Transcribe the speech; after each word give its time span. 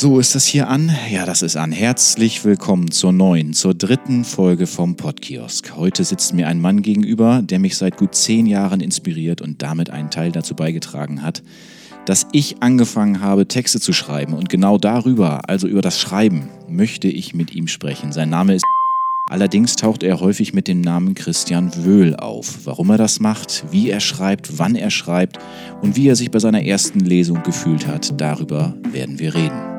So, 0.00 0.18
ist 0.18 0.34
das 0.34 0.46
hier 0.46 0.70
an? 0.70 0.90
Ja, 1.10 1.26
das 1.26 1.42
ist 1.42 1.56
an. 1.56 1.72
Herzlich 1.72 2.42
willkommen 2.42 2.90
zur 2.90 3.12
neuen, 3.12 3.52
zur 3.52 3.74
dritten 3.74 4.24
Folge 4.24 4.66
vom 4.66 4.96
Podkiosk. 4.96 5.76
Heute 5.76 6.04
sitzt 6.04 6.32
mir 6.32 6.48
ein 6.48 6.58
Mann 6.58 6.80
gegenüber, 6.80 7.42
der 7.42 7.58
mich 7.58 7.76
seit 7.76 7.98
gut 7.98 8.14
zehn 8.14 8.46
Jahren 8.46 8.80
inspiriert 8.80 9.42
und 9.42 9.60
damit 9.60 9.90
einen 9.90 10.08
Teil 10.08 10.32
dazu 10.32 10.54
beigetragen 10.54 11.22
hat, 11.22 11.42
dass 12.06 12.26
ich 12.32 12.62
angefangen 12.62 13.20
habe, 13.20 13.46
Texte 13.46 13.78
zu 13.78 13.92
schreiben. 13.92 14.32
Und 14.32 14.48
genau 14.48 14.78
darüber, 14.78 15.50
also 15.50 15.68
über 15.68 15.82
das 15.82 16.00
Schreiben, 16.00 16.48
möchte 16.66 17.08
ich 17.08 17.34
mit 17.34 17.54
ihm 17.54 17.68
sprechen. 17.68 18.10
Sein 18.10 18.30
Name 18.30 18.54
ist 18.54 18.64
Allerdings 19.28 19.76
taucht 19.76 20.02
er 20.02 20.18
häufig 20.20 20.54
mit 20.54 20.66
dem 20.66 20.80
Namen 20.80 21.12
Christian 21.12 21.84
Wöhl 21.84 22.16
auf. 22.16 22.60
Warum 22.64 22.88
er 22.88 22.96
das 22.96 23.20
macht, 23.20 23.66
wie 23.70 23.90
er 23.90 24.00
schreibt, 24.00 24.58
wann 24.58 24.76
er 24.76 24.90
schreibt 24.90 25.38
und 25.82 25.94
wie 25.94 26.08
er 26.08 26.16
sich 26.16 26.30
bei 26.30 26.38
seiner 26.38 26.64
ersten 26.64 27.00
Lesung 27.00 27.42
gefühlt 27.42 27.86
hat, 27.86 28.18
darüber 28.18 28.74
werden 28.92 29.18
wir 29.18 29.34
reden. 29.34 29.69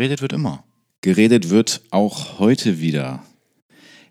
Geredet 0.00 0.22
wird 0.22 0.32
immer. 0.32 0.64
Geredet 1.02 1.50
wird 1.50 1.82
auch 1.90 2.38
heute 2.38 2.80
wieder. 2.80 3.22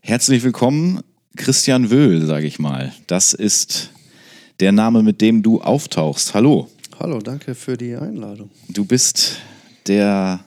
Herzlich 0.02 0.44
willkommen, 0.44 1.02
Christian 1.36 1.90
Wöhl, 1.90 2.28
sage 2.28 2.46
ich 2.46 2.60
mal. 2.60 2.94
Das 3.08 3.34
ist 3.34 3.90
der 4.60 4.72
Name, 4.72 5.02
mit 5.02 5.20
dem 5.20 5.42
du 5.42 5.62
auftauchst. 5.62 6.36
Hallo. 6.36 6.70
Hallo, 7.00 7.18
danke 7.18 7.56
für 7.56 7.76
die 7.76 7.96
Einladung. 7.96 8.52
Du 8.68 8.86
bist 8.86 9.38
der 9.88 10.42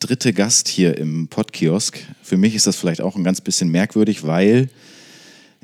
dritte 0.00 0.34
Gast 0.34 0.68
hier 0.68 0.98
im 0.98 1.28
Podkiosk. 1.28 1.98
Für 2.22 2.36
mich 2.36 2.54
ist 2.54 2.66
das 2.66 2.76
vielleicht 2.76 3.00
auch 3.00 3.16
ein 3.16 3.24
ganz 3.24 3.40
bisschen 3.40 3.70
merkwürdig, 3.70 4.26
weil 4.26 4.68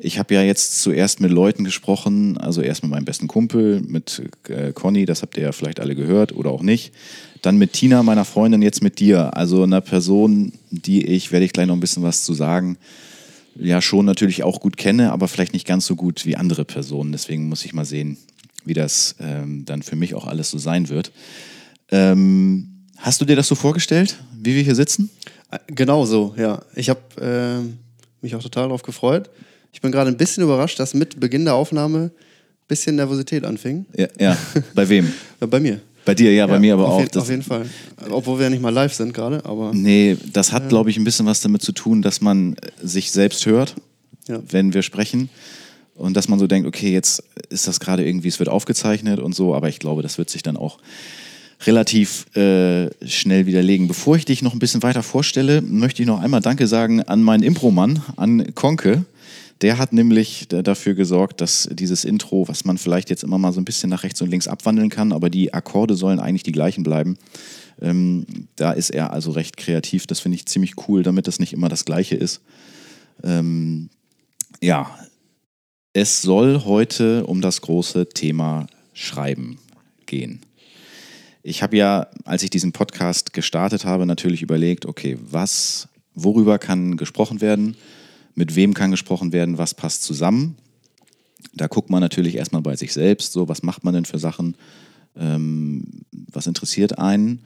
ich 0.03 0.19
habe 0.19 0.35
ja 0.35 0.43
jetzt 0.43 0.81
zuerst 0.81 1.21
mit 1.21 1.31
Leuten 1.31 1.65
gesprochen, 1.65 2.39
also 2.39 2.63
erst 2.63 2.83
mit 2.83 2.91
meinem 2.91 3.05
besten 3.05 3.29
Kumpel, 3.29 3.81
mit 3.81 4.23
äh, 4.49 4.73
Conny, 4.73 5.05
das 5.05 5.23
habt 5.23 5.37
ihr 5.37 5.45
ja 5.45 5.53
vielleicht 5.53 5.81
alle 5.81 5.95
gehört 5.95 6.33
oder 6.33 6.51
auch 6.51 6.63
nicht. 6.63 6.93
Dann 7.43 7.57
mit 7.57 7.73
Tina, 7.73 8.03
meiner 8.03 8.25
Freundin, 8.25 8.63
jetzt 8.63 8.83
mit 8.83 8.99
dir. 8.99 9.37
Also 9.37 9.63
einer 9.63 9.81
Person, 9.81 10.53
die 10.71 11.07
ich, 11.07 11.33
werde 11.33 11.45
ich 11.45 11.53
gleich 11.53 11.67
noch 11.67 11.75
ein 11.75 11.81
bisschen 11.81 12.03
was 12.03 12.25
zu 12.25 12.35
sagen, 12.35 12.77
ja 13.57 13.83
schon 13.83 14.05
natürlich 14.05 14.43
auch 14.43 14.61
gut 14.61 14.77
kenne, 14.77 15.13
aber 15.13 15.29
vielleicht 15.29 15.53
nicht 15.53 15.67
ganz 15.67 15.87
so 15.87 15.97
gut 15.97 16.27
wie 16.27 16.37
andere 16.37 16.65
Personen. 16.65 17.13
Deswegen 17.13 17.49
muss 17.49 17.65
ich 17.65 17.73
mal 17.73 17.85
sehen, 17.85 18.17
wie 18.65 18.75
das 18.75 19.17
ähm, 19.21 19.65
dann 19.65 19.83
für 19.83 19.97
mich 19.97 20.15
auch 20.15 20.27
alles 20.27 20.51
so 20.51 20.59
sein 20.59 20.89
wird. 20.89 21.13
Ähm, 21.91 22.87
hast 22.99 23.21
du 23.21 23.25
dir 23.25 23.37
das 23.37 23.49
so 23.49 23.55
vorgestellt, 23.55 24.19
wie 24.39 24.55
wir 24.55 24.63
hier 24.63 24.75
sitzen? 24.75 25.11
Äh, 25.51 25.59
genau 25.67 26.05
so, 26.05 26.35
ja. 26.37 26.63
Ich 26.75 26.91
habe 26.91 27.01
äh, 27.21 28.23
mich 28.23 28.35
auch 28.35 28.43
total 28.43 28.65
darauf 28.65 28.83
gefreut. 28.83 29.31
Ich 29.73 29.81
bin 29.81 29.93
gerade 29.93 30.11
ein 30.11 30.17
bisschen 30.17 30.43
überrascht, 30.43 30.79
dass 30.79 30.95
mit 30.95 31.21
Beginn 31.21 31.45
der 31.45 31.55
Aufnahme 31.55 31.99
ein 31.99 32.67
bisschen 32.69 32.97
Nervosität 32.97 33.45
anfing. 33.45 33.87
Ja, 33.97 34.09
ja. 34.19 34.37
bei 34.75 34.89
wem? 34.89 35.13
bei 35.41 35.61
mir. 35.61 35.81
Bei 36.05 36.15
dir, 36.15 36.33
ja, 36.33 36.47
bei 36.47 36.55
ja, 36.55 36.59
mir 36.59 36.75
aber 36.75 36.89
auch. 36.89 37.01
Je, 37.01 37.21
auf 37.21 37.29
jeden 37.29 37.43
Fall. 37.43 37.67
Obwohl 38.11 38.39
wir 38.39 38.45
ja 38.45 38.51
nicht 38.51 38.63
mal 38.63 38.71
live 38.71 38.93
sind 38.93 39.13
gerade, 39.13 39.45
aber. 39.45 39.73
Nee, 39.75 40.17
das 40.33 40.53
hat, 40.53 40.65
äh, 40.65 40.69
glaube 40.69 40.91
ich, 40.91 40.97
ein 40.97 41.05
bisschen 41.05 41.27
was 41.27 41.41
damit 41.41 41.63
zu 41.63 41.73
tun, 41.73 42.03
dass 42.03 42.21
man 42.21 42.57
sich 42.83 43.13
selbst 43.13 43.45
hört, 43.47 43.77
ja. 44.27 44.41
wenn 44.49 44.73
wir 44.73 44.83
sprechen. 44.83 45.29
Und 45.95 46.17
dass 46.17 46.29
man 46.29 46.39
so 46.39 46.47
denkt, 46.47 46.67
okay, 46.67 46.91
jetzt 46.91 47.23
ist 47.51 47.69
das 47.69 47.79
gerade 47.79 48.07
irgendwie, 48.07 48.29
es 48.29 48.39
wird 48.39 48.49
aufgezeichnet 48.49 49.21
und 49.21 49.35
so, 49.35 49.55
aber 49.55 49.69
ich 49.69 49.79
glaube, 49.79 50.01
das 50.01 50.17
wird 50.17 50.31
sich 50.31 50.43
dann 50.43 50.57
auch 50.57 50.79
relativ 51.67 52.25
äh, 52.35 52.89
schnell 53.07 53.45
widerlegen. 53.45 53.87
Bevor 53.87 54.17
ich 54.17 54.25
dich 54.25 54.41
noch 54.41 54.55
ein 54.55 54.59
bisschen 54.59 54.83
weiter 54.83 55.03
vorstelle, 55.03 55.61
möchte 55.61 56.03
ich 56.03 56.09
noch 56.09 56.21
einmal 56.21 56.41
Danke 56.41 56.67
sagen 56.67 57.03
an 57.03 57.23
meinen 57.23 57.43
Impromann, 57.43 58.03
an 58.17 58.55
Konke. 58.55 59.05
Der 59.63 59.77
hat 59.77 59.93
nämlich 59.93 60.49
dafür 60.49 60.95
gesorgt, 60.95 61.41
dass 61.41 61.69
dieses 61.71 62.05
Intro, 62.05 62.49
was 62.49 62.65
man 62.65 62.79
vielleicht 62.79 63.11
jetzt 63.11 63.23
immer 63.23 63.37
mal 63.37 63.53
so 63.53 63.61
ein 63.61 63.67
bisschen 63.67 63.91
nach 63.91 64.05
rechts 64.05 64.23
und 64.23 64.31
links 64.31 64.49
abwandeln 64.49 64.89
kann, 64.89 65.13
aber 65.13 65.29
die 65.29 65.53
Akkorde 65.53 65.95
sollen 65.97 66.19
eigentlich 66.19 66.45
die 66.45 66.53
gleichen 66.53 66.83
bleiben. 66.83 67.19
Ähm, 67.83 68.27
da 68.57 68.73
ist 68.73 68.91
er 68.91 69.13
also 69.13 69.31
recht 69.33 69.57
kreativ. 69.59 70.07
Das 70.07 70.21
finde 70.21 70.37
ich 70.37 70.47
ziemlich 70.47 70.89
cool, 70.89 71.03
damit 71.03 71.27
das 71.27 71.39
nicht 71.39 71.53
immer 71.53 71.69
das 71.69 71.85
Gleiche 71.85 72.17
ist. 72.17 72.41
Ähm, 73.23 73.91
ja, 74.63 74.99
es 75.93 76.23
soll 76.23 76.65
heute 76.65 77.27
um 77.27 77.41
das 77.41 77.61
große 77.61 78.09
Thema 78.09 78.67
Schreiben 78.95 79.59
gehen. 80.07 80.41
Ich 81.43 81.63
habe 81.63 81.77
ja, 81.77 82.09
als 82.25 82.43
ich 82.43 82.51
diesen 82.51 82.73
Podcast 82.73 83.33
gestartet 83.33 83.85
habe, 83.85 84.07
natürlich 84.07 84.43
überlegt, 84.43 84.87
okay, 84.87 85.19
was, 85.21 85.89
worüber 86.15 86.59
kann 86.59 86.97
gesprochen 86.97 87.41
werden? 87.41 87.77
Mit 88.41 88.57
wem 88.57 88.73
kann 88.73 88.91
gesprochen 88.91 89.33
werden, 89.33 89.59
was 89.59 89.75
passt 89.75 90.03
zusammen. 90.03 90.57
Da 91.53 91.67
guckt 91.67 91.91
man 91.91 92.01
natürlich 92.01 92.37
erstmal 92.37 92.63
bei 92.63 92.75
sich 92.75 92.95
selbst, 92.95 93.33
so 93.33 93.49
was 93.49 93.63
macht 93.63 93.85
man 93.85 93.93
denn 93.93 94.07
für 94.07 94.19
Sachen, 94.19 94.57
ähm, 95.15 95.85
was 96.11 96.47
interessiert 96.47 96.99
einen. 96.99 97.43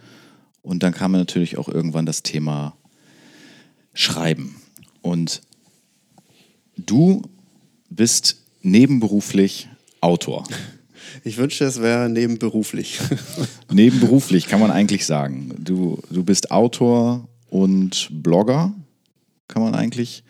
Und 0.62 0.84
dann 0.84 0.94
kam 0.94 1.10
natürlich 1.10 1.59
auch 1.59 1.69
irgendwann 1.69 2.06
das 2.06 2.22
Thema 2.22 2.77
Schreiben. 3.93 4.55
Und 5.03 5.43
du 6.77 7.22
bist 7.91 8.37
nebenberuflich 8.62 9.69
Autor. 10.00 10.44
Ich 11.22 11.37
wünschte, 11.37 11.65
es 11.65 11.81
wäre 11.81 12.09
nebenberuflich. 12.11 12.99
nebenberuflich 13.72 14.49
kann 14.49 14.59
man 14.59 14.72
eigentlich 14.72 15.06
sagen. 15.06 15.55
Du, 15.59 16.00
du 16.11 16.25
bist 16.25 16.50
Autor 16.50 17.28
und 17.50 18.09
Blogger, 18.11 18.75
kann 19.47 19.62
man 19.62 19.75
eigentlich 19.75 20.25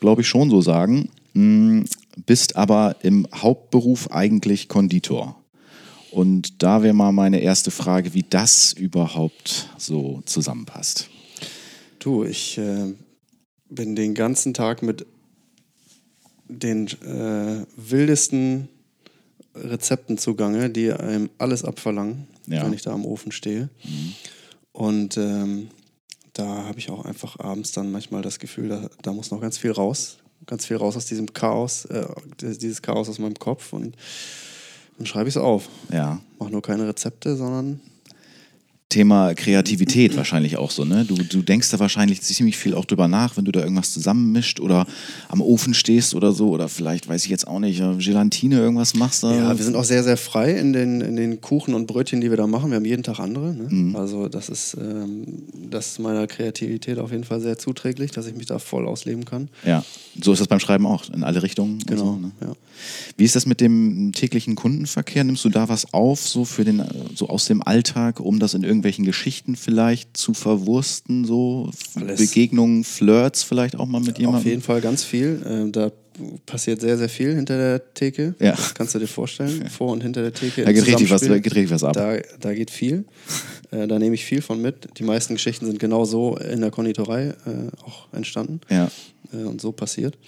glaube 0.00 0.22
ich, 0.22 0.28
schon 0.28 0.50
so 0.50 0.60
sagen. 0.60 1.10
Hm, 1.34 1.84
bist 2.26 2.56
aber 2.56 2.96
im 3.02 3.26
Hauptberuf 3.32 4.10
eigentlich 4.10 4.68
Konditor. 4.68 5.36
Und 6.10 6.62
da 6.62 6.82
wäre 6.82 6.94
mal 6.94 7.12
meine 7.12 7.40
erste 7.40 7.70
Frage, 7.70 8.14
wie 8.14 8.24
das 8.28 8.72
überhaupt 8.72 9.68
so 9.78 10.22
zusammenpasst. 10.26 11.08
Du, 12.00 12.24
ich 12.24 12.58
äh, 12.58 12.92
bin 13.68 13.94
den 13.94 14.14
ganzen 14.14 14.52
Tag 14.54 14.82
mit 14.82 15.06
den 16.48 16.88
äh, 16.88 17.64
wildesten 17.76 18.68
Rezepten 19.54 20.18
zugange, 20.18 20.70
die 20.70 20.92
einem 20.92 21.30
alles 21.38 21.64
abverlangen, 21.64 22.26
ja. 22.46 22.64
wenn 22.64 22.72
ich 22.72 22.82
da 22.82 22.92
am 22.92 23.04
Ofen 23.04 23.30
stehe. 23.30 23.68
Mhm. 23.84 24.14
Und 24.72 25.16
ähm, 25.16 25.68
da 26.32 26.64
habe 26.64 26.78
ich 26.78 26.90
auch 26.90 27.04
einfach 27.04 27.38
abends 27.38 27.72
dann 27.72 27.90
manchmal 27.92 28.22
das 28.22 28.38
Gefühl, 28.38 28.68
da, 28.68 28.88
da 29.02 29.12
muss 29.12 29.30
noch 29.30 29.40
ganz 29.40 29.58
viel 29.58 29.72
raus. 29.72 30.18
Ganz 30.46 30.66
viel 30.66 30.78
raus 30.78 30.96
aus 30.96 31.04
diesem 31.04 31.32
Chaos, 31.34 31.84
äh, 31.84 32.06
dieses 32.40 32.80
Chaos 32.80 33.10
aus 33.10 33.18
meinem 33.18 33.34
Kopf 33.34 33.74
und 33.74 33.94
dann 34.96 35.06
schreibe 35.06 35.28
ich 35.28 35.36
es 35.36 35.40
auf. 35.40 35.68
Ja. 35.92 36.20
Mache 36.38 36.50
nur 36.50 36.62
keine 36.62 36.88
Rezepte, 36.88 37.36
sondern 37.36 37.80
Thema 38.90 39.34
Kreativität 39.34 40.16
wahrscheinlich 40.16 40.56
auch 40.56 40.72
so, 40.72 40.84
ne? 40.84 41.04
Du, 41.04 41.14
du 41.14 41.42
denkst 41.42 41.70
da 41.70 41.78
wahrscheinlich 41.78 42.22
ziemlich 42.22 42.56
viel 42.56 42.74
auch 42.74 42.84
drüber 42.84 43.06
nach, 43.06 43.36
wenn 43.36 43.44
du 43.44 43.52
da 43.52 43.60
irgendwas 43.60 43.92
zusammenmischt 43.92 44.58
oder 44.58 44.84
am 45.28 45.40
Ofen 45.40 45.74
stehst 45.74 46.12
oder 46.16 46.32
so 46.32 46.50
oder 46.50 46.68
vielleicht, 46.68 47.08
weiß 47.08 47.22
ich 47.22 47.30
jetzt 47.30 47.46
auch 47.46 47.60
nicht, 47.60 47.80
Gelatine 47.98 48.58
irgendwas 48.58 48.94
machst. 48.94 49.22
Da. 49.22 49.32
Ja, 49.32 49.56
wir 49.56 49.64
sind 49.64 49.76
auch 49.76 49.84
sehr, 49.84 50.02
sehr 50.02 50.16
frei 50.16 50.50
in 50.54 50.72
den, 50.72 51.00
in 51.00 51.14
den 51.14 51.40
Kuchen 51.40 51.74
und 51.74 51.86
Brötchen, 51.86 52.20
die 52.20 52.30
wir 52.30 52.36
da 52.36 52.48
machen. 52.48 52.70
Wir 52.70 52.76
haben 52.76 52.84
jeden 52.84 53.04
Tag 53.04 53.20
andere. 53.20 53.54
Ne? 53.54 53.68
Mhm. 53.68 53.94
Also 53.96 54.28
das 54.28 54.48
ist, 54.48 54.76
ähm, 54.80 55.24
das 55.70 55.92
ist 55.92 55.98
meiner 56.00 56.26
Kreativität 56.26 56.98
auf 56.98 57.12
jeden 57.12 57.24
Fall 57.24 57.40
sehr 57.40 57.58
zuträglich, 57.58 58.10
dass 58.10 58.26
ich 58.26 58.34
mich 58.34 58.46
da 58.46 58.58
voll 58.58 58.88
ausleben 58.88 59.24
kann. 59.24 59.50
Ja, 59.64 59.84
so 60.20 60.32
ist 60.32 60.40
das 60.40 60.48
beim 60.48 60.60
Schreiben 60.60 60.86
auch, 60.86 61.08
in 61.10 61.22
alle 61.22 61.44
Richtungen. 61.44 61.78
Genau, 61.86 62.04
so, 62.04 62.16
ne? 62.16 62.32
ja. 62.40 62.52
Wie 63.16 63.24
ist 63.24 63.36
das 63.36 63.46
mit 63.46 63.60
dem 63.60 64.12
täglichen 64.12 64.54
Kundenverkehr? 64.54 65.22
Nimmst 65.22 65.44
du 65.44 65.50
da 65.50 65.68
was 65.68 65.92
auf, 65.92 66.26
so 66.26 66.44
für 66.44 66.64
den, 66.64 66.82
so 67.14 67.28
aus 67.28 67.44
dem 67.44 67.62
Alltag, 67.62 68.18
um 68.20 68.38
das 68.38 68.54
in 68.54 68.64
irgendwie 68.64 68.79
irgendwelchen 68.80 69.04
Geschichten 69.04 69.56
vielleicht 69.56 70.16
zu 70.16 70.32
verwursten, 70.32 71.24
so 71.24 71.70
Alles. 71.94 72.18
Begegnungen, 72.18 72.84
Flirts 72.84 73.42
vielleicht 73.42 73.76
auch 73.76 73.86
mal 73.86 74.00
mit 74.00 74.18
jemandem? 74.18 74.40
Auf 74.40 74.46
jeden 74.46 74.62
Fall 74.62 74.80
ganz 74.80 75.04
viel. 75.04 75.42
Ähm, 75.46 75.72
da 75.72 75.92
passiert 76.46 76.80
sehr, 76.80 76.96
sehr 76.96 77.08
viel 77.08 77.34
hinter 77.34 77.56
der 77.56 77.94
Theke. 77.94 78.34
Ja. 78.38 78.52
Das 78.52 78.74
kannst 78.74 78.94
du 78.94 78.98
dir 78.98 79.06
vorstellen. 79.06 79.68
Vor 79.70 79.92
und 79.92 80.02
hinter 80.02 80.22
der 80.22 80.32
Theke. 80.32 80.64
Da 80.64 80.72
geht 80.72 80.86
richtig, 80.86 81.10
was, 81.10 81.20
geht 81.20 81.30
richtig 81.30 81.70
was 81.70 81.84
ab. 81.84 81.92
Da, 81.92 82.16
da 82.40 82.54
geht 82.54 82.70
viel. 82.70 83.04
Äh, 83.72 83.86
da 83.86 84.00
nehme 84.00 84.16
ich 84.16 84.24
viel 84.24 84.42
von 84.42 84.60
mit. 84.60 84.98
Die 84.98 85.04
meisten 85.04 85.34
Geschichten 85.34 85.64
sind 85.64 85.78
genau 85.78 86.04
so 86.04 86.36
in 86.36 86.60
der 86.60 86.72
Konditorei 86.72 87.26
äh, 87.28 87.84
auch 87.86 88.12
entstanden. 88.12 88.60
Ja. 88.68 88.90
und 89.30 89.60
so 89.60 89.70
passiert. 89.70 90.18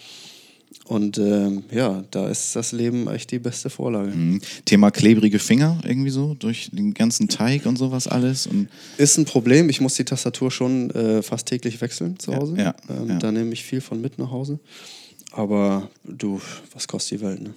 Und 0.85 1.17
ähm, 1.19 1.63
ja, 1.71 2.03
da 2.11 2.29
ist 2.29 2.57
das 2.57 2.73
Leben 2.73 3.09
echt 3.09 3.31
die 3.31 3.39
beste 3.39 3.71
Vorlage. 3.71 4.11
Mhm. 4.11 4.41
Thema 4.65 4.91
klebrige 4.91 5.39
Finger 5.39 5.81
irgendwie 5.85 6.11
so 6.11 6.35
durch 6.35 6.71
den 6.73 6.93
ganzen 6.93 7.29
Teig 7.29 7.67
und 7.67 7.77
sowas 7.77 8.09
alles. 8.09 8.47
Und 8.47 8.69
ist 8.99 9.17
ein 9.17 9.25
Problem. 9.25 9.69
Ich 9.69 9.81
muss 9.81 9.95
die 9.95 10.05
Tastatur 10.05 10.51
schon 10.51 10.91
äh, 10.91 11.23
fast 11.23 11.47
täglich 11.47 11.81
wechseln 11.81 12.19
zu 12.19 12.35
Hause. 12.35 12.57
Ja, 12.59 12.75
ähm, 12.89 13.09
ja. 13.11 13.19
Da 13.19 13.31
nehme 13.31 13.53
ich 13.53 13.65
viel 13.65 13.81
von 13.81 14.01
mit 14.01 14.19
nach 14.19 14.31
Hause. 14.31 14.59
Aber 15.31 15.89
du, 16.05 16.41
was 16.75 16.89
kostet 16.89 17.21
die 17.21 17.25
Welt, 17.25 17.43
ne? 17.43 17.55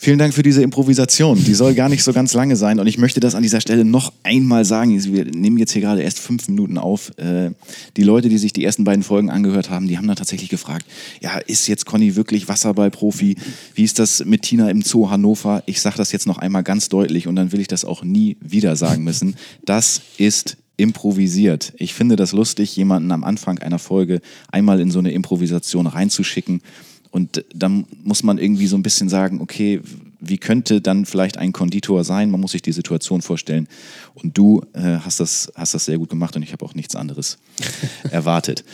Vielen 0.00 0.20
Dank 0.20 0.32
für 0.32 0.44
diese 0.44 0.62
Improvisation. 0.62 1.42
Die 1.42 1.54
soll 1.54 1.74
gar 1.74 1.88
nicht 1.88 2.04
so 2.04 2.12
ganz 2.12 2.32
lange 2.32 2.54
sein. 2.54 2.78
Und 2.78 2.86
ich 2.86 2.98
möchte 2.98 3.18
das 3.18 3.34
an 3.34 3.42
dieser 3.42 3.60
Stelle 3.60 3.84
noch 3.84 4.12
einmal 4.22 4.64
sagen. 4.64 5.02
Wir 5.12 5.24
nehmen 5.24 5.58
jetzt 5.58 5.72
hier 5.72 5.82
gerade 5.82 6.02
erst 6.02 6.20
fünf 6.20 6.46
Minuten 6.46 6.78
auf. 6.78 7.10
Äh, 7.18 7.50
die 7.96 8.04
Leute, 8.04 8.28
die 8.28 8.38
sich 8.38 8.52
die 8.52 8.64
ersten 8.64 8.84
beiden 8.84 9.02
Folgen 9.02 9.28
angehört 9.28 9.70
haben, 9.70 9.88
die 9.88 9.98
haben 9.98 10.06
dann 10.06 10.14
tatsächlich 10.14 10.50
gefragt, 10.50 10.86
ja, 11.20 11.38
ist 11.38 11.66
jetzt 11.66 11.84
Conny 11.84 12.14
wirklich 12.14 12.46
Wasserballprofi? 12.46 13.34
Wie 13.74 13.82
ist 13.82 13.98
das 13.98 14.24
mit 14.24 14.42
Tina 14.42 14.70
im 14.70 14.82
Zoo 14.82 15.10
Hannover? 15.10 15.64
Ich 15.66 15.80
sage 15.80 15.96
das 15.96 16.12
jetzt 16.12 16.28
noch 16.28 16.38
einmal 16.38 16.62
ganz 16.62 16.88
deutlich 16.88 17.26
und 17.26 17.34
dann 17.34 17.50
will 17.50 17.60
ich 17.60 17.68
das 17.68 17.84
auch 17.84 18.04
nie 18.04 18.36
wieder 18.40 18.76
sagen 18.76 19.02
müssen. 19.02 19.34
Das 19.64 20.02
ist 20.16 20.58
improvisiert. 20.76 21.72
Ich 21.76 21.92
finde 21.92 22.14
das 22.14 22.30
lustig, 22.30 22.76
jemanden 22.76 23.10
am 23.10 23.24
Anfang 23.24 23.58
einer 23.58 23.80
Folge 23.80 24.20
einmal 24.52 24.78
in 24.78 24.92
so 24.92 25.00
eine 25.00 25.10
Improvisation 25.10 25.88
reinzuschicken 25.88 26.62
und 27.10 27.44
dann 27.54 27.86
muss 28.02 28.22
man 28.22 28.38
irgendwie 28.38 28.66
so 28.66 28.76
ein 28.76 28.82
bisschen 28.82 29.08
sagen, 29.08 29.40
okay, 29.40 29.80
wie 30.20 30.38
könnte 30.38 30.80
dann 30.80 31.06
vielleicht 31.06 31.38
ein 31.38 31.52
Konditor 31.52 32.04
sein? 32.04 32.30
Man 32.30 32.40
muss 32.40 32.52
sich 32.52 32.62
die 32.62 32.72
Situation 32.72 33.22
vorstellen. 33.22 33.68
Und 34.14 34.36
du 34.36 34.62
äh, 34.72 34.98
hast, 34.98 35.20
das, 35.20 35.52
hast 35.54 35.74
das 35.74 35.84
sehr 35.84 35.98
gut 35.98 36.10
gemacht 36.10 36.34
und 36.36 36.42
ich 36.42 36.52
habe 36.52 36.64
auch 36.64 36.74
nichts 36.74 36.96
anderes 36.96 37.38
erwartet. 38.10 38.64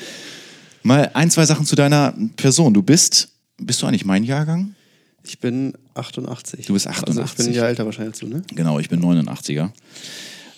Mal 0.82 1.10
ein, 1.14 1.31
zwei 1.31 1.46
Sachen 1.46 1.66
zu 1.66 1.76
deiner 1.76 2.14
Person. 2.36 2.75
Du 2.75 2.82
bist, 2.82 3.28
bist 3.58 3.82
du 3.82 3.86
eigentlich 3.86 4.04
mein 4.04 4.25
Jahrgang? 4.25 4.75
Ich 5.26 5.38
bin 5.38 5.75
88. 5.94 6.66
Du 6.66 6.75
bist 6.75 6.86
88. 6.86 7.08
Also 7.08 7.22
ich 7.22 7.36
bin 7.36 7.46
ein 7.46 7.54
Jahr 7.54 7.69
älter 7.69 7.86
wahrscheinlich 7.86 8.19
du, 8.19 8.26
ne? 8.26 8.42
Genau, 8.54 8.78
ich 8.78 8.88
bin 8.88 9.02
89er. 9.02 9.70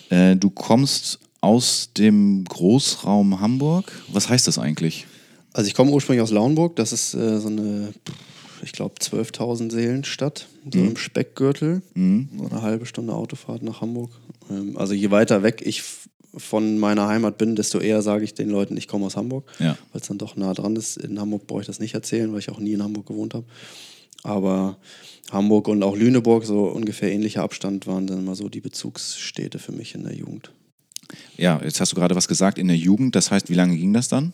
Äh, 0.09 0.35
du 0.35 0.49
kommst 0.49 1.19
aus 1.41 1.91
dem 1.97 2.43
Großraum 2.45 3.39
Hamburg. 3.39 3.91
Was 4.11 4.29
heißt 4.29 4.47
das 4.47 4.57
eigentlich? 4.57 5.05
Also 5.57 5.69
ich 5.69 5.73
komme 5.73 5.89
ursprünglich 5.89 6.21
aus 6.21 6.29
Lauenburg, 6.29 6.75
das 6.75 6.93
ist 6.93 7.15
äh, 7.15 7.39
so 7.39 7.47
eine, 7.47 7.91
ich 8.61 8.73
glaube, 8.73 8.93
12.000 9.01 9.71
Seelenstadt, 9.71 10.45
so 10.71 10.77
mhm. 10.77 10.89
im 10.89 10.97
Speckgürtel, 10.97 11.81
mhm. 11.95 12.29
so 12.37 12.47
eine 12.47 12.61
halbe 12.61 12.85
Stunde 12.85 13.15
Autofahrt 13.15 13.63
nach 13.63 13.81
Hamburg. 13.81 14.11
Ähm, 14.51 14.77
also 14.77 14.93
je 14.93 15.09
weiter 15.09 15.41
weg 15.41 15.63
ich 15.65 15.81
von 16.37 16.77
meiner 16.77 17.07
Heimat 17.07 17.39
bin, 17.39 17.55
desto 17.55 17.79
eher 17.79 18.03
sage 18.03 18.23
ich 18.23 18.35
den 18.35 18.51
Leuten, 18.51 18.77
ich 18.77 18.87
komme 18.87 19.07
aus 19.07 19.17
Hamburg, 19.17 19.49
ja. 19.57 19.75
weil 19.91 20.01
es 20.01 20.07
dann 20.07 20.19
doch 20.19 20.35
nah 20.35 20.53
dran 20.53 20.75
ist. 20.75 20.97
In 20.97 21.19
Hamburg 21.19 21.47
brauche 21.47 21.61
ich 21.61 21.67
das 21.67 21.79
nicht 21.79 21.95
erzählen, 21.95 22.31
weil 22.31 22.39
ich 22.39 22.51
auch 22.51 22.59
nie 22.59 22.73
in 22.73 22.83
Hamburg 22.83 23.07
gewohnt 23.07 23.33
habe. 23.33 23.47
Aber 24.21 24.77
Hamburg 25.31 25.69
und 25.69 25.81
auch 25.81 25.95
Lüneburg, 25.95 26.45
so 26.45 26.65
ungefähr 26.65 27.11
ähnlicher 27.11 27.41
Abstand, 27.41 27.87
waren 27.87 28.05
dann 28.05 28.23
mal 28.25 28.35
so 28.35 28.47
die 28.47 28.61
Bezugsstädte 28.61 29.57
für 29.57 29.71
mich 29.71 29.95
in 29.95 30.03
der 30.03 30.13
Jugend. 30.13 30.51
Ja, 31.35 31.59
jetzt 31.63 31.81
hast 31.81 31.93
du 31.93 31.95
gerade 31.95 32.13
was 32.13 32.27
gesagt 32.27 32.59
in 32.59 32.67
der 32.67 32.77
Jugend. 32.77 33.15
Das 33.15 33.31
heißt, 33.31 33.49
wie 33.49 33.55
lange 33.55 33.75
ging 33.75 33.91
das 33.91 34.07
dann? 34.07 34.33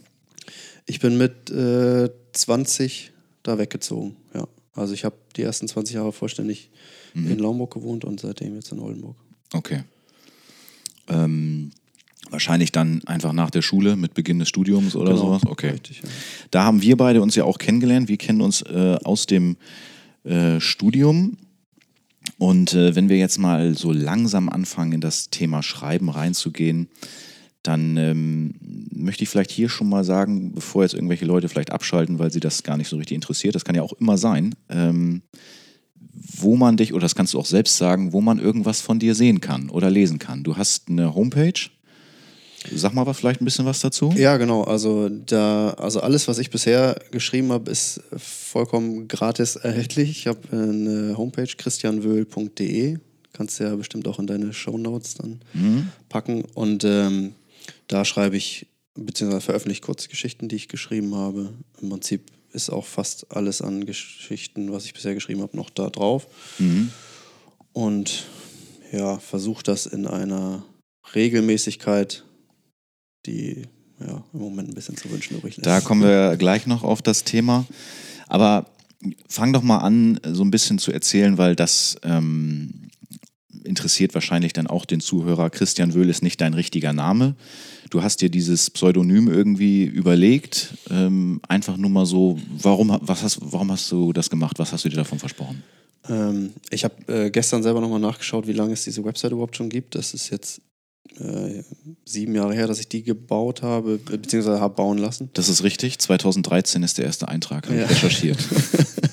Ich 0.86 1.00
bin 1.00 1.18
mit 1.18 1.50
äh, 1.50 2.10
20 2.34 3.12
da 3.44 3.58
weggezogen, 3.58 4.16
ja. 4.34 4.48
Also 4.76 4.94
ich 4.94 5.06
habe 5.06 5.16
die 5.36 5.44
ersten 5.44 5.68
20 5.68 5.96
Jahre 5.96 6.12
vollständig 6.12 6.72
mhm. 7.14 7.32
in 7.32 7.40
Laumburg 7.40 7.74
gewohnt 7.74 8.06
und 8.06 8.20
seitdem 8.20 8.56
jetzt 8.56 8.72
in 8.72 8.80
Oldenburg. 8.80 9.16
Okay. 9.54 9.84
Ähm, 11.08 11.72
wahrscheinlich 12.30 12.72
dann 12.72 13.04
einfach 13.06 13.34
nach 13.34 13.52
der 13.52 13.62
Schule 13.62 13.96
mit 13.96 14.14
Beginn 14.16 14.40
des 14.40 14.50
Studiums 14.50 14.96
oder 14.96 15.12
genau, 15.12 15.26
sowas. 15.26 15.44
Okay. 15.46 15.70
Richtig, 15.70 16.02
ja. 16.02 16.10
Da 16.50 16.64
haben 16.64 16.82
wir 16.82 16.98
beide 16.98 17.22
uns 17.22 17.36
ja 17.36 17.44
auch 17.44 17.60
kennengelernt. 17.60 18.08
Wir 18.08 18.18
kennen 18.18 18.42
uns 18.42 18.62
äh, 18.64 18.98
aus 19.04 19.28
dem 19.28 19.58
äh, 20.24 20.60
Studium. 20.60 21.38
Und 22.38 22.74
äh, 22.74 22.96
wenn 22.96 23.10
wir 23.10 23.18
jetzt 23.18 23.38
mal 23.38 23.78
so 23.78 23.92
langsam 23.92 24.50
anfangen, 24.50 24.94
in 24.94 25.02
das 25.02 25.30
Thema 25.30 25.62
Schreiben 25.62 26.10
reinzugehen, 26.10 26.90
dann 27.64 27.96
ähm, 27.98 28.56
möchte 28.94 29.24
ich 29.24 29.30
vielleicht 29.30 29.52
hier 29.52 29.70
schon 29.70 29.90
mal 29.90 30.04
sagen, 30.04 30.54
bevor 30.54 30.84
jetzt 30.84 30.94
irgendwelche 30.94 31.26
Leute 31.26 31.48
vielleicht 31.50 31.72
abschalten, 31.72 32.20
weil 32.20 32.32
sie 32.32 32.42
das 32.42 32.64
gar 32.64 32.78
nicht 32.78 32.90
so 32.90 32.98
richtig 32.98 33.16
interessiert, 33.16 33.56
das 33.56 33.66
kann 33.66 33.76
ja 33.76 33.82
auch 33.82 33.94
immer 33.94 34.18
sein, 34.18 34.54
ähm, 34.70 35.22
wo 36.14 36.56
man 36.56 36.78
dich, 36.78 36.94
oder 36.94 37.02
das 37.02 37.16
kannst 37.16 37.34
du 37.34 37.40
auch 37.40 37.46
selbst 37.46 37.78
sagen, 37.78 38.14
wo 38.14 38.22
man 38.22 38.38
irgendwas 38.38 38.82
von 38.82 39.00
dir 39.00 39.16
sehen 39.16 39.42
kann 39.42 39.70
oder 39.70 39.90
lesen 39.90 40.20
kann. 40.20 40.44
Du 40.44 40.58
hast 40.58 40.90
eine 40.90 41.16
Homepage. 41.16 41.70
Sag 42.74 42.94
mal 42.94 43.12
vielleicht 43.14 43.42
ein 43.42 43.46
bisschen 43.46 43.66
was 43.66 43.82
dazu. 43.82 44.14
Ja, 44.16 44.38
genau. 44.38 44.64
Also 44.64 45.10
da, 45.10 45.72
also 45.72 46.00
alles, 46.00 46.30
was 46.30 46.38
ich 46.38 46.50
bisher 46.50 46.98
geschrieben 47.12 47.52
habe, 47.52 47.70
ist 47.70 48.02
vollkommen 48.16 49.10
gratis 49.10 49.58
erhältlich. 49.58 50.12
Ich 50.12 50.28
habe 50.28 50.40
eine 50.52 51.18
Homepage 51.18 51.50
christianwöhl.de. 51.58 53.00
Kannst 53.34 53.60
du 53.60 53.66
ja 53.66 53.76
bestimmt 53.76 54.08
auch 54.08 54.20
in 54.20 54.28
deine 54.28 54.54
Show 54.54 54.78
Notes 54.78 55.16
dann 55.16 55.42
mhm. 55.54 55.90
packen. 56.08 56.44
Und 56.54 56.86
ähm, 56.86 57.34
da 57.88 58.06
schreibe 58.06 58.38
ich, 58.38 58.68
beziehungsweise 58.96 59.42
veröffentliche 59.42 59.82
Kurzgeschichten, 59.82 60.50
die 60.50 60.56
ich 60.56 60.68
geschrieben 60.68 61.16
habe. 61.16 61.54
Im 61.82 61.90
Prinzip 61.90 62.32
ist 62.52 62.70
auch 62.70 62.86
fast 62.86 63.32
alles 63.36 63.62
an 63.62 63.86
Geschichten, 63.86 64.72
was 64.72 64.86
ich 64.86 64.94
bisher 64.94 65.14
geschrieben 65.14 65.42
habe, 65.42 65.58
noch 65.58 65.70
da 65.70 65.90
drauf. 65.90 66.28
Mhm. 66.60 66.92
Und 67.74 68.26
ja, 68.92 69.18
versuche 69.18 69.64
das 69.64 69.88
in 69.88 70.06
einer 70.06 70.64
Regelmäßigkeit, 71.16 72.24
die 73.26 73.64
ja, 74.00 74.24
im 74.34 74.40
Moment 74.40 74.70
ein 74.70 74.76
bisschen 74.76 74.98
zu 74.98 75.10
wünschen 75.10 75.38
übrig 75.38 75.58
lässt. 75.58 75.66
Da 75.66 75.82
kommen 75.82 76.04
wir 76.04 76.38
gleich 76.38 76.68
noch 76.68 76.84
auf 76.84 77.02
das 77.02 77.24
Thema. 77.24 77.66
Aber 78.28 78.68
fang 79.28 79.54
doch 79.54 79.64
mal 79.64 79.80
an, 79.80 80.20
so 80.24 80.44
ein 80.44 80.52
bisschen 80.52 80.80
zu 80.80 80.92
erzählen, 80.92 81.38
weil 81.38 81.56
das 81.56 81.98
ähm, 82.04 82.83
interessiert 83.64 84.14
wahrscheinlich 84.14 84.54
dann 84.54 84.68
auch 84.68 84.86
den 84.86 85.00
Zuhörer. 85.00 85.50
Christian 85.50 85.94
Wöhl 85.94 86.10
ist 86.10 86.24
nicht 86.24 86.42
dein 86.42 86.54
richtiger 86.54 86.94
Name. 86.94 87.36
Du 87.90 88.02
hast 88.02 88.22
dir 88.22 88.30
dieses 88.30 88.70
Pseudonym 88.70 89.28
irgendwie 89.28 89.84
überlegt. 89.84 90.76
Ähm, 90.90 91.42
einfach 91.48 91.78
nur 91.78 91.90
mal 91.90 92.06
so, 92.06 92.40
warum, 92.50 92.98
was 93.02 93.24
hast, 93.24 93.40
warum 93.42 93.72
hast 93.72 93.92
du 93.92 94.14
das 94.14 94.30
gemacht? 94.30 94.60
Was 94.60 94.74
hast 94.74 94.86
du 94.86 94.90
dir 94.90 94.98
davon 94.98 95.20
versprochen? 95.20 95.64
Ähm, 96.10 96.54
ich 96.70 96.84
habe 96.84 96.96
äh, 97.08 97.30
gestern 97.30 97.64
selber 97.64 97.82
nochmal 97.82 98.00
nachgeschaut, 98.00 98.48
wie 98.48 98.54
lange 98.54 98.74
es 98.74 98.84
diese 98.84 99.04
Website 99.06 99.32
überhaupt 99.32 99.56
schon 99.56 99.70
gibt. 99.70 99.96
Das 99.96 100.14
ist 100.14 100.30
jetzt 100.30 100.62
äh, 101.20 101.64
sieben 102.06 102.36
Jahre 102.36 102.54
her, 102.54 102.68
dass 102.68 102.80
ich 102.80 102.88
die 102.88 103.04
gebaut 103.04 103.62
habe, 103.62 103.98
beziehungsweise 103.98 104.60
habe 104.60 104.76
bauen 104.76 104.98
lassen. 104.98 105.30
Das 105.34 105.50
ist 105.50 105.64
richtig. 105.64 106.00
2013 106.00 106.84
ist 106.84 106.98
der 106.98 107.06
erste 107.06 107.28
Eintrag, 107.28 107.68
habe 107.68 107.78
ja. 107.78 107.86
ich 107.86 107.92
recherchiert. 107.92 108.40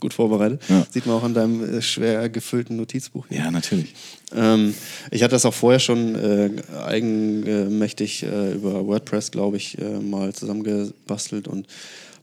gut 0.00 0.14
vorbereitet. 0.14 0.62
Ja. 0.68 0.86
Sieht 0.90 1.06
man 1.06 1.16
auch 1.16 1.22
an 1.22 1.34
deinem 1.34 1.78
äh, 1.78 1.82
schwer 1.82 2.28
gefüllten 2.28 2.76
Notizbuch. 2.76 3.26
Hier. 3.28 3.38
Ja, 3.38 3.50
natürlich. 3.50 3.94
Ähm, 4.34 4.74
ich 5.10 5.22
hatte 5.22 5.32
das 5.32 5.44
auch 5.44 5.54
vorher 5.54 5.80
schon 5.80 6.14
äh, 6.14 6.50
eigenmächtig 6.84 8.22
äh, 8.22 8.52
über 8.52 8.86
WordPress, 8.86 9.30
glaube 9.30 9.56
ich, 9.56 9.78
äh, 9.78 9.98
mal 9.98 10.32
zusammengebastelt 10.32 11.48
und 11.48 11.66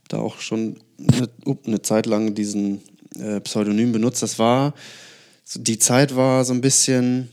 da 0.08 0.18
auch 0.18 0.40
schon 0.40 0.76
eine, 0.98 1.28
eine 1.66 1.82
Zeit 1.82 2.06
lang 2.06 2.34
diesen 2.34 2.80
äh, 3.18 3.40
Pseudonym 3.40 3.92
benutzt. 3.92 4.22
Das 4.22 4.38
war, 4.38 4.74
die 5.54 5.78
Zeit 5.78 6.16
war 6.16 6.44
so 6.44 6.52
ein 6.52 6.60
bisschen 6.60 7.28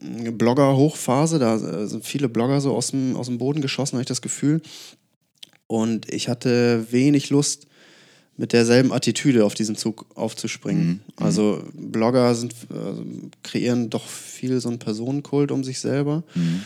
Blogger-Hochphase. 0.00 1.38
Da 1.38 1.56
äh, 1.56 1.86
sind 1.86 2.04
viele 2.04 2.28
Blogger 2.28 2.60
so 2.60 2.74
aus 2.74 2.88
dem, 2.88 3.16
aus 3.16 3.26
dem 3.26 3.38
Boden 3.38 3.60
geschossen, 3.60 3.94
habe 3.94 4.02
ich 4.02 4.08
das 4.08 4.22
Gefühl. 4.22 4.62
Und 5.66 6.12
ich 6.12 6.28
hatte 6.28 6.86
wenig 6.90 7.30
Lust, 7.30 7.66
mit 8.40 8.54
derselben 8.54 8.90
Attitüde 8.90 9.44
auf 9.44 9.52
diesen 9.52 9.76
Zug 9.76 10.06
aufzuspringen. 10.14 10.86
Mhm. 10.86 11.00
Also 11.16 11.62
Blogger 11.74 12.34
sind, 12.34 12.54
also 12.70 13.04
kreieren 13.42 13.90
doch 13.90 14.06
viel 14.06 14.58
so 14.62 14.70
einen 14.70 14.78
Personenkult 14.78 15.52
um 15.52 15.62
sich 15.62 15.78
selber. 15.78 16.24
Mhm. 16.34 16.62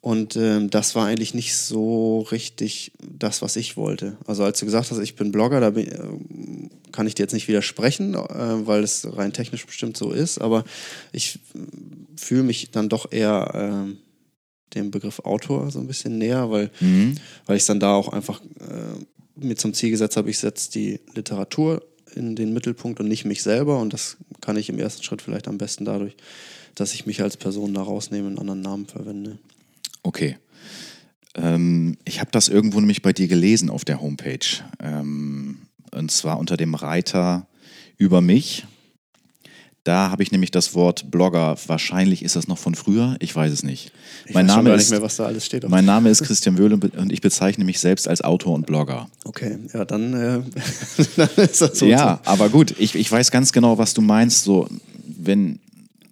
Und 0.00 0.36
ähm, 0.36 0.70
das 0.70 0.94
war 0.94 1.06
eigentlich 1.06 1.34
nicht 1.34 1.54
so 1.54 2.20
richtig 2.32 2.92
das, 2.98 3.42
was 3.42 3.56
ich 3.56 3.76
wollte. 3.76 4.16
Also 4.26 4.42
als 4.42 4.58
du 4.58 4.64
gesagt 4.64 4.90
hast, 4.90 4.98
ich 5.00 5.14
bin 5.14 5.32
Blogger, 5.32 5.60
da 5.60 5.68
bin, 5.68 5.86
äh, 5.86 6.68
kann 6.92 7.06
ich 7.06 7.14
dir 7.14 7.24
jetzt 7.24 7.34
nicht 7.34 7.46
widersprechen, 7.46 8.14
äh, 8.14 8.66
weil 8.66 8.82
es 8.82 9.06
rein 9.14 9.34
technisch 9.34 9.66
bestimmt 9.66 9.98
so 9.98 10.12
ist. 10.12 10.40
Aber 10.40 10.64
ich 11.12 11.40
fühle 12.16 12.42
mich 12.42 12.70
dann 12.70 12.88
doch 12.88 13.12
eher 13.12 13.86
äh, 13.90 14.74
dem 14.74 14.90
Begriff 14.90 15.20
Autor 15.20 15.70
so 15.70 15.78
ein 15.78 15.86
bisschen 15.86 16.16
näher, 16.16 16.50
weil, 16.50 16.70
mhm. 16.80 17.16
weil 17.44 17.58
ich 17.58 17.66
dann 17.66 17.80
da 17.80 17.92
auch 17.94 18.08
einfach 18.08 18.40
äh, 18.60 19.04
mir 19.44 19.56
zum 19.56 19.74
Ziel 19.74 19.90
gesetzt 19.90 20.16
habe, 20.16 20.30
ich 20.30 20.38
setze 20.38 20.70
die 20.70 21.00
Literatur 21.14 21.82
in 22.14 22.36
den 22.36 22.52
Mittelpunkt 22.52 23.00
und 23.00 23.08
nicht 23.08 23.24
mich 23.24 23.42
selber. 23.42 23.78
Und 23.78 23.92
das 23.92 24.16
kann 24.40 24.56
ich 24.56 24.68
im 24.68 24.78
ersten 24.78 25.02
Schritt 25.02 25.22
vielleicht 25.22 25.48
am 25.48 25.58
besten 25.58 25.84
dadurch, 25.84 26.16
dass 26.74 26.94
ich 26.94 27.06
mich 27.06 27.22
als 27.22 27.36
Person 27.36 27.74
da 27.74 27.82
rausnehme 27.82 28.26
und 28.26 28.38
einen 28.38 28.50
anderen 28.50 28.60
Namen 28.60 28.86
verwende. 28.86 29.38
Okay. 30.02 30.36
Ähm, 31.34 31.96
ich 32.04 32.20
habe 32.20 32.30
das 32.30 32.48
irgendwo 32.48 32.80
nämlich 32.80 33.02
bei 33.02 33.12
dir 33.12 33.28
gelesen 33.28 33.70
auf 33.70 33.84
der 33.84 34.00
Homepage. 34.00 34.46
Ähm, 34.80 35.62
und 35.90 36.10
zwar 36.10 36.38
unter 36.38 36.56
dem 36.56 36.74
Reiter 36.74 37.46
über 37.96 38.20
mich. 38.20 38.66
Da 39.84 40.10
habe 40.12 40.22
ich 40.22 40.30
nämlich 40.30 40.52
das 40.52 40.74
Wort 40.74 41.10
Blogger. 41.10 41.56
Wahrscheinlich 41.66 42.22
ist 42.22 42.36
das 42.36 42.46
noch 42.46 42.58
von 42.58 42.76
früher. 42.76 43.16
Ich 43.18 43.34
weiß 43.34 43.52
es 43.52 43.64
nicht. 43.64 43.90
Ich 44.26 44.34
mein 44.34 44.46
weiß 44.46 44.56
Name 44.56 44.70
gar 44.70 44.76
nicht 44.76 44.90
mehr, 44.90 45.02
was 45.02 45.16
da 45.16 45.24
alles 45.24 45.44
steht. 45.44 45.68
Mein 45.68 45.84
Name 45.84 46.08
ist 46.08 46.22
Christian 46.22 46.56
Wöhle 46.56 46.76
und 46.76 47.12
ich 47.12 47.20
bezeichne 47.20 47.64
mich 47.64 47.80
selbst 47.80 48.06
als 48.06 48.22
Autor 48.22 48.54
und 48.54 48.64
Blogger. 48.64 49.08
Okay, 49.24 49.58
ja, 49.74 49.84
dann, 49.84 50.14
äh, 50.14 50.40
dann 51.16 51.28
ist 51.36 51.60
das 51.60 51.78
so. 51.78 51.86
Ja, 51.86 52.20
so. 52.24 52.30
aber 52.30 52.48
gut, 52.48 52.76
ich, 52.78 52.94
ich 52.94 53.10
weiß 53.10 53.32
ganz 53.32 53.52
genau, 53.52 53.76
was 53.76 53.92
du 53.92 54.02
meinst. 54.02 54.44
So, 54.44 54.68
wenn, 55.04 55.58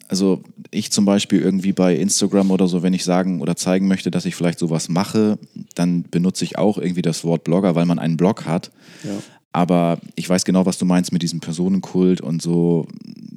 also 0.09 0.43
ich 0.73 0.91
zum 0.91 1.05
Beispiel 1.05 1.41
irgendwie 1.41 1.73
bei 1.73 1.95
Instagram 1.95 2.51
oder 2.51 2.67
so, 2.67 2.83
wenn 2.83 2.95
ich 2.95 3.05
sagen 3.05 3.41
oder 3.41 3.55
zeigen 3.55 3.87
möchte, 3.87 4.11
dass 4.11 4.25
ich 4.25 4.35
vielleicht 4.35 4.59
sowas 4.59 4.89
mache, 4.89 5.39
dann 5.77 6.03
benutze 6.03 6.45
ich 6.45 6.59
auch 6.59 6.77
irgendwie 6.77 7.03
das 7.03 7.23
Wort 7.23 7.45
Blogger, 7.45 7.77
weil 7.77 7.87
man 7.87 8.01
einen 8.01 8.17
Blog 8.17 8.47
hat. 8.47 8.73
Ja. 9.05 9.11
Aber 9.53 9.99
ich 10.15 10.29
weiß 10.29 10.45
genau, 10.45 10.67
was 10.67 10.79
du 10.79 10.85
meinst 10.85 11.13
mit 11.13 11.23
diesem 11.23 11.41
Personenkult 11.41 12.21
und 12.21 12.41
so. 12.41 12.87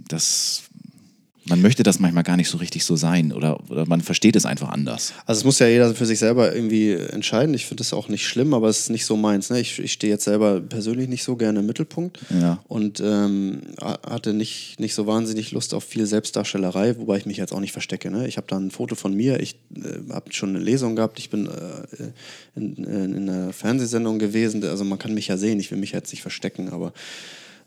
Das 0.07 0.63
man 1.45 1.61
möchte 1.61 1.83
das 1.83 1.99
manchmal 1.99 2.23
gar 2.23 2.37
nicht 2.37 2.49
so 2.49 2.57
richtig 2.57 2.85
so 2.85 2.95
sein 2.95 3.33
oder, 3.33 3.59
oder 3.69 3.85
man 3.85 4.01
versteht 4.01 4.35
es 4.35 4.45
einfach 4.45 4.69
anders. 4.69 5.13
Also 5.25 5.39
es 5.39 5.45
muss 5.45 5.59
ja 5.59 5.67
jeder 5.67 5.93
für 5.93 6.05
sich 6.05 6.19
selber 6.19 6.55
irgendwie 6.55 6.91
entscheiden. 6.91 7.53
Ich 7.53 7.65
finde 7.65 7.81
das 7.81 7.91
auch 7.93 8.07
nicht 8.07 8.25
schlimm, 8.27 8.53
aber 8.53 8.69
es 8.69 8.79
ist 8.79 8.89
nicht 8.89 9.05
so 9.05 9.17
meins. 9.17 9.49
Ne? 9.49 9.59
Ich, 9.59 9.79
ich 9.79 9.91
stehe 9.91 10.13
jetzt 10.13 10.23
selber 10.23 10.61
persönlich 10.61 11.09
nicht 11.09 11.23
so 11.23 11.35
gerne 11.35 11.59
im 11.59 11.65
Mittelpunkt 11.65 12.19
Ja. 12.29 12.63
und 12.67 13.01
ähm, 13.01 13.61
hatte 13.81 14.33
nicht, 14.33 14.79
nicht 14.79 14.93
so 14.93 15.05
wahnsinnig 15.05 15.51
Lust 15.51 15.73
auf 15.73 15.83
viel 15.83 16.05
Selbstdarstellerei, 16.05 16.97
wobei 16.97 17.17
ich 17.17 17.25
mich 17.25 17.37
jetzt 17.37 17.51
auch 17.53 17.59
nicht 17.59 17.73
verstecke. 17.73 18.09
Ne? 18.09 18.27
Ich 18.27 18.37
habe 18.37 18.47
da 18.47 18.57
ein 18.57 18.71
Foto 18.71 18.95
von 18.95 19.13
mir, 19.13 19.39
ich 19.41 19.55
äh, 19.75 20.11
habe 20.13 20.31
schon 20.31 20.49
eine 20.49 20.59
Lesung 20.59 20.95
gehabt, 20.95 21.19
ich 21.19 21.29
bin 21.29 21.47
äh, 21.47 22.11
in, 22.55 22.75
in, 22.75 23.15
in 23.15 23.29
einer 23.29 23.53
Fernsehsendung 23.53 24.17
gewesen, 24.19 24.63
also 24.63 24.83
man 24.85 24.97
kann 24.99 25.13
mich 25.13 25.27
ja 25.27 25.37
sehen, 25.37 25.59
ich 25.59 25.71
will 25.71 25.77
mich 25.77 25.91
jetzt 25.91 26.11
nicht 26.11 26.21
verstecken, 26.21 26.69
aber 26.69 26.93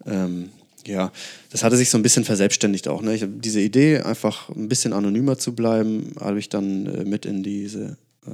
ähm, 0.06 0.50
ja, 0.86 1.12
das 1.50 1.62
hatte 1.64 1.76
sich 1.76 1.90
so 1.90 1.98
ein 1.98 2.02
bisschen 2.02 2.24
verselbstständigt 2.24 2.88
auch. 2.88 3.02
Ne? 3.02 3.14
Ich 3.14 3.22
habe 3.22 3.32
diese 3.32 3.60
Idee, 3.60 4.00
einfach 4.00 4.48
ein 4.50 4.68
bisschen 4.68 4.92
anonymer 4.92 5.38
zu 5.38 5.54
bleiben, 5.54 6.12
habe 6.20 6.38
ich 6.38 6.48
dann 6.48 6.86
äh, 6.86 7.04
mit 7.04 7.26
in 7.26 7.42
diese 7.42 7.96
äh, 8.26 8.30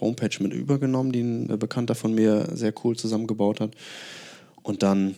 Homepage 0.00 0.30
mit 0.40 0.52
übergenommen, 0.52 1.12
die 1.12 1.20
ein 1.20 1.50
äh, 1.50 1.56
Bekannter 1.56 1.94
von 1.94 2.14
mir 2.14 2.48
sehr 2.54 2.72
cool 2.84 2.96
zusammengebaut 2.96 3.60
hat. 3.60 3.74
Und 4.62 4.82
dann. 4.82 5.14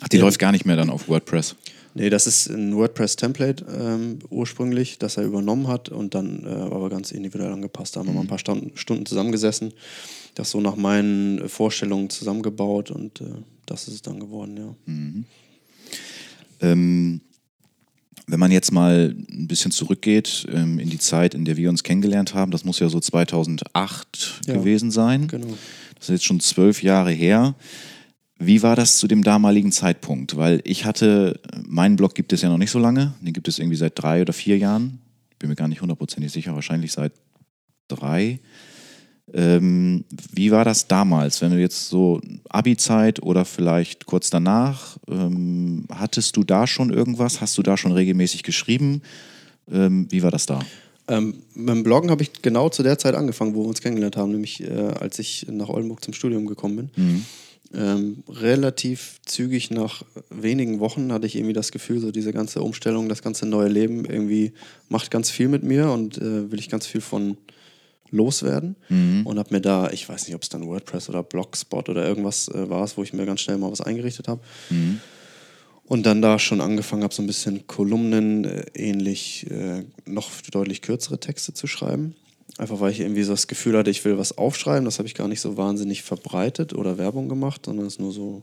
Ach, 0.00 0.08
die 0.08 0.16
Ja. 0.16 0.24
läuft 0.24 0.38
gar 0.38 0.52
nicht 0.52 0.64
mehr 0.66 0.76
dann 0.76 0.90
auf 0.90 1.08
WordPress. 1.08 1.54
Nee, 1.94 2.08
das 2.08 2.26
ist 2.26 2.48
ein 2.48 2.74
WordPress-Template 2.74 3.66
ähm, 3.78 4.18
ursprünglich, 4.30 4.98
das 4.98 5.18
er 5.18 5.24
übernommen 5.24 5.68
hat 5.68 5.90
und 5.90 6.14
dann 6.14 6.44
äh, 6.46 6.48
aber 6.48 6.88
ganz 6.88 7.12
individuell 7.12 7.52
angepasst. 7.52 7.94
Da 7.94 8.00
haben 8.00 8.06
wir 8.06 8.14
mal 8.14 8.22
ein 8.22 8.28
paar 8.28 8.38
Stunden, 8.38 8.72
Stunden 8.76 9.04
zusammengesessen, 9.04 9.74
das 10.34 10.50
so 10.50 10.60
nach 10.62 10.76
meinen 10.76 11.38
äh, 11.42 11.48
Vorstellungen 11.48 12.08
zusammengebaut 12.08 12.90
und 12.90 13.20
äh, 13.20 13.24
das 13.66 13.88
ist 13.88 13.94
es 13.94 14.02
dann 14.02 14.20
geworden, 14.20 14.56
ja. 14.56 14.74
Ähm, 16.62 17.20
wenn 18.28 18.38
man 18.40 18.50
jetzt 18.52 18.72
mal 18.72 19.14
ein 19.30 19.48
bisschen 19.48 19.72
zurückgeht 19.72 20.46
ähm, 20.52 20.78
in 20.78 20.88
die 20.88 20.98
Zeit, 20.98 21.34
in 21.34 21.44
der 21.44 21.56
wir 21.56 21.68
uns 21.68 21.82
kennengelernt 21.82 22.34
haben, 22.34 22.50
das 22.52 22.64
muss 22.64 22.78
ja 22.78 22.88
so 22.88 23.00
2008 23.00 24.40
Ja. 24.46 24.54
gewesen 24.54 24.90
sein. 24.90 25.26
Genau. 25.28 25.58
Das 25.96 26.08
ist 26.08 26.14
jetzt 26.14 26.24
schon 26.24 26.40
zwölf 26.40 26.82
Jahre 26.82 27.10
her. 27.10 27.54
Wie 28.38 28.62
war 28.62 28.74
das 28.74 28.96
zu 28.98 29.06
dem 29.06 29.22
damaligen 29.22 29.70
Zeitpunkt? 29.70 30.36
Weil 30.36 30.60
ich 30.64 30.84
hatte, 30.84 31.40
meinen 31.66 31.96
Blog 31.96 32.14
gibt 32.14 32.32
es 32.32 32.42
ja 32.42 32.48
noch 32.48 32.58
nicht 32.58 32.70
so 32.70 32.78
lange, 32.78 33.14
den 33.20 33.32
gibt 33.32 33.48
es 33.48 33.58
irgendwie 33.58 33.76
seit 33.76 34.00
drei 34.00 34.22
oder 34.22 34.32
vier 34.32 34.58
Jahren. 34.58 34.98
Bin 35.38 35.48
mir 35.48 35.56
gar 35.56 35.68
nicht 35.68 35.80
hundertprozentig 35.80 36.32
sicher, 36.32 36.54
wahrscheinlich 36.54 36.92
seit 36.92 37.12
drei. 37.88 38.40
Ähm, 39.34 40.04
wie 40.32 40.50
war 40.50 40.64
das 40.64 40.88
damals, 40.88 41.40
wenn 41.40 41.52
du 41.52 41.58
jetzt 41.58 41.88
so 41.88 42.20
Abi-Zeit 42.50 43.22
oder 43.22 43.44
vielleicht 43.44 44.04
kurz 44.06 44.28
danach, 44.28 44.98
ähm, 45.08 45.86
hattest 45.90 46.36
du 46.36 46.44
da 46.44 46.66
schon 46.66 46.90
irgendwas? 46.90 47.40
Hast 47.40 47.56
du 47.56 47.62
da 47.62 47.76
schon 47.76 47.92
regelmäßig 47.92 48.42
geschrieben? 48.42 49.02
Ähm, 49.70 50.06
wie 50.10 50.22
war 50.22 50.30
das 50.30 50.46
da? 50.46 50.60
Ähm, 51.08 51.34
mit 51.54 51.70
dem 51.70 51.82
Bloggen 51.82 52.10
habe 52.10 52.22
ich 52.22 52.42
genau 52.42 52.68
zu 52.68 52.82
der 52.82 52.98
Zeit 52.98 53.14
angefangen, 53.14 53.54
wo 53.54 53.62
wir 53.62 53.68
uns 53.68 53.80
kennengelernt 53.80 54.16
haben, 54.16 54.32
nämlich 54.32 54.62
äh, 54.62 54.92
als 55.00 55.18
ich 55.18 55.46
nach 55.50 55.68
Oldenburg 55.68 56.04
zum 56.04 56.14
Studium 56.14 56.46
gekommen 56.46 56.76
bin. 56.76 56.90
Ähm, 57.74 58.22
relativ 58.28 59.18
zügig 59.24 59.70
nach 59.70 60.02
wenigen 60.28 60.78
Wochen 60.78 61.10
hatte 61.10 61.26
ich 61.26 61.36
irgendwie 61.36 61.54
das 61.54 61.72
Gefühl, 61.72 62.00
so 62.00 62.10
diese 62.10 62.32
ganze 62.32 62.60
Umstellung, 62.60 63.08
das 63.08 63.22
ganze 63.22 63.46
neue 63.46 63.68
Leben 63.68 64.04
irgendwie 64.04 64.52
macht 64.90 65.10
ganz 65.10 65.30
viel 65.30 65.48
mit 65.48 65.62
mir 65.62 65.90
und 65.90 66.18
äh, 66.18 66.50
will 66.52 66.58
ich 66.58 66.68
ganz 66.68 66.86
viel 66.86 67.00
von 67.00 67.38
loswerden. 68.12 68.76
Und 69.24 69.38
habe 69.38 69.54
mir 69.54 69.60
da, 69.60 69.90
ich 69.90 70.08
weiß 70.08 70.26
nicht, 70.26 70.36
ob 70.36 70.42
es 70.42 70.48
dann 70.48 70.66
WordPress 70.66 71.08
oder 71.08 71.22
Blogspot 71.24 71.88
oder 71.88 72.06
irgendwas 72.06 72.46
äh, 72.48 72.70
war, 72.70 72.88
wo 72.94 73.02
ich 73.02 73.12
mir 73.12 73.26
ganz 73.26 73.40
schnell 73.40 73.58
mal 73.58 73.72
was 73.72 73.80
eingerichtet 73.80 74.28
habe. 74.28 74.40
Und 75.86 76.06
dann 76.06 76.22
da 76.22 76.38
schon 76.38 76.60
angefangen 76.60 77.02
habe, 77.02 77.12
so 77.12 77.22
ein 77.22 77.26
bisschen 77.26 77.66
Kolumnen 77.66 78.44
äh, 78.44 78.64
ähnlich 78.74 79.50
äh, 79.50 79.82
noch 80.06 80.30
deutlich 80.52 80.80
kürzere 80.82 81.18
Texte 81.18 81.52
zu 81.54 81.66
schreiben. 81.66 82.14
Einfach 82.58 82.80
weil 82.80 82.92
ich 82.92 83.00
irgendwie 83.00 83.22
so 83.22 83.32
das 83.32 83.48
Gefühl 83.48 83.76
hatte, 83.76 83.90
ich 83.90 84.04
will 84.04 84.18
was 84.18 84.36
aufschreiben. 84.38 84.84
Das 84.84 84.98
habe 84.98 85.08
ich 85.08 85.14
gar 85.14 85.26
nicht 85.26 85.40
so 85.40 85.56
wahnsinnig 85.56 86.02
verbreitet 86.02 86.74
oder 86.74 86.98
Werbung 86.98 87.28
gemacht, 87.28 87.62
sondern 87.64 87.86
es 87.86 87.98
nur 87.98 88.12
so 88.12 88.42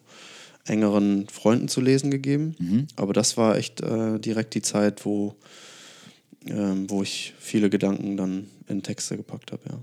engeren 0.66 1.28
Freunden 1.30 1.68
zu 1.68 1.80
lesen 1.80 2.12
gegeben. 2.12 2.56
Aber 2.96 3.14
das 3.14 3.38
war 3.38 3.56
echt 3.58 3.82
äh, 3.82 4.20
direkt 4.20 4.54
die 4.56 4.62
Zeit, 4.62 5.06
wo, 5.06 5.36
ähm, 6.48 6.90
wo 6.90 7.04
ich 7.04 7.34
viele 7.40 7.70
Gedanken 7.70 8.18
dann 8.18 8.48
in 8.68 8.82
Texte 8.84 9.18
gepackt 9.18 9.52
habe. 9.52 9.62
Ja. 9.70 9.78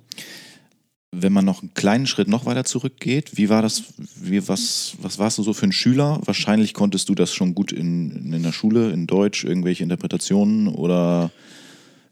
Wenn 1.12 1.32
man 1.32 1.44
noch 1.44 1.62
einen 1.62 1.72
kleinen 1.72 2.06
Schritt 2.06 2.28
noch 2.28 2.44
weiter 2.44 2.64
zurückgeht, 2.64 3.36
wie 3.36 3.48
war 3.48 3.62
das, 3.62 3.84
wie, 4.16 4.46
was, 4.48 4.94
was 5.00 5.18
warst 5.18 5.38
du 5.38 5.42
so 5.42 5.52
für 5.54 5.66
ein 5.66 5.72
Schüler? 5.72 6.20
Wahrscheinlich 6.25 6.75
konntest 6.75 7.08
du 7.08 7.14
das 7.14 7.32
schon 7.32 7.54
gut 7.54 7.72
in, 7.72 8.32
in 8.32 8.42
der 8.42 8.52
Schule, 8.52 8.90
in 8.90 9.06
Deutsch, 9.06 9.44
irgendwelche 9.44 9.82
Interpretationen 9.82 10.68
oder 10.68 11.30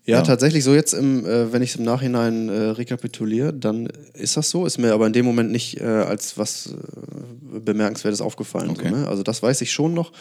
Ja, 0.07 0.19
Ja. 0.19 0.23
tatsächlich 0.23 0.65
so 0.65 0.75
jetzt, 0.75 0.95
im, 0.95 1.27
äh, 1.27 1.53
wenn 1.53 1.61
ich 1.61 1.71
es 1.71 1.77
im 1.77 1.85
Nachhinein 1.85 2.49
äh, 2.49 2.53
rekapituliere, 2.53 3.53
dann 3.53 3.89
ist 4.15 4.37
das 4.37 4.49
so. 4.49 4.65
Ist 4.65 4.79
mir 4.79 4.95
aber 4.95 5.07
in 5.07 5.13
dem 5.13 5.27
Moment 5.27 5.51
nicht 5.51 5.81
äh, 5.81 5.85
als 5.85 6.39
was 6.39 6.73
äh, 6.73 7.61
Bemerkenswertes 7.61 8.21
aufgefallen. 8.23 8.71
Okay. 8.71 8.89
So, 8.89 8.97
ne? 8.97 9.09
Also 9.09 9.23
das 9.23 9.43
weiß 9.43 9.61
ich 9.61 9.73
schon 9.73 9.93
noch, 9.93 10.13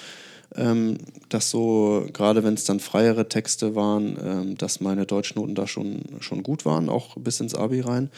ähm, 0.55 0.97
dass 1.29 1.49
so, 1.49 2.05
gerade 2.13 2.43
wenn 2.43 2.53
es 2.53 2.63
dann 2.65 2.79
freiere 2.79 3.27
Texte 3.29 3.75
waren, 3.75 4.17
ähm, 4.23 4.57
dass 4.57 4.79
meine 4.81 5.05
Deutschnoten 5.05 5.55
da 5.55 5.67
schon, 5.67 6.01
schon 6.19 6.43
gut 6.43 6.65
waren, 6.65 6.89
auch 6.89 7.15
bis 7.17 7.39
ins 7.39 7.55
Abi 7.55 7.81
rein. 7.81 8.09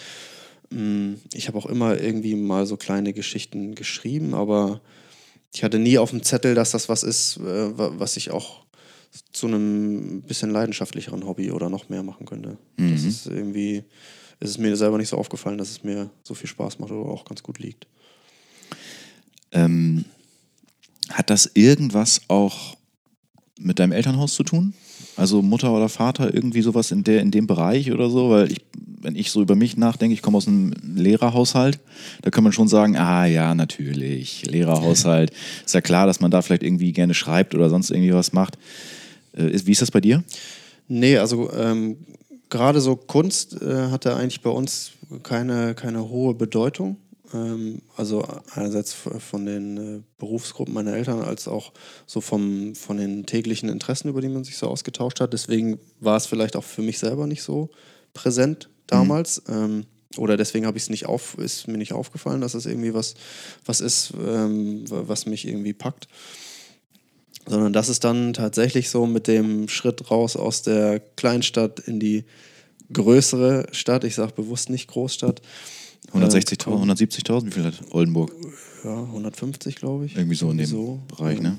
Mm, 0.70 1.14
Ich 1.34 1.48
habe 1.48 1.58
auch 1.58 1.66
immer 1.68 2.00
irgendwie 2.02 2.36
mal 2.36 2.66
so 2.66 2.76
kleine 2.78 3.14
Geschichten 3.14 3.76
geschrieben, 3.76 4.34
aber 4.34 4.82
ich 5.54 5.64
hatte 5.64 5.80
nie 5.80 5.98
auf 5.98 6.10
dem 6.10 6.24
Zettel, 6.24 6.56
dass 6.56 6.72
das 6.72 6.90
was 6.90 7.04
ist, 7.04 7.38
äh, 7.38 7.78
wa- 7.78 7.94
was 7.98 8.18
ich 8.18 8.32
auch 8.32 8.66
zu 9.32 9.48
einem 9.48 10.22
bisschen 10.24 10.50
leidenschaftlicheren 10.50 11.26
Hobby 11.26 11.52
oder 11.52 11.70
noch 11.70 11.88
mehr 11.88 12.04
machen 12.04 12.26
könnte. 12.26 12.58
Das 12.78 13.04
ist 13.08 13.28
irgendwie, 13.28 13.84
es 14.42 14.50
ist 14.50 14.58
mir 14.58 14.76
selber 14.76 14.98
nicht 14.98 15.08
so 15.08 15.18
aufgefallen, 15.18 15.58
dass 15.58 15.70
es 15.72 15.84
mir 15.86 16.10
so 16.24 16.34
viel 16.34 16.50
Spaß 16.50 16.80
macht 16.80 16.92
oder 16.92 17.10
auch 17.10 17.24
ganz 17.24 17.42
gut 17.42 17.60
liegt. 17.60 17.88
ähm, 19.54 20.04
hat 21.10 21.30
das 21.30 21.52
irgendwas 21.54 22.22
auch 22.28 22.76
mit 23.60 23.80
deinem 23.80 23.92
Elternhaus 23.92 24.34
zu 24.34 24.44
tun? 24.44 24.74
Also 25.18 25.42
Mutter 25.42 25.72
oder 25.72 25.88
Vater, 25.88 26.34
irgendwie 26.34 26.62
sowas 26.62 26.92
in, 26.92 27.04
der, 27.04 27.22
in 27.22 27.32
dem 27.32 27.48
Bereich 27.48 27.92
oder 27.92 28.10
so? 28.10 28.30
Weil 28.30 28.52
ich, 28.52 28.66
wenn 29.02 29.16
ich 29.16 29.32
so 29.32 29.42
über 29.42 29.56
mich 29.56 29.78
nachdenke, 29.78 30.14
ich 30.14 30.22
komme 30.22 30.38
aus 30.38 30.48
einem 30.48 30.74
Lehrerhaushalt, 30.96 31.80
da 32.22 32.32
kann 32.32 32.44
man 32.44 32.52
schon 32.52 32.68
sagen, 32.68 32.98
ah 32.98 33.26
ja, 33.26 33.56
natürlich, 33.56 34.46
Lehrerhaushalt. 34.46 35.32
Ist 35.66 35.74
ja 35.74 35.82
klar, 35.82 36.06
dass 36.06 36.20
man 36.20 36.32
da 36.32 36.42
vielleicht 36.42 36.64
irgendwie 36.64 36.92
gerne 36.92 37.14
schreibt 37.14 37.56
oder 37.56 37.70
sonst 37.70 37.92
irgendwie 37.92 38.14
was 38.14 38.34
macht. 38.34 38.58
Äh, 39.34 39.60
wie 39.66 39.72
ist 39.72 39.82
das 39.82 39.92
bei 39.92 40.02
dir? 40.02 40.24
Nee, 40.88 41.18
also 41.18 41.52
ähm, 41.54 41.98
gerade 42.50 42.82
so 42.82 42.96
Kunst 42.96 43.62
äh, 43.62 43.90
hatte 43.90 44.16
eigentlich 44.16 44.42
bei 44.42 44.50
uns 44.50 44.92
keine, 45.24 45.76
keine 45.76 46.10
hohe 46.10 46.34
Bedeutung. 46.34 46.98
Ähm, 47.34 47.82
also 47.98 48.26
einerseits 48.54 48.94
von 48.94 49.46
den 49.46 49.78
äh, 49.78 50.02
Berufsgruppen 50.18 50.74
meiner 50.74 50.94
Eltern 50.94 51.22
als 51.22 51.48
auch 51.48 51.72
so 52.06 52.22
vom, 52.22 52.76
von 52.76 52.98
den 52.98 53.26
täglichen 53.26 53.70
Interessen, 53.70 54.10
über 54.10 54.22
die 54.22 54.30
man 54.30 54.44
sich 54.44 54.58
so 54.58 54.68
ausgetauscht 54.68 55.20
hat. 55.20 55.34
Deswegen 55.34 55.80
war 56.00 56.18
es 56.18 56.26
vielleicht 56.26 56.56
auch 56.56 56.64
für 56.64 56.82
mich 56.82 57.00
selber 57.00 57.28
nicht 57.28 57.44
so 57.44 57.70
präsent 58.14 58.70
damals. 58.88 59.42
Ähm, 59.48 59.86
oder 60.18 60.38
deswegen 60.38 60.66
habe 60.66 60.78
ich 60.78 60.84
es 60.84 60.90
nicht 60.90 61.08
auf, 61.08 61.38
ist 61.38 61.68
mir 61.68 61.78
nicht 61.78 61.92
aufgefallen, 61.94 62.40
dass 62.42 62.54
es 62.54 62.66
irgendwie 62.66 62.94
was, 62.94 63.16
was 63.66 63.82
ist, 63.82 64.14
ähm, 64.26 64.90
wa- 64.90 65.04
was 65.08 65.26
mich 65.26 65.48
irgendwie 65.48 65.74
packt 65.74 66.08
sondern 67.48 67.74
das 67.74 67.90
ist 67.90 68.04
dann 68.04 68.34
tatsächlich 68.34 68.90
so 68.90 69.06
mit 69.06 69.28
dem 69.28 69.68
Schritt 69.70 70.10
raus 70.10 70.36
aus 70.36 70.64
der 70.64 71.00
Kleinstadt 71.16 71.80
in 71.80 72.00
die 72.00 72.24
größere 72.92 73.68
Stadt, 73.72 74.04
ich 74.04 74.16
sage 74.16 74.34
bewusst 74.34 74.70
nicht 74.72 74.88
Großstadt. 74.88 75.44
160.000, 76.14 76.68
Ähm, 76.84 76.90
170.000? 76.92 77.46
Wie 77.48 77.52
viel 77.52 77.64
hat 77.66 77.74
Oldenburg? 77.92 78.32
Ja, 78.84 79.02
150 79.04 79.76
glaube 79.76 80.06
ich. 80.06 80.16
Irgendwie 80.16 80.36
so 80.36 80.52
in 80.52 80.58
dem 80.58 81.00
Bereich, 81.08 81.42
ne? 81.42 81.58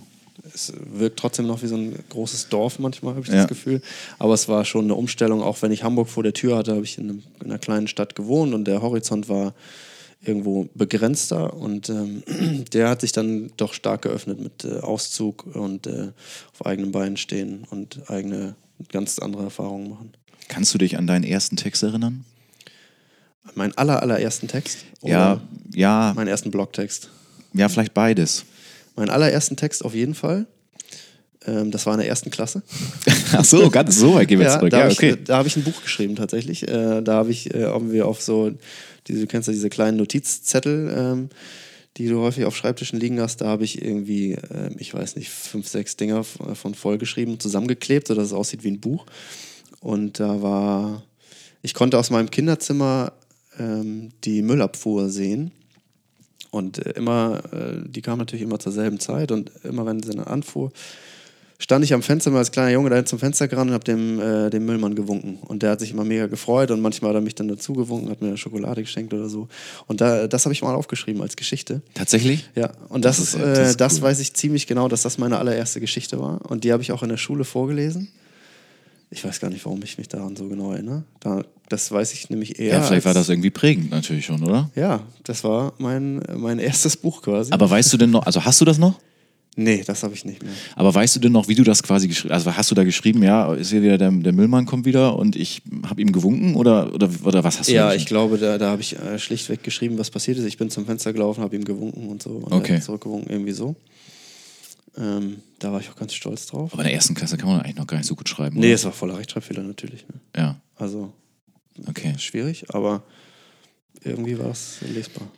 Es 0.54 0.72
wirkt 0.92 1.18
trotzdem 1.18 1.46
noch 1.46 1.62
wie 1.62 1.66
so 1.66 1.76
ein 1.76 1.94
großes 2.08 2.48
Dorf 2.48 2.78
manchmal, 2.78 3.14
habe 3.14 3.22
ich 3.24 3.28
Ja. 3.32 3.38
das 3.38 3.48
Gefühl. 3.48 3.82
Aber 4.18 4.34
es 4.34 4.48
war 4.48 4.64
schon 4.64 4.84
eine 4.84 4.94
Umstellung, 4.94 5.42
auch 5.42 5.60
wenn 5.62 5.72
ich 5.72 5.82
Hamburg 5.82 6.08
vor 6.08 6.22
der 6.22 6.34
Tür 6.34 6.56
hatte, 6.56 6.72
habe 6.72 6.84
ich 6.84 6.98
in 6.98 7.22
einer 7.44 7.58
kleinen 7.58 7.88
Stadt 7.88 8.14
gewohnt 8.14 8.54
und 8.54 8.64
der 8.66 8.80
Horizont 8.80 9.28
war 9.28 9.54
irgendwo 10.24 10.68
begrenzter 10.74 11.54
und 11.54 11.88
ähm, 11.88 12.22
der 12.72 12.88
hat 12.88 13.00
sich 13.00 13.12
dann 13.12 13.50
doch 13.56 13.72
stark 13.74 14.02
geöffnet 14.02 14.40
mit 14.40 14.64
äh, 14.64 14.78
Auszug 14.80 15.46
und 15.54 15.86
äh, 15.86 16.12
auf 16.52 16.64
eigenen 16.66 16.92
Beinen 16.92 17.16
stehen 17.16 17.64
und 17.70 18.08
eigene 18.08 18.54
ganz 18.90 19.18
andere 19.18 19.44
Erfahrungen 19.44 19.90
machen. 19.90 20.12
Kannst 20.48 20.72
du 20.74 20.78
dich 20.78 20.96
an 20.96 21.06
deinen 21.06 21.24
ersten 21.24 21.56
Text 21.56 21.82
erinnern? 21.82 22.24
Mein 23.54 23.76
aller, 23.78 24.02
allerersten 24.02 24.48
Text 24.48 24.78
Ja, 25.02 25.40
ja, 25.74 26.12
meinen 26.16 26.28
ersten 26.28 26.50
Blogtext? 26.50 27.10
ja, 27.52 27.68
vielleicht 27.68 27.94
beides. 27.94 28.44
Meinen 28.96 29.10
allerersten 29.10 29.56
Text 29.56 29.84
auf 29.84 29.94
jeden 29.94 30.14
Fall. 30.14 30.46
Ähm, 31.46 31.70
das 31.70 31.86
war 31.86 31.94
in 31.94 32.00
der 32.00 32.08
ersten 32.08 32.30
Klasse. 32.30 32.62
Ach 33.32 33.44
so, 33.44 33.70
ganz 33.70 33.98
so 33.98 34.14
weit 34.14 34.28
gehen 34.28 34.38
wir 34.38 34.46
Ja, 34.46 34.58
zurück. 34.58 34.70
da 34.70 34.78
Ja, 34.78 34.84
habe 34.84 34.92
okay. 34.92 35.10
ich, 35.18 35.24
da 35.24 35.38
hab 35.38 35.46
ich 35.46 35.56
ein 35.56 35.64
Buch 35.64 35.82
geschrieben 35.82 36.16
tatsächlich. 36.16 36.66
Äh, 36.68 37.02
da 37.02 37.14
habe 37.14 37.30
ich, 37.30 37.54
äh, 37.54 37.64
haben 37.64 37.92
wir 37.92 38.06
auf 38.08 38.20
so, 38.22 38.52
diese, 39.06 39.20
du 39.20 39.26
kennst 39.26 39.46
ja 39.48 39.52
diese 39.52 39.68
kleinen 39.70 39.96
Notizzettel, 39.98 40.92
ähm, 40.96 41.28
die 41.98 42.08
du 42.08 42.20
häufig 42.20 42.44
auf 42.44 42.54
Schreibtischen 42.56 43.00
liegen 43.00 43.20
hast, 43.20 43.40
da 43.40 43.46
habe 43.46 43.64
ich 43.64 43.80
irgendwie, 43.82 44.32
äh, 44.32 44.70
ich 44.78 44.92
weiß 44.92 45.16
nicht, 45.16 45.30
fünf, 45.30 45.66
sechs 45.68 45.96
Dinger 45.96 46.24
von 46.24 46.74
vollgeschrieben, 46.74 47.40
zusammengeklebt, 47.40 48.08
sodass 48.08 48.26
es 48.26 48.32
aussieht 48.34 48.64
wie 48.64 48.70
ein 48.72 48.80
Buch. 48.80 49.06
Und 49.80 50.20
da 50.20 50.42
war, 50.42 51.02
ich 51.62 51.72
konnte 51.74 51.98
aus 51.98 52.10
meinem 52.10 52.30
Kinderzimmer 52.30 53.12
ähm, 53.58 54.10
die 54.24 54.42
Müllabfuhr 54.42 55.08
sehen. 55.08 55.52
Und 56.50 56.84
äh, 56.84 56.90
immer, 56.90 57.42
äh, 57.52 57.88
die 57.88 58.02
kam 58.02 58.18
natürlich 58.18 58.42
immer 58.42 58.58
zur 58.58 58.72
selben 58.72 59.00
Zeit 59.00 59.32
und 59.32 59.50
immer 59.64 59.84
wenn 59.86 60.02
sie 60.02 60.10
dann 60.10 60.24
anfuhr, 60.24 60.72
stand 61.58 61.84
ich 61.84 61.94
am 61.94 62.02
Fenster 62.02 62.30
mal 62.30 62.38
als 62.38 62.52
kleiner 62.52 62.70
Junge 62.70 62.90
da 62.90 63.04
zum 63.04 63.18
Fenster 63.18 63.48
gerannt 63.48 63.70
und 63.70 63.74
habe 63.74 63.84
dem, 63.84 64.20
äh, 64.20 64.50
dem 64.50 64.66
Müllmann 64.66 64.94
gewunken. 64.94 65.38
Und 65.42 65.62
der 65.62 65.70
hat 65.70 65.80
sich 65.80 65.90
immer 65.90 66.04
mega 66.04 66.26
gefreut 66.26 66.70
und 66.70 66.80
manchmal 66.80 67.10
hat 67.10 67.16
er 67.16 67.20
mich 67.22 67.34
dann 67.34 67.48
dazu 67.48 67.72
gewunken, 67.72 68.10
hat 68.10 68.20
mir 68.20 68.36
Schokolade 68.36 68.82
geschenkt 68.82 69.14
oder 69.14 69.28
so. 69.28 69.48
Und 69.86 70.00
da, 70.00 70.26
das 70.26 70.44
habe 70.44 70.52
ich 70.52 70.62
mal 70.62 70.74
aufgeschrieben 70.74 71.22
als 71.22 71.36
Geschichte. 71.36 71.82
Tatsächlich? 71.94 72.48
Ja, 72.54 72.72
und 72.88 73.04
das, 73.04 73.18
das 73.18 73.28
ist, 73.28 73.34
äh, 73.34 73.54
das, 73.54 73.70
ist 73.70 73.80
das 73.80 74.02
weiß 74.02 74.20
ich 74.20 74.34
ziemlich 74.34 74.66
genau, 74.66 74.88
dass 74.88 75.02
das 75.02 75.18
meine 75.18 75.38
allererste 75.38 75.80
Geschichte 75.80 76.20
war. 76.20 76.48
Und 76.50 76.64
die 76.64 76.72
habe 76.72 76.82
ich 76.82 76.92
auch 76.92 77.02
in 77.02 77.08
der 77.08 77.16
Schule 77.16 77.44
vorgelesen. 77.44 78.08
Ich 79.10 79.24
weiß 79.24 79.38
gar 79.40 79.50
nicht, 79.50 79.64
warum 79.64 79.82
ich 79.82 79.98
mich 79.98 80.08
daran 80.08 80.34
so 80.34 80.48
genau 80.48 80.72
erinnere. 80.72 81.04
Da, 81.20 81.44
das 81.68 81.90
weiß 81.90 82.12
ich 82.12 82.28
nämlich 82.28 82.58
eher. 82.58 82.74
Ja, 82.74 82.82
vielleicht 82.82 83.06
war 83.06 83.14
das 83.14 83.28
irgendwie 83.28 83.50
prägend 83.50 83.90
natürlich 83.90 84.26
schon, 84.26 84.42
oder? 84.42 84.70
Ja, 84.74 85.00
das 85.24 85.44
war 85.44 85.74
mein, 85.78 86.22
mein 86.36 86.58
erstes 86.58 86.96
Buch 86.96 87.22
quasi. 87.22 87.52
Aber 87.52 87.70
weißt 87.70 87.92
du 87.92 87.96
denn 87.96 88.10
noch, 88.10 88.26
also 88.26 88.44
hast 88.44 88.60
du 88.60 88.64
das 88.64 88.78
noch? 88.78 88.98
Nee, 89.58 89.82
das 89.86 90.02
habe 90.02 90.12
ich 90.12 90.26
nicht 90.26 90.42
mehr. 90.42 90.52
Aber 90.74 90.94
weißt 90.94 91.16
du 91.16 91.20
denn 91.20 91.32
noch, 91.32 91.48
wie 91.48 91.54
du 91.54 91.64
das 91.64 91.82
quasi 91.82 92.08
geschrieben 92.08 92.34
hast? 92.34 92.46
Also 92.46 92.58
hast 92.58 92.70
du 92.70 92.74
da 92.74 92.84
geschrieben, 92.84 93.22
ja, 93.22 93.54
ist 93.54 93.70
hier 93.70 93.82
wieder 93.82 93.96
der, 93.96 94.10
der 94.10 94.32
Müllmann 94.32 94.66
kommt 94.66 94.84
wieder 94.84 95.16
und 95.18 95.34
ich 95.34 95.62
habe 95.88 96.02
ihm 96.02 96.12
gewunken 96.12 96.56
oder, 96.56 96.92
oder, 96.92 97.08
oder 97.24 97.42
was 97.42 97.58
hast 97.58 97.70
du 97.70 97.72
Ja, 97.72 97.94
ich 97.94 98.04
glaube, 98.04 98.36
da, 98.36 98.58
da 98.58 98.70
habe 98.70 98.82
ich 98.82 98.98
äh, 98.98 99.18
schlichtweg 99.18 99.62
geschrieben, 99.62 99.96
was 99.96 100.10
passiert 100.10 100.36
ist. 100.36 100.44
Ich 100.44 100.58
bin 100.58 100.68
zum 100.68 100.84
Fenster 100.84 101.14
gelaufen, 101.14 101.42
habe 101.42 101.56
ihm 101.56 101.64
gewunken 101.64 102.08
und 102.08 102.22
so. 102.22 102.32
Und 102.32 102.52
okay. 102.52 102.80
zurückgewunken, 102.80 103.30
irgendwie 103.30 103.52
so. 103.52 103.76
Ähm, 104.98 105.42
da 105.58 105.72
war 105.72 105.80
ich 105.80 105.90
auch 105.90 105.96
ganz 105.96 106.14
stolz 106.14 106.46
drauf. 106.46 106.72
Aber 106.72 106.82
in 106.82 106.88
der 106.88 106.94
ersten 106.94 107.14
Klasse 107.14 107.36
kann 107.36 107.48
man 107.48 107.60
eigentlich 107.60 107.76
noch 107.76 107.86
gar 107.86 107.98
nicht 107.98 108.06
so 108.06 108.14
gut 108.14 108.28
schreiben. 108.28 108.58
Nee, 108.58 108.66
oder? 108.66 108.74
es 108.74 108.84
war 108.84 108.92
voller 108.92 109.18
Rechtschreibfehler 109.18 109.62
natürlich. 109.62 110.06
Ne? 110.08 110.20
Ja. 110.36 110.60
Also, 110.76 111.12
okay. 111.86 112.14
schwierig, 112.18 112.74
aber 112.74 113.02
irgendwie 114.02 114.38
war 114.38 114.50
es 114.50 114.78
lesbar. 114.80 115.28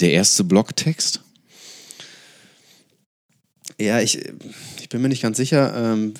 Der 0.00 0.12
erste 0.12 0.44
Blogtext? 0.44 1.22
Ja, 3.78 4.00
ich, 4.00 4.18
ich 4.80 4.88
bin 4.88 5.02
mir 5.02 5.08
nicht 5.08 5.22
ganz 5.22 5.36
sicher. 5.36 5.74
Ähm, 5.76 6.14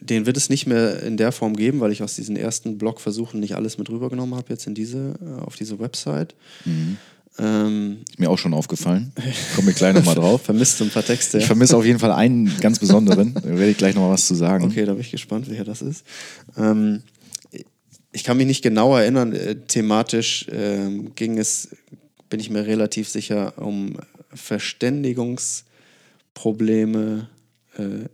den 0.00 0.26
wird 0.26 0.36
es 0.36 0.50
nicht 0.50 0.66
mehr 0.66 1.02
in 1.02 1.16
der 1.16 1.32
Form 1.32 1.56
geben, 1.56 1.80
weil 1.80 1.92
ich 1.92 2.02
aus 2.02 2.14
diesen 2.14 2.36
ersten 2.36 2.78
Blogversuchen 2.78 3.40
nicht 3.40 3.56
alles 3.56 3.78
mit 3.78 3.88
rübergenommen 3.88 4.36
habe 4.36 4.50
jetzt 4.50 4.66
in 4.66 4.74
diese, 4.74 5.14
äh, 5.22 5.40
auf 5.40 5.56
diese 5.56 5.78
Website. 5.78 6.34
Mhm. 6.64 6.98
Ähm, 7.38 8.04
ist 8.08 8.18
mir 8.20 8.30
auch 8.30 8.38
schon 8.38 8.54
aufgefallen. 8.54 9.12
Komme 9.56 9.72
ich 9.72 9.76
gleich 9.76 9.94
nochmal 9.94 10.14
drauf. 10.14 10.42
Vermisst 10.44 10.80
ein 10.82 10.90
paar 10.90 11.04
Texte. 11.04 11.38
Ich 11.38 11.46
vermisse 11.46 11.76
auf 11.76 11.84
jeden 11.84 11.98
Fall 11.98 12.12
einen 12.12 12.56
ganz 12.60 12.78
besonderen. 12.78 13.34
da 13.34 13.44
werde 13.44 13.70
ich 13.70 13.76
gleich 13.76 13.94
nochmal 13.94 14.12
was 14.12 14.26
zu 14.26 14.34
sagen. 14.34 14.64
Okay, 14.64 14.84
da 14.84 14.92
bin 14.92 15.00
ich 15.00 15.10
gespannt, 15.10 15.48
welcher 15.48 15.64
das 15.64 15.82
ist. 15.82 16.04
Ähm, 16.56 17.02
ich 18.12 18.22
kann 18.22 18.36
mich 18.36 18.46
nicht 18.46 18.62
genau 18.62 18.96
erinnern. 18.96 19.32
Äh, 19.32 19.56
thematisch 19.56 20.46
ähm, 20.52 21.14
ging 21.16 21.38
es, 21.38 21.70
bin 22.30 22.38
ich 22.38 22.50
mir 22.50 22.66
relativ 22.66 23.08
sicher, 23.08 23.54
um 23.56 23.96
Verständigungs- 24.32 25.64
Probleme. 26.34 27.28
Äh, 27.78 28.08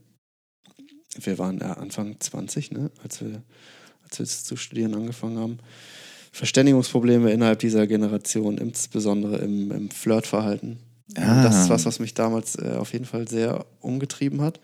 wir 1.19 1.39
waren 1.39 1.59
ja 1.59 1.73
Anfang 1.73 2.21
20, 2.21 2.71
ne, 2.71 2.91
als 3.03 3.21
wir, 3.21 3.43
als 4.05 4.19
wir 4.19 4.27
zu 4.27 4.57
studieren 4.57 4.95
angefangen 4.95 5.39
haben. 5.39 5.59
Verständigungsprobleme 6.33 7.31
innerhalb 7.31 7.59
dieser 7.59 7.87
Generation, 7.87 8.59
insbesondere 8.59 9.39
im, 9.39 9.71
im 9.73 9.91
Flirtverhalten. 9.91 10.79
Ah. 11.17 11.43
Das 11.43 11.63
ist 11.63 11.71
was, 11.71 11.87
was 11.87 11.99
mich 11.99 12.15
damals 12.15 12.57
äh, 12.57 12.77
auf 12.79 12.93
jeden 12.93 13.05
Fall 13.05 13.27
sehr 13.27 13.67
umgetrieben 13.81 14.41
hat. 14.41 14.61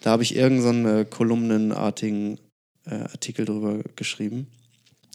Da 0.00 0.10
habe 0.10 0.22
ich 0.22 0.34
irgendeinen 0.34 0.98
so 0.98 1.04
kolumnenartigen 1.04 2.38
äh, 2.86 2.94
Artikel 2.94 3.44
drüber 3.44 3.80
geschrieben 3.96 4.46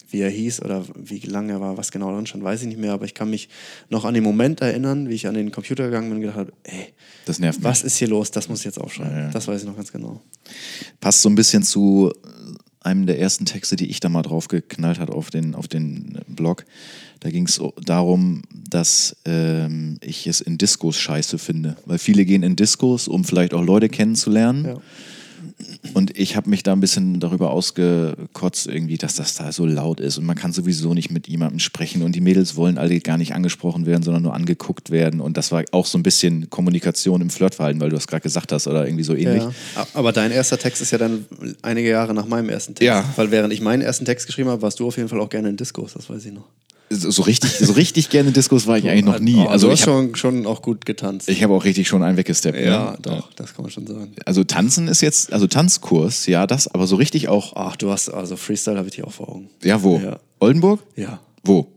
wie 0.09 0.21
er 0.21 0.29
hieß 0.29 0.61
oder 0.61 0.85
wie 0.95 1.19
lange 1.19 1.53
er 1.53 1.61
war, 1.61 1.77
was 1.77 1.91
genau 1.91 2.13
drin 2.13 2.25
stand, 2.25 2.43
weiß 2.43 2.61
ich 2.61 2.67
nicht 2.67 2.79
mehr, 2.79 2.93
aber 2.93 3.05
ich 3.05 3.13
kann 3.13 3.29
mich 3.29 3.49
noch 3.89 4.05
an 4.05 4.13
den 4.13 4.23
Moment 4.23 4.61
erinnern, 4.61 5.09
wie 5.09 5.13
ich 5.13 5.27
an 5.27 5.33
den 5.33 5.51
Computer 5.51 5.85
gegangen 5.85 6.09
bin 6.09 6.17
und 6.17 6.21
gedacht 6.21 6.37
habe, 6.37 6.53
ey, 6.63 6.93
das 7.25 7.39
nervt 7.39 7.63
was 7.63 7.83
ist 7.83 7.97
hier 7.97 8.07
los, 8.07 8.31
das 8.31 8.47
muss 8.47 8.59
ich 8.59 8.65
jetzt 8.65 8.79
aufschreiben. 8.79 9.13
Ja, 9.13 9.23
ja. 9.23 9.29
Das 9.31 9.47
weiß 9.47 9.61
ich 9.61 9.67
noch 9.67 9.75
ganz 9.75 9.91
genau. 9.91 10.21
Passt 10.99 11.21
so 11.21 11.29
ein 11.29 11.35
bisschen 11.35 11.63
zu 11.63 12.11
einem 12.85 13.05
der 13.05 13.19
ersten 13.19 13.45
Texte, 13.45 13.75
die 13.75 13.89
ich 13.89 13.99
da 13.99 14.09
mal 14.09 14.21
drauf 14.21 14.47
geknallt 14.47 14.99
hat 14.99 15.09
auf 15.09 15.29
den, 15.29 15.55
auf 15.55 15.67
den 15.67 16.19
Blog. 16.27 16.65
Da 17.19 17.29
ging 17.29 17.47
es 17.47 17.59
darum, 17.83 18.43
dass 18.69 19.17
ähm, 19.25 19.97
ich 20.01 20.27
es 20.27 20.41
in 20.41 20.57
Diskos 20.57 20.97
scheiße 20.97 21.37
finde. 21.37 21.77
Weil 21.85 21.97
viele 21.97 22.25
gehen 22.25 22.43
in 22.43 22.55
Diskos, 22.55 23.07
um 23.07 23.23
vielleicht 23.23 23.53
auch 23.53 23.63
Leute 23.63 23.89
kennenzulernen. 23.89 24.65
Ja. 24.65 24.77
Und 25.93 26.17
ich 26.17 26.35
habe 26.35 26.49
mich 26.49 26.63
da 26.63 26.73
ein 26.73 26.81
bisschen 26.81 27.19
darüber 27.21 27.51
ausgekotzt, 27.51 28.67
irgendwie, 28.67 28.97
dass 28.97 29.15
das 29.15 29.35
da 29.35 29.51
so 29.53 29.65
laut 29.65 30.01
ist 30.01 30.17
und 30.17 30.25
man 30.25 30.35
kann 30.35 30.51
sowieso 30.51 30.93
nicht 30.93 31.11
mit 31.11 31.27
jemandem 31.27 31.59
sprechen 31.59 32.01
und 32.01 32.13
die 32.13 32.21
Mädels 32.21 32.57
wollen 32.57 32.77
alle 32.77 32.99
gar 32.99 33.17
nicht 33.17 33.33
angesprochen 33.33 33.85
werden, 33.85 34.03
sondern 34.03 34.23
nur 34.23 34.33
angeguckt 34.33 34.91
werden. 34.91 35.21
Und 35.21 35.37
das 35.37 35.53
war 35.53 35.63
auch 35.71 35.85
so 35.85 35.97
ein 35.97 36.03
bisschen 36.03 36.49
Kommunikation 36.49 37.21
im 37.21 37.29
Flirtverhalten, 37.29 37.79
weil 37.79 37.89
du 37.89 37.95
das 37.95 38.07
gerade 38.07 38.21
gesagt 38.21 38.51
hast 38.51 38.67
oder 38.67 38.85
irgendwie 38.85 39.03
so 39.03 39.15
ähnlich. 39.15 39.43
Ja. 39.43 39.87
Aber 39.93 40.11
dein 40.11 40.31
erster 40.31 40.57
Text 40.57 40.81
ist 40.81 40.91
ja 40.91 40.97
dann 40.97 41.25
einige 41.61 41.89
Jahre 41.89 42.13
nach 42.13 42.27
meinem 42.27 42.49
ersten 42.49 42.75
Text. 42.75 42.85
Ja. 42.85 43.05
Weil 43.15 43.31
während 43.31 43.53
ich 43.53 43.61
meinen 43.61 43.81
ersten 43.81 44.03
Text 44.03 44.27
geschrieben 44.27 44.49
habe, 44.49 44.61
warst 44.61 44.79
du 44.81 44.87
auf 44.87 44.97
jeden 44.97 45.07
Fall 45.07 45.21
auch 45.21 45.29
gerne 45.29 45.49
in 45.49 45.57
Diskos, 45.57 45.93
das 45.93 46.09
weiß 46.09 46.25
ich 46.25 46.33
noch 46.33 46.45
so 46.89 47.23
richtig, 47.23 47.51
so 47.51 47.73
richtig 47.73 48.09
gerne 48.09 48.31
Diskos 48.31 48.67
war 48.67 48.77
ich 48.77 48.89
eigentlich 48.89 49.05
noch 49.05 49.19
nie. 49.19 49.35
Oh, 49.37 49.47
also 49.47 49.67
du 49.67 49.73
hast 49.73 49.81
schon, 49.81 50.15
schon 50.15 50.45
auch 50.45 50.61
gut 50.61 50.85
getanzt. 50.85 51.29
Ich 51.29 51.43
habe 51.43 51.53
auch 51.53 51.63
richtig 51.63 51.87
schon 51.87 52.03
einen 52.03 52.17
weggesteppt. 52.17 52.59
Ja, 52.59 52.91
ne? 52.91 52.97
doch, 53.01 53.33
das 53.33 53.53
kann 53.53 53.63
man 53.63 53.71
schon 53.71 53.87
sagen. 53.87 54.13
Also 54.25 54.43
tanzen 54.43 54.87
ist 54.87 55.01
jetzt, 55.01 55.33
also 55.33 55.47
Tanzkurs, 55.47 56.27
ja, 56.27 56.47
das, 56.47 56.67
aber 56.67 56.87
so 56.87 56.95
richtig 56.95 57.27
auch. 57.27 57.55
Ach, 57.55 57.75
du 57.75 57.91
hast, 57.91 58.09
also 58.09 58.35
Freestyle 58.35 58.77
habe 58.77 58.87
ich 58.87 58.95
dir 58.95 59.07
auch 59.07 59.13
vor 59.13 59.29
Augen. 59.29 59.49
Ja, 59.63 59.81
wo? 59.81 59.99
Ja. 59.99 60.19
Oldenburg? 60.39 60.81
Ja. 60.95 61.19
Wo? 61.43 61.74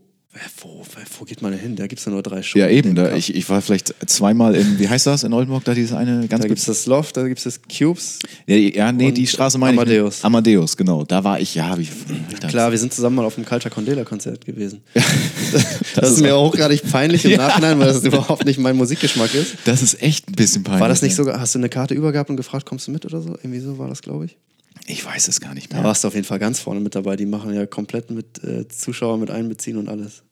Wo, 0.61 0.85
wo 1.17 1.25
geht 1.25 1.41
man 1.41 1.53
hin? 1.53 1.75
Da 1.75 1.87
gibt 1.87 1.97
es 1.97 2.05
ja 2.05 2.11
nur 2.11 2.21
drei 2.21 2.43
Schulen. 2.43 2.63
Ja, 2.63 2.71
eben. 2.71 2.93
Da, 2.93 3.15
ich, 3.15 3.33
ich 3.33 3.49
war 3.49 3.63
vielleicht 3.63 3.95
zweimal 4.05 4.53
in, 4.53 4.77
wie 4.77 4.87
heißt 4.87 5.07
das 5.07 5.23
in 5.23 5.33
Oldenburg? 5.33 5.63
Da 5.63 5.73
dieses 5.73 5.91
eine 5.93 6.27
ganz 6.27 6.43
Da 6.43 6.47
gibt 6.47 6.59
es 6.59 6.65
das 6.65 6.85
Loft, 6.85 7.17
da 7.17 7.27
gibt 7.27 7.39
es 7.39 7.45
das 7.45 7.59
Cubes. 7.63 8.19
Ja, 8.45 8.55
ja 8.55 8.91
nee, 8.91 9.11
die 9.11 9.25
Straße 9.25 9.57
meine 9.57 9.81
Amadeus. 9.81 10.19
ich. 10.19 10.25
Amadeus, 10.25 10.77
genau. 10.77 11.03
Da 11.03 11.23
war 11.23 11.39
ich, 11.39 11.55
ja. 11.55 11.75
Wie, 11.79 11.87
Klar, 12.47 12.69
wir 12.69 12.77
sind 12.77 12.93
zusammen 12.93 13.15
mal 13.15 13.25
auf 13.25 13.35
dem 13.35 13.45
Culture 13.45 13.73
Condela 13.73 14.03
Konzert 14.03 14.45
gewesen. 14.45 14.81
das, 14.93 15.65
das, 15.95 16.11
ist 16.11 16.21
mir 16.21 16.35
auch 16.35 16.53
gerade 16.53 16.77
peinlich 16.77 17.25
im 17.25 17.31
ja. 17.31 17.37
Nachhinein, 17.37 17.79
weil 17.79 17.87
das 17.87 18.03
überhaupt 18.03 18.45
nicht 18.45 18.59
mein 18.59 18.77
Musikgeschmack 18.77 19.33
ist. 19.33 19.55
Das 19.65 19.81
ist 19.81 19.99
echt 19.99 20.29
ein 20.29 20.33
bisschen 20.33 20.63
peinlich. 20.63 20.81
War 20.81 20.89
das 20.89 21.01
nicht 21.01 21.15
sogar, 21.15 21.39
hast 21.39 21.55
du 21.55 21.59
eine 21.59 21.69
Karte 21.69 21.95
übergehabt 21.95 22.29
und 22.29 22.37
gefragt, 22.37 22.67
kommst 22.67 22.85
du 22.85 22.91
mit 22.91 23.03
oder 23.03 23.19
so? 23.19 23.31
Irgendwie 23.31 23.61
so 23.61 23.79
war 23.79 23.87
das, 23.87 24.03
glaube 24.03 24.25
ich. 24.25 24.37
Ich 24.87 25.05
weiß 25.05 25.27
es 25.27 25.39
gar 25.39 25.53
nicht 25.53 25.71
mehr. 25.71 25.81
Da 25.81 25.87
warst 25.87 26.03
du 26.03 26.07
auf 26.07 26.15
jeden 26.15 26.25
Fall 26.25 26.39
ganz 26.39 26.59
vorne 26.59 26.79
mit 26.79 26.95
dabei. 26.95 27.15
Die 27.15 27.25
machen 27.25 27.53
ja 27.53 27.65
komplett 27.65 28.11
mit 28.11 28.43
äh, 28.43 28.67
Zuschauern 28.67 29.19
mit 29.19 29.29
einbeziehen 29.29 29.77
und 29.77 29.87
alles. 29.87 30.23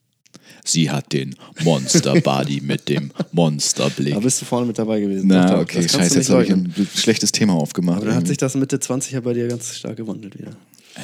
Sie 0.63 0.89
hat 0.89 1.13
den 1.13 1.35
Monster-Body 1.63 2.61
mit 2.61 2.89
dem 2.89 3.11
Monsterblick. 3.31 4.13
Da 4.13 4.19
bist 4.19 4.41
du 4.41 4.45
vorne 4.45 4.65
mit 4.65 4.77
dabei 4.77 4.99
gewesen. 4.99 5.27
Na, 5.27 5.51
Doch, 5.51 5.61
okay, 5.61 5.87
scheiße, 5.87 6.17
jetzt 6.17 6.29
habe 6.29 6.43
ich 6.43 6.51
ein 6.51 6.73
schlechtes 6.95 7.31
Thema 7.31 7.53
aufgemacht. 7.53 7.97
Aber 7.97 8.07
dann 8.07 8.15
hat 8.15 8.27
sich 8.27 8.37
das 8.37 8.55
Mitte 8.55 8.79
20 8.79 9.13
ja 9.13 9.21
bei 9.21 9.33
dir 9.33 9.47
ganz 9.47 9.75
stark 9.75 9.97
gewandelt 9.97 10.37
wieder. 10.37 10.51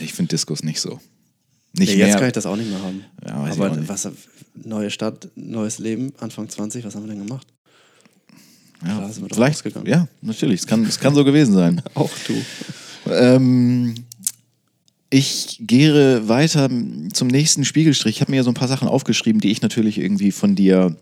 Ich 0.01 0.13
finde 0.13 0.29
Diskus 0.29 0.63
nicht 0.63 0.79
so. 0.79 0.99
Nicht 1.73 1.91
ja, 1.91 1.97
jetzt 1.97 2.07
mehr. 2.07 2.15
kann 2.17 2.27
ich 2.27 2.33
das 2.33 2.45
auch 2.45 2.55
nicht 2.55 2.69
mehr 2.69 2.81
haben. 2.81 3.03
Ja, 3.25 3.33
Aber 3.35 3.87
was, 3.87 4.07
neue 4.53 4.91
Stadt, 4.91 5.29
neues 5.35 5.79
Leben, 5.79 6.13
Anfang 6.19 6.47
20, 6.47 6.85
was 6.85 6.95
haben 6.95 7.03
wir 7.03 7.13
denn 7.13 7.25
gemacht? 7.25 7.47
Ja, 8.85 8.97
Klar, 8.97 9.11
vielleicht, 9.31 9.87
ja, 9.87 10.07
natürlich. 10.21 10.61
Es 10.61 10.67
kann, 10.67 10.83
es 10.85 10.99
kann 10.99 11.15
so 11.15 11.23
gewesen 11.23 11.53
sein. 11.53 11.81
auch 11.93 12.11
du. 12.27 12.33
Ähm, 13.19 13.95
ich 15.09 15.59
gehe 15.61 16.27
weiter 16.27 16.69
zum 17.13 17.27
nächsten 17.27 17.65
Spiegelstrich. 17.65 18.15
Ich 18.15 18.21
habe 18.21 18.31
mir 18.31 18.37
ja 18.37 18.43
so 18.43 18.51
ein 18.51 18.55
paar 18.55 18.67
Sachen 18.67 18.87
aufgeschrieben, 18.87 19.41
die 19.41 19.51
ich 19.51 19.61
natürlich 19.61 19.99
irgendwie 19.99 20.31
von 20.31 20.55
dir 20.55 20.95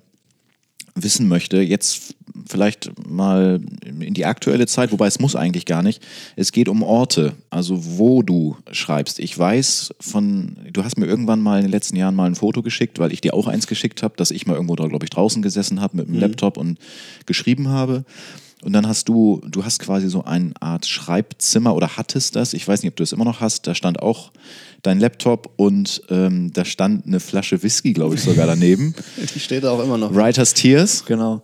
wissen 0.95 1.27
möchte. 1.27 1.61
Jetzt 1.61 2.15
vielleicht 2.47 2.91
mal 3.07 3.61
in 3.99 4.13
die 4.13 4.25
aktuelle 4.25 4.67
Zeit, 4.67 4.91
wobei 4.91 5.07
es 5.07 5.19
muss 5.19 5.35
eigentlich 5.35 5.65
gar 5.65 5.83
nicht. 5.83 6.03
Es 6.35 6.51
geht 6.51 6.67
um 6.67 6.83
Orte, 6.83 7.33
also 7.49 7.97
wo 7.97 8.21
du 8.21 8.57
schreibst. 8.71 9.19
Ich 9.19 9.37
weiß 9.37 9.93
von, 9.99 10.57
du 10.71 10.83
hast 10.83 10.97
mir 10.97 11.05
irgendwann 11.05 11.41
mal 11.41 11.57
in 11.57 11.63
den 11.63 11.71
letzten 11.71 11.95
Jahren 11.95 12.15
mal 12.15 12.25
ein 12.25 12.35
Foto 12.35 12.61
geschickt, 12.61 12.99
weil 12.99 13.13
ich 13.13 13.21
dir 13.21 13.33
auch 13.33 13.47
eins 13.47 13.67
geschickt 13.67 14.03
habe, 14.03 14.15
dass 14.17 14.31
ich 14.31 14.45
mal 14.45 14.55
irgendwo, 14.55 14.75
glaube 14.75 15.05
ich, 15.05 15.09
draußen 15.09 15.41
gesessen 15.41 15.81
habe 15.81 15.97
mit 15.97 16.07
dem 16.07 16.15
mhm. 16.15 16.21
Laptop 16.21 16.57
und 16.57 16.79
geschrieben 17.25 17.69
habe. 17.69 18.03
Und 18.63 18.73
dann 18.73 18.87
hast 18.87 19.09
du, 19.09 19.41
du 19.47 19.65
hast 19.65 19.79
quasi 19.79 20.07
so 20.09 20.23
eine 20.23 20.53
Art 20.59 20.85
Schreibzimmer 20.85 21.75
oder 21.75 21.97
hattest 21.97 22.35
das, 22.35 22.53
ich 22.53 22.67
weiß 22.67 22.83
nicht, 22.83 22.91
ob 22.91 22.95
du 22.95 23.03
es 23.03 23.11
immer 23.11 23.25
noch 23.25 23.41
hast, 23.41 23.67
da 23.67 23.73
stand 23.73 24.01
auch 24.01 24.31
dein 24.83 24.99
Laptop 24.99 25.51
und 25.55 26.01
ähm, 26.09 26.51
da 26.53 26.65
stand 26.65 27.05
eine 27.05 27.19
Flasche 27.19 27.63
Whisky, 27.63 27.93
glaube 27.93 28.15
ich, 28.15 28.21
sogar 28.21 28.47
daneben. 28.47 28.95
Die 29.35 29.39
steht 29.39 29.63
da 29.63 29.71
auch 29.71 29.83
immer 29.83 29.97
noch. 29.97 30.13
Writer's 30.13 30.53
Tears. 30.53 31.05
Genau. 31.05 31.41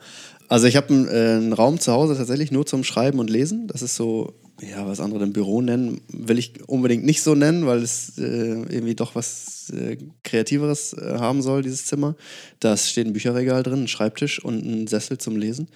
Also 0.47 0.67
ich 0.67 0.75
habe 0.75 0.93
einen, 0.93 1.07
äh, 1.07 1.35
einen 1.35 1.53
Raum 1.53 1.79
zu 1.79 1.91
Hause 1.91 2.15
tatsächlich 2.15 2.51
nur 2.51 2.65
zum 2.65 2.83
Schreiben 2.83 3.19
und 3.19 3.29
Lesen. 3.29 3.67
Das 3.67 3.81
ist 3.81 3.95
so 3.95 4.33
ja, 4.61 4.87
was 4.87 4.99
andere 4.99 5.23
im 5.23 5.33
Büro 5.33 5.61
nennen, 5.61 6.01
will 6.07 6.39
ich 6.39 6.67
unbedingt 6.67 7.05
nicht 7.05 7.21
so 7.21 7.35
nennen, 7.35 7.67
weil 7.67 7.83
es 7.83 8.17
äh, 8.17 8.21
irgendwie 8.23 8.95
doch 8.95 9.13
was 9.13 9.69
äh, 9.69 9.97
Kreativeres 10.23 10.93
äh, 10.93 11.17
haben 11.19 11.43
soll, 11.43 11.61
dieses 11.61 11.85
Zimmer. 11.85 12.15
Da 12.59 12.75
steht 12.75 13.05
ein 13.05 13.13
Bücherregal 13.13 13.61
drin, 13.61 13.83
ein 13.83 13.87
Schreibtisch 13.87 14.43
und 14.43 14.65
ein 14.65 14.87
Sessel 14.87 15.19
zum 15.19 15.35
Lesen 15.35 15.67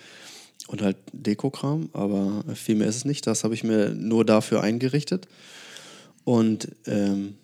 und 0.68 0.82
halt 0.82 0.98
Dekokram, 1.12 1.90
aber 1.94 2.44
viel 2.56 2.76
mehr 2.76 2.88
ist 2.88 2.98
es 2.98 3.06
nicht. 3.06 3.28
Das 3.28 3.44
habe 3.44 3.54
ich 3.54 3.64
mir 3.64 3.90
nur 3.90 4.26
dafür 4.26 4.62
eingerichtet. 4.62 5.28
Und 6.24 6.70
ähm, 6.86 7.36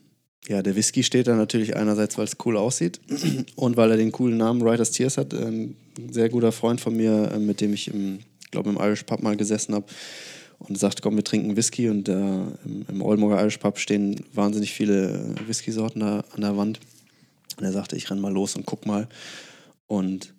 ja, 0.48 0.62
der 0.62 0.76
Whisky 0.76 1.04
steht 1.04 1.28
da 1.28 1.36
natürlich 1.36 1.76
einerseits, 1.76 2.18
weil 2.18 2.26
es 2.26 2.38
cool 2.46 2.58
aussieht 2.58 3.00
und 3.56 3.78
weil 3.78 3.92
er 3.92 3.98
den 3.98 4.12
coolen 4.12 4.38
Namen 4.38 4.62
Writers 4.62 4.92
Tears 4.92 5.18
hat. 5.18 5.34
Ein 5.34 5.76
sehr 6.12 6.30
guter 6.30 6.52
Freund 6.52 6.80
von 6.80 6.96
mir, 6.96 7.32
äh, 7.34 7.40
mit 7.40 7.62
dem 7.62 7.74
ich 7.74 7.92
glaube 8.52 8.70
im 8.70 8.78
Irish 8.78 9.04
Pub 9.04 9.22
mal 9.22 9.36
gesessen 9.36 9.76
habe 9.76 9.86
und 10.60 10.78
sagt, 10.78 11.02
komm, 11.02 11.16
wir 11.16 11.24
trinken 11.24 11.56
Whisky 11.56 11.90
und 11.90 12.08
äh, 12.08 12.14
im, 12.14 12.86
im 12.88 13.02
Oldenburger 13.02 13.42
Irish 13.42 13.58
Pub 13.58 13.78
stehen 13.78 14.24
wahnsinnig 14.34 14.74
viele 14.74 15.36
Whisky-Sorten 15.46 16.00
da 16.00 16.24
an 16.34 16.42
der 16.42 16.58
Wand. 16.58 16.80
Und 17.58 17.64
er 17.64 17.72
sagte, 17.72 17.96
ich 17.96 18.10
renn 18.10 18.20
mal 18.20 18.32
los 18.32 18.56
und 18.56 18.66
guck 18.66 18.86
mal. 18.86 19.08
Und 19.88 20.34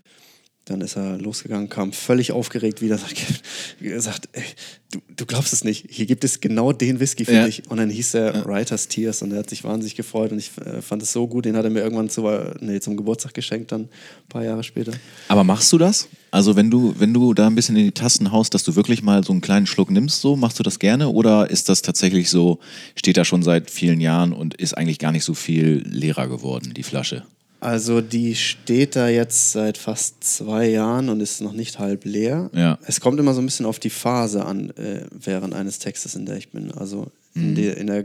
dann 0.70 0.80
ist 0.80 0.96
er 0.96 1.18
losgegangen, 1.18 1.68
kam 1.68 1.92
völlig 1.92 2.32
aufgeregt 2.32 2.82
wieder, 2.82 2.98
Er 3.80 4.00
sagt, 4.00 4.28
ey, 4.32 4.42
du, 4.90 5.00
du 5.16 5.26
glaubst 5.26 5.52
es 5.52 5.64
nicht, 5.64 5.86
hier 5.88 6.06
gibt 6.06 6.24
es 6.24 6.40
genau 6.40 6.72
den 6.72 7.00
Whisky 7.00 7.24
für 7.24 7.32
ja. 7.32 7.46
dich. 7.46 7.68
Und 7.70 7.78
dann 7.78 7.90
hieß 7.90 8.14
er 8.14 8.34
ja. 8.34 8.46
Writers 8.46 8.88
Tears 8.88 9.22
und 9.22 9.32
er 9.32 9.40
hat 9.40 9.50
sich 9.50 9.64
wahnsinnig 9.64 9.94
gefreut 9.94 10.32
und 10.32 10.38
ich 10.38 10.50
äh, 10.58 10.82
fand 10.82 11.02
es 11.02 11.12
so 11.12 11.26
gut, 11.26 11.44
den 11.44 11.56
hat 11.56 11.64
er 11.64 11.70
mir 11.70 11.80
irgendwann 11.80 12.08
zu, 12.10 12.28
nee, 12.60 12.80
zum 12.80 12.96
Geburtstag 12.96 13.34
geschenkt, 13.34 13.72
dann 13.72 13.82
ein 13.82 13.88
paar 14.28 14.44
Jahre 14.44 14.62
später. 14.62 14.92
Aber 15.28 15.44
machst 15.44 15.72
du 15.72 15.78
das? 15.78 16.08
Also 16.30 16.56
wenn 16.56 16.70
du, 16.70 16.94
wenn 16.98 17.14
du 17.14 17.32
da 17.32 17.46
ein 17.46 17.54
bisschen 17.54 17.76
in 17.76 17.84
die 17.84 17.92
Tasten 17.92 18.32
haust, 18.32 18.52
dass 18.54 18.62
du 18.62 18.76
wirklich 18.76 19.02
mal 19.02 19.24
so 19.24 19.32
einen 19.32 19.40
kleinen 19.40 19.66
Schluck 19.66 19.90
nimmst, 19.90 20.20
so, 20.20 20.36
machst 20.36 20.58
du 20.58 20.62
das 20.62 20.78
gerne? 20.78 21.08
Oder 21.08 21.50
ist 21.50 21.68
das 21.68 21.82
tatsächlich 21.82 22.28
so, 22.28 22.58
steht 22.96 23.16
da 23.16 23.24
schon 23.24 23.42
seit 23.42 23.70
vielen 23.70 24.00
Jahren 24.00 24.32
und 24.32 24.54
ist 24.54 24.74
eigentlich 24.74 24.98
gar 24.98 25.12
nicht 25.12 25.24
so 25.24 25.34
viel 25.34 25.82
leerer 25.86 26.28
geworden, 26.28 26.74
die 26.74 26.82
Flasche? 26.82 27.24
Also 27.60 28.00
die 28.00 28.36
steht 28.36 28.94
da 28.94 29.08
jetzt 29.08 29.50
seit 29.52 29.78
fast 29.78 30.22
zwei 30.22 30.68
Jahren 30.68 31.08
und 31.08 31.20
ist 31.20 31.40
noch 31.40 31.52
nicht 31.52 31.78
halb 31.78 32.04
leer. 32.04 32.50
Ja. 32.54 32.78
Es 32.86 33.00
kommt 33.00 33.18
immer 33.18 33.34
so 33.34 33.40
ein 33.40 33.46
bisschen 33.46 33.66
auf 33.66 33.80
die 33.80 33.90
Phase 33.90 34.44
an, 34.44 34.70
äh, 34.70 35.06
während 35.10 35.54
eines 35.54 35.80
Textes, 35.80 36.14
in 36.14 36.24
der 36.24 36.36
ich 36.36 36.50
bin. 36.50 36.70
Also 36.72 37.10
mhm. 37.34 37.42
in, 37.42 37.54
die, 37.56 37.66
in, 37.66 37.86
der 37.88 38.04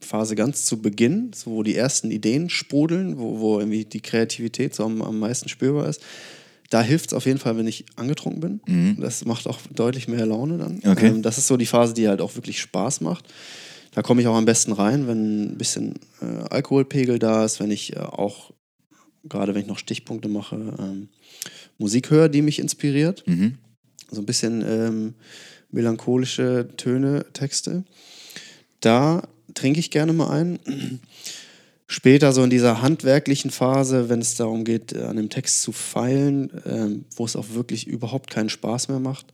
Phase 0.00 0.34
ganz 0.34 0.64
zu 0.64 0.82
Beginn, 0.82 1.30
so 1.34 1.52
wo 1.52 1.62
die 1.62 1.76
ersten 1.76 2.10
Ideen 2.10 2.50
sprudeln, 2.50 3.18
wo, 3.18 3.38
wo 3.38 3.58
irgendwie 3.60 3.84
die 3.84 4.00
Kreativität 4.00 4.74
so 4.74 4.84
am, 4.84 5.02
am 5.02 5.20
meisten 5.20 5.48
spürbar 5.48 5.88
ist. 5.88 6.02
Da 6.68 6.82
hilft 6.82 7.10
es 7.10 7.14
auf 7.14 7.26
jeden 7.26 7.38
Fall, 7.38 7.56
wenn 7.56 7.66
ich 7.66 7.84
angetrunken 7.96 8.40
bin. 8.40 8.60
Mhm. 8.66 9.00
Das 9.00 9.24
macht 9.24 9.46
auch 9.46 9.58
deutlich 9.72 10.08
mehr 10.08 10.26
Laune 10.26 10.58
dann. 10.58 10.80
Okay. 10.84 11.08
Ähm, 11.08 11.22
das 11.22 11.38
ist 11.38 11.46
so 11.46 11.56
die 11.56 11.66
Phase, 11.66 11.94
die 11.94 12.08
halt 12.08 12.20
auch 12.20 12.34
wirklich 12.34 12.60
Spaß 12.60 13.02
macht. 13.02 13.24
Da 13.92 14.02
komme 14.02 14.20
ich 14.20 14.28
auch 14.28 14.36
am 14.36 14.44
besten 14.44 14.72
rein, 14.72 15.06
wenn 15.06 15.52
ein 15.52 15.58
bisschen 15.58 15.94
äh, 16.22 16.48
Alkoholpegel 16.48 17.18
da 17.18 17.44
ist, 17.44 17.60
wenn 17.60 17.70
ich 17.70 17.94
äh, 17.96 18.00
auch 18.00 18.52
gerade 19.28 19.54
wenn 19.54 19.62
ich 19.62 19.68
noch 19.68 19.78
Stichpunkte 19.78 20.28
mache, 20.28 20.56
ähm, 20.78 21.08
Musik 21.78 22.10
höre, 22.10 22.28
die 22.28 22.42
mich 22.42 22.58
inspiriert. 22.58 23.26
Mhm. 23.26 23.58
So 24.10 24.20
ein 24.20 24.26
bisschen 24.26 24.62
ähm, 24.66 25.14
melancholische 25.70 26.68
Töne, 26.76 27.26
Texte. 27.32 27.84
Da 28.80 29.28
trinke 29.54 29.80
ich 29.80 29.90
gerne 29.90 30.12
mal 30.12 30.30
ein. 30.30 30.58
Später, 31.86 32.32
so 32.32 32.44
in 32.44 32.50
dieser 32.50 32.82
handwerklichen 32.82 33.50
Phase, 33.50 34.08
wenn 34.08 34.20
es 34.20 34.36
darum 34.36 34.64
geht, 34.64 34.96
an 34.96 35.16
dem 35.16 35.28
Text 35.28 35.62
zu 35.62 35.72
feilen, 35.72 36.50
ähm, 36.64 37.04
wo 37.16 37.24
es 37.24 37.34
auch 37.34 37.46
wirklich 37.52 37.88
überhaupt 37.88 38.30
keinen 38.30 38.48
Spaß 38.48 38.88
mehr 38.88 39.00
macht, 39.00 39.26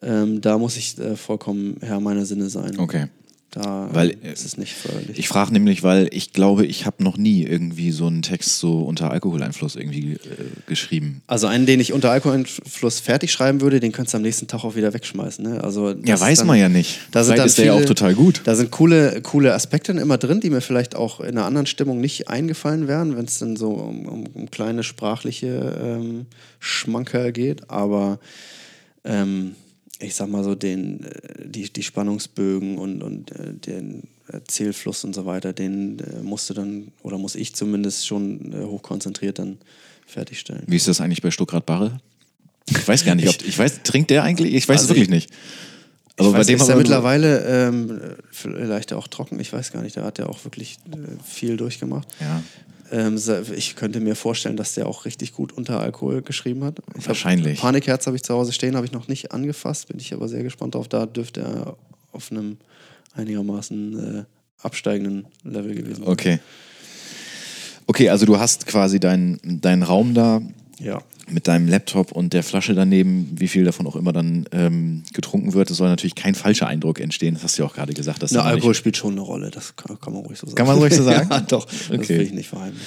ähm, 0.00 0.40
da 0.40 0.56
muss 0.56 0.78
ich 0.78 0.98
äh, 0.98 1.16
vollkommen 1.16 1.76
Herr 1.82 2.00
meiner 2.00 2.24
Sinne 2.24 2.48
sein. 2.48 2.78
Okay. 2.78 3.08
Da 3.52 3.90
weil, 3.92 4.16
ist 4.22 4.46
es 4.46 4.56
nicht 4.56 4.72
förderlich. 4.72 5.18
Ich 5.18 5.28
frage 5.28 5.52
nämlich, 5.52 5.82
weil 5.82 6.08
ich 6.10 6.32
glaube, 6.32 6.64
ich 6.64 6.86
habe 6.86 7.04
noch 7.04 7.18
nie 7.18 7.44
irgendwie 7.44 7.90
so 7.90 8.06
einen 8.06 8.22
Text 8.22 8.58
so 8.58 8.80
unter 8.80 9.10
Alkoholeinfluss 9.10 9.76
irgendwie 9.76 10.14
äh, 10.14 10.18
geschrieben. 10.66 11.20
Also 11.26 11.48
einen, 11.48 11.66
den 11.66 11.78
ich 11.78 11.92
unter 11.92 12.10
Alkoholeinfluss 12.10 13.00
fertig 13.00 13.30
schreiben 13.30 13.60
würde, 13.60 13.78
den 13.78 13.92
könntest 13.92 14.14
du 14.14 14.16
am 14.16 14.22
nächsten 14.22 14.46
Tag 14.46 14.64
auch 14.64 14.74
wieder 14.74 14.94
wegschmeißen. 14.94 15.44
Ne? 15.44 15.62
Also 15.62 15.90
ja, 15.90 16.18
weiß 16.18 16.38
dann, 16.38 16.46
man 16.46 16.58
ja 16.58 16.70
nicht. 16.70 17.00
Da 17.10 17.22
vielleicht 17.22 17.44
ist 17.44 17.58
der 17.58 17.66
ja 17.66 17.72
auch 17.74 17.84
total 17.84 18.14
gut. 18.14 18.40
Da 18.44 18.54
sind 18.54 18.70
coole, 18.70 19.20
coole 19.20 19.52
Aspekte 19.52 19.92
immer 19.92 20.16
drin, 20.16 20.40
die 20.40 20.48
mir 20.48 20.62
vielleicht 20.62 20.96
auch 20.96 21.20
in 21.20 21.36
einer 21.36 21.44
anderen 21.44 21.66
Stimmung 21.66 22.00
nicht 22.00 22.28
eingefallen 22.28 22.88
wären, 22.88 23.18
wenn 23.18 23.26
es 23.26 23.38
dann 23.38 23.56
so 23.56 23.72
um, 23.72 24.06
um, 24.06 24.26
um 24.32 24.50
kleine 24.50 24.82
sprachliche 24.82 25.98
ähm, 26.00 26.24
Schmankerl 26.58 27.32
geht. 27.32 27.68
Aber 27.68 28.18
ähm, 29.04 29.56
ich 30.02 30.14
sag 30.14 30.28
mal 30.28 30.44
so, 30.44 30.54
den, 30.54 31.04
äh, 31.04 31.48
die, 31.48 31.72
die 31.72 31.82
Spannungsbögen 31.82 32.78
und, 32.78 33.02
und 33.02 33.30
äh, 33.32 33.54
den 33.54 34.04
Erzählfluss 34.28 35.04
und 35.04 35.14
so 35.14 35.26
weiter, 35.26 35.52
den 35.52 35.98
äh, 35.98 36.22
musst 36.22 36.50
du 36.50 36.54
dann, 36.54 36.88
oder 37.02 37.18
muss 37.18 37.34
ich 37.34 37.54
zumindest 37.54 38.06
schon 38.06 38.54
hochkonzentriert 38.54 39.38
dann 39.38 39.58
fertigstellen. 40.06 40.64
Wie 40.66 40.76
ist 40.76 40.88
das 40.88 41.00
eigentlich 41.00 41.22
bei 41.22 41.30
Stuckrad 41.30 41.66
Barre? 41.66 42.00
Ich 42.68 42.86
weiß 42.86 43.04
gar 43.04 43.14
nicht, 43.14 43.28
ob, 43.28 43.42
ich 43.46 43.58
weiß, 43.58 43.82
trinkt 43.82 44.10
der 44.10 44.22
eigentlich? 44.22 44.54
Ich 44.54 44.68
weiß 44.68 44.80
also 44.80 44.84
es 44.84 44.90
wirklich 44.90 45.10
nicht. 45.10 45.30
Aber 46.18 46.28
ich 46.28 46.32
bei 46.32 46.38
weiß, 46.40 46.46
dem 46.46 46.60
ist 46.60 46.68
er 46.68 46.76
mittlerweile 46.76 47.68
ähm, 47.68 48.00
vielleicht 48.30 48.92
auch 48.92 49.08
trocken, 49.08 49.40
ich 49.40 49.52
weiß 49.52 49.72
gar 49.72 49.82
nicht, 49.82 49.96
da 49.96 50.04
hat 50.04 50.18
er 50.18 50.28
auch 50.28 50.44
wirklich 50.44 50.78
äh, 50.90 51.22
viel 51.24 51.56
durchgemacht. 51.56 52.06
Ja. 52.20 52.42
Ähm, 52.92 53.18
ich 53.56 53.74
könnte 53.74 54.00
mir 54.00 54.14
vorstellen, 54.14 54.56
dass 54.56 54.74
der 54.74 54.86
auch 54.86 55.06
richtig 55.06 55.32
gut 55.32 55.52
unter 55.52 55.80
Alkohol 55.80 56.22
geschrieben 56.22 56.62
hat. 56.62 56.80
Ich 56.98 57.08
Wahrscheinlich. 57.08 57.58
Hab, 57.58 57.70
Panikherz 57.70 58.06
habe 58.06 58.16
ich 58.16 58.22
zu 58.22 58.34
Hause 58.34 58.52
stehen, 58.52 58.76
habe 58.76 58.86
ich 58.86 58.92
noch 58.92 59.08
nicht 59.08 59.32
angefasst, 59.32 59.88
bin 59.88 59.98
ich 59.98 60.12
aber 60.12 60.28
sehr 60.28 60.42
gespannt 60.42 60.74
drauf. 60.74 60.88
Da 60.88 61.06
dürfte 61.06 61.40
er 61.40 61.76
auf 62.12 62.30
einem 62.30 62.58
einigermaßen 63.14 64.18
äh, 64.18 64.24
absteigenden 64.62 65.26
Level 65.42 65.74
gewesen 65.74 66.04
sein. 66.04 66.12
Okay. 66.12 66.38
Okay, 67.86 68.10
also 68.10 68.26
du 68.26 68.38
hast 68.38 68.66
quasi 68.66 69.00
deinen 69.00 69.40
dein 69.42 69.82
Raum 69.82 70.14
da. 70.14 70.40
Ja 70.78 71.02
mit 71.30 71.48
deinem 71.48 71.68
Laptop 71.68 72.12
und 72.12 72.32
der 72.32 72.42
Flasche 72.42 72.74
daneben, 72.74 73.30
wie 73.36 73.48
viel 73.48 73.64
davon 73.64 73.86
auch 73.86 73.96
immer 73.96 74.12
dann 74.12 74.46
ähm, 74.52 75.02
getrunken 75.12 75.52
wird, 75.52 75.70
es 75.70 75.76
soll 75.76 75.88
natürlich 75.88 76.14
kein 76.14 76.34
falscher 76.34 76.66
Eindruck 76.66 77.00
entstehen. 77.00 77.34
Das 77.34 77.44
hast 77.44 77.58
du 77.58 77.62
ja 77.62 77.68
auch 77.68 77.74
gerade 77.74 77.94
gesagt. 77.94 78.22
Dass 78.22 78.32
Na, 78.32 78.42
Alkohol 78.42 78.74
spielt 78.74 78.96
schon 78.96 79.12
eine 79.12 79.20
Rolle, 79.20 79.50
das 79.50 79.76
kann, 79.76 79.98
kann, 80.00 80.12
man 80.12 80.22
ruhig 80.22 80.38
so 80.38 80.46
sagen. 80.46 80.56
Kann 80.56 80.66
man 80.66 80.78
ruhig 80.78 80.94
so 80.94 81.02
sagen? 81.02 81.28
ja, 81.30 81.40
doch, 81.40 81.66
okay. 81.66 81.96
das 81.98 82.08
will 82.08 82.20
ich 82.22 82.32
nicht 82.32 82.48
verheimlichen. 82.48 82.86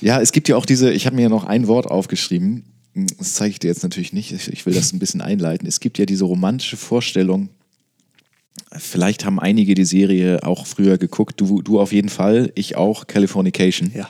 Ja, 0.00 0.20
es 0.20 0.32
gibt 0.32 0.48
ja 0.48 0.56
auch 0.56 0.66
diese, 0.66 0.92
ich 0.92 1.06
habe 1.06 1.16
mir 1.16 1.22
ja 1.22 1.28
noch 1.28 1.44
ein 1.44 1.66
Wort 1.66 1.86
aufgeschrieben, 1.86 2.64
das 3.18 3.34
zeige 3.34 3.52
ich 3.52 3.58
dir 3.58 3.68
jetzt 3.68 3.82
natürlich 3.82 4.12
nicht, 4.12 4.32
ich 4.32 4.66
will 4.66 4.74
das 4.74 4.92
ein 4.92 4.98
bisschen 4.98 5.20
einleiten. 5.20 5.66
Es 5.68 5.78
gibt 5.78 5.98
ja 5.98 6.06
diese 6.06 6.24
romantische 6.24 6.76
Vorstellung, 6.76 7.50
vielleicht 8.72 9.24
haben 9.24 9.38
einige 9.38 9.74
die 9.74 9.84
Serie 9.84 10.42
auch 10.44 10.66
früher 10.66 10.98
geguckt, 10.98 11.40
du, 11.40 11.62
du 11.62 11.80
auf 11.80 11.92
jeden 11.92 12.08
Fall, 12.08 12.50
ich 12.54 12.76
auch, 12.76 13.06
Californication. 13.06 13.92
Ja. 13.94 14.08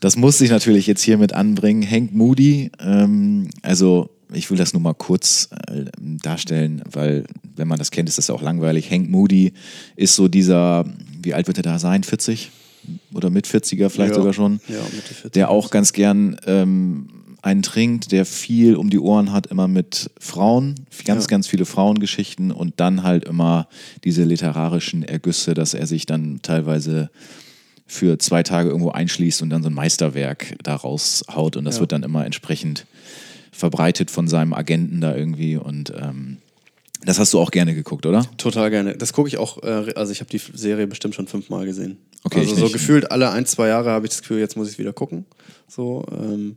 Das 0.00 0.16
muss 0.16 0.40
ich 0.40 0.50
natürlich 0.50 0.86
jetzt 0.86 1.02
hier 1.02 1.18
mit 1.18 1.32
anbringen. 1.32 1.88
Hank 1.88 2.12
Moody, 2.14 2.70
ähm, 2.80 3.48
also 3.62 4.10
ich 4.32 4.50
will 4.50 4.58
das 4.58 4.72
nur 4.72 4.82
mal 4.82 4.94
kurz 4.94 5.48
äh, 5.68 5.84
darstellen, 6.00 6.82
weil 6.90 7.24
wenn 7.54 7.68
man 7.68 7.78
das 7.78 7.90
kennt, 7.90 8.08
ist 8.08 8.18
das 8.18 8.30
auch 8.30 8.42
langweilig. 8.42 8.90
Hank 8.90 9.08
Moody 9.08 9.52
ist 9.94 10.16
so 10.16 10.28
dieser, 10.28 10.84
wie 11.22 11.34
alt 11.34 11.46
wird 11.46 11.58
er 11.58 11.62
da 11.62 11.78
sein? 11.78 12.02
40? 12.02 12.50
Oder 13.14 13.30
mit 13.30 13.46
40er 13.46 13.88
vielleicht 13.88 14.10
ja. 14.10 14.16
sogar 14.16 14.32
schon? 14.32 14.60
Ja, 14.68 14.82
Mitte 14.94 15.14
40. 15.14 15.32
Der 15.32 15.50
auch 15.50 15.70
ganz 15.70 15.92
gern 15.92 16.36
ähm, 16.46 17.08
einen 17.42 17.62
trinkt, 17.62 18.12
der 18.12 18.24
viel 18.24 18.76
um 18.76 18.90
die 18.90 18.98
Ohren 18.98 19.32
hat, 19.32 19.46
immer 19.46 19.68
mit 19.68 20.10
Frauen, 20.18 20.74
ganz, 21.04 21.24
ja. 21.24 21.28
ganz 21.28 21.46
viele 21.46 21.64
Frauengeschichten 21.64 22.50
und 22.50 22.74
dann 22.78 23.02
halt 23.02 23.24
immer 23.24 23.68
diese 24.04 24.24
literarischen 24.24 25.02
Ergüsse, 25.02 25.54
dass 25.54 25.72
er 25.72 25.86
sich 25.86 26.06
dann 26.06 26.40
teilweise 26.42 27.10
für 27.86 28.18
zwei 28.18 28.42
Tage 28.42 28.68
irgendwo 28.68 28.90
einschließt 28.90 29.42
und 29.42 29.50
dann 29.50 29.62
so 29.62 29.70
ein 29.70 29.74
Meisterwerk 29.74 30.56
da 30.62 30.74
raushaut. 30.74 31.56
Und 31.56 31.64
das 31.64 31.76
ja. 31.76 31.80
wird 31.80 31.92
dann 31.92 32.02
immer 32.02 32.24
entsprechend 32.24 32.86
verbreitet 33.52 34.10
von 34.10 34.28
seinem 34.28 34.52
Agenten 34.52 35.00
da 35.00 35.14
irgendwie. 35.14 35.56
Und 35.56 35.92
ähm, 35.96 36.38
das 37.04 37.18
hast 37.18 37.32
du 37.32 37.38
auch 37.38 37.50
gerne 37.50 37.74
geguckt, 37.74 38.04
oder? 38.04 38.26
Total 38.36 38.70
gerne. 38.70 38.96
Das 38.96 39.12
gucke 39.12 39.28
ich 39.28 39.38
auch, 39.38 39.62
äh, 39.62 39.92
also 39.94 40.12
ich 40.12 40.20
habe 40.20 40.30
die 40.30 40.40
Serie 40.54 40.86
bestimmt 40.86 41.14
schon 41.14 41.28
fünfmal 41.28 41.64
gesehen. 41.64 41.98
Okay, 42.24 42.40
also 42.40 42.56
so 42.56 42.68
gefühlt 42.68 43.10
alle 43.12 43.30
ein, 43.30 43.46
zwei 43.46 43.68
Jahre 43.68 43.90
habe 43.90 44.06
ich 44.06 44.10
das 44.10 44.20
Gefühl, 44.20 44.40
jetzt 44.40 44.56
muss 44.56 44.66
ich 44.66 44.74
es 44.74 44.78
wieder 44.78 44.92
gucken. 44.92 45.24
So, 45.68 46.04
ähm, 46.10 46.56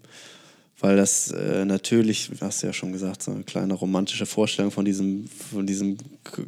weil 0.79 0.97
das 0.97 1.29
äh, 1.31 1.65
natürlich, 1.65 2.31
hast 2.41 2.63
du 2.63 2.67
ja 2.67 2.73
schon 2.73 2.91
gesagt, 2.91 3.21
so 3.21 3.31
eine 3.31 3.43
kleine 3.43 3.75
romantische 3.75 4.25
Vorstellung 4.25 4.71
von 4.71 4.85
diesem, 4.85 5.27
von 5.27 5.67
diesem 5.67 5.97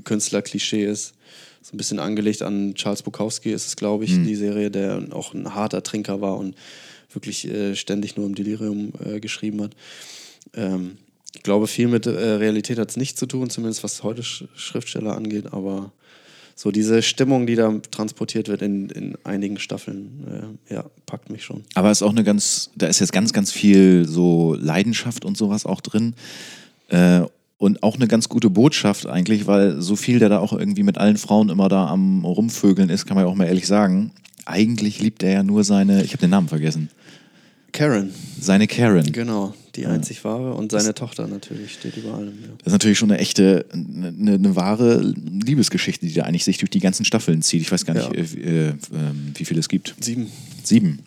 Künstler-Klischee 0.04 0.86
ist 0.86 1.14
so 1.62 1.76
ein 1.76 1.78
bisschen 1.78 2.00
angelegt 2.00 2.42
an 2.42 2.74
Charles 2.76 3.04
Bukowski 3.04 3.52
ist 3.52 3.68
es, 3.68 3.76
glaube 3.76 4.04
ich, 4.04 4.12
mhm. 4.12 4.26
die 4.26 4.36
Serie, 4.36 4.72
der 4.72 5.04
auch 5.12 5.34
ein 5.34 5.54
harter 5.54 5.84
Trinker 5.84 6.22
war 6.22 6.38
und 6.38 6.56
wirklich 7.14 7.48
äh, 7.48 7.76
ständig 7.76 8.18
nur 8.18 8.26
im 8.26 8.36
Delirium 8.36 8.94
äh, 9.04 9.20
geschrieben 9.20 9.62
hat. 9.62 9.76
Ähm, 10.56 10.98
ich 11.34 11.44
glaube, 11.44 11.68
viel 11.68 11.88
mit 11.88 12.06
äh, 12.06 12.10
Realität 12.10 12.78
hat 12.78 12.90
es 12.90 12.98
nicht 12.98 13.18
zu 13.18 13.26
tun, 13.26 13.50
zumindest 13.50 13.84
was 13.84 14.04
heute 14.04 14.24
Sch 14.24 14.46
Schriftsteller 14.56 15.16
angeht, 15.16 15.54
aber 15.54 15.92
so 16.56 16.72
diese 16.72 17.02
Stimmung, 17.02 17.48
die 17.48 17.56
da 17.56 17.74
transportiert 17.90 18.48
wird 18.48 18.62
in, 18.62 18.90
in 18.90 19.18
einigen 19.24 19.58
Staffeln, 19.58 20.58
äh, 20.70 20.74
ja, 20.74 20.86
packt 21.06 21.30
mich 21.30 21.44
schon. 21.44 21.64
Aber 21.74 21.90
es 21.90 22.00
ist 22.00 22.04
auch 22.04 22.12
eine 22.12 22.24
ganz, 22.24 22.70
da 22.76 22.88
ist 22.88 23.00
jetzt 23.00 23.14
ganz, 23.14 23.34
ganz 23.34 23.52
viel 23.52 24.06
so 24.08 24.56
Leidenschaft 24.60 25.26
und 25.26 25.38
sowas 25.38 25.66
auch 25.66 25.82
drin. 25.82 26.14
Äh, 26.90 27.22
und 27.62 27.84
auch 27.84 27.96
eine 27.96 28.08
ganz 28.08 28.28
gute 28.28 28.50
Botschaft 28.50 29.06
eigentlich, 29.06 29.46
weil 29.46 29.80
so 29.82 29.96
viel 29.96 30.18
der 30.18 30.30
da 30.30 30.40
auch 30.40 30.52
irgendwie 30.52 30.82
mit 30.82 30.98
allen 30.98 31.18
Frauen 31.18 31.50
immer 31.50 31.70
da 31.70 31.88
am 31.88 32.26
Rumvögeln 32.26 32.90
ist, 32.90 33.06
kann 33.06 33.14
man 33.14 33.26
ja 33.26 33.32
auch 33.32 33.36
mal 33.36 33.46
ehrlich 33.46 33.68
sagen. 33.68 34.10
Eigentlich 34.46 35.00
liebt 35.00 35.22
er 35.22 35.32
ja 35.32 35.44
nur 35.44 35.64
seine, 35.64 36.04
ich 36.04 36.14
habe 36.14 36.22
den 36.22 36.32
Namen 36.32 36.48
vergessen. 36.48 36.90
Karen. 37.72 38.16
Seine 38.40 38.66
Karen. 38.66 39.12
Genau, 39.12 39.54
die 39.76 39.86
einzig 39.86 40.24
wahre 40.24 40.56
und 40.56 40.72
seine 40.72 40.86
das, 40.86 40.96
Tochter 40.96 41.28
natürlich 41.28 41.74
steht 41.74 41.98
über 41.98 42.16
allem. 42.16 42.34
Ja. 42.42 42.48
Das 42.58 42.68
ist 42.68 42.74
natürlich 42.74 42.98
schon 42.98 43.12
eine 43.12 43.22
echte, 43.22 43.68
eine, 43.72 44.34
eine, 44.34 44.56
wahre 44.56 45.00
Liebesgeschichte, 45.00 46.08
die 46.08 46.14
da 46.14 46.24
eigentlich 46.24 46.44
sich 46.44 46.58
durch 46.58 46.72
die 46.72 46.80
ganzen 46.80 47.06
Staffeln 47.06 47.44
zieht. 47.44 47.62
Ich 47.62 47.72
weiß 47.72 47.86
gar 47.86 47.94
nicht, 47.94 48.08
ja. 48.08 48.44
äh, 48.44 48.70
äh, 48.70 48.74
wie 49.36 49.46
viele 49.46 49.60
es 49.60 49.70
gibt. 49.70 49.94
Sieben. 50.00 50.32
Sieben. 50.64 51.04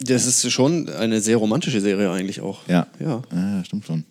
Das 0.00 0.26
ist 0.26 0.50
schon 0.50 0.88
eine 0.88 1.20
sehr 1.20 1.36
romantische 1.36 1.80
Serie 1.80 2.10
eigentlich 2.10 2.40
auch. 2.40 2.66
Ja. 2.66 2.88
Ja, 2.98 3.22
ja 3.32 3.64
stimmt 3.64 3.86
schon. 3.86 4.02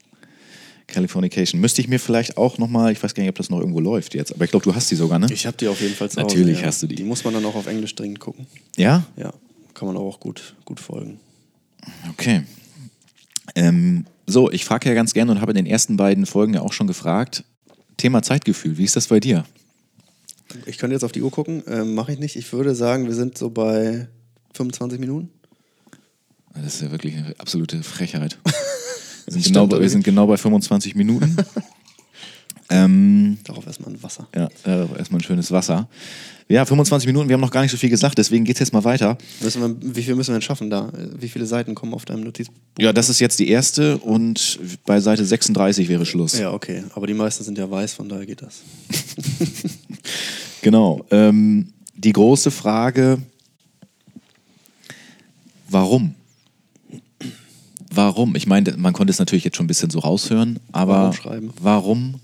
Californication. 0.91 1.59
Müsste 1.59 1.81
ich 1.81 1.87
mir 1.87 1.99
vielleicht 1.99 2.37
auch 2.37 2.57
nochmal, 2.57 2.91
ich 2.91 3.01
weiß 3.01 3.13
gar 3.13 3.23
nicht, 3.23 3.29
ob 3.29 3.37
das 3.37 3.49
noch 3.49 3.59
irgendwo 3.59 3.79
läuft 3.79 4.13
jetzt, 4.13 4.33
aber 4.33 4.45
ich 4.45 4.51
glaube, 4.51 4.63
du 4.63 4.75
hast 4.75 4.91
die 4.91 4.95
sogar, 4.95 5.17
ne? 5.17 5.27
Ich 5.31 5.45
habe 5.45 5.57
die 5.57 5.67
auf 5.67 5.81
jeden 5.81 5.95
Fall 5.95 6.09
zu 6.09 6.21
Hause. 6.21 6.35
Natürlich 6.35 6.61
ja. 6.61 6.67
hast 6.67 6.83
du 6.83 6.87
die. 6.87 6.95
Die 6.95 7.03
muss 7.03 7.23
man 7.23 7.33
dann 7.33 7.45
auch 7.45 7.55
auf 7.55 7.67
Englisch 7.67 7.95
dringend 7.95 8.19
gucken. 8.19 8.45
Ja? 8.77 9.03
Ja, 9.17 9.33
kann 9.73 9.87
man 9.87 9.97
auch 9.97 10.19
gut, 10.19 10.55
gut 10.65 10.79
folgen. 10.79 11.19
Okay. 12.11 12.43
Ähm, 13.55 14.05
so, 14.27 14.51
ich 14.51 14.65
frage 14.65 14.89
ja 14.89 14.95
ganz 14.95 15.13
gerne 15.13 15.31
und 15.31 15.41
habe 15.41 15.51
in 15.51 15.57
den 15.57 15.65
ersten 15.65 15.97
beiden 15.97 16.25
Folgen 16.25 16.53
ja 16.53 16.61
auch 16.61 16.73
schon 16.73 16.87
gefragt, 16.87 17.43
Thema 17.97 18.21
Zeitgefühl, 18.21 18.77
wie 18.77 18.83
ist 18.83 18.95
das 18.95 19.07
bei 19.07 19.19
dir? 19.19 19.45
Ich 20.65 20.77
könnte 20.77 20.93
jetzt 20.93 21.03
auf 21.03 21.11
die 21.11 21.21
Uhr 21.21 21.31
gucken, 21.31 21.63
ähm, 21.67 21.95
mache 21.95 22.11
ich 22.13 22.19
nicht. 22.19 22.35
Ich 22.35 22.51
würde 22.51 22.75
sagen, 22.75 23.07
wir 23.07 23.15
sind 23.15 23.37
so 23.37 23.49
bei 23.49 24.07
25 24.53 24.99
Minuten. 24.99 25.29
Das 26.53 26.75
ist 26.75 26.81
ja 26.81 26.91
wirklich 26.91 27.15
eine 27.15 27.33
absolute 27.39 27.81
Frechheit. 27.83 28.37
Wir 29.25 29.33
sind, 29.33 29.45
genau, 29.45 29.69
wir 29.69 29.89
sind 29.89 30.03
genau 30.03 30.27
bei 30.27 30.37
25 30.37 30.95
Minuten. 30.95 31.35
ähm, 32.69 33.37
darauf 33.43 33.65
erstmal 33.65 33.91
ein 33.91 34.03
Wasser. 34.03 34.27
Ja, 34.35 34.49
darauf 34.63 34.97
erstmal 34.97 35.19
ein 35.19 35.23
schönes 35.23 35.51
Wasser. 35.51 35.87
Ja, 36.51 36.65
25 36.65 37.07
Minuten, 37.07 37.29
wir 37.29 37.35
haben 37.35 37.41
noch 37.41 37.51
gar 37.51 37.61
nicht 37.61 37.71
so 37.71 37.77
viel 37.77 37.89
gesagt, 37.89 38.17
deswegen 38.17 38.43
geht 38.43 38.57
es 38.57 38.59
jetzt 38.59 38.73
mal 38.73 38.83
weiter. 38.83 39.17
Wir, 39.39 39.75
wie 39.95 40.03
viel 40.03 40.15
müssen 40.15 40.31
wir 40.31 40.33
denn 40.33 40.41
schaffen 40.41 40.69
da? 40.69 40.91
Wie 41.17 41.29
viele 41.29 41.45
Seiten 41.45 41.75
kommen 41.75 41.93
auf 41.93 42.03
deinem 42.03 42.23
Notizbuch? 42.23 42.53
Ja, 42.77 42.91
das 42.91 43.07
ist 43.07 43.21
jetzt 43.21 43.39
die 43.39 43.47
erste 43.47 43.97
und 43.99 44.59
bei 44.85 44.99
Seite 44.99 45.23
36 45.23 45.87
wäre 45.87 46.05
Schluss. 46.05 46.37
Ja, 46.37 46.51
okay. 46.51 46.83
Aber 46.93 47.07
die 47.07 47.13
meisten 47.13 47.45
sind 47.45 47.57
ja 47.57 47.71
weiß, 47.71 47.93
von 47.93 48.09
daher 48.09 48.25
geht 48.25 48.41
das. 48.41 48.63
genau. 50.61 51.05
Ähm, 51.09 51.71
die 51.95 52.11
große 52.11 52.51
Frage, 52.51 53.19
warum? 55.69 56.15
Warum? 57.93 58.35
Ich 58.35 58.47
meine, 58.47 58.75
man 58.77 58.93
konnte 58.93 59.11
es 59.11 59.19
natürlich 59.19 59.43
jetzt 59.43 59.57
schon 59.57 59.65
ein 59.65 59.67
bisschen 59.67 59.89
so 59.89 59.99
raushören, 59.99 60.59
aber 60.71 60.93
warum 60.93 61.13
schreiben? 61.13 61.53
Warum 61.61 62.15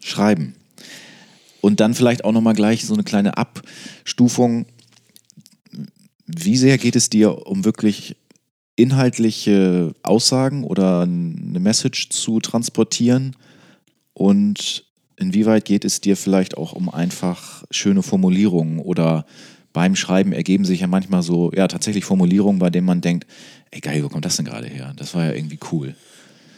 schreiben? 0.00 0.54
Und 1.60 1.80
dann 1.80 1.94
vielleicht 1.94 2.24
auch 2.24 2.32
nochmal 2.32 2.54
gleich 2.54 2.86
so 2.86 2.94
eine 2.94 3.02
kleine 3.02 3.36
Abstufung. 3.36 4.66
Wie 6.26 6.56
sehr 6.56 6.78
geht 6.78 6.94
es 6.94 7.10
dir 7.10 7.46
um 7.48 7.64
wirklich 7.64 8.16
inhaltliche 8.76 9.92
Aussagen 10.04 10.62
oder 10.62 11.00
eine 11.02 11.58
Message 11.58 12.10
zu 12.10 12.38
transportieren? 12.38 13.34
Und 14.14 14.84
inwieweit 15.16 15.64
geht 15.64 15.84
es 15.84 16.00
dir 16.00 16.16
vielleicht 16.16 16.56
auch 16.56 16.74
um 16.74 16.88
einfach 16.88 17.64
schöne 17.72 18.04
Formulierungen 18.04 18.78
oder 18.78 19.26
beim 19.72 19.96
Schreiben 19.96 20.32
ergeben 20.32 20.64
sich 20.64 20.80
ja 20.80 20.86
manchmal 20.86 21.22
so, 21.22 21.52
ja, 21.54 21.68
tatsächlich 21.68 22.04
Formulierungen, 22.04 22.58
bei 22.58 22.70
denen 22.70 22.86
man 22.86 23.00
denkt, 23.00 23.26
ey 23.70 23.80
geil, 23.80 24.02
wo 24.02 24.08
kommt 24.08 24.24
das 24.24 24.36
denn 24.36 24.46
gerade 24.46 24.66
her? 24.66 24.92
Das 24.96 25.14
war 25.14 25.26
ja 25.26 25.32
irgendwie 25.32 25.58
cool. 25.72 25.94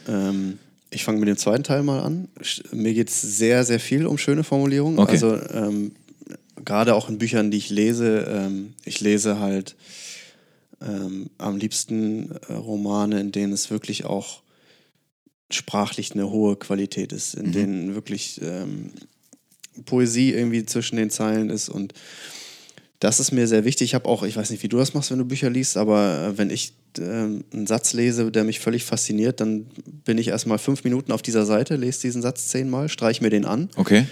Ähm, 0.07 0.59
ich 0.89 1.03
fange 1.03 1.19
mit 1.19 1.29
dem 1.29 1.37
zweiten 1.37 1.63
Teil 1.63 1.83
mal 1.83 2.01
an. 2.01 2.27
Mir 2.71 2.93
geht 2.93 3.09
es 3.09 3.21
sehr, 3.21 3.63
sehr 3.63 3.79
viel 3.79 4.05
um 4.05 4.17
schöne 4.17 4.43
Formulierungen. 4.43 4.99
Okay. 4.99 5.11
Also 5.11 5.35
ähm, 5.51 5.93
gerade 6.65 6.95
auch 6.95 7.09
in 7.09 7.17
Büchern, 7.17 7.51
die 7.51 7.57
ich 7.57 7.69
lese, 7.69 8.25
ähm, 8.29 8.73
ich 8.83 8.99
lese 9.01 9.39
halt 9.39 9.75
ähm, 10.81 11.29
am 11.37 11.57
liebsten 11.57 12.31
äh, 12.49 12.53
Romane, 12.53 13.19
in 13.19 13.31
denen 13.31 13.53
es 13.53 13.69
wirklich 13.69 14.05
auch 14.05 14.41
sprachlich 15.49 16.13
eine 16.13 16.29
hohe 16.29 16.55
Qualität 16.55 17.13
ist, 17.13 17.35
in 17.35 17.47
mhm. 17.47 17.51
denen 17.51 17.95
wirklich 17.95 18.41
ähm, 18.41 18.91
Poesie 19.85 20.33
irgendwie 20.33 20.65
zwischen 20.65 20.95
den 20.95 21.09
Zeilen 21.09 21.49
ist 21.49 21.69
und 21.69 21.93
das 23.01 23.19
ist 23.19 23.31
mir 23.31 23.47
sehr 23.47 23.65
wichtig. 23.65 23.85
Ich 23.85 23.95
habe 23.95 24.07
auch, 24.07 24.21
ich 24.21 24.37
weiß 24.37 24.51
nicht, 24.51 24.61
wie 24.61 24.67
du 24.67 24.77
das 24.77 24.93
machst, 24.93 25.09
wenn 25.09 25.17
du 25.17 25.25
Bücher 25.25 25.49
liest, 25.49 25.75
aber 25.75 26.27
äh, 26.27 26.37
wenn 26.37 26.51
ich 26.51 26.73
äh, 26.99 27.01
einen 27.01 27.65
Satz 27.65 27.93
lese, 27.93 28.31
der 28.31 28.43
mich 28.43 28.59
völlig 28.59 28.85
fasziniert, 28.85 29.41
dann 29.41 29.65
bin 30.05 30.19
ich 30.19 30.27
erstmal 30.27 30.59
fünf 30.59 30.83
Minuten 30.83 31.11
auf 31.11 31.23
dieser 31.23 31.47
Seite, 31.47 31.75
lese 31.77 32.01
diesen 32.01 32.21
Satz 32.21 32.47
zehnmal, 32.49 32.89
streiche 32.89 33.23
mir 33.23 33.31
den 33.31 33.45
an. 33.45 33.69
Okay. 33.75 34.05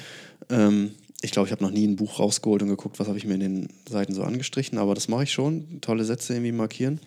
Ähm, 0.50 0.92
ich 1.22 1.30
glaube, 1.30 1.48
ich 1.48 1.52
habe 1.52 1.64
noch 1.64 1.70
nie 1.70 1.86
ein 1.86 1.98
Buch 1.98 2.20
rausgeholt 2.20 2.64
und 2.64 2.70
geguckt, 2.70 3.00
was 3.00 3.08
habe 3.08 3.20
ich 3.20 3.26
mir 3.26 3.36
in 3.36 3.40
den 3.42 3.68
Seiten 3.88 4.16
so 4.16 4.24
angestrichen, 4.24 4.80
aber 4.80 4.96
das 4.96 5.08
mache 5.08 5.24
ich 5.24 5.32
schon. 5.32 5.82
Tolle 5.82 6.04
Sätze 6.04 6.34
irgendwie 6.34 6.52
markieren. 6.52 7.00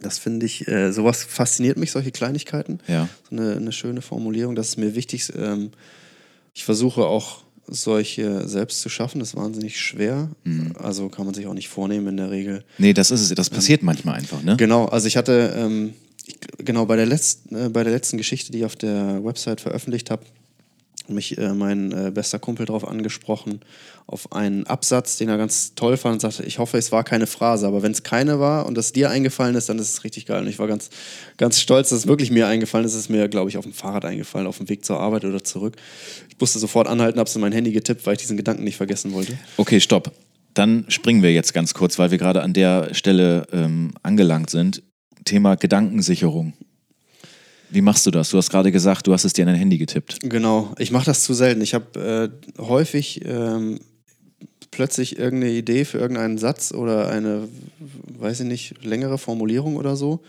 Das 0.00 0.18
finde 0.18 0.46
ich, 0.46 0.66
äh, 0.66 0.92
sowas 0.92 1.24
fasziniert 1.24 1.76
mich, 1.76 1.90
solche 1.90 2.10
Kleinigkeiten. 2.10 2.80
Ja. 2.88 3.10
So 3.28 3.36
eine, 3.36 3.56
eine 3.56 3.72
schöne 3.72 4.00
Formulierung, 4.00 4.54
das 4.54 4.68
ist 4.68 4.76
mir 4.78 4.94
wichtig. 4.94 5.30
Ähm, 5.36 5.72
ich 6.54 6.64
versuche 6.64 7.04
auch 7.04 7.42
solche 7.68 8.48
selbst 8.48 8.80
zu 8.80 8.88
schaffen, 8.88 9.20
ist 9.20 9.36
wahnsinnig 9.36 9.80
schwer. 9.80 10.30
Mhm. 10.44 10.72
Also 10.78 11.08
kann 11.08 11.24
man 11.24 11.34
sich 11.34 11.46
auch 11.46 11.54
nicht 11.54 11.68
vornehmen 11.68 12.08
in 12.08 12.16
der 12.16 12.30
Regel. 12.30 12.64
Nee, 12.78 12.92
das 12.92 13.10
ist 13.10 13.22
es. 13.22 13.34
Das 13.34 13.50
passiert 13.50 13.82
ähm, 13.82 13.86
manchmal 13.86 14.16
einfach, 14.16 14.42
ne? 14.42 14.56
Genau, 14.56 14.86
also 14.86 15.06
ich 15.06 15.16
hatte, 15.16 15.54
ähm, 15.56 15.94
ich, 16.26 16.38
genau, 16.58 16.86
bei 16.86 16.96
der, 16.96 17.06
letzten, 17.06 17.54
äh, 17.54 17.68
bei 17.68 17.84
der 17.84 17.92
letzten 17.92 18.16
Geschichte, 18.18 18.52
die 18.52 18.58
ich 18.58 18.64
auf 18.64 18.76
der 18.76 19.24
Website 19.24 19.60
veröffentlicht 19.60 20.10
habe, 20.10 20.24
mich 21.08 21.38
äh, 21.38 21.52
mein 21.54 21.92
äh, 21.92 22.10
bester 22.10 22.38
Kumpel 22.38 22.66
darauf 22.66 22.86
angesprochen, 22.86 23.60
auf 24.06 24.32
einen 24.32 24.66
Absatz, 24.66 25.16
den 25.16 25.28
er 25.28 25.36
ganz 25.36 25.74
toll 25.74 25.96
fand 25.96 26.14
und 26.14 26.20
sagte, 26.20 26.44
ich 26.44 26.58
hoffe, 26.58 26.78
es 26.78 26.92
war 26.92 27.02
keine 27.04 27.26
Phrase, 27.26 27.66
aber 27.66 27.82
wenn 27.82 27.92
es 27.92 28.02
keine 28.02 28.38
war 28.38 28.66
und 28.66 28.76
das 28.76 28.92
dir 28.92 29.10
eingefallen 29.10 29.56
ist, 29.56 29.68
dann 29.68 29.78
ist 29.78 29.90
es 29.90 30.04
richtig 30.04 30.26
geil. 30.26 30.42
Und 30.42 30.48
ich 30.48 30.58
war 30.58 30.68
ganz, 30.68 30.90
ganz 31.36 31.60
stolz, 31.60 31.90
dass 31.90 32.00
es 32.00 32.06
wirklich 32.06 32.30
mir 32.30 32.46
eingefallen 32.46 32.86
ist. 32.86 32.94
Es 32.94 33.00
ist 33.00 33.08
mir, 33.10 33.28
glaube 33.28 33.50
ich, 33.50 33.56
auf 33.56 33.64
dem 33.64 33.72
Fahrrad 33.72 34.04
eingefallen, 34.04 34.46
auf 34.46 34.58
dem 34.58 34.68
Weg 34.68 34.84
zur 34.84 35.00
Arbeit 35.00 35.24
oder 35.24 35.42
zurück. 35.42 35.76
Ich 36.28 36.38
musste 36.38 36.58
sofort 36.58 36.86
anhalten, 36.86 37.18
habe 37.18 37.28
es 37.28 37.34
in 37.34 37.40
mein 37.40 37.52
Handy 37.52 37.72
getippt, 37.72 38.06
weil 38.06 38.14
ich 38.14 38.20
diesen 38.20 38.36
Gedanken 38.36 38.64
nicht 38.64 38.76
vergessen 38.76 39.12
wollte. 39.12 39.36
Okay, 39.56 39.80
stopp. 39.80 40.12
Dann 40.54 40.86
springen 40.88 41.22
wir 41.22 41.32
jetzt 41.32 41.52
ganz 41.52 41.74
kurz, 41.74 41.98
weil 41.98 42.10
wir 42.10 42.18
gerade 42.18 42.42
an 42.42 42.52
der 42.52 42.94
Stelle 42.94 43.46
ähm, 43.52 43.92
angelangt 44.02 44.50
sind. 44.50 44.82
Thema 45.24 45.56
Gedankensicherung. 45.56 46.54
Wie 47.70 47.80
machst 47.80 48.06
du 48.06 48.10
das? 48.10 48.30
Du 48.30 48.38
hast 48.38 48.50
gerade 48.50 48.70
gesagt, 48.70 49.06
du 49.06 49.12
hast 49.12 49.24
es 49.24 49.32
dir 49.32 49.42
in 49.42 49.48
dein 49.48 49.56
Handy 49.56 49.78
getippt. 49.78 50.18
Genau, 50.20 50.72
ich 50.78 50.90
mache 50.90 51.06
das 51.06 51.22
zu 51.22 51.34
selten. 51.34 51.60
Ich 51.60 51.74
habe 51.74 52.32
äh, 52.58 52.62
häufig 52.62 53.22
ähm, 53.24 53.80
plötzlich 54.70 55.18
irgendeine 55.18 55.52
Idee 55.52 55.84
für 55.84 55.98
irgendeinen 55.98 56.38
Satz 56.38 56.72
oder 56.72 57.08
eine, 57.08 57.48
weiß 58.18 58.40
ich 58.40 58.46
nicht, 58.46 58.84
längere 58.84 59.18
Formulierung 59.18 59.76
oder 59.76 59.96
so. 59.96 60.22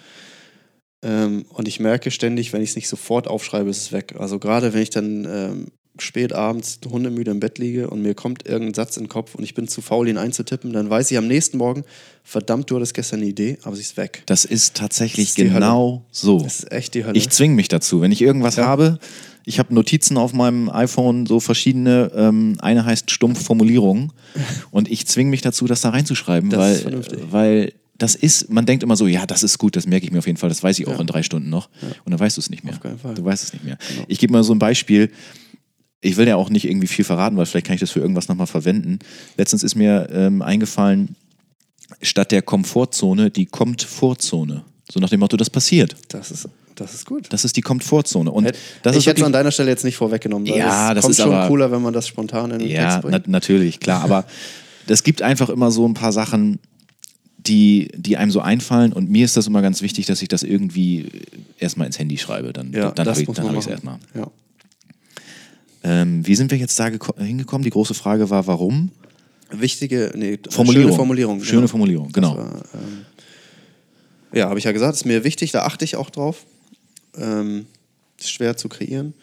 Ähm, 1.04 1.46
und 1.50 1.68
ich 1.68 1.80
merke 1.80 2.12
ständig, 2.12 2.54
wenn 2.54 2.62
ich 2.62 2.72
es 2.72 2.76
nicht 2.76 2.88
sofort 2.88 3.28
aufschreibe, 3.28 3.70
ist 3.70 3.82
es 3.82 3.92
weg. 3.92 4.16
Also 4.18 4.40
gerade 4.40 4.74
wenn 4.74 4.82
ich 4.82 4.90
dann 4.90 5.26
ähm, 5.26 5.66
spät 6.02 6.34
abends 6.34 6.80
hundemüde 6.90 7.32
im 7.32 7.40
Bett 7.40 7.58
liege 7.58 7.90
und 7.90 8.02
mir 8.02 8.16
kommt 8.16 8.48
irgendein 8.48 8.74
Satz 8.74 8.98
in 8.98 9.04
den 9.04 9.10
Kopf 9.10 9.36
und 9.36 9.44
ich 9.44 9.54
bin 9.54 9.68
zu 9.68 9.82
faul, 9.82 10.08
ihn 10.08 10.18
einzutippen, 10.18 10.74
dann 10.74 10.90
weiß 10.90 11.12
ich 11.12 11.18
am 11.18 11.28
nächsten 11.28 11.58
Morgen, 11.58 11.84
verdammt, 12.24 12.70
du 12.70 12.76
hattest 12.76 12.94
gestern 12.94 13.20
eine 13.20 13.30
Idee, 13.30 13.58
aber 13.64 13.76
sie 13.76 13.82
ist 13.82 13.98
weg. 13.98 14.24
Das 14.26 14.46
ist 14.46 14.76
tatsächlich 14.76 15.34
das 15.34 15.38
ist 15.38 15.54
genau 15.54 16.06
so. 16.12 16.40
Das 16.40 16.60
ist 16.60 16.72
echt 16.72 16.94
die 16.94 17.06
Hölle. 17.06 17.18
Ich 17.18 17.30
zwinge 17.30 17.56
mich 17.56 17.68
dazu. 17.68 18.02
Wenn 18.02 18.12
ich 18.12 18.22
irgendwas 18.22 18.58
ja. 18.58 18.66
habe, 18.66 19.00
ich 19.46 19.60
habe 19.60 19.74
Notizen 19.74 20.18
auf 20.18 20.34
meinem 20.34 20.70
iPhone, 20.70 21.26
so 21.26 21.40
verschiedene, 21.40 22.12
ähm, 22.16 22.58
eine 22.60 22.84
heißt 22.86 23.12
stumpf 23.12 23.44
Formulierungen 23.44 24.12
und 24.72 24.90
ich 24.90 25.08
zwinge 25.08 25.30
mich 25.30 25.42
dazu, 25.42 25.68
das 25.68 25.82
da 25.82 25.90
reinzuschreiben, 25.90 26.50
das 26.50 26.60
weil, 26.60 26.74
ist 26.74 26.82
vernünftig. 26.82 27.20
weil 27.32 27.74
das 27.98 28.16
ist, 28.16 28.50
man 28.50 28.66
denkt 28.66 28.84
immer 28.84 28.96
so, 28.96 29.08
ja, 29.08 29.26
das 29.26 29.44
ist 29.44 29.58
gut, 29.58 29.76
das 29.76 29.88
merke 29.88 30.06
ich 30.06 30.12
mir 30.12 30.20
auf 30.20 30.28
jeden 30.28 30.38
Fall, 30.38 30.50
das 30.50 30.62
weiß 30.62 30.80
ich 30.80 30.88
auch 30.88 30.94
ja. 30.94 31.00
in 31.00 31.08
drei 31.08 31.24
Stunden 31.24 31.50
noch. 31.50 31.70
Ja. 31.82 31.88
Und 32.06 32.12
dann 32.12 32.20
weißt 32.20 32.38
du 32.38 32.42
es 32.42 32.50
nicht 32.50 32.64
mehr. 32.64 32.74
Auf 32.74 32.80
keinen 32.80 33.00
Fall. 33.00 33.16
Du 33.16 33.24
weißt 33.24 33.44
es 33.44 33.54
nicht 33.54 33.66
mehr. 33.66 33.78
Genau. 33.90 34.06
Ich 34.08 34.20
gebe 34.20 34.34
mal 34.34 34.44
so 34.44 34.54
ein 34.54 34.60
Beispiel 34.60 35.12
ich 36.02 36.18
will 36.18 36.28
ja 36.28 36.36
auch 36.36 36.50
nicht 36.50 36.66
irgendwie 36.66 36.88
viel 36.88 37.06
verraten, 37.06 37.38
weil 37.38 37.46
vielleicht 37.46 37.68
kann 37.68 37.74
ich 37.74 37.82
das 37.82 37.92
für 37.92 38.00
irgendwas 38.00 38.28
nochmal 38.28 38.48
verwenden. 38.48 39.00
Letztens 39.36 39.64
ist 39.64 39.76
mir 39.76 40.08
ähm, 40.12 40.42
eingefallen, 40.42 41.16
statt 42.02 42.32
der 42.32 42.42
Komfortzone 42.42 43.32
die 43.32 43.46
Komfortzone. 43.46 44.64
So 44.92 45.00
nach 45.00 45.10
dem 45.10 45.20
Motto, 45.20 45.38
das 45.38 45.50
passiert. 45.50 45.96
Das 46.10 46.32
ist, 46.32 46.48
das 46.76 46.94
ist 46.94 47.06
gut. 47.06 47.28
Das 47.30 47.44
ist 47.44 47.58
die 47.58 47.62
Komfortzone. 47.62 48.32
Und 48.32 48.52
das 48.84 48.96
ich 48.96 49.08
hätte 49.08 49.22
es 49.22 49.26
an 49.26 49.34
deiner 49.34 49.52
Stelle 49.52 49.70
jetzt 49.70 49.84
nicht 49.84 49.98
vorweggenommen. 49.98 50.46
ja, 50.46 50.94
das, 50.94 51.02
kommt 51.02 51.12
ist 51.12 51.22
schon 51.22 51.34
aber, 51.34 51.48
cooler, 51.48 51.72
wenn 51.72 51.82
man 51.82 51.94
das 51.94 52.08
spontan 52.08 52.52
in 52.52 52.60
den 52.60 52.70
ja, 52.70 52.84
Text 52.84 53.02
bringt. 53.02 53.28
Na, 53.28 53.32
natürlich, 53.32 53.80
klar. 53.80 54.04
aber 54.04 54.26
es 54.88 55.04
gibt 55.04 55.22
einfach 55.22 55.50
immer 55.50 55.72
so 55.72 55.88
ein 55.88 55.94
paar 55.94 56.14
Sachen, 56.14 56.60
die, 57.38 57.90
die 57.96 58.18
einem 58.18 58.32
so 58.32 58.40
einfallen. 58.40 58.94
Und 58.94 59.10
mir 59.10 59.26
ist 59.26 59.36
das 59.36 59.48
immer 59.48 59.62
ganz 59.62 59.82
wichtig, 59.82 60.06
dass 60.06 60.22
ich 60.22 60.28
das 60.28 60.44
irgendwie 60.44 61.10
erstmal 61.58 61.88
ins 61.88 62.00
Handy 62.00 62.18
schreibe. 62.18 62.54
Dann, 62.54 62.72
ja, 62.72 62.92
dann 62.92 63.08
habe 63.08 63.22
ich 63.22 63.28
es 63.28 63.68
erstmal. 63.68 63.98
Ja. 64.14 64.28
Ähm, 65.88 66.28
wie 66.28 66.36
sind 66.36 66.52
wir 66.52 66.58
jetzt 66.58 66.78
da 66.80 66.88
hingekommen? 67.18 67.64
Die 67.64 67.70
große 67.70 67.94
Frage 67.94 68.30
war, 68.30 68.46
warum? 68.46 68.92
Wichtige, 69.52 70.12
nee, 70.16 70.38
Formulierung. 70.50 70.90
schöne 70.90 70.98
Formulierung. 70.98 71.42
Schöne 71.42 71.62
genau. 71.62 71.68
Formulierung, 71.70 72.12
genau. 72.12 72.36
War, 72.36 72.56
ähm, 72.74 73.06
ja, 74.34 74.50
habe 74.50 74.60
ich 74.60 74.66
ja 74.66 74.74
gesagt, 74.74 74.96
ist 74.96 75.06
mir 75.06 75.24
wichtig, 75.24 75.52
da 75.52 75.64
achte 75.64 75.86
ich 75.86 75.96
auch 75.96 76.10
drauf. 76.10 76.46
Ähm, 77.18 77.68
schwer 78.20 78.58
zu 78.58 78.68
kreieren. 78.68 79.14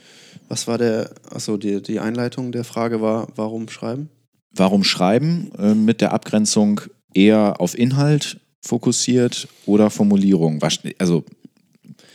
Was 0.48 0.66
war 0.66 0.78
der, 0.78 1.10
achso, 1.30 1.58
die, 1.58 1.82
die 1.82 2.00
Einleitung 2.00 2.50
der 2.50 2.64
Frage 2.64 3.02
war, 3.02 3.28
warum 3.36 3.68
schreiben? 3.68 4.08
Warum 4.50 4.84
schreiben 4.84 5.50
äh, 5.58 5.74
mit 5.74 6.00
der 6.00 6.12
Abgrenzung 6.14 6.80
eher 7.12 7.60
auf 7.60 7.76
Inhalt 7.76 8.40
fokussiert 8.62 9.48
oder 9.66 9.90
Formulierung? 9.90 10.62
Also 10.98 11.24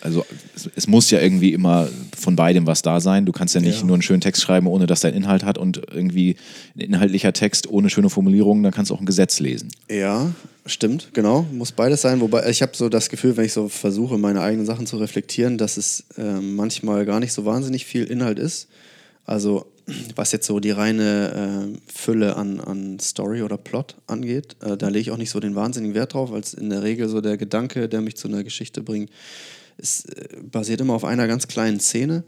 also 0.01 0.25
es, 0.55 0.69
es, 0.75 0.87
muss 0.87 1.11
ja 1.11 1.19
irgendwie 1.19 1.53
immer 1.53 1.87
von 2.17 2.35
beidem 2.35 2.67
was 2.67 2.81
da 2.81 2.99
sein. 2.99 3.25
Du 3.25 3.31
kannst 3.31 3.55
ja 3.55 3.61
nicht 3.61 3.79
ja. 3.79 3.85
nur 3.85 3.95
einen 3.95 4.01
schönen 4.01 4.21
Text 4.21 4.41
schreiben, 4.41 4.67
ohne 4.67 4.87
dass 4.87 5.01
der 5.01 5.13
Inhalt 5.13 5.43
hat 5.43 5.57
und 5.57 5.81
irgendwie 5.91 6.35
ein 6.75 6.81
inhaltlicher 6.81 7.33
Text 7.33 7.69
ohne 7.69 7.89
schöne 7.89 8.09
Formulierungen, 8.09 8.63
dann 8.63 8.71
kannst 8.71 8.91
du 8.91 8.95
auch 8.95 8.99
ein 8.99 9.05
Gesetz 9.05 9.39
lesen. 9.39 9.69
Ja, 9.89 10.31
stimmt, 10.65 11.09
genau. 11.13 11.45
Muss 11.51 11.71
beides 11.71 12.01
sein. 12.01 12.21
Wobei 12.21 12.49
ich 12.49 12.61
habe 12.61 12.71
so 12.75 12.89
das 12.89 13.09
Gefühl, 13.09 13.37
wenn 13.37 13.45
ich 13.45 13.53
so 13.53 13.69
versuche, 13.69 14.17
meine 14.17 14.41
eigenen 14.41 14.65
Sachen 14.65 14.85
zu 14.85 14.97
reflektieren, 14.97 15.57
dass 15.57 15.77
es 15.77 16.05
äh, 16.17 16.39
manchmal 16.41 17.05
gar 17.05 17.19
nicht 17.19 17.33
so 17.33 17.45
wahnsinnig 17.45 17.85
viel 17.85 18.05
Inhalt 18.05 18.39
ist. 18.39 18.67
Also 19.25 19.65
was 20.15 20.31
jetzt 20.31 20.47
so 20.47 20.59
die 20.59 20.71
reine 20.71 21.71
äh, 21.75 21.91
Fülle 21.91 22.35
an, 22.35 22.59
an 22.59 22.99
Story 22.99 23.41
oder 23.41 23.57
Plot 23.57 23.95
angeht, 24.07 24.55
äh, 24.61 24.77
da 24.77 24.87
lege 24.87 25.01
ich 25.01 25.11
auch 25.11 25.17
nicht 25.17 25.29
so 25.29 25.39
den 25.39 25.55
wahnsinnigen 25.55 25.95
Wert 25.95 26.13
drauf, 26.13 26.31
weil 26.31 26.41
es 26.41 26.53
in 26.53 26.69
der 26.69 26.83
Regel 26.83 27.09
so 27.09 27.21
der 27.21 27.37
Gedanke, 27.37 27.89
der 27.89 28.01
mich 28.01 28.17
zu 28.17 28.27
einer 28.27 28.43
Geschichte 28.43 28.81
bringt, 28.81 29.09
es 29.79 30.05
äh, 30.05 30.37
basiert 30.41 30.81
immer 30.81 30.93
auf 30.93 31.05
einer 31.05 31.27
ganz 31.27 31.47
kleinen 31.47 31.79
Szene 31.79 32.23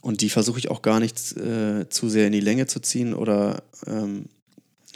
und 0.00 0.20
die 0.20 0.30
versuche 0.30 0.58
ich 0.58 0.70
auch 0.70 0.82
gar 0.82 1.00
nicht 1.00 1.36
äh, 1.36 1.88
zu 1.88 2.08
sehr 2.08 2.26
in 2.26 2.32
die 2.32 2.40
Länge 2.40 2.66
zu 2.66 2.80
ziehen 2.80 3.14
oder 3.14 3.62
ähm, 3.86 4.26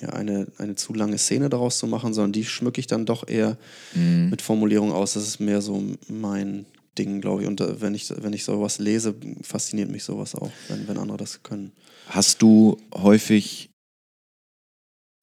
ja, 0.01 0.11
eine, 0.11 0.49
eine 0.59 0.75
zu 0.75 0.95
lange 0.95 1.19
Szene 1.19 1.49
daraus 1.49 1.79
zu 1.79 1.87
machen, 1.87 2.13
sondern 2.13 2.33
die 2.33 2.45
schmücke 2.45 2.81
ich 2.81 2.87
dann 2.87 3.07
doch 3.07 3.29
eher 3.29 3.57
mhm. 3.95 4.31
mit 4.31 4.43
Formulierungen 4.43 4.93
aus. 4.93 5.15
Das 5.15 5.27
ist 5.27 5.39
mehr 5.39 5.63
so 5.63 5.83
mein 6.09 6.67
Ding, 6.99 7.21
glaube 7.21 7.43
ich. 7.43 7.49
Und 7.49 7.61
äh, 7.61 7.81
wenn, 7.81 7.95
ich, 7.95 8.13
wenn 8.17 8.33
ich 8.33 8.45
sowas 8.45 8.79
lese, 8.79 9.15
fasziniert 9.43 9.91
mich 9.91 10.05
sowas 10.05 10.35
auch, 10.35 10.51
wenn, 10.69 10.89
wenn 10.89 10.99
andere 10.99 11.19
das 11.19 11.43
können. 11.43 11.73
Hast 12.09 12.43
du 12.43 12.79
häufig, 12.95 13.71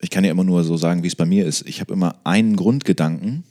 ich 0.01 0.09
kann 0.09 0.23
ja 0.23 0.31
immer 0.31 0.45
nur 0.45 0.63
so 0.63 0.77
sagen, 0.77 1.03
wie 1.03 1.07
es 1.07 1.15
bei 1.15 1.25
mir 1.25 1.45
ist, 1.45 1.67
ich 1.67 1.81
habe 1.81 1.93
immer 1.93 2.19
einen 2.23 2.55
Grundgedanken 2.55 3.43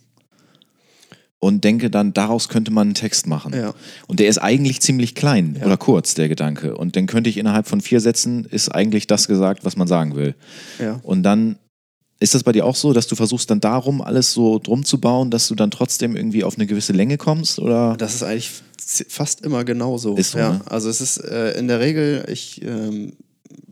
und 1.41 1.63
denke 1.63 1.91
dann, 1.91 2.13
daraus 2.13 2.49
könnte 2.49 2.71
man 2.71 2.89
einen 2.89 2.95
Text 2.95 3.27
machen. 3.27 3.55
Ja. 3.55 3.75
Und 4.07 4.21
der 4.21 4.29
ist 4.29 4.39
eigentlich 4.39 4.81
ziemlich 4.81 5.15
klein 5.15 5.57
ja. 5.59 5.67
oder 5.67 5.77
kurz, 5.77 6.15
der 6.15 6.29
Gedanke. 6.29 6.77
Und 6.77 6.97
dann 6.97 7.07
könnte 7.07 7.31
ich 7.31 7.37
innerhalb 7.37 7.69
von 7.69 7.81
vier 7.81 8.01
Sätzen 8.01 8.45
ist 8.45 8.71
eigentlich 8.71 9.07
das 9.07 9.29
gesagt, 9.29 9.65
was 9.65 9.77
man 9.77 9.87
sagen 9.87 10.17
will. 10.17 10.35
Ja. 10.81 11.01
Und 11.03 11.23
dann 11.23 11.59
ist 12.21 12.35
das 12.35 12.43
bei 12.43 12.51
dir 12.51 12.67
auch 12.67 12.75
so, 12.75 12.93
dass 12.93 13.07
du 13.07 13.15
versuchst 13.15 13.49
dann 13.51 13.61
darum 13.61 14.03
alles 14.03 14.33
so 14.33 14.59
drum 14.59 14.85
zu 14.85 15.01
bauen, 15.01 15.31
dass 15.31 15.47
du 15.47 15.55
dann 15.55 15.71
trotzdem 15.71 16.17
irgendwie 16.17 16.43
auf 16.43 16.57
eine 16.57 16.67
gewisse 16.67 16.93
Länge 16.93 17.17
kommst? 17.17 17.61
Oder? 17.61 17.97
Das 17.97 18.15
ist 18.15 18.25
eigentlich 18.25 18.51
fast 19.09 19.43
immer 19.43 19.65
genauso. 19.65 20.17
Ist 20.17 20.33
so, 20.33 20.39
ja. 20.39 20.55
Ne? 20.55 20.61
Also 20.67 20.89
es 20.89 21.01
ist 21.01 21.19
äh, 21.19 21.53
in 21.53 21.69
der 21.69 21.79
Regel, 21.79 22.25
ich 22.29 22.63
ähm, 22.65 23.13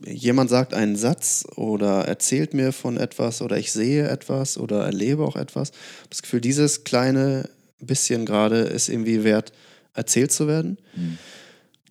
jemand 0.06 0.50
sagt 0.50 0.74
einen 0.74 0.94
Satz 0.94 1.44
oder 1.56 2.06
erzählt 2.06 2.54
mir 2.54 2.72
von 2.72 2.96
etwas 2.96 3.42
oder 3.42 3.58
ich 3.58 3.72
sehe 3.72 4.08
etwas 4.08 4.58
oder 4.58 4.84
erlebe 4.84 5.24
auch 5.24 5.36
etwas. 5.36 5.72
Das 6.08 6.22
Gefühl, 6.22 6.40
dieses 6.40 6.84
kleine 6.84 7.48
bisschen 7.80 8.26
gerade 8.26 8.60
ist 8.60 8.88
irgendwie 8.88 9.24
wert, 9.24 9.52
erzählt 9.94 10.32
zu 10.32 10.46
werden. 10.46 10.78
Mhm. 10.94 11.18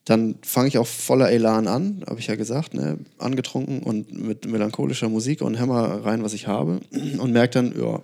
Dann 0.06 0.36
fange 0.43 0.67
ich 0.67 0.78
auch 0.78 0.86
voller 0.86 1.32
Elan 1.32 1.67
an, 1.67 2.04
habe 2.08 2.19
ich 2.19 2.28
ja 2.28 2.36
gesagt, 2.36 2.76
ne? 2.76 3.00
angetrunken 3.17 3.82
und 3.82 4.13
mit 4.13 4.45
melancholischer 4.45 5.10
Musik 5.10 5.41
und 5.41 5.56
Hämmer 5.60 6.06
rein, 6.06 6.21
was 6.24 6.34
ich 6.34 6.45
habe. 6.48 6.82
Und 7.17 7.32
merke 7.32 7.54
dann, 7.54 7.74
ja, 7.80 8.02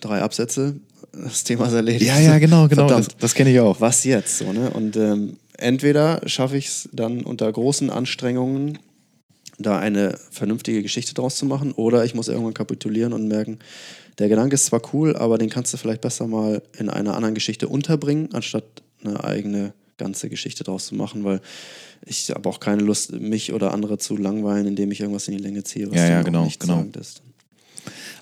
drei 0.00 0.22
Absätze, 0.22 0.76
das 1.12 1.44
Thema 1.44 1.66
ist 1.66 1.74
erledigt. 1.74 2.06
Ja, 2.06 2.18
ja, 2.18 2.38
genau, 2.38 2.66
genau. 2.68 2.88
Verdammt, 2.88 3.08
das, 3.08 3.16
das 3.18 3.34
kenne 3.34 3.50
ich 3.50 3.60
auch. 3.60 3.80
Was 3.80 4.04
jetzt? 4.04 4.38
So, 4.38 4.52
ne? 4.52 4.70
Und 4.70 4.96
ähm, 4.96 5.36
entweder 5.58 6.22
schaffe 6.26 6.56
ich 6.56 6.66
es 6.66 6.88
dann 6.92 7.22
unter 7.22 7.50
großen 7.52 7.90
Anstrengungen, 7.90 8.78
da 9.64 9.78
eine 9.78 10.18
vernünftige 10.30 10.82
Geschichte 10.82 11.14
draus 11.14 11.36
zu 11.36 11.46
machen, 11.46 11.72
oder 11.72 12.04
ich 12.04 12.14
muss 12.14 12.28
irgendwann 12.28 12.54
kapitulieren 12.54 13.12
und 13.12 13.28
merken, 13.28 13.58
der 14.18 14.28
Gedanke 14.28 14.54
ist 14.54 14.66
zwar 14.66 14.82
cool, 14.92 15.16
aber 15.16 15.38
den 15.38 15.50
kannst 15.50 15.72
du 15.72 15.76
vielleicht 15.76 16.00
besser 16.00 16.26
mal 16.26 16.62
in 16.78 16.88
einer 16.88 17.16
anderen 17.16 17.34
Geschichte 17.34 17.68
unterbringen, 17.68 18.28
anstatt 18.32 18.64
eine 19.04 19.24
eigene 19.24 19.72
ganze 19.96 20.28
Geschichte 20.28 20.64
draus 20.64 20.86
zu 20.86 20.94
machen, 20.94 21.24
weil 21.24 21.40
ich 22.04 22.30
habe 22.30 22.48
auch 22.48 22.60
keine 22.60 22.82
Lust, 22.82 23.12
mich 23.12 23.52
oder 23.52 23.72
andere 23.72 23.98
zu 23.98 24.16
langweilen, 24.16 24.66
indem 24.66 24.92
ich 24.92 25.00
irgendwas 25.00 25.28
in 25.28 25.36
die 25.36 25.42
Länge 25.42 25.64
ziehe, 25.64 25.90
was 25.90 25.96
ja, 25.96 26.08
ja, 26.08 26.22
genau, 26.22 26.44
nicht 26.44 26.60
genau. 26.60 26.84
ist. 26.98 27.22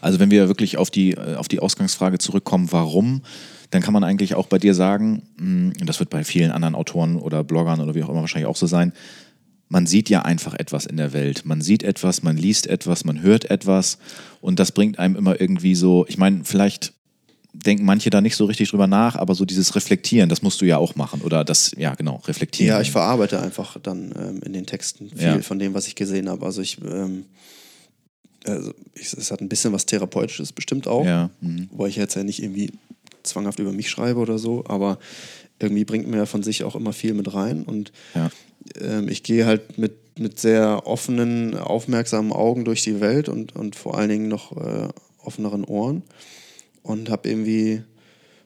Also 0.00 0.18
wenn 0.18 0.30
wir 0.30 0.48
wirklich 0.48 0.76
auf 0.76 0.90
die, 0.90 1.12
äh, 1.12 1.36
auf 1.36 1.48
die 1.48 1.60
Ausgangsfrage 1.60 2.18
zurückkommen, 2.18 2.68
warum, 2.72 3.22
dann 3.70 3.82
kann 3.82 3.94
man 3.94 4.04
eigentlich 4.04 4.34
auch 4.34 4.48
bei 4.48 4.58
dir 4.58 4.74
sagen, 4.74 5.22
hm, 5.38 5.72
und 5.80 5.88
das 5.88 5.98
wird 5.98 6.10
bei 6.10 6.24
vielen 6.24 6.50
anderen 6.50 6.74
Autoren 6.74 7.16
oder 7.16 7.44
Bloggern 7.44 7.80
oder 7.80 7.94
wie 7.94 8.02
auch 8.02 8.10
immer 8.10 8.20
wahrscheinlich 8.20 8.48
auch 8.48 8.56
so 8.56 8.66
sein, 8.66 8.92
man 9.72 9.86
sieht 9.86 10.10
ja 10.10 10.20
einfach 10.20 10.52
etwas 10.52 10.84
in 10.84 10.98
der 10.98 11.14
Welt. 11.14 11.46
Man 11.46 11.62
sieht 11.62 11.82
etwas, 11.82 12.22
man 12.22 12.36
liest 12.36 12.66
etwas, 12.66 13.06
man 13.06 13.22
hört 13.22 13.50
etwas 13.50 13.96
und 14.42 14.58
das 14.58 14.70
bringt 14.70 14.98
einem 14.98 15.16
immer 15.16 15.40
irgendwie 15.40 15.74
so, 15.74 16.04
ich 16.08 16.18
meine, 16.18 16.44
vielleicht 16.44 16.92
denken 17.54 17.86
manche 17.86 18.10
da 18.10 18.20
nicht 18.20 18.36
so 18.36 18.44
richtig 18.44 18.68
drüber 18.68 18.86
nach, 18.86 19.16
aber 19.16 19.34
so 19.34 19.46
dieses 19.46 19.74
Reflektieren, 19.74 20.28
das 20.28 20.42
musst 20.42 20.60
du 20.60 20.66
ja 20.66 20.76
auch 20.76 20.94
machen 20.94 21.22
oder 21.22 21.42
das, 21.42 21.72
ja 21.78 21.94
genau, 21.94 22.16
reflektieren. 22.26 22.68
Ja, 22.68 22.82
ich 22.82 22.90
verarbeite 22.90 23.40
einfach 23.40 23.78
dann 23.82 24.12
ähm, 24.14 24.42
in 24.42 24.52
den 24.52 24.66
Texten 24.66 25.08
viel 25.08 25.26
ja. 25.26 25.40
von 25.40 25.58
dem, 25.58 25.72
was 25.72 25.86
ich 25.86 25.94
gesehen 25.94 26.28
habe. 26.28 26.44
Also 26.44 26.60
ich, 26.60 26.76
ähm, 26.84 27.24
also 28.44 28.74
ich, 28.94 29.10
es 29.14 29.30
hat 29.30 29.40
ein 29.40 29.48
bisschen 29.48 29.72
was 29.72 29.86
Therapeutisches 29.86 30.52
bestimmt 30.52 30.86
auch, 30.86 31.06
ja. 31.06 31.30
mhm. 31.40 31.68
wobei 31.70 31.88
ich 31.88 31.96
jetzt 31.96 32.14
ja 32.14 32.24
nicht 32.24 32.42
irgendwie 32.42 32.72
zwanghaft 33.22 33.58
über 33.58 33.72
mich 33.72 33.88
schreibe 33.88 34.20
oder 34.20 34.38
so, 34.38 34.64
aber 34.66 34.98
irgendwie 35.62 35.84
bringt 35.84 36.08
mir 36.08 36.26
von 36.26 36.42
sich 36.42 36.64
auch 36.64 36.76
immer 36.76 36.92
viel 36.92 37.14
mit 37.14 37.32
rein. 37.34 37.62
Und 37.62 37.92
ja. 38.14 38.30
ähm, 38.80 39.08
ich 39.08 39.22
gehe 39.22 39.46
halt 39.46 39.78
mit, 39.78 40.18
mit 40.18 40.38
sehr 40.38 40.86
offenen, 40.86 41.56
aufmerksamen 41.56 42.32
Augen 42.32 42.64
durch 42.64 42.82
die 42.82 43.00
Welt 43.00 43.28
und, 43.28 43.54
und 43.54 43.76
vor 43.76 43.98
allen 43.98 44.08
Dingen 44.08 44.28
noch 44.28 44.56
äh, 44.56 44.88
offeneren 45.18 45.64
Ohren. 45.64 46.02
Und 46.82 47.10
habe 47.10 47.28
irgendwie, 47.28 47.82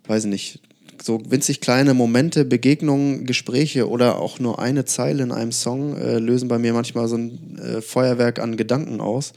weiß 0.07 0.25
ich 0.25 0.31
nicht, 0.31 0.61
so 1.03 1.21
winzig 1.29 1.61
kleine 1.61 1.95
Momente, 1.95 2.45
Begegnungen, 2.45 3.27
Gespräche 3.27 3.89
oder 3.89 4.19
auch 4.19 4.39
nur 4.39 4.59
eine 4.59 4.85
Zeile 4.85 5.23
in 5.23 5.33
einem 5.33 5.53
Song 5.53 5.97
äh, 5.97 6.19
lösen 6.19 6.49
bei 6.49 6.59
mir 6.59 6.73
manchmal 6.73 7.09
so 7.09 7.17
ein 7.17 7.59
äh, 7.59 7.81
Feuerwerk 7.81 8.39
an 8.39 8.57
Gedanken 8.57 9.01
aus 9.01 9.33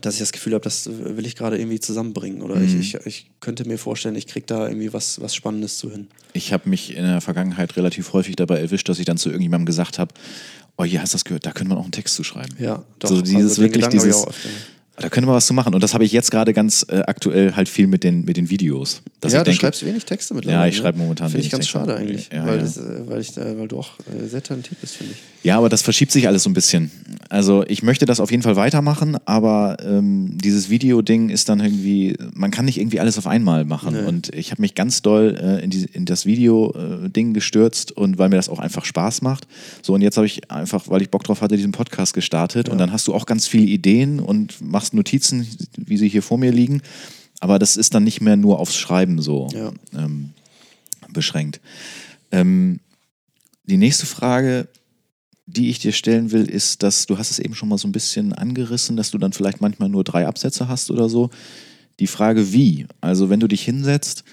dass 0.00 0.14
ich 0.14 0.20
das 0.20 0.32
Gefühl 0.32 0.54
habe, 0.54 0.62
das 0.62 0.88
will 0.88 1.26
ich 1.26 1.36
gerade 1.36 1.58
irgendwie 1.58 1.80
zusammenbringen. 1.80 2.42
Oder 2.42 2.56
mhm. 2.56 2.80
ich, 2.80 2.94
ich, 2.94 3.06
ich, 3.06 3.30
könnte 3.40 3.66
mir 3.66 3.78
vorstellen, 3.78 4.14
ich 4.16 4.26
kriege 4.26 4.46
da 4.46 4.68
irgendwie 4.68 4.92
was, 4.92 5.20
was 5.20 5.34
Spannendes 5.34 5.78
zu 5.78 5.90
hin. 5.90 6.08
Ich 6.32 6.52
habe 6.52 6.68
mich 6.68 6.96
in 6.96 7.04
der 7.04 7.20
Vergangenheit 7.20 7.76
relativ 7.76 8.12
häufig 8.12 8.36
dabei 8.36 8.60
erwischt, 8.60 8.88
dass 8.88 8.98
ich 8.98 9.04
dann 9.04 9.16
zu 9.16 9.28
irgendjemandem 9.28 9.66
gesagt 9.66 9.98
habe, 9.98 10.14
oh, 10.76 10.84
hier 10.84 11.00
hast 11.00 11.12
du 11.12 11.16
das 11.16 11.24
gehört, 11.24 11.46
da 11.46 11.52
könnte 11.52 11.70
man 11.70 11.78
auch 11.78 11.84
einen 11.84 11.92
Text 11.92 12.14
zu 12.14 12.24
schreiben. 12.24 12.54
Ja, 12.58 12.84
doch. 12.98 13.08
So 13.08 13.22
dieses 13.22 13.52
also 13.52 13.62
wirklich 13.62 13.86
dieses, 13.88 14.26
da 14.96 15.10
können 15.10 15.26
wir 15.26 15.34
was 15.34 15.46
zu 15.46 15.54
machen. 15.54 15.74
Und 15.74 15.82
das 15.82 15.92
habe 15.94 16.04
ich 16.04 16.12
jetzt 16.12 16.30
gerade 16.30 16.54
ganz 16.54 16.86
äh, 16.88 17.02
aktuell 17.06 17.54
halt 17.54 17.68
viel 17.68 17.86
mit 17.86 18.02
den, 18.02 18.24
mit 18.24 18.36
den 18.36 18.48
Videos. 18.48 19.02
ja, 19.22 19.38
du 19.38 19.44
denke, 19.44 19.60
schreibst 19.60 19.84
wenig 19.84 20.04
Texte 20.04 20.34
mittlerweile. 20.34 20.62
Ja, 20.62 20.68
ich 20.68 20.76
ne? 20.76 20.82
schreibe 20.82 20.98
momentan 20.98 21.30
Finde 21.30 21.44
ich 21.44 21.50
ganz 21.50 21.64
Texte. 21.64 21.78
schade 21.78 21.96
eigentlich, 21.96 22.30
ja, 22.32 22.46
weil, 22.46 22.56
ja. 22.56 22.62
Das, 22.62 22.76
äh, 22.78 23.06
weil, 23.06 23.20
ich, 23.20 23.36
weil 23.36 23.68
du 23.68 23.78
auch 23.78 23.90
äh, 24.00 24.26
sehr 24.26 24.42
talentiert 24.42 24.80
bist, 24.80 24.96
finde 24.96 25.12
ich. 25.12 25.18
Ja, 25.46 25.58
aber 25.58 25.68
das 25.68 25.80
verschiebt 25.80 26.10
sich 26.10 26.26
alles 26.26 26.42
so 26.42 26.50
ein 26.50 26.54
bisschen. 26.54 26.90
Also 27.28 27.64
ich 27.68 27.84
möchte 27.84 28.04
das 28.04 28.18
auf 28.18 28.32
jeden 28.32 28.42
Fall 28.42 28.56
weitermachen, 28.56 29.16
aber 29.26 29.76
ähm, 29.80 30.36
dieses 30.38 30.70
Video-Ding 30.70 31.28
ist 31.28 31.48
dann 31.48 31.60
irgendwie, 31.60 32.16
man 32.34 32.50
kann 32.50 32.64
nicht 32.64 32.80
irgendwie 32.80 32.98
alles 32.98 33.16
auf 33.16 33.28
einmal 33.28 33.64
machen. 33.64 33.94
Nee. 33.94 34.08
Und 34.08 34.34
ich 34.34 34.50
habe 34.50 34.60
mich 34.60 34.74
ganz 34.74 35.02
doll 35.02 35.38
äh, 35.40 35.62
in, 35.62 35.70
die, 35.70 35.84
in 35.84 36.04
das 36.04 36.26
Video-Ding 36.26 37.32
gestürzt 37.32 37.92
und 37.92 38.18
weil 38.18 38.28
mir 38.28 38.34
das 38.34 38.48
auch 38.48 38.58
einfach 38.58 38.84
Spaß 38.84 39.22
macht. 39.22 39.46
So, 39.82 39.94
und 39.94 40.02
jetzt 40.02 40.16
habe 40.16 40.26
ich 40.26 40.50
einfach, 40.50 40.88
weil 40.88 41.00
ich 41.00 41.10
Bock 41.10 41.22
drauf 41.22 41.42
hatte, 41.42 41.56
diesen 41.56 41.70
Podcast 41.70 42.12
gestartet 42.12 42.66
ja. 42.66 42.72
und 42.72 42.78
dann 42.78 42.90
hast 42.90 43.06
du 43.06 43.14
auch 43.14 43.24
ganz 43.24 43.46
viele 43.46 43.66
Ideen 43.66 44.18
und 44.18 44.60
machst 44.60 44.94
Notizen, 44.94 45.46
wie 45.76 45.96
sie 45.96 46.08
hier 46.08 46.24
vor 46.24 46.38
mir 46.38 46.50
liegen. 46.50 46.82
Aber 47.38 47.60
das 47.60 47.76
ist 47.76 47.94
dann 47.94 48.02
nicht 48.02 48.20
mehr 48.20 48.34
nur 48.34 48.58
aufs 48.58 48.74
Schreiben 48.74 49.22
so 49.22 49.46
ja. 49.54 49.70
ähm, 49.96 50.30
beschränkt. 51.08 51.60
Ähm, 52.32 52.80
die 53.62 53.76
nächste 53.76 54.06
Frage, 54.06 54.66
die 55.46 55.70
ich 55.70 55.78
dir 55.78 55.92
stellen 55.92 56.32
will, 56.32 56.48
ist, 56.50 56.82
dass 56.82 57.06
du 57.06 57.18
hast 57.18 57.30
es 57.30 57.38
eben 57.38 57.54
schon 57.54 57.68
mal 57.68 57.78
so 57.78 57.86
ein 57.86 57.92
bisschen 57.92 58.32
angerissen, 58.32 58.96
dass 58.96 59.10
du 59.10 59.18
dann 59.18 59.32
vielleicht 59.32 59.60
manchmal 59.60 59.88
nur 59.88 60.04
drei 60.04 60.26
Absätze 60.26 60.68
hast 60.68 60.90
oder 60.90 61.08
so. 61.08 61.30
Die 62.00 62.08
Frage 62.08 62.52
wie, 62.52 62.86
also 63.00 63.30
wenn 63.30 63.40
du 63.40 63.46
dich 63.46 63.62
hinsetzt, 63.62 64.24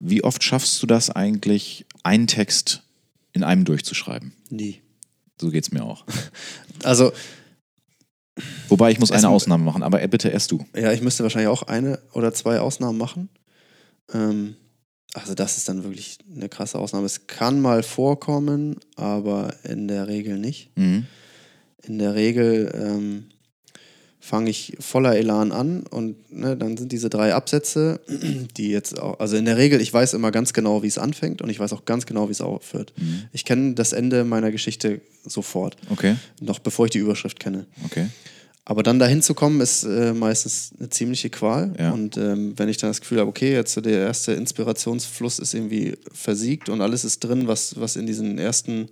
wie 0.00 0.24
oft 0.24 0.42
schaffst 0.42 0.82
du 0.82 0.86
das 0.86 1.10
eigentlich, 1.10 1.86
einen 2.02 2.26
Text 2.26 2.82
in 3.32 3.44
einem 3.44 3.64
durchzuschreiben? 3.64 4.32
Nie. 4.50 4.80
So 5.40 5.50
geht 5.50 5.64
es 5.64 5.72
mir 5.72 5.84
auch. 5.84 6.04
Also 6.84 7.12
Wobei 8.68 8.90
ich 8.90 8.98
muss 8.98 9.12
eine 9.12 9.28
Ausnahme 9.28 9.62
machen, 9.62 9.82
aber 9.82 9.98
bitte 10.08 10.28
erst 10.28 10.50
du. 10.50 10.64
Ja, 10.74 10.90
ich 10.92 11.02
müsste 11.02 11.22
wahrscheinlich 11.22 11.48
auch 11.48 11.62
eine 11.62 12.00
oder 12.12 12.32
zwei 12.32 12.60
Ausnahmen 12.60 12.98
machen. 12.98 13.28
Ähm, 14.12 14.56
also 15.14 15.34
das 15.34 15.58
ist 15.58 15.68
dann 15.68 15.84
wirklich 15.84 16.18
eine 16.34 16.48
krasse 16.48 16.78
Ausnahme. 16.78 17.06
Es 17.06 17.26
kann 17.26 17.60
mal 17.60 17.82
vorkommen, 17.82 18.76
aber 18.96 19.54
in 19.64 19.88
der 19.88 20.08
Regel 20.08 20.38
nicht. 20.38 20.70
Mhm. 20.76 21.06
In 21.82 21.98
der 21.98 22.14
Regel 22.14 22.72
ähm, 22.74 23.24
fange 24.20 24.50
ich 24.50 24.76
voller 24.78 25.16
Elan 25.16 25.50
an 25.50 25.82
und 25.82 26.32
ne, 26.32 26.56
dann 26.56 26.76
sind 26.76 26.92
diese 26.92 27.10
drei 27.10 27.34
Absätze, 27.34 28.00
die 28.56 28.68
jetzt 28.68 28.98
auch, 28.98 29.18
also 29.18 29.36
in 29.36 29.44
der 29.44 29.56
Regel, 29.56 29.80
ich 29.80 29.92
weiß 29.92 30.14
immer 30.14 30.30
ganz 30.30 30.52
genau, 30.52 30.82
wie 30.82 30.86
es 30.86 30.96
anfängt 30.96 31.42
und 31.42 31.50
ich 31.50 31.58
weiß 31.58 31.72
auch 31.72 31.84
ganz 31.84 32.06
genau, 32.06 32.28
wie 32.28 32.32
es 32.32 32.40
aufhört. 32.40 32.92
Mhm. 32.96 33.24
Ich 33.32 33.44
kenne 33.44 33.74
das 33.74 33.92
Ende 33.92 34.24
meiner 34.24 34.50
Geschichte 34.50 35.00
sofort. 35.24 35.76
Okay. 35.90 36.16
Noch 36.40 36.60
bevor 36.60 36.86
ich 36.86 36.92
die 36.92 36.98
Überschrift 36.98 37.40
kenne. 37.40 37.66
Okay. 37.84 38.06
Aber 38.64 38.84
dann 38.84 39.00
dahin 39.00 39.22
zu 39.22 39.34
kommen, 39.34 39.60
ist 39.60 39.82
äh, 39.82 40.12
meistens 40.12 40.72
eine 40.78 40.88
ziemliche 40.88 41.30
Qual. 41.30 41.74
Ja. 41.78 41.90
Und 41.90 42.16
ähm, 42.16 42.56
wenn 42.56 42.68
ich 42.68 42.76
dann 42.76 42.90
das 42.90 43.00
Gefühl 43.00 43.18
habe, 43.18 43.28
okay, 43.28 43.52
jetzt 43.52 43.72
so 43.72 43.80
der 43.80 43.98
erste 43.98 44.32
Inspirationsfluss 44.32 45.40
ist 45.40 45.54
irgendwie 45.54 45.98
versiegt 46.12 46.68
und 46.68 46.80
alles 46.80 47.04
ist 47.04 47.20
drin, 47.20 47.48
was, 47.48 47.80
was 47.80 47.96
in 47.96 48.06
diesen 48.06 48.38
ersten 48.38 48.88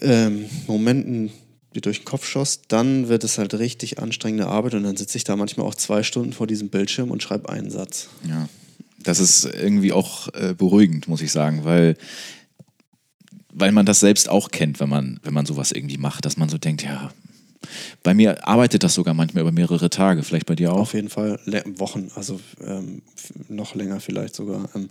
ähm, 0.00 0.44
Momenten 0.68 1.30
dir 1.74 1.80
durch 1.80 2.00
den 2.00 2.04
Kopf 2.04 2.26
schoss, 2.26 2.62
dann 2.68 3.08
wird 3.08 3.24
es 3.24 3.38
halt 3.38 3.54
richtig 3.54 3.98
anstrengende 3.98 4.46
Arbeit 4.46 4.74
und 4.74 4.84
dann 4.84 4.96
sitze 4.96 5.18
ich 5.18 5.24
da 5.24 5.34
manchmal 5.34 5.66
auch 5.66 5.74
zwei 5.74 6.02
Stunden 6.02 6.32
vor 6.32 6.46
diesem 6.46 6.68
Bildschirm 6.68 7.10
und 7.10 7.22
schreibe 7.22 7.48
einen 7.48 7.70
Satz. 7.70 8.08
Ja, 8.28 8.48
das 9.02 9.18
ist 9.18 9.44
irgendwie 9.44 9.92
auch 9.92 10.28
äh, 10.34 10.54
beruhigend, 10.54 11.08
muss 11.08 11.22
ich 11.22 11.32
sagen, 11.32 11.64
weil, 11.64 11.96
weil 13.52 13.72
man 13.72 13.84
das 13.84 14.00
selbst 14.00 14.28
auch 14.28 14.50
kennt, 14.50 14.78
wenn 14.78 14.88
man, 14.88 15.20
wenn 15.22 15.34
man 15.34 15.44
sowas 15.44 15.72
irgendwie 15.72 15.98
macht, 15.98 16.24
dass 16.24 16.36
man 16.36 16.48
so 16.48 16.56
denkt, 16.56 16.82
ja, 16.82 17.12
bei 18.02 18.14
mir 18.14 18.46
arbeitet 18.46 18.82
das 18.82 18.94
sogar 18.94 19.14
manchmal 19.14 19.42
über 19.42 19.52
mehrere 19.52 19.90
Tage, 19.90 20.22
vielleicht 20.22 20.46
bei 20.46 20.54
dir 20.54 20.72
auch? 20.72 20.80
Auf 20.80 20.94
jeden 20.94 21.08
Fall 21.08 21.38
Wochen, 21.76 22.10
also 22.14 22.40
ähm, 22.64 23.02
noch 23.48 23.74
länger 23.74 24.00
vielleicht 24.00 24.34
sogar. 24.34 24.68
Ähm, 24.74 24.90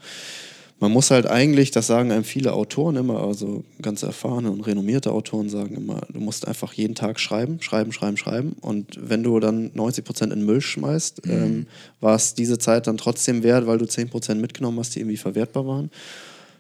man 0.80 0.92
muss 0.92 1.10
halt 1.10 1.26
eigentlich, 1.26 1.72
das 1.72 1.88
sagen 1.88 2.12
einem 2.12 2.26
viele 2.26 2.54
Autoren 2.54 2.98
immer, 2.98 3.22
also 3.22 3.64
ganz 3.82 4.04
erfahrene 4.04 4.52
und 4.52 4.62
renommierte 4.62 5.12
Autoren 5.12 5.48
sagen 5.50 5.76
immer, 5.76 6.02
du 6.12 6.20
musst 6.20 6.48
einfach 6.48 6.74
jeden 6.74 6.96
Tag 6.96 7.20
schreiben, 7.20 7.62
schreiben, 7.62 7.94
schreiben, 7.94 8.18
schreiben. 8.18 8.56
Und 8.60 9.00
wenn 9.00 9.24
du 9.24 9.40
dann 9.40 9.72
90 9.74 10.04
Prozent 10.04 10.34
in 10.34 10.46
Müll 10.46 10.60
schmeißt, 10.60 11.26
mhm. 11.26 11.32
ähm, 11.32 11.68
war 12.02 12.16
es 12.16 12.34
diese 12.34 12.58
Zeit 12.58 12.88
dann 12.88 12.98
trotzdem 12.98 13.42
wert, 13.44 13.68
weil 13.68 13.78
du 13.78 13.86
10 13.86 14.10
Prozent 14.10 14.42
mitgenommen 14.42 14.80
hast, 14.80 14.96
die 14.96 15.00
irgendwie 15.00 15.18
verwertbar 15.18 15.66
waren. 15.66 15.92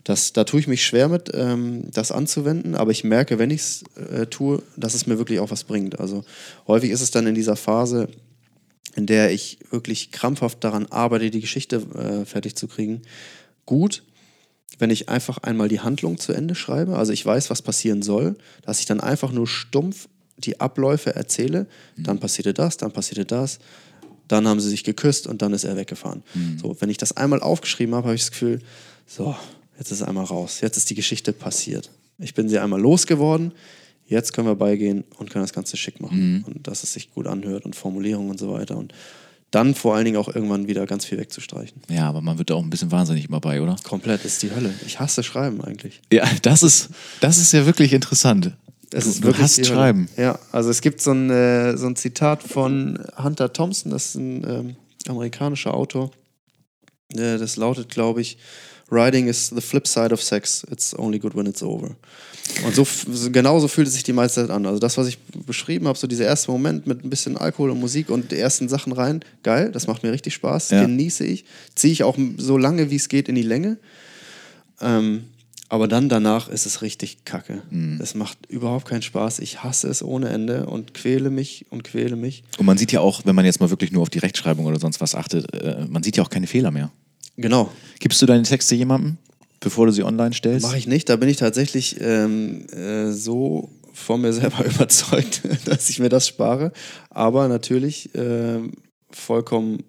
Das, 0.06 0.34
da 0.34 0.44
tue 0.44 0.60
ich 0.60 0.68
mich 0.68 0.86
schwer 0.86 1.10
mit, 1.10 1.32
ähm, 1.34 1.90
das 1.92 2.12
anzuwenden, 2.12 2.76
aber 2.76 2.92
ich 2.92 3.04
merke, 3.04 3.40
wenn 3.40 3.50
ich 3.50 3.62
es 3.62 3.84
äh, 3.96 4.28
tue, 4.28 4.62
dass 4.78 4.94
es 4.94 5.08
mir 5.08 5.18
wirklich 5.18 5.40
auch 5.40 5.50
was 5.50 5.64
bringt. 5.64 6.00
Also 6.00 6.24
häufig 6.68 6.92
ist 6.92 7.02
es 7.02 7.10
dann 7.10 7.26
in 7.26 7.34
dieser 7.34 7.56
Phase, 7.56 8.08
in 8.96 9.08
der 9.08 9.32
ich 9.32 9.58
wirklich 9.72 10.12
krampfhaft 10.12 10.64
daran 10.64 10.86
arbeite, 10.86 11.32
die 11.32 11.42
Geschichte 11.42 11.78
äh, 11.96 12.26
fertig 12.26 12.56
zu 12.56 12.68
kriegen, 12.68 13.02
gut, 13.66 14.04
wenn 14.78 14.92
ich 14.92 15.10
einfach 15.10 15.40
einmal 15.40 15.70
die 15.70 15.80
Handlung 15.80 16.20
zu 16.20 16.34
Ende 16.34 16.54
schreibe, 16.54 16.98
also 16.98 17.12
ich 17.12 17.26
weiß, 17.26 17.50
was 17.50 17.64
passieren 17.64 18.04
soll, 18.04 18.36
dass 18.64 18.80
ich 18.80 18.86
dann 18.86 19.00
einfach 19.00 19.32
nur 19.32 19.48
stumpf 19.48 20.08
die 20.38 20.60
Abläufe 20.60 21.16
erzähle, 21.16 21.66
mhm. 21.96 22.04
dann 22.04 22.20
passierte 22.20 22.54
das, 22.54 22.78
dann 22.78 22.92
passierte 22.92 23.26
das, 23.26 23.58
dann 24.28 24.48
haben 24.48 24.60
sie 24.60 24.70
sich 24.70 24.84
geküsst 24.84 25.26
und 25.26 25.42
dann 25.42 25.54
ist 25.54 25.64
er 25.64 25.78
weggefahren. 25.78 26.22
Mhm. 26.36 26.60
So, 26.60 26.78
wenn 26.80 26.92
ich 26.92 26.98
das 26.98 27.18
einmal 27.18 27.42
aufgeschrieben 27.42 27.96
habe, 27.96 28.08
habe 28.08 28.16
ich 28.16 28.22
das 28.22 28.32
Gefühl, 28.32 28.60
so, 29.08 29.36
jetzt 29.78 29.92
ist 29.92 30.02
es 30.02 30.04
einmal 30.04 30.26
raus, 30.26 30.62
jetzt 30.62 30.78
ist 30.78 30.90
die 30.90 30.96
Geschichte 30.96 31.34
passiert. 31.34 31.92
Ich 32.18 32.34
bin 32.34 32.48
sie 32.48 32.60
einmal 32.60 32.80
losgeworden, 32.80 33.52
jetzt 34.06 34.34
können 34.34 34.48
wir 34.48 34.56
beigehen 34.56 35.04
und 35.18 35.30
können 35.30 35.44
das 35.44 35.54
Ganze 35.54 35.78
schick 35.78 36.00
machen. 36.00 36.38
Mhm. 36.38 36.44
Und 36.46 36.68
dass 36.68 36.84
es 36.84 36.94
sich 36.94 37.12
gut 37.14 37.28
anhört 37.28 37.66
und 37.66 37.76
Formulierungen 37.76 38.32
und 38.32 38.40
so 38.40 38.52
weiter. 38.54 38.78
Und 38.78 38.94
dann 39.52 39.76
vor 39.76 39.96
allen 39.96 40.06
Dingen 40.06 40.18
auch 40.18 40.28
irgendwann 40.28 40.68
wieder 40.68 40.86
ganz 40.86 41.06
viel 41.06 41.18
wegzustreichen. 41.18 41.82
Ja, 41.90 42.10
aber 42.10 42.22
man 42.22 42.38
wird 42.38 42.50
da 42.50 42.56
auch 42.56 42.64
ein 42.64 42.70
bisschen 42.70 42.92
wahnsinnig 42.92 43.26
immer 43.26 43.40
bei, 43.40 43.62
oder? 43.62 43.76
Komplett 43.84 44.26
ist 44.26 44.44
die 44.44 44.52
Hölle. 44.52 44.74
Ich 44.86 45.00
hasse 45.00 45.24
Schreiben 45.24 45.62
eigentlich. 45.64 46.02
Ja, 46.12 46.30
das 46.42 46.64
ist, 46.64 46.90
das 47.22 47.38
ist 47.38 47.54
ja 47.54 47.66
wirklich 47.66 47.94
interessant. 47.94 48.52
Das 48.90 49.06
ist 49.06 49.24
du, 49.24 49.32
du 49.32 49.38
hast 49.38 49.66
Schreiben. 49.66 50.10
Ja, 50.18 50.40
also 50.52 50.70
es 50.70 50.82
gibt 50.82 51.02
so 51.02 51.12
ein, 51.12 51.30
äh, 51.30 51.78
so 51.78 51.88
ein 51.88 51.96
Zitat 51.96 52.44
von 52.44 53.00
Hunter 53.18 53.52
Thompson, 53.52 53.92
das 53.92 54.08
ist 54.08 54.16
ein 54.16 54.44
ähm, 54.48 54.76
amerikanischer 55.08 55.74
Autor. 55.74 56.12
Äh, 57.14 57.38
das 57.38 57.56
lautet, 57.56 57.90
glaube 57.90 58.22
ich, 58.22 58.38
Writing 58.90 59.28
is 59.28 59.50
the 59.50 59.62
flip 59.62 59.88
side 59.88 60.14
of 60.14 60.22
sex. 60.22 60.66
It's 60.72 60.98
only 60.98 61.20
good 61.20 61.36
when 61.36 61.46
it's 61.48 61.64
over. 61.64 61.96
Und 62.66 62.76
so, 62.76 62.86
genauso 63.32 63.68
fühlt 63.68 63.88
es 63.88 63.96
sich 63.96 64.04
die 64.04 64.14
meiste 64.14 64.42
Zeit 64.42 64.50
an. 64.50 64.66
Also 64.66 64.80
das, 64.80 64.98
was 64.98 65.08
ich 65.08 65.18
beschrieben 65.46 65.88
habe, 65.88 65.98
so 65.98 66.08
dieser 66.08 66.26
erste 66.26 66.52
Moment 66.52 66.86
mit 66.86 67.04
ein 67.04 67.10
bisschen 67.10 67.38
Alkohol 67.38 67.72
und 67.72 67.80
Musik 67.80 68.10
und 68.10 68.32
die 68.32 68.38
ersten 68.38 68.70
Sachen 68.70 68.94
rein, 68.94 69.22
geil, 69.44 69.72
das 69.72 69.88
macht 69.88 70.04
mir 70.04 70.12
richtig 70.12 70.36
Spaß, 70.36 70.70
ja. 70.70 70.82
genieße 70.82 71.26
ich, 71.26 71.46
ziehe 71.74 71.92
ich 71.92 72.04
auch 72.04 72.18
so 72.38 72.58
lange, 72.58 72.92
wie 72.92 72.96
es 72.96 73.10
geht, 73.10 73.28
in 73.28 73.36
die 73.36 73.42
Länge. 73.42 73.78
Ähm, 74.80 75.26
aber 75.68 75.88
dann 75.88 76.10
danach 76.10 76.48
ist 76.48 76.68
es 76.68 76.84
richtig 76.84 77.26
kacke. 77.26 77.64
Mhm. 77.72 78.00
Es 78.00 78.14
macht 78.14 78.38
überhaupt 78.48 78.88
keinen 78.88 79.02
Spaß. 79.02 79.40
Ich 79.40 79.64
hasse 79.64 79.88
es 79.88 80.04
ohne 80.04 80.30
Ende 80.30 80.68
und 80.68 80.94
quäle 80.94 81.32
mich 81.32 81.66
und 81.72 81.84
quäle 81.84 82.16
mich. 82.16 82.44
Und 82.60 82.68
man 82.68 82.78
sieht 82.78 82.92
ja 82.92 83.00
auch, 83.00 83.26
wenn 83.26 83.36
man 83.36 83.46
jetzt 83.46 83.60
mal 83.60 83.72
wirklich 83.72 83.92
nur 83.92 84.04
auf 84.04 84.12
die 84.12 84.20
Rechtschreibung 84.20 84.66
oder 84.66 84.80
sonst 84.80 85.02
was 85.02 85.16
achtet, 85.16 85.52
äh, 85.54 85.86
man 85.90 86.04
sieht 86.04 86.18
ja 86.18 86.24
auch 86.24 86.30
keine 86.30 86.46
Fehler 86.46 86.70
mehr. 86.70 86.92
Genau. 87.38 87.72
Gibst 88.00 88.22
du 88.22 88.26
deine 88.26 88.44
Texte 88.44 88.76
jemandem, 88.76 89.18
bevor 89.60 89.86
du 89.86 89.92
sie 89.92 90.04
online 90.04 90.34
stellst? 90.34 90.66
Mache 90.66 90.78
ich 90.78 90.88
nicht. 90.88 91.10
Da 91.10 91.16
bin 91.16 91.30
ich 91.30 91.38
tatsächlich 91.38 91.98
ähm, 92.00 92.68
äh, 92.70 93.12
so 93.12 93.70
von 93.94 94.22
mir 94.22 94.34
selber 94.34 94.66
überzeugt, 94.76 95.42
dass 95.66 95.90
ich 95.90 96.00
mir 96.00 96.10
das 96.10 96.28
spare. 96.28 96.72
Aber 97.10 97.48
natürlich 97.48 98.14
äh, 98.16 98.60
vollkommen 99.12 99.84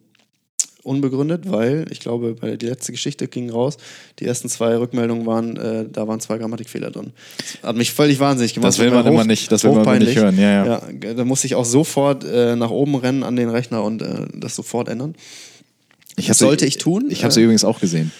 unbegründet, 0.86 1.50
weil 1.50 1.86
ich 1.90 1.98
glaube, 2.00 2.34
bei 2.34 2.56
die 2.56 2.66
letzte 2.66 2.92
Geschichte 2.92 3.26
ging 3.26 3.50
raus. 3.50 3.76
Die 4.20 4.24
ersten 4.24 4.48
zwei 4.48 4.76
Rückmeldungen 4.76 5.26
waren, 5.26 5.56
äh, 5.56 5.86
da 5.90 6.06
waren 6.06 6.20
zwei 6.20 6.38
Grammatikfehler 6.38 6.90
drin. 6.90 7.12
Das 7.38 7.70
hat 7.70 7.76
mich 7.76 7.92
völlig 7.92 8.20
wahnsinnig 8.20 8.54
gemacht. 8.54 8.68
Das 8.68 8.78
will 8.78 8.90
man 8.90 9.04
hoch, 9.04 9.10
immer 9.10 9.24
nicht, 9.24 9.50
das 9.50 9.64
will 9.64 9.72
man 9.72 9.98
nicht 9.98 10.16
hören. 10.16 10.38
Ja, 10.38 10.64
ja. 10.64 10.82
ja, 11.02 11.14
da 11.14 11.24
musste 11.24 11.48
ich 11.48 11.56
auch 11.56 11.64
sofort 11.64 12.24
äh, 12.24 12.54
nach 12.54 12.70
oben 12.70 12.94
rennen 12.94 13.24
an 13.24 13.34
den 13.34 13.48
Rechner 13.48 13.82
und 13.82 14.00
äh, 14.00 14.26
das 14.34 14.54
sofort 14.54 14.88
ändern. 14.88 15.16
Ich 16.16 16.26
das 16.26 16.38
sollte 16.38 16.66
ich 16.66 16.78
tun. 16.78 17.06
Ich 17.10 17.22
habe 17.24 17.32
sie 17.32 17.40
äh, 17.40 17.44
übrigens 17.44 17.64
auch 17.64 17.80
gesehen. 17.80 18.10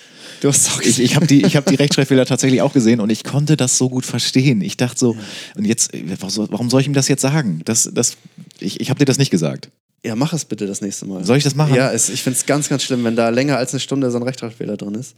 Du 0.41 0.49
hast 0.49 0.71
auch 0.71 0.79
gesehen. 0.79 1.05
Ich, 1.05 1.13
ich 1.13 1.17
habe 1.17 1.27
die, 1.27 1.43
hab 1.45 1.67
die 1.67 1.77
Rechtschreibfehler 1.77 2.27
tatsächlich 2.27 2.61
auch 2.63 2.73
gesehen 2.73 3.01
und 3.01 3.11
ich 3.11 3.25
konnte 3.25 3.57
das 3.57 3.79
so 3.79 3.89
gut 3.89 4.05
verstehen. 4.05 4.61
Ich 4.61 4.77
dachte 4.77 4.99
so, 4.99 5.17
und 5.57 5.65
jetzt, 5.65 5.93
warum 5.95 6.69
soll 6.71 6.83
ich 6.83 6.87
ihm 6.87 6.93
das 6.93 7.09
jetzt 7.09 7.23
sagen? 7.23 7.63
Das, 7.65 7.91
das, 7.93 8.17
ich 8.61 8.81
ich 8.81 8.91
habe 8.91 8.99
dir 8.99 9.07
das 9.07 9.19
nicht 9.19 9.31
gesagt. 9.31 9.71
Ja, 10.05 10.15
mach 10.15 10.33
es 10.33 10.45
bitte 10.45 10.69
das 10.69 10.83
nächste 10.83 11.05
Mal. 11.07 11.25
Soll 11.25 11.37
ich 11.37 11.43
das 11.43 11.57
machen? 11.57 11.75
Ja, 11.75 11.91
es, 11.91 12.09
ich 12.11 12.23
finde 12.23 12.39
es 12.39 12.47
ganz, 12.47 12.69
ganz 12.69 12.85
schlimm, 12.85 13.03
wenn 13.03 13.17
da 13.17 13.29
länger 13.31 13.57
als 13.57 13.73
eine 13.73 13.81
Stunde 13.81 14.09
so 14.13 14.19
ein 14.19 14.23
Rechtschreibfehler 14.23 14.77
drin 14.77 14.95
ist. 14.95 15.17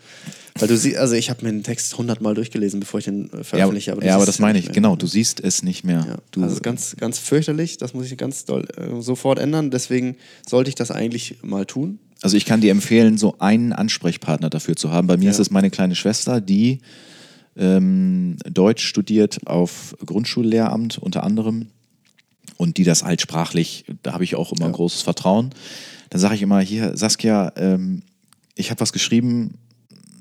Weil 0.58 0.68
du 0.68 0.78
siehst, 0.78 0.96
also 0.96 1.14
ich 1.14 1.28
habe 1.28 1.44
mir 1.44 1.52
den 1.52 1.62
Text 1.62 1.98
hundertmal 1.98 2.34
durchgelesen, 2.34 2.80
bevor 2.80 3.00
ich 3.00 3.06
ihn 3.06 3.30
äh, 3.30 3.44
veröffentliche. 3.44 3.90
Ja, 3.90 3.96
aber, 3.96 4.06
ja, 4.06 4.14
aber 4.14 4.24
das 4.24 4.38
meine 4.38 4.58
ich, 4.58 4.72
genau, 4.72 4.96
du 4.96 5.06
siehst 5.06 5.40
es 5.40 5.62
nicht 5.62 5.84
mehr. 5.84 6.06
Ja, 6.08 6.16
du, 6.30 6.42
also 6.42 6.60
ganz, 6.60 6.96
ganz 6.96 7.18
fürchterlich, 7.18 7.76
das 7.76 7.92
muss 7.92 8.10
ich 8.10 8.16
ganz 8.16 8.46
doll 8.46 8.66
äh, 8.78 9.02
sofort 9.02 9.38
ändern. 9.38 9.70
Deswegen 9.70 10.16
sollte 10.48 10.70
ich 10.70 10.74
das 10.74 10.90
eigentlich 10.90 11.36
mal 11.42 11.66
tun. 11.66 11.98
Also 12.20 12.36
ich 12.36 12.44
kann 12.44 12.60
dir 12.60 12.72
empfehlen, 12.72 13.16
so 13.16 13.36
einen 13.38 13.72
Ansprechpartner 13.72 14.50
dafür 14.50 14.76
zu 14.76 14.90
haben. 14.90 15.06
Bei 15.06 15.16
mir 15.16 15.26
ja. 15.26 15.30
ist 15.30 15.38
es 15.38 15.50
meine 15.50 15.70
kleine 15.70 15.94
Schwester, 15.94 16.40
die 16.40 16.80
ähm, 17.56 18.36
Deutsch 18.44 18.84
studiert 18.84 19.46
auf 19.46 19.96
Grundschullehramt 20.04 20.98
unter 20.98 21.22
anderem 21.22 21.68
und 22.56 22.76
die 22.76 22.84
das 22.84 23.04
halt 23.04 23.20
sprachlich, 23.20 23.84
da 24.02 24.14
habe 24.14 24.24
ich 24.24 24.34
auch 24.34 24.52
immer 24.52 24.66
ja. 24.66 24.72
großes 24.72 25.02
Vertrauen. 25.02 25.50
Dann 26.10 26.20
sage 26.20 26.34
ich 26.34 26.42
immer, 26.42 26.60
hier, 26.60 26.96
Saskia, 26.96 27.52
ähm, 27.56 28.02
ich 28.54 28.70
habe 28.70 28.80
was 28.80 28.92
geschrieben, 28.92 29.54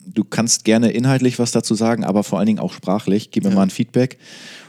du 0.06 0.24
kannst 0.24 0.64
gerne 0.64 0.91
inhaltlich 0.91 1.39
was 1.39 1.52
dazu 1.52 1.76
sagen, 1.76 2.04
aber 2.04 2.24
vor 2.24 2.39
allen 2.39 2.48
Dingen 2.48 2.60
auch 2.60 2.74
sprachlich, 2.74 3.32
gib 3.32 3.43
mir 3.43 3.50
ja. 3.50 3.56
mal 3.56 3.64
ein 3.64 3.70
Feedback. 3.70 4.18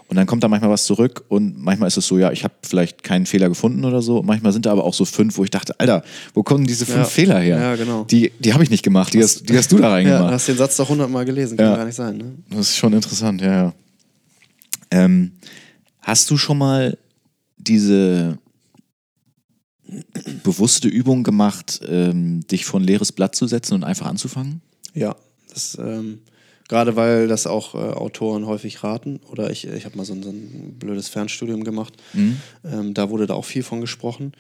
Und 0.09 0.16
dann 0.16 0.26
kommt 0.26 0.42
da 0.42 0.48
manchmal 0.48 0.70
was 0.70 0.86
zurück 0.86 1.24
und 1.28 1.62
manchmal 1.62 1.86
ist 1.86 1.98
es 1.98 2.06
so, 2.06 2.18
ja, 2.18 2.32
ich 2.32 2.42
habe 2.42 2.54
vielleicht 2.62 3.02
keinen 3.02 3.26
Fehler 3.26 3.50
gefunden 3.50 3.84
oder 3.84 4.00
so. 4.00 4.22
Manchmal 4.22 4.52
sind 4.52 4.64
da 4.64 4.72
aber 4.72 4.84
auch 4.84 4.94
so 4.94 5.04
fünf, 5.04 5.36
wo 5.36 5.44
ich 5.44 5.50
dachte, 5.50 5.78
Alter, 5.78 6.02
wo 6.32 6.42
kommen 6.42 6.66
diese 6.66 6.86
fünf 6.86 6.98
ja. 6.98 7.04
Fehler 7.04 7.38
her? 7.40 7.59
Ja, 7.59 7.76
genau. 7.76 8.04
Die, 8.04 8.32
die 8.38 8.54
habe 8.54 8.64
ich 8.64 8.70
nicht 8.70 8.82
gemacht, 8.82 9.12
die 9.12 9.22
hast, 9.22 9.46
die 9.46 9.56
hast 9.56 9.70
du 9.70 9.76
da 9.76 9.90
reingemacht. 9.90 10.22
Ja, 10.22 10.28
du 10.28 10.34
hast 10.34 10.48
den 10.48 10.56
Satz 10.56 10.76
doch 10.76 10.88
hundertmal 10.88 11.26
gelesen, 11.26 11.59
kann 11.59 11.66
ja. 11.66 11.76
gar 11.76 11.84
nicht 11.84 11.94
sein. 11.94 12.16
Ne? 12.16 12.34
Das 12.48 12.70
ist 12.70 12.76
schon 12.76 12.94
interessant, 12.94 13.42
ja, 13.42 13.52
ja. 13.52 13.74
Ähm, 14.90 15.32
hast 16.00 16.30
du 16.30 16.38
schon 16.38 16.56
mal 16.56 16.96
diese 17.59 18.38
bewusste 20.42 20.88
Übung 20.88 21.22
gemacht, 21.22 21.80
ähm, 21.86 22.46
dich 22.46 22.64
vor 22.64 22.80
ein 22.80 22.84
leeres 22.84 23.12
Blatt 23.12 23.34
zu 23.34 23.46
setzen 23.46 23.74
und 23.74 23.84
einfach 23.84 24.06
anzufangen? 24.06 24.62
Ja, 24.94 25.16
das 25.52 25.76
ähm, 25.78 26.20
Gerade 26.69 26.97
weil 26.97 27.29
das 27.29 27.47
auch 27.47 27.75
äh, 27.75 27.79
Autoren 27.79 28.47
häufig 28.47 28.85
raten. 28.85 29.21
Oder 29.31 29.51
ich, 29.51 29.66
ich 29.66 29.87
habe 29.87 29.97
mal 29.97 30.05
so 30.05 30.12
ein, 30.12 30.23
so 30.23 30.29
ein, 30.29 30.77
blödes 30.79 31.09
Fernstudium 31.09 31.64
gemacht. 31.64 31.95
Mhm. 32.12 32.37
Ähm, 32.64 32.95
da 32.95 33.09
wurde 33.09 33.27
da 33.27 33.35
auch 33.35 33.47
viel 33.47 33.62
von 33.62 33.81
gesprochen. 33.81 34.33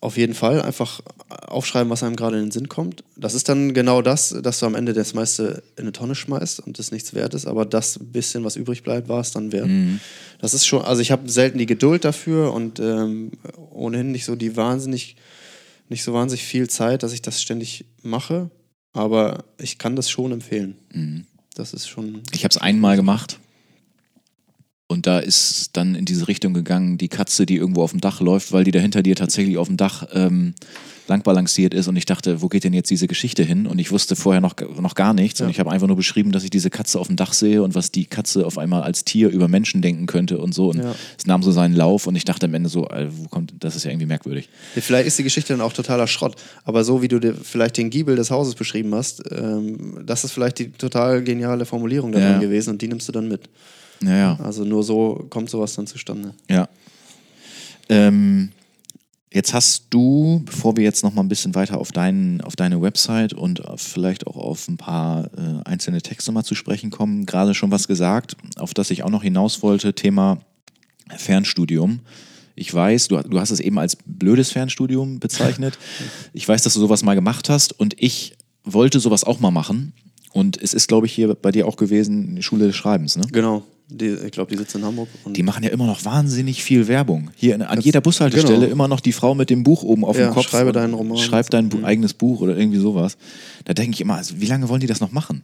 Auf 0.00 0.16
jeden 0.16 0.34
Fall 0.34 0.62
einfach 0.62 1.00
aufschreiben, 1.28 1.90
was 1.90 2.04
einem 2.04 2.14
gerade 2.14 2.36
in 2.36 2.44
den 2.44 2.50
Sinn 2.52 2.68
kommt. 2.68 3.02
Das 3.16 3.34
ist 3.34 3.48
dann 3.48 3.74
genau 3.74 4.00
das, 4.00 4.36
dass 4.40 4.60
du 4.60 4.66
am 4.66 4.76
Ende 4.76 4.92
das 4.92 5.14
meiste 5.14 5.64
in 5.74 5.82
eine 5.82 5.92
Tonne 5.92 6.14
schmeißt 6.14 6.60
und 6.60 6.78
das 6.78 6.92
nichts 6.92 7.14
wert 7.14 7.34
ist. 7.34 7.46
Aber 7.46 7.66
das 7.66 7.98
bisschen, 8.00 8.44
was 8.44 8.54
übrig 8.54 8.84
bleibt, 8.84 9.08
war 9.08 9.20
es 9.20 9.32
dann 9.32 9.50
wert. 9.50 9.66
Mhm. 9.66 9.98
Das 10.40 10.54
ist 10.54 10.66
schon, 10.66 10.82
also 10.82 11.02
ich 11.02 11.10
habe 11.10 11.28
selten 11.28 11.58
die 11.58 11.66
Geduld 11.66 12.04
dafür 12.04 12.54
und 12.54 12.78
ähm, 12.78 13.32
ohnehin 13.72 14.12
nicht 14.12 14.26
so 14.26 14.36
die 14.36 14.56
wahnsinnig, 14.56 15.16
nicht 15.88 16.04
so 16.04 16.12
wahnsinnig 16.12 16.44
viel 16.44 16.70
Zeit, 16.70 17.02
dass 17.02 17.12
ich 17.12 17.22
das 17.22 17.42
ständig 17.42 17.84
mache. 18.02 18.50
Aber 18.92 19.44
ich 19.60 19.78
kann 19.78 19.96
das 19.96 20.08
schon 20.08 20.30
empfehlen. 20.30 20.76
Mhm. 20.92 21.26
Das 21.58 21.74
ist 21.74 21.88
schon. 21.88 22.22
Ich 22.32 22.44
habe 22.44 22.52
es 22.52 22.56
einmal 22.56 22.94
gemacht. 22.94 23.40
Und 24.90 25.06
da 25.06 25.18
ist 25.18 25.70
dann 25.74 25.94
in 25.94 26.06
diese 26.06 26.28
Richtung 26.28 26.54
gegangen, 26.54 26.96
die 26.96 27.08
Katze, 27.08 27.44
die 27.44 27.56
irgendwo 27.56 27.82
auf 27.82 27.90
dem 27.90 28.00
Dach 28.00 28.22
läuft, 28.22 28.52
weil 28.52 28.64
die 28.64 28.70
da 28.70 28.78
hinter 28.78 29.02
dir 29.02 29.16
tatsächlich 29.16 29.58
auf 29.58 29.68
dem 29.68 29.76
Dach 29.76 30.08
ähm, 30.14 30.54
lang 31.08 31.22
balanciert 31.22 31.74
ist. 31.74 31.88
Und 31.88 31.96
ich 31.96 32.06
dachte, 32.06 32.40
wo 32.40 32.48
geht 32.48 32.64
denn 32.64 32.72
jetzt 32.72 32.90
diese 32.90 33.06
Geschichte 33.06 33.42
hin? 33.42 33.66
Und 33.66 33.78
ich 33.78 33.92
wusste 33.92 34.16
vorher 34.16 34.40
noch, 34.40 34.54
noch 34.80 34.94
gar 34.94 35.12
nichts. 35.12 35.40
Ja. 35.40 35.44
Und 35.44 35.50
ich 35.50 35.60
habe 35.60 35.70
einfach 35.70 35.88
nur 35.88 35.96
beschrieben, 35.96 36.32
dass 36.32 36.42
ich 36.42 36.48
diese 36.48 36.70
Katze 36.70 36.98
auf 36.98 37.08
dem 37.08 37.16
Dach 37.16 37.34
sehe 37.34 37.62
und 37.62 37.74
was 37.74 37.92
die 37.92 38.06
Katze 38.06 38.46
auf 38.46 38.56
einmal 38.56 38.82
als 38.82 39.04
Tier 39.04 39.28
über 39.28 39.46
Menschen 39.46 39.82
denken 39.82 40.06
könnte 40.06 40.38
und 40.38 40.54
so. 40.54 40.70
Und 40.70 40.78
ja. 40.78 40.94
es 41.18 41.26
nahm 41.26 41.42
so 41.42 41.52
seinen 41.52 41.74
Lauf 41.74 42.06
und 42.06 42.16
ich 42.16 42.24
dachte 42.24 42.46
am 42.46 42.54
Ende 42.54 42.70
so, 42.70 42.88
wo 43.10 43.28
kommt, 43.28 43.52
das 43.60 43.76
ist 43.76 43.84
ja 43.84 43.90
irgendwie 43.90 44.06
merkwürdig. 44.06 44.48
Ja, 44.74 44.80
vielleicht 44.80 45.06
ist 45.06 45.18
die 45.18 45.24
Geschichte 45.24 45.52
dann 45.52 45.60
auch 45.60 45.74
totaler 45.74 46.06
Schrott. 46.06 46.36
Aber 46.64 46.82
so 46.82 47.02
wie 47.02 47.08
du 47.08 47.18
dir 47.18 47.34
vielleicht 47.34 47.76
den 47.76 47.90
Giebel 47.90 48.16
des 48.16 48.30
Hauses 48.30 48.54
beschrieben 48.54 48.94
hast, 48.94 49.22
ähm, 49.32 50.02
das 50.06 50.24
ist 50.24 50.32
vielleicht 50.32 50.58
die 50.60 50.70
total 50.70 51.22
geniale 51.22 51.66
Formulierung 51.66 52.10
davon 52.12 52.40
gewesen 52.40 52.70
und 52.70 52.80
die 52.80 52.88
nimmst 52.88 53.06
du 53.06 53.12
dann 53.12 53.28
mit. 53.28 53.50
Ja, 54.02 54.16
ja. 54.16 54.40
Also 54.40 54.64
nur 54.64 54.82
so 54.82 55.26
kommt 55.30 55.50
sowas 55.50 55.74
dann 55.74 55.86
zustande. 55.86 56.34
Ja. 56.48 56.68
Ähm, 57.88 58.50
jetzt 59.32 59.54
hast 59.54 59.86
du, 59.90 60.42
bevor 60.44 60.76
wir 60.76 60.84
jetzt 60.84 61.02
noch 61.02 61.12
mal 61.12 61.22
ein 61.22 61.28
bisschen 61.28 61.54
weiter 61.54 61.78
auf, 61.78 61.92
dein, 61.92 62.40
auf 62.42 62.56
deine 62.56 62.80
Website 62.80 63.32
und 63.32 63.62
vielleicht 63.76 64.26
auch 64.26 64.36
auf 64.36 64.68
ein 64.68 64.76
paar 64.76 65.30
äh, 65.36 65.62
einzelne 65.64 66.02
Texte 66.02 66.32
mal 66.32 66.44
zu 66.44 66.54
sprechen 66.54 66.90
kommen, 66.90 67.26
gerade 67.26 67.54
schon 67.54 67.70
was 67.70 67.88
gesagt, 67.88 68.36
auf 68.56 68.74
das 68.74 68.90
ich 68.90 69.02
auch 69.02 69.10
noch 69.10 69.22
hinaus 69.22 69.62
wollte, 69.62 69.94
Thema 69.94 70.38
Fernstudium. 71.16 72.00
Ich 72.54 72.72
weiß, 72.74 73.08
du, 73.08 73.22
du 73.22 73.38
hast 73.38 73.50
es 73.50 73.60
eben 73.60 73.78
als 73.78 73.96
blödes 74.04 74.50
Fernstudium 74.50 75.20
bezeichnet. 75.20 75.78
Ich 76.32 76.46
weiß, 76.46 76.62
dass 76.62 76.74
du 76.74 76.80
sowas 76.80 77.02
mal 77.02 77.14
gemacht 77.14 77.48
hast 77.48 77.78
und 77.78 77.94
ich 77.98 78.36
wollte 78.64 79.00
sowas 79.00 79.24
auch 79.24 79.40
mal 79.40 79.50
machen. 79.50 79.92
Und 80.38 80.60
es 80.62 80.72
ist, 80.72 80.86
glaube 80.86 81.06
ich, 81.06 81.12
hier 81.12 81.34
bei 81.34 81.50
dir 81.50 81.66
auch 81.66 81.76
gewesen, 81.76 82.36
die 82.36 82.42
Schule 82.42 82.66
des 82.66 82.76
Schreibens, 82.76 83.16
ne? 83.16 83.24
Genau. 83.32 83.64
Die, 83.90 84.06
ich 84.06 84.32
glaube, 84.32 84.50
die 84.50 84.56
sitzt 84.58 84.74
in 84.74 84.84
Hamburg. 84.84 85.08
die 85.26 85.42
machen 85.42 85.64
ja 85.64 85.70
immer 85.70 85.86
noch 85.86 86.04
wahnsinnig 86.04 86.62
viel 86.62 86.88
Werbung. 86.88 87.30
Hier 87.34 87.54
in, 87.54 87.62
an 87.62 87.80
jeder 87.80 88.02
Bushaltestelle 88.02 88.60
genau. 88.60 88.70
immer 88.70 88.86
noch 88.86 89.00
die 89.00 89.12
Frau 89.12 89.34
mit 89.34 89.48
dem 89.48 89.64
Buch 89.64 89.82
oben 89.82 90.04
auf 90.04 90.18
ja, 90.18 90.28
dem 90.28 90.34
Kopf. 90.34 90.48
Schreibe 90.48 90.72
deinen 90.72 90.92
Roman. 90.92 91.16
Schreib 91.16 91.48
dein 91.48 91.68
mhm. 91.68 91.86
eigenes 91.86 92.12
Buch 92.12 92.42
oder 92.42 92.56
irgendwie 92.56 92.78
sowas. 92.78 93.16
Da 93.64 93.72
denke 93.72 93.94
ich 93.94 94.00
immer, 94.02 94.16
also 94.16 94.38
wie 94.38 94.46
lange 94.46 94.68
wollen 94.68 94.80
die 94.80 94.86
das 94.86 95.00
noch 95.00 95.10
machen? 95.10 95.42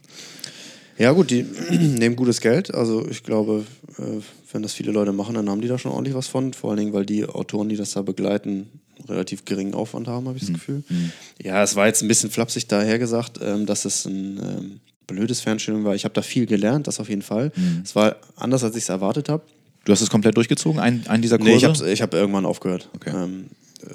Ja, 0.97 1.11
gut, 1.11 1.31
die 1.31 1.43
nehmen 1.71 2.15
gutes 2.15 2.39
Geld. 2.39 2.73
Also 2.73 3.05
ich 3.09 3.23
glaube, 3.23 3.65
äh, 3.97 4.21
wenn 4.53 4.61
das 4.61 4.73
viele 4.73 4.91
Leute 4.91 5.11
machen, 5.11 5.35
dann 5.35 5.49
haben 5.49 5.61
die 5.61 5.67
da 5.67 5.79
schon 5.79 5.91
ordentlich 5.91 6.15
was 6.15 6.27
von. 6.27 6.53
Vor 6.53 6.69
allen 6.69 6.79
Dingen, 6.79 6.93
weil 6.93 7.05
die 7.05 7.25
Autoren, 7.25 7.67
die 7.67 7.75
das 7.75 7.91
da 7.91 8.03
begleiten, 8.03 8.67
relativ 9.09 9.45
geringen 9.45 9.73
Aufwand 9.73 10.07
haben, 10.07 10.27
habe 10.27 10.37
ich 10.37 10.43
das 10.43 10.49
mhm. 10.49 10.53
Gefühl. 10.53 10.83
Mhm. 10.87 11.11
Ja, 11.41 11.63
es 11.63 11.75
war 11.75 11.87
jetzt 11.87 12.01
ein 12.01 12.07
bisschen 12.07 12.29
flapsig 12.29 12.67
daher 12.67 12.99
gesagt, 12.99 13.39
ähm, 13.41 13.65
dass 13.65 13.85
es 13.85 14.05
ein 14.05 14.39
ähm, 14.39 14.79
blödes 15.07 15.41
Fernstudium 15.41 15.83
war. 15.83 15.95
Ich 15.95 16.03
habe 16.03 16.13
da 16.13 16.21
viel 16.21 16.45
gelernt, 16.45 16.87
das 16.87 16.99
auf 16.99 17.09
jeden 17.09 17.21
Fall. 17.21 17.51
Mhm. 17.55 17.81
Es 17.83 17.95
war 17.95 18.15
anders, 18.35 18.63
als 18.63 18.75
ich 18.75 18.83
es 18.83 18.89
erwartet 18.89 19.29
habe. 19.29 19.43
Du 19.85 19.91
hast 19.91 20.01
es 20.01 20.09
komplett 20.09 20.35
durchgezogen, 20.35 20.79
einen, 20.79 21.05
einen 21.07 21.21
dieser 21.21 21.37
Kurse? 21.37 21.51
Nee, 21.51 21.57
ich 21.57 21.65
habe 21.65 21.91
ich 21.91 22.01
hab 22.01 22.13
irgendwann 22.13 22.45
aufgehört. 22.45 22.89
Okay. 22.95 23.11
Ähm, 23.15 23.45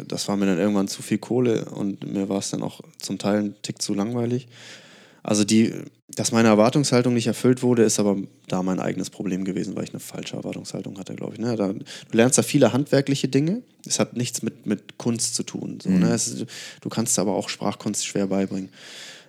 das 0.06 0.28
war 0.28 0.36
mir 0.36 0.46
dann 0.46 0.58
irgendwann 0.58 0.88
zu 0.88 1.02
viel 1.02 1.18
Kohle 1.18 1.64
und 1.66 2.10
mir 2.10 2.28
war 2.28 2.38
es 2.38 2.50
dann 2.50 2.62
auch 2.62 2.80
zum 2.98 3.18
Teil 3.18 3.40
ein 3.40 3.54
Tick 3.62 3.82
zu 3.82 3.94
langweilig. 3.94 4.46
Also 5.22 5.44
die, 5.44 5.74
dass 6.08 6.32
meine 6.32 6.48
Erwartungshaltung 6.48 7.12
nicht 7.12 7.26
erfüllt 7.26 7.62
wurde, 7.62 7.82
ist 7.82 7.98
aber 7.98 8.16
da 8.48 8.62
mein 8.62 8.80
eigenes 8.80 9.10
Problem 9.10 9.44
gewesen, 9.44 9.76
weil 9.76 9.84
ich 9.84 9.90
eine 9.90 10.00
falsche 10.00 10.36
Erwartungshaltung 10.36 10.98
hatte, 10.98 11.14
glaube 11.14 11.34
ich. 11.34 11.40
Ne? 11.40 11.56
Da, 11.56 11.72
du 11.72 11.84
lernst 12.12 12.38
da 12.38 12.42
viele 12.42 12.72
handwerkliche 12.72 13.28
Dinge. 13.28 13.62
Es 13.86 13.98
hat 13.98 14.16
nichts 14.16 14.42
mit, 14.42 14.66
mit 14.66 14.96
Kunst 14.96 15.34
zu 15.34 15.42
tun. 15.42 15.78
So, 15.82 15.90
mhm. 15.90 16.00
ne? 16.00 16.12
es, 16.12 16.44
du 16.80 16.88
kannst 16.88 17.18
aber 17.18 17.34
auch 17.34 17.48
Sprachkunst 17.48 18.06
schwer 18.06 18.28
beibringen. 18.28 18.70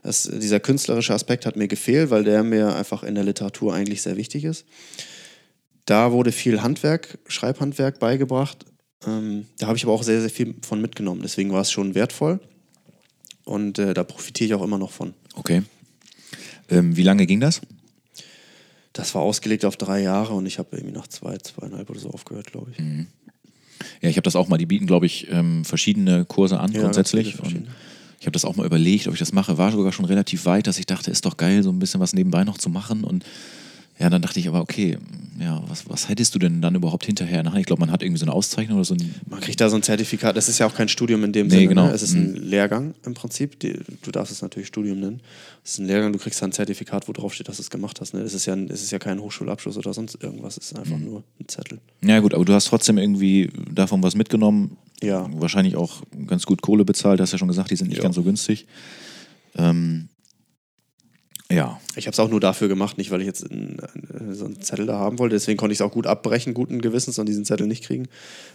Das, 0.04 0.24
dieser 0.24 0.60
künstlerische 0.60 1.14
Aspekt 1.14 1.46
hat 1.46 1.56
mir 1.56 1.68
gefehlt, 1.68 2.10
weil 2.10 2.24
der 2.24 2.44
mir 2.44 2.76
einfach 2.76 3.04
in 3.04 3.16
der 3.16 3.24
Literatur 3.24 3.74
eigentlich 3.74 4.02
sehr 4.02 4.18
wichtig 4.18 4.46
ist. 4.46 4.66
Da 5.86 6.12
wurde 6.12 6.32
viel 6.32 6.62
Handwerk, 6.62 7.20
Schreibhandwerk 7.28 8.00
beigebracht. 8.00 8.66
Ähm, 9.06 9.46
da 9.60 9.68
habe 9.68 9.78
ich 9.78 9.84
aber 9.84 9.94
auch 9.94 10.04
sehr, 10.04 10.22
sehr 10.22 10.30
viel 10.30 10.56
von 10.62 10.82
mitgenommen. 10.82 11.22
Deswegen 11.22 11.52
war 11.52 11.62
es 11.62 11.72
schon 11.72 11.96
wertvoll. 11.96 12.40
Und 13.46 13.80
äh, 13.80 13.94
da 13.94 14.04
profitiere 14.04 14.48
ich 14.48 14.54
auch 14.54 14.64
immer 14.64 14.78
noch 14.78 14.92
von. 14.92 15.14
Okay. 15.36 15.64
Ähm, 16.70 16.96
wie 16.96 17.04
lange 17.04 17.26
ging 17.26 17.40
das? 17.40 17.62
Das 18.94 19.16
war 19.16 19.22
ausgelegt 19.22 19.66
auf 19.66 19.78
drei 19.78 20.02
Jahre 20.02 20.34
und 20.34 20.46
ich 20.46 20.60
habe 20.60 20.76
irgendwie 20.76 20.94
nach 20.94 21.08
zwei, 21.08 21.38
zweieinhalb 21.38 21.90
oder 21.90 22.00
so 22.00 22.10
aufgehört, 22.12 22.52
glaube 22.52 22.72
ich. 22.72 22.80
Mhm. 22.80 23.08
Ja, 24.02 24.10
ich 24.10 24.18
habe 24.18 24.24
das 24.24 24.36
auch 24.36 24.48
mal. 24.48 24.58
Die 24.58 24.66
bieten, 24.66 24.86
glaube 24.86 25.06
ich, 25.06 25.32
ähm, 25.32 25.66
verschiedene 25.66 26.26
Kurse 26.26 26.60
an 26.60 26.72
ja, 26.72 26.82
grundsätzlich. 26.82 27.40
Und 27.40 27.68
ich 28.22 28.28
habe 28.28 28.34
das 28.34 28.46
auch 28.46 28.56
mal 28.56 28.68
überlegt, 28.68 29.08
ob 29.08 29.14
ich 29.14 29.20
das 29.20 29.34
mache. 29.34 29.58
War 29.58 29.72
sogar 29.72 29.92
schon 29.92 30.06
relativ 30.06 30.46
weit, 30.46 30.68
dass 30.68 30.78
ich 30.78 30.86
dachte, 30.86 31.10
ist 31.10 31.26
doch 31.26 31.38
geil, 31.38 31.64
so 31.64 31.72
ein 31.72 31.80
bisschen 31.80 32.00
was 32.00 32.14
nebenbei 32.14 32.44
noch 32.44 32.60
zu 32.60 32.70
machen. 32.70 33.04
Und 33.04 33.26
ja, 34.02 34.10
dann 34.10 34.22
dachte 34.22 34.40
ich 34.40 34.48
aber, 34.48 34.62
okay, 34.62 34.98
ja, 35.40 35.62
was, 35.68 35.90
was 35.90 36.10
hättest 36.10 36.34
du 36.34 36.40
denn 36.40 36.62
dann 36.62 36.76
überhaupt 36.76 37.06
hinterher 37.06 37.44
Ich 37.58 37.66
glaube, 37.66 37.80
man 37.80 37.92
hat 37.92 38.02
irgendwie 38.02 38.20
so 38.20 38.26
eine 38.26 38.34
Auszeichnung 38.34 38.78
oder 38.78 38.86
so 38.86 38.96
ein. 38.96 39.16
Man 39.28 39.40
kriegt 39.40 39.62
da 39.62 39.70
so 39.70 39.76
ein 39.76 39.84
Zertifikat. 39.84 40.36
Das 40.36 40.50
ist 40.50 40.60
ja 40.60 40.66
auch 40.66 40.74
kein 40.74 40.88
Studium 40.88 41.24
in 41.24 41.34
dem 41.34 41.48
nee, 41.48 41.54
Sinne. 41.54 41.68
Genau. 41.68 41.88
Ne? 41.88 41.94
Es 41.94 42.02
ist 42.02 42.14
ein 42.14 42.32
mhm. 42.32 42.38
Lehrgang 42.38 42.94
im 43.06 43.14
Prinzip. 43.14 43.60
Die, 43.60 43.80
du 44.02 44.12
darfst 44.12 44.32
es 44.32 44.42
natürlich 44.42 44.68
Studium 44.68 45.00
nennen. 45.00 45.22
Es 45.64 45.74
ist 45.74 45.80
ein 45.80 45.86
Lehrgang, 45.86 46.14
du 46.14 46.20
kriegst 46.20 46.42
da 46.42 46.48
ein 46.48 46.52
Zertifikat, 46.52 47.08
wo 47.08 47.14
drauf 47.14 47.34
steht, 47.34 47.48
dass 47.48 47.58
du 47.58 47.62
es 47.62 47.70
gemacht 47.70 48.02
hast. 48.02 48.14
Ne? 48.14 48.22
Es, 48.22 48.34
ist 48.34 48.46
ja, 48.48 48.56
es 48.56 48.82
ist 48.84 48.92
ja 48.92 49.00
kein 49.00 49.20
Hochschulabschluss 49.20 49.78
oder 49.78 49.94
sonst 49.94 50.22
irgendwas. 50.22 50.58
Es 50.58 50.72
ist 50.72 50.78
einfach 50.78 50.98
mhm. 50.98 51.06
nur 51.06 51.24
ein 51.40 51.48
Zettel. 51.48 51.80
Ja, 52.04 52.20
gut, 52.20 52.34
aber 52.34 52.46
du 52.46 52.54
hast 52.54 52.66
trotzdem 52.66 52.98
irgendwie 52.98 53.52
davon 53.72 54.02
was 54.02 54.16
mitgenommen. 54.16 54.78
Ja. 55.02 55.28
Wahrscheinlich 55.34 55.76
auch 55.76 56.02
ganz 56.28 56.46
gut 56.46 56.62
Kohle 56.62 56.86
bezahlt. 56.86 57.20
Du 57.20 57.24
hast 57.24 57.32
ja 57.32 57.38
schon 57.38 57.48
gesagt, 57.48 57.72
die 57.72 57.76
sind 57.76 57.88
nicht 57.88 57.98
ja. 57.98 58.04
ganz 58.04 58.16
so 58.16 58.24
günstig. 58.24 58.68
Ähm, 59.56 60.10
ja. 61.52 61.80
Ich 61.96 62.08
habe 62.08 62.14
es 62.14 62.20
auch 62.20 62.30
nur 62.30 62.40
dafür 62.40 62.68
gemacht, 62.68 62.98
nicht 62.98 63.12
weil 63.12 63.22
ich 63.22 63.28
jetzt 63.28 63.50
einen, 63.50 63.78
so 64.32 64.46
einen 64.46 64.62
Zettel 64.62 64.86
da 64.86 64.98
haben 64.98 65.20
wollte. 65.20 65.36
Deswegen 65.36 65.58
konnte 65.58 65.74
ich 65.74 65.80
es 65.80 65.82
auch 65.82 65.92
gut 65.92 66.08
abbrechen, 66.08 66.54
guten 66.54 66.82
Gewissens 66.82 67.20
und 67.20 67.28
diesen 67.28 67.46
Zettel 67.46 67.68
nicht 67.68 67.84
kriegen, 67.84 68.08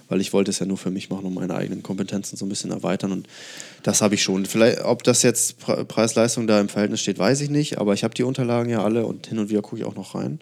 weil 0.08 0.20
ich 0.20 0.32
wollte 0.32 0.50
es 0.50 0.58
ja 0.58 0.66
nur 0.66 0.78
für 0.78 0.90
mich 0.90 1.10
machen, 1.10 1.26
um 1.26 1.34
meine 1.34 1.54
eigenen 1.54 1.82
Kompetenzen 1.82 2.36
so 2.36 2.46
ein 2.46 2.48
bisschen 2.48 2.70
erweitern. 2.70 3.12
Und 3.12 3.28
das 3.82 4.02
habe 4.02 4.14
ich 4.14 4.22
schon. 4.22 4.46
Vielleicht, 4.46 4.84
ob 4.84 5.02
das 5.02 5.22
jetzt 5.22 5.58
Preis-Leistung 5.58 6.46
da 6.46 6.60
im 6.60 6.68
Verhältnis 6.68 7.00
steht, 7.00 7.18
weiß 7.18 7.40
ich 7.40 7.50
nicht. 7.50 7.78
Aber 7.78 7.94
ich 7.94 8.04
habe 8.04 8.14
die 8.14 8.22
Unterlagen 8.22 8.70
ja 8.70 8.82
alle 8.82 9.06
und 9.06 9.26
hin 9.26 9.38
und 9.38 9.50
wieder 9.50 9.62
gucke 9.62 9.80
ich 9.80 9.84
auch 9.86 9.96
noch 9.96 10.14
rein. 10.14 10.40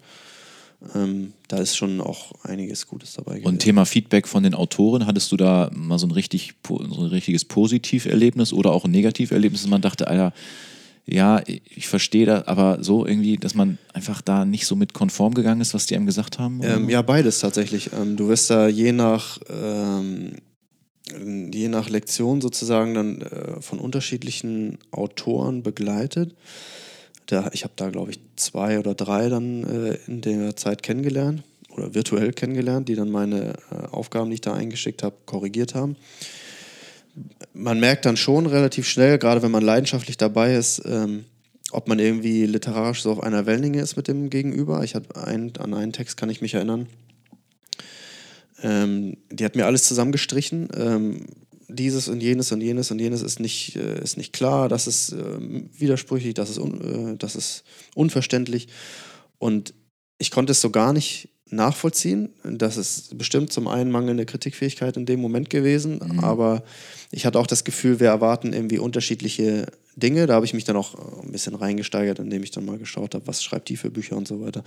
Ähm, 0.95 1.33
da 1.49 1.59
ist 1.59 1.77
schon 1.77 2.01
auch 2.01 2.33
einiges 2.43 2.87
Gutes 2.87 3.15
dabei. 3.15 3.35
Gewesen. 3.35 3.49
Und 3.49 3.59
Thema 3.61 3.87
Feedback 3.87 4.29
von 4.29 4.43
den 4.43 4.55
Autoren, 4.55 5.07
hattest 5.07 5.33
du 5.33 5.37
da 5.37 5.71
mal 5.73 5.99
so 5.99 6.07
ein, 6.07 6.11
richtig, 6.11 6.55
so 6.67 6.79
ein 6.79 7.09
richtiges 7.09 7.45
Positiverlebnis 7.45 8.53
oder 8.53 8.73
auch 8.73 8.85
ein 8.85 8.91
Negativerlebnis, 8.91 9.63
dass 9.63 9.71
man 9.71 9.81
dachte, 9.81 10.09
Alter, 10.09 10.33
ja, 11.07 11.43
ich 11.47 11.87
verstehe 11.87 12.25
das, 12.25 12.47
aber 12.47 12.79
so 12.83 13.07
irgendwie, 13.07 13.37
dass 13.37 13.55
man 13.55 13.79
einfach 13.93 14.23
da 14.23 14.45
nicht 14.45 14.67
so 14.67 14.75
mit 14.75 14.95
konform 14.95 15.35
gegangen 15.35 15.61
ist, 15.61 15.75
was 15.75 15.87
die 15.87 15.97
einem 15.97 16.07
gesagt 16.07 16.39
haben? 16.39 16.61
Ähm, 16.63 16.89
ja, 16.89 17.03
beides 17.03 17.41
tatsächlich. 17.41 17.91
Ähm, 17.93 18.17
du 18.17 18.29
wirst 18.29 18.49
da 18.49 18.69
je 18.69 18.93
nach, 18.93 19.39
ähm, 19.51 20.37
je 21.53 21.69
nach 21.69 21.91
Lektion 21.91 22.41
sozusagen 22.41 22.95
dann 22.95 23.21
äh, 23.21 23.61
von 23.61 23.81
unterschiedlichen 23.81 24.79
Autoren 24.93 25.63
begleitet. 25.63 26.35
Da, 27.27 27.51
ich 27.53 27.65
habe 27.65 27.75
da, 27.77 27.91
glaube 27.91 28.13
ich, 28.13 28.21
zwei 28.37 28.79
oder 28.79 28.95
drei 28.95 29.29
dann 29.29 29.65
äh, 29.65 29.99
in 30.07 30.23
der 30.23 30.57
Zeit 30.57 30.83
kennengelernt 30.83 31.43
oder 31.69 31.95
virtuell 31.95 32.33
kennengelernt, 32.33 32.89
die 32.89 32.95
dann 32.95 33.11
meine 33.11 33.55
äh, 33.71 33.87
Aufgaben, 33.91 34.31
die 34.31 34.35
ich 34.35 34.41
da 34.41 34.55
eingeschickt 34.55 35.03
habe, 35.03 35.17
korrigiert 35.27 35.75
haben 35.75 35.97
man 37.53 37.81
merkt 37.81 38.07
dann 38.07 38.17
schon 38.17 38.47
relativ 38.47 38.89
schnell, 38.89 39.19
gerade 39.19 39.43
wenn 39.43 39.51
man 39.51 39.62
leidenschaftlich 39.62 40.17
dabei 40.17 40.55
ist, 40.55 40.83
ähm, 40.85 41.25
ob 41.71 41.89
man 41.89 41.99
irgendwie 41.99 42.47
literarisch 42.47 43.03
so 43.03 43.12
auf 43.12 43.23
einer 43.23 43.47
Wellenlänge 43.47 43.81
ist 43.81 43.97
mit 43.97 44.09
dem 44.09 44.31
Gegenüber. 44.31 44.83
Ich 44.85 44.95
hatte 44.95 45.17
ein, 45.25 45.53
an 45.59 45.75
einen 45.75 45.93
Text 45.93 46.17
kann 46.17 46.31
ich 46.31 46.41
mich 46.41 46.55
erinnern. 46.55 46.89
Ähm, 48.62 49.17
die 49.31 49.45
hat 49.45 49.57
mir 49.57 49.67
alles 49.67 49.85
zusammengestrichen. 49.85 50.69
Ähm, 50.77 51.27
dieses 51.69 52.09
und 52.09 52.21
jenes 52.21 52.53
und 52.53 52.61
jenes 52.61 52.91
und 52.91 52.99
jenes 52.99 53.23
ist 53.23 53.41
nicht, 53.41 53.77
äh, 53.77 54.01
ist 54.03 54.17
nicht 54.17 54.33
klar, 54.33 54.69
das 54.69 54.87
ist 54.87 55.12
äh, 55.12 55.39
widersprüchlich, 55.79 56.35
das 56.35 56.51
ist, 56.51 56.59
un, 56.59 57.15
äh, 57.15 57.17
das 57.17 57.37
ist 57.37 57.65
unverständlich. 57.95 58.69
Und 59.39 59.75
ich 60.19 60.31
konnte 60.31 60.53
es 60.53 60.61
so 60.61 60.71
gar 60.71 60.93
nicht 60.93 61.29
nachvollziehen. 61.51 62.31
Das 62.43 62.77
ist 62.77 63.17
bestimmt 63.17 63.53
zum 63.53 63.69
einen 63.69 63.91
mangelnde 63.91 64.27
Kritikfähigkeit 64.27 64.97
in 64.97 65.07
dem 65.07 65.21
Moment 65.21 65.51
gewesen, 65.51 66.01
mhm. 66.03 66.21
aber 66.21 66.63
ich 67.11 67.27
hatte 67.27 67.39
auch 67.39 67.47
das 67.47 67.65
Gefühl, 67.65 68.01
wir 68.01 68.09
erwarten 68.09 68.53
irgendwie 68.53 68.79
unterschiedliche 68.79 69.67
Dinge. 69.97 70.27
Da 70.27 70.35
habe 70.35 70.47
ich 70.47 70.55
mich 70.55 70.65
dann 70.65 70.77
auch 70.77 71.23
ein 71.23 71.33
bisschen 71.33 71.55
reingesteigert, 71.55 72.19
indem 72.19 72.43
ich 72.43 72.51
dann 72.51 72.65
mal 72.65 72.79
geschaut 72.79 73.15
habe, 73.15 73.27
was 73.27 73.43
schreibt 73.43 73.69
die 73.69 73.77
für 73.77 73.91
Bücher 73.91 74.17
und 74.17 74.27
so 74.27 74.41
weiter. 74.41 74.65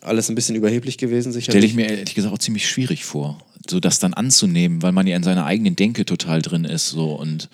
Alles 0.00 0.28
ein 0.28 0.34
bisschen 0.34 0.56
überheblich 0.56 0.98
gewesen, 0.98 1.32
sicherlich. 1.32 1.52
Stelle 1.52 1.66
ich 1.66 1.74
mir 1.74 1.88
ehrlich 1.98 2.14
gesagt 2.14 2.34
auch 2.34 2.38
ziemlich 2.38 2.68
schwierig 2.68 3.04
vor, 3.04 3.38
so 3.68 3.78
das 3.78 3.98
dann 3.98 4.14
anzunehmen, 4.14 4.82
weil 4.82 4.92
man 4.92 5.06
ja 5.06 5.16
in 5.16 5.22
seiner 5.22 5.44
eigenen 5.44 5.76
Denke 5.76 6.04
total 6.04 6.40
drin 6.40 6.64
ist 6.64 6.88
so 6.88 7.12
und 7.12 7.48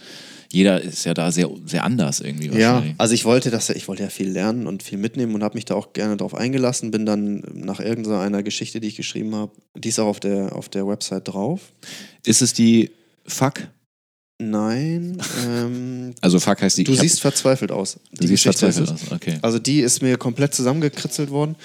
jeder 0.51 0.81
ist 0.81 1.05
ja 1.05 1.15
da 1.15 1.31
sehr, 1.31 1.51
sehr 1.67 1.85
anders 1.85 2.21
irgendwie. 2.21 2.49
Ja, 2.59 2.83
also 2.97 3.15
ich 3.15 3.25
wollte 3.25 3.51
das, 3.51 3.69
ich 3.71 3.87
wollte 3.89 4.03
ja 4.03 4.09
viel 4.09 4.31
lernen 4.31 4.67
und 4.67 4.83
viel 4.83 4.99
mitnehmen 4.99 5.35
und 5.35 5.43
habe 5.43 5.57
mich 5.57 5.67
da 5.67 5.75
auch 5.75 5.93
gerne 5.93 6.17
darauf 6.17 6.35
eingelassen. 6.35 6.91
Bin 6.91 7.05
dann 7.05 7.43
nach 7.53 7.81
irgendeiner 7.81 8.43
Geschichte, 8.43 8.81
die 8.81 8.89
ich 8.89 8.97
geschrieben 8.97 9.35
habe, 9.35 9.53
die 9.77 9.91
ist 9.91 9.99
auch 9.99 10.07
auf 10.07 10.21
der, 10.21 10.57
auf 10.57 10.69
der 10.69 10.87
Website 10.87 11.29
drauf. 11.29 11.73
Ist 12.25 12.41
es 12.41 12.55
die 12.55 12.91
Fuck? 13.27 13.69
Nein, 14.41 15.21
ähm, 15.45 16.15
Also 16.21 16.39
Fuck 16.39 16.63
heißt 16.63 16.79
die. 16.79 16.85
Du 16.85 16.95
siehst 16.95 17.21
verzweifelt 17.21 17.73
aus. 17.73 17.99
Du 18.13 18.25
siehst 18.25 18.45
verzweifelt 18.45 18.89
aus, 18.89 19.01
okay. 19.11 19.39
Also 19.43 19.59
die 19.59 19.81
ist 19.81 20.01
mir 20.01 20.17
komplett 20.17 20.55
zusammengekritzelt 20.55 21.31
worden. 21.31 21.57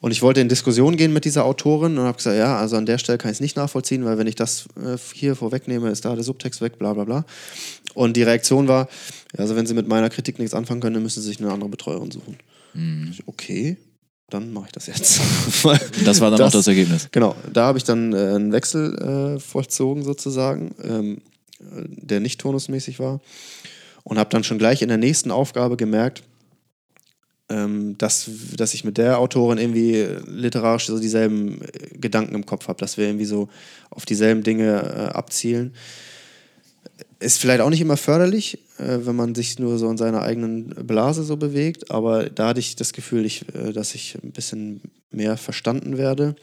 Und 0.00 0.10
ich 0.10 0.22
wollte 0.22 0.40
in 0.40 0.48
Diskussion 0.48 0.96
gehen 0.96 1.12
mit 1.12 1.24
dieser 1.24 1.44
Autorin 1.44 1.96
und 1.96 2.04
habe 2.04 2.16
gesagt, 2.16 2.36
ja, 2.36 2.58
also 2.58 2.76
an 2.76 2.84
der 2.84 2.98
Stelle 2.98 3.18
kann 3.18 3.30
ich 3.30 3.36
es 3.36 3.40
nicht 3.40 3.56
nachvollziehen, 3.56 4.04
weil 4.04 4.18
wenn 4.18 4.26
ich 4.26 4.34
das 4.34 4.66
äh, 4.76 4.96
hier 5.14 5.36
vorwegnehme, 5.36 5.88
ist 5.88 6.04
da 6.04 6.14
der 6.16 6.24
Subtext 6.24 6.60
weg, 6.60 6.78
bla 6.80 6.94
bla 6.94 7.04
bla. 7.04 7.24
Und 7.96 8.14
die 8.14 8.24
Reaktion 8.24 8.68
war, 8.68 8.88
also 9.38 9.56
wenn 9.56 9.66
Sie 9.66 9.72
mit 9.72 9.88
meiner 9.88 10.10
Kritik 10.10 10.38
nichts 10.38 10.52
anfangen 10.52 10.82
können, 10.82 10.94
dann 10.94 11.02
müssen 11.02 11.22
Sie 11.22 11.28
sich 11.28 11.40
eine 11.40 11.50
andere 11.50 11.70
Betreuerin 11.70 12.10
suchen. 12.10 12.36
Mhm. 12.74 13.14
Okay, 13.24 13.78
dann 14.28 14.52
mache 14.52 14.66
ich 14.66 14.72
das 14.72 14.86
jetzt. 14.86 15.18
das 16.04 16.20
war 16.20 16.30
dann 16.30 16.38
das, 16.38 16.48
auch 16.48 16.58
das 16.58 16.66
Ergebnis. 16.66 17.08
Genau, 17.10 17.34
da 17.50 17.64
habe 17.64 17.78
ich 17.78 17.84
dann 17.84 18.12
äh, 18.12 18.34
einen 18.34 18.52
Wechsel 18.52 19.36
äh, 19.36 19.40
vollzogen 19.40 20.02
sozusagen, 20.02 20.74
ähm, 20.84 21.22
der 21.58 22.20
nicht 22.20 22.38
turnusmäßig 22.38 22.98
war. 22.98 23.20
Und 24.04 24.18
habe 24.18 24.28
dann 24.28 24.44
schon 24.44 24.58
gleich 24.58 24.82
in 24.82 24.88
der 24.88 24.98
nächsten 24.98 25.30
Aufgabe 25.30 25.78
gemerkt, 25.78 26.22
ähm, 27.48 27.96
dass, 27.96 28.28
dass 28.56 28.74
ich 28.74 28.84
mit 28.84 28.98
der 28.98 29.20
Autorin 29.20 29.56
irgendwie 29.56 30.06
literarisch 30.26 30.86
so 30.86 30.98
dieselben 30.98 31.62
äh, 31.62 31.96
Gedanken 31.96 32.34
im 32.34 32.44
Kopf 32.44 32.68
habe, 32.68 32.78
dass 32.78 32.98
wir 32.98 33.06
irgendwie 33.06 33.24
so 33.24 33.48
auf 33.88 34.04
dieselben 34.04 34.42
Dinge 34.42 34.82
äh, 34.82 35.14
abzielen. 35.14 35.72
Ist 37.18 37.38
vielleicht 37.38 37.60
auch 37.60 37.70
nicht 37.70 37.80
immer 37.80 37.96
förderlich, 37.96 38.58
äh, 38.78 38.98
wenn 39.02 39.16
man 39.16 39.34
sich 39.34 39.58
nur 39.58 39.78
so 39.78 39.90
in 39.90 39.96
seiner 39.96 40.22
eigenen 40.22 40.68
Blase 40.86 41.22
so 41.24 41.36
bewegt, 41.36 41.90
aber 41.90 42.28
da 42.28 42.48
hatte 42.48 42.60
ich 42.60 42.76
das 42.76 42.92
Gefühl, 42.92 43.24
ich, 43.24 43.46
äh, 43.54 43.72
dass 43.72 43.94
ich 43.94 44.18
ein 44.22 44.32
bisschen 44.32 44.82
mehr 45.10 45.36
verstanden 45.36 45.96
werde 45.96 46.36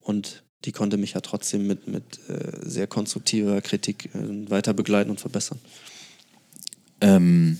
und 0.00 0.44
die 0.64 0.72
konnte 0.72 0.98
mich 0.98 1.14
ja 1.14 1.20
trotzdem 1.20 1.66
mit, 1.66 1.88
mit 1.88 2.20
äh, 2.28 2.60
sehr 2.62 2.86
konstruktiver 2.86 3.60
Kritik 3.62 4.10
äh, 4.14 4.50
weiter 4.50 4.74
begleiten 4.74 5.10
und 5.10 5.20
verbessern. 5.20 5.58
Ähm, 7.00 7.58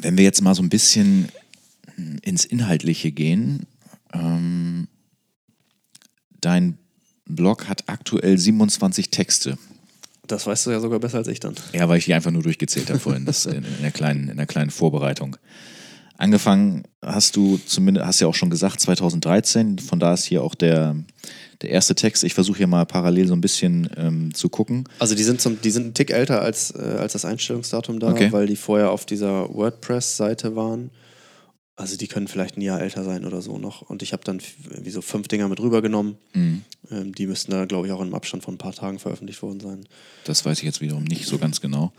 wenn 0.00 0.16
wir 0.16 0.24
jetzt 0.24 0.42
mal 0.42 0.54
so 0.54 0.62
ein 0.62 0.68
bisschen 0.68 1.28
ins 2.22 2.44
Inhaltliche 2.44 3.10
gehen, 3.10 3.66
ähm, 4.12 4.88
dein 6.40 6.78
Blog 7.24 7.68
hat 7.68 7.88
aktuell 7.88 8.38
27 8.38 9.10
Texte. 9.10 9.58
Das 10.28 10.46
weißt 10.46 10.66
du 10.66 10.70
ja 10.70 10.80
sogar 10.80 11.00
besser 11.00 11.18
als 11.18 11.28
ich 11.28 11.40
dann. 11.40 11.54
Ja, 11.72 11.88
weil 11.88 11.98
ich 11.98 12.04
die 12.04 12.14
einfach 12.14 12.30
nur 12.30 12.42
durchgezählt 12.42 12.88
habe 12.90 13.00
vorhin, 13.00 13.24
das 13.24 13.46
in, 13.46 13.64
in, 13.64 13.82
der 13.82 13.90
kleinen, 13.90 14.28
in 14.28 14.36
der 14.36 14.46
kleinen 14.46 14.70
Vorbereitung. 14.70 15.36
Angefangen 16.16 16.82
hast 17.00 17.36
du 17.36 17.58
zumindest, 17.64 18.06
hast 18.06 18.20
ja 18.20 18.26
auch 18.26 18.34
schon 18.34 18.50
gesagt, 18.50 18.80
2013, 18.80 19.78
von 19.78 20.00
da 20.00 20.14
ist 20.14 20.24
hier 20.24 20.42
auch 20.42 20.56
der, 20.56 20.96
der 21.62 21.70
erste 21.70 21.94
Text. 21.94 22.24
Ich 22.24 22.34
versuche 22.34 22.58
hier 22.58 22.66
mal 22.66 22.86
parallel 22.86 23.28
so 23.28 23.34
ein 23.34 23.40
bisschen 23.40 23.88
ähm, 23.96 24.34
zu 24.34 24.48
gucken. 24.48 24.88
Also 24.98 25.14
die 25.14 25.22
sind, 25.22 25.40
zum, 25.40 25.60
die 25.60 25.70
sind 25.70 25.84
einen 25.84 25.94
Tick 25.94 26.10
älter 26.10 26.42
als, 26.42 26.72
äh, 26.72 26.96
als 26.98 27.12
das 27.12 27.24
Einstellungsdatum 27.24 28.00
da, 28.00 28.10
okay. 28.10 28.32
weil 28.32 28.46
die 28.46 28.56
vorher 28.56 28.90
auf 28.90 29.06
dieser 29.06 29.54
WordPress-Seite 29.54 30.56
waren. 30.56 30.90
Also 31.78 31.96
die 31.96 32.08
können 32.08 32.26
vielleicht 32.26 32.56
ein 32.56 32.60
Jahr 32.60 32.80
älter 32.80 33.04
sein 33.04 33.24
oder 33.24 33.40
so 33.40 33.56
noch. 33.56 33.82
Und 33.82 34.02
ich 34.02 34.12
habe 34.12 34.24
dann 34.24 34.40
wie 34.82 34.90
so 34.90 35.00
fünf 35.00 35.28
Dinger 35.28 35.46
mit 35.46 35.60
rübergenommen. 35.60 36.16
Mhm. 36.34 36.62
Ähm, 36.90 37.14
die 37.14 37.28
müssten 37.28 37.52
da, 37.52 37.66
glaube 37.66 37.86
ich, 37.86 37.92
auch 37.92 38.00
im 38.00 38.12
Abstand 38.16 38.42
von 38.42 38.54
ein 38.54 38.58
paar 38.58 38.72
Tagen 38.72 38.98
veröffentlicht 38.98 39.40
worden 39.42 39.60
sein. 39.60 39.86
Das 40.24 40.44
weiß 40.44 40.58
ich 40.58 40.64
jetzt 40.64 40.80
wiederum 40.80 41.04
nicht 41.04 41.26
so 41.26 41.38
ganz 41.38 41.60
genau. 41.60 41.92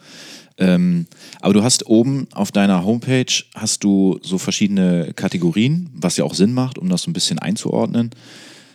Ähm, 0.58 1.06
aber 1.40 1.54
du 1.54 1.64
hast 1.64 1.88
oben 1.88 2.28
auf 2.34 2.52
deiner 2.52 2.84
Homepage 2.84 3.32
hast 3.56 3.86
du 3.86 4.20
so 4.22 4.38
verschiedene 4.38 5.14
Kategorien, 5.16 5.90
was 5.94 6.18
ja 6.18 6.26
auch 6.26 6.34
Sinn 6.34 6.54
macht, 6.54 6.78
um 6.78 6.90
das 6.90 7.04
so 7.04 7.10
ein 7.10 7.14
bisschen 7.14 7.40
einzuordnen. 7.40 8.10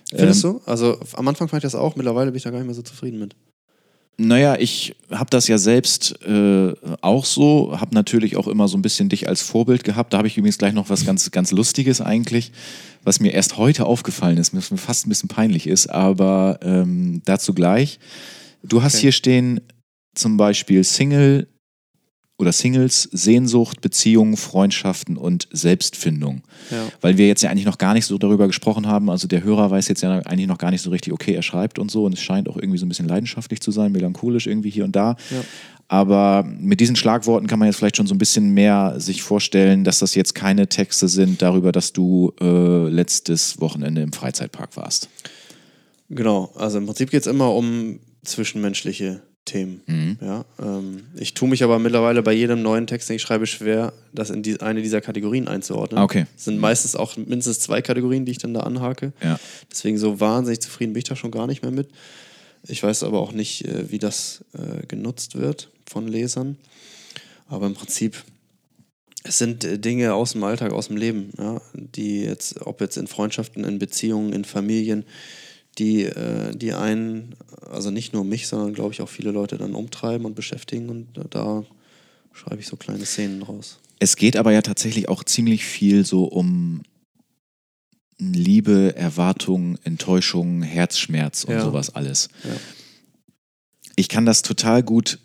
Findest 0.08 0.42
ähm, 0.44 0.52
du? 0.52 0.60
Also 0.64 0.98
am 1.12 1.28
Anfang 1.28 1.48
fand 1.48 1.62
ich 1.62 1.70
das 1.70 1.74
auch, 1.74 1.96
mittlerweile 1.96 2.30
bin 2.30 2.38
ich 2.38 2.44
da 2.44 2.50
gar 2.50 2.60
nicht 2.60 2.66
mehr 2.66 2.74
so 2.74 2.80
zufrieden 2.80 3.18
mit. 3.18 3.36
Naja, 4.16 4.56
ich 4.58 4.94
habe 5.10 5.30
das 5.30 5.48
ja 5.48 5.58
selbst 5.58 6.20
äh, 6.22 6.72
auch 7.00 7.24
so, 7.24 7.80
habe 7.80 7.94
natürlich 7.94 8.36
auch 8.36 8.46
immer 8.46 8.68
so 8.68 8.78
ein 8.78 8.82
bisschen 8.82 9.08
dich 9.08 9.28
als 9.28 9.42
Vorbild 9.42 9.82
gehabt. 9.82 10.12
Da 10.12 10.18
habe 10.18 10.28
ich 10.28 10.36
übrigens 10.36 10.58
gleich 10.58 10.72
noch 10.72 10.88
was 10.88 11.04
ganz, 11.04 11.30
ganz 11.32 11.50
Lustiges 11.50 12.00
eigentlich, 12.00 12.52
was 13.02 13.18
mir 13.18 13.32
erst 13.32 13.56
heute 13.56 13.86
aufgefallen 13.86 14.38
ist, 14.38 14.54
was 14.54 14.70
mir 14.70 14.78
fast 14.78 15.06
ein 15.06 15.08
bisschen 15.08 15.28
peinlich 15.28 15.66
ist, 15.66 15.88
aber 15.88 16.60
ähm, 16.62 17.22
dazu 17.24 17.54
gleich. 17.54 17.98
Du 18.62 18.82
hast 18.82 18.94
okay. 18.94 19.02
hier 19.02 19.12
stehen 19.12 19.60
zum 20.14 20.36
Beispiel 20.36 20.84
Single, 20.84 21.48
oder 22.36 22.52
Singles, 22.52 23.08
Sehnsucht, 23.12 23.80
Beziehungen, 23.80 24.36
Freundschaften 24.36 25.16
und 25.16 25.48
Selbstfindung. 25.52 26.42
Ja. 26.70 26.88
Weil 27.00 27.16
wir 27.16 27.28
jetzt 27.28 27.42
ja 27.42 27.50
eigentlich 27.50 27.66
noch 27.66 27.78
gar 27.78 27.94
nicht 27.94 28.06
so 28.06 28.18
darüber 28.18 28.48
gesprochen 28.48 28.88
haben. 28.88 29.08
Also 29.08 29.28
der 29.28 29.44
Hörer 29.44 29.70
weiß 29.70 29.86
jetzt 29.88 30.02
ja 30.02 30.18
eigentlich 30.18 30.48
noch 30.48 30.58
gar 30.58 30.72
nicht 30.72 30.82
so 30.82 30.90
richtig, 30.90 31.12
okay, 31.12 31.34
er 31.34 31.42
schreibt 31.42 31.78
und 31.78 31.90
so 31.90 32.04
und 32.04 32.14
es 32.14 32.20
scheint 32.20 32.48
auch 32.48 32.56
irgendwie 32.56 32.78
so 32.78 32.86
ein 32.86 32.88
bisschen 32.88 33.06
leidenschaftlich 33.06 33.60
zu 33.60 33.70
sein, 33.70 33.92
melancholisch 33.92 34.48
irgendwie 34.48 34.70
hier 34.70 34.84
und 34.84 34.96
da. 34.96 35.16
Ja. 35.30 35.44
Aber 35.86 36.44
mit 36.44 36.80
diesen 36.80 36.96
Schlagworten 36.96 37.46
kann 37.46 37.58
man 37.58 37.66
jetzt 37.66 37.76
vielleicht 37.76 37.98
schon 37.98 38.06
so 38.06 38.14
ein 38.14 38.18
bisschen 38.18 38.50
mehr 38.50 38.94
sich 38.98 39.22
vorstellen, 39.22 39.84
dass 39.84 40.00
das 40.00 40.14
jetzt 40.14 40.34
keine 40.34 40.68
Texte 40.68 41.08
sind 41.08 41.40
darüber, 41.40 41.72
dass 41.72 41.92
du 41.92 42.32
äh, 42.40 42.88
letztes 42.88 43.60
Wochenende 43.60 44.02
im 44.02 44.12
Freizeitpark 44.12 44.76
warst. 44.76 45.08
Genau, 46.08 46.52
also 46.56 46.78
im 46.78 46.86
Prinzip 46.86 47.10
geht 47.10 47.20
es 47.20 47.26
immer 47.26 47.54
um 47.54 48.00
zwischenmenschliche 48.24 49.22
Themen. 49.44 49.82
Mhm. 49.86 50.18
Ja, 50.20 50.44
ähm, 50.60 51.04
ich 51.16 51.34
tue 51.34 51.48
mich 51.48 51.62
aber 51.62 51.78
mittlerweile 51.78 52.22
bei 52.22 52.32
jedem 52.32 52.62
neuen 52.62 52.86
Text, 52.86 53.08
den 53.08 53.16
ich 53.16 53.22
schreibe, 53.22 53.46
schwer, 53.46 53.92
das 54.12 54.30
in 54.30 54.42
die, 54.42 54.60
eine 54.60 54.80
dieser 54.80 55.00
Kategorien 55.00 55.48
einzuordnen. 55.48 56.02
Okay. 56.02 56.26
Es 56.36 56.44
sind 56.44 56.58
meistens 56.58 56.96
auch 56.96 57.16
mindestens 57.16 57.60
zwei 57.60 57.82
Kategorien, 57.82 58.24
die 58.24 58.32
ich 58.32 58.38
dann 58.38 58.54
da 58.54 58.60
anhake. 58.60 59.12
Ja. 59.22 59.38
Deswegen 59.70 59.98
so 59.98 60.20
wahnsinnig 60.20 60.60
zufrieden 60.60 60.94
bin 60.94 60.98
ich 60.98 61.08
da 61.08 61.16
schon 61.16 61.30
gar 61.30 61.46
nicht 61.46 61.62
mehr 61.62 61.72
mit. 61.72 61.88
Ich 62.66 62.82
weiß 62.82 63.02
aber 63.02 63.20
auch 63.20 63.32
nicht, 63.32 63.66
äh, 63.66 63.90
wie 63.90 63.98
das 63.98 64.44
äh, 64.54 64.86
genutzt 64.86 65.36
wird 65.36 65.68
von 65.86 66.08
Lesern. 66.08 66.56
Aber 67.48 67.66
im 67.66 67.74
Prinzip, 67.74 68.24
es 69.24 69.38
sind 69.38 69.64
äh, 69.64 69.78
Dinge 69.78 70.14
aus 70.14 70.32
dem 70.32 70.44
Alltag, 70.44 70.72
aus 70.72 70.88
dem 70.88 70.96
Leben, 70.96 71.32
ja, 71.38 71.60
die 71.74 72.22
jetzt, 72.22 72.62
ob 72.62 72.80
jetzt 72.80 72.96
in 72.96 73.06
Freundschaften, 73.06 73.64
in 73.64 73.78
Beziehungen, 73.78 74.32
in 74.32 74.44
Familien, 74.44 75.04
die, 75.78 76.02
äh, 76.04 76.54
die 76.56 76.72
einen, 76.72 77.34
also 77.70 77.90
nicht 77.90 78.12
nur 78.12 78.24
mich, 78.24 78.46
sondern 78.46 78.74
glaube 78.74 78.92
ich 78.92 79.00
auch 79.00 79.08
viele 79.08 79.30
Leute 79.30 79.58
dann 79.58 79.74
umtreiben 79.74 80.26
und 80.26 80.34
beschäftigen 80.34 80.88
und 80.88 81.08
da 81.30 81.64
schreibe 82.32 82.60
ich 82.60 82.66
so 82.66 82.76
kleine 82.76 83.06
Szenen 83.06 83.42
raus. 83.42 83.78
Es 83.98 84.16
geht 84.16 84.36
aber 84.36 84.52
ja 84.52 84.62
tatsächlich 84.62 85.08
auch 85.08 85.24
ziemlich 85.24 85.64
viel 85.64 86.04
so 86.04 86.24
um 86.24 86.82
Liebe, 88.18 88.94
Erwartung, 88.96 89.78
Enttäuschung, 89.82 90.62
Herzschmerz 90.62 91.44
und 91.44 91.54
ja. 91.54 91.64
sowas 91.64 91.94
alles. 91.94 92.28
Ja. 92.44 92.50
Ich 93.96 94.08
kann 94.08 94.26
das 94.26 94.42
total 94.42 94.82
gut 94.82 95.18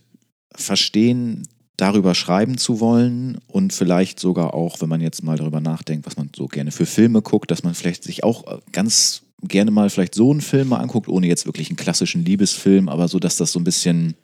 verstehen, 0.55 1.47
darüber 1.77 2.13
schreiben 2.13 2.57
zu 2.57 2.79
wollen 2.79 3.39
und 3.47 3.73
vielleicht 3.73 4.19
sogar 4.19 4.53
auch, 4.53 4.81
wenn 4.81 4.89
man 4.89 5.01
jetzt 5.01 5.23
mal 5.23 5.37
darüber 5.37 5.61
nachdenkt, 5.61 6.05
was 6.05 6.17
man 6.17 6.29
so 6.35 6.47
gerne 6.47 6.71
für 6.71 6.85
Filme 6.85 7.21
guckt, 7.21 7.51
dass 7.51 7.63
man 7.63 7.73
vielleicht 7.73 8.03
sich 8.03 8.23
auch 8.23 8.61
ganz 8.71 9.23
gerne 9.43 9.71
mal 9.71 9.89
vielleicht 9.89 10.15
so 10.15 10.31
einen 10.31 10.41
Film 10.41 10.69
mal 10.69 10.77
anguckt, 10.77 11.07
ohne 11.07 11.27
jetzt 11.27 11.45
wirklich 11.45 11.69
einen 11.69 11.77
klassischen 11.77 12.25
Liebesfilm, 12.25 12.89
aber 12.89 13.07
so, 13.07 13.19
dass 13.19 13.37
das 13.37 13.51
so 13.51 13.59
ein 13.59 13.63
bisschen 13.63 14.15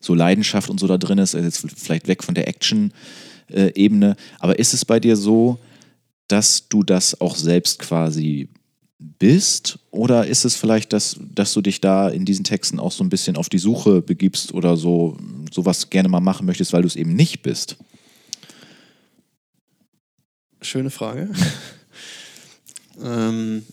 so 0.00 0.14
Leidenschaft 0.14 0.70
und 0.70 0.78
so 0.78 0.86
da 0.86 0.98
drin 0.98 1.18
ist, 1.18 1.34
also 1.34 1.46
jetzt 1.46 1.66
vielleicht 1.76 2.08
weg 2.08 2.22
von 2.22 2.34
der 2.34 2.46
Action-Ebene. 2.46 4.16
Aber 4.38 4.58
ist 4.58 4.74
es 4.74 4.84
bei 4.84 5.00
dir 5.00 5.16
so, 5.16 5.58
dass 6.28 6.68
du 6.68 6.82
das 6.82 7.20
auch 7.20 7.36
selbst 7.36 7.78
quasi 7.78 8.48
bist? 8.98 9.78
Oder 9.90 10.26
ist 10.26 10.44
es 10.44 10.54
vielleicht, 10.54 10.92
dass, 10.92 11.18
dass 11.34 11.52
du 11.52 11.60
dich 11.60 11.80
da 11.80 12.08
in 12.08 12.24
diesen 12.24 12.44
Texten 12.44 12.78
auch 12.78 12.92
so 12.92 13.02
ein 13.02 13.08
bisschen 13.08 13.36
auf 13.36 13.48
die 13.48 13.58
Suche 13.58 14.02
begibst 14.02 14.52
oder 14.52 14.76
so 14.76 15.16
sowas 15.52 15.90
gerne 15.90 16.08
mal 16.08 16.20
machen 16.20 16.46
möchtest, 16.46 16.72
weil 16.72 16.82
du 16.82 16.88
es 16.88 16.96
eben 16.96 17.14
nicht 17.14 17.42
bist? 17.42 17.76
Schöne 20.60 20.90
Frage. 20.90 21.30
ähm, 23.02 23.64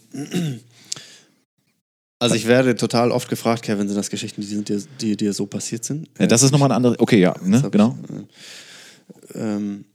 also 2.22 2.36
ich 2.36 2.48
werde 2.48 2.76
total 2.76 3.12
oft 3.12 3.30
gefragt, 3.30 3.64
Kevin, 3.64 3.88
sind 3.88 3.98
das 3.98 4.10
Geschichten, 4.10 4.42
die, 4.42 4.48
sind 4.48 4.70
dir, 4.70 4.82
die 5.00 5.18
dir 5.18 5.34
so 5.34 5.46
passiert 5.46 5.84
sind? 5.84 6.08
Ja, 6.20 6.28
das 6.28 6.44
ist 6.44 6.52
nochmal 6.52 6.72
ein 6.72 6.76
anderes, 6.76 7.00
okay, 7.00 7.20
ja, 7.20 7.34
ne, 7.44 7.68
genau. 7.72 7.98
Ich, 8.04 9.36
äh, 9.36 9.56
ähm, 9.56 9.86